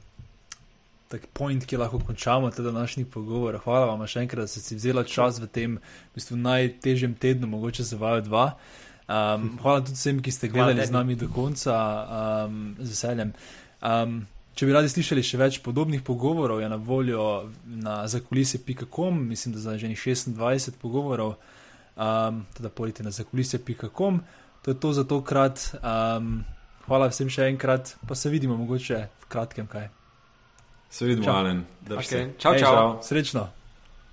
tak 1.11 1.27
point, 1.35 1.65
ki 1.66 1.77
lahko 1.77 1.99
končamo 1.99 2.51
ta 2.51 2.62
današnji 2.62 3.05
pogovor. 3.05 3.59
Hvala 3.65 3.91
vam 3.91 4.07
še 4.07 4.23
enkrat, 4.23 4.47
da 4.47 4.51
ste 4.51 4.62
si 4.62 4.78
vzeli 4.78 5.03
čas 5.11 5.41
v 5.43 5.49
tem 5.51 5.78
v 5.82 6.15
bistvu, 6.15 6.39
najtežjem 6.39 7.16
tednu, 7.19 7.51
mogoče 7.51 7.82
za 7.82 7.99
vaju 7.99 8.23
dva. 8.28 8.45
Um, 9.11 9.49
hvala 9.62 9.82
tudi 9.82 9.99
vsem, 9.99 10.23
ki 10.23 10.31
ste 10.31 10.53
gledali 10.55 10.87
z 10.87 10.95
nami 10.95 11.19
do 11.19 11.27
konca, 11.35 11.74
um, 12.47 12.61
z 12.78 12.95
veseljem. 12.95 13.35
Um, 13.82 14.23
Če 14.55 14.66
bi 14.66 14.74
radi 14.74 14.91
slišali 14.93 15.23
še 15.24 15.39
več 15.41 15.57
podobnih 15.65 16.03
pogovorov, 16.05 16.59
je 16.61 16.69
na 16.69 16.77
voljo 16.77 17.49
na 17.81 18.03
zakulise.com, 18.11 19.23
mislim, 19.31 19.55
da 19.55 19.62
za 19.62 19.78
že 19.78 19.89
26 19.89 20.77
pogovorov, 20.82 21.39
um, 21.97 22.43
teda 22.59 22.69
polite 22.69 23.07
na 23.07 23.11
zakulise.com. 23.15 24.20
To 24.62 24.74
je 24.74 24.77
to 24.77 24.93
za 24.93 25.07
tokrat. 25.09 25.62
Um, 25.81 26.43
hvala 26.85 27.09
vsem 27.09 27.31
še 27.32 27.49
enkrat, 27.49 27.95
pa 28.05 28.19
se 28.19 28.28
vidimo 28.28 28.59
mogoče 28.61 29.07
v 29.07 29.31
kratkem 29.32 29.70
kaj. 29.70 30.00
Se 30.91 31.05
vidimo. 31.05 31.33
Alen. 31.33 31.65
Okay. 31.89 32.33
Čau, 32.39 32.55
čau. 32.59 32.75
čau. 32.75 32.99
Srečno. 33.03 33.49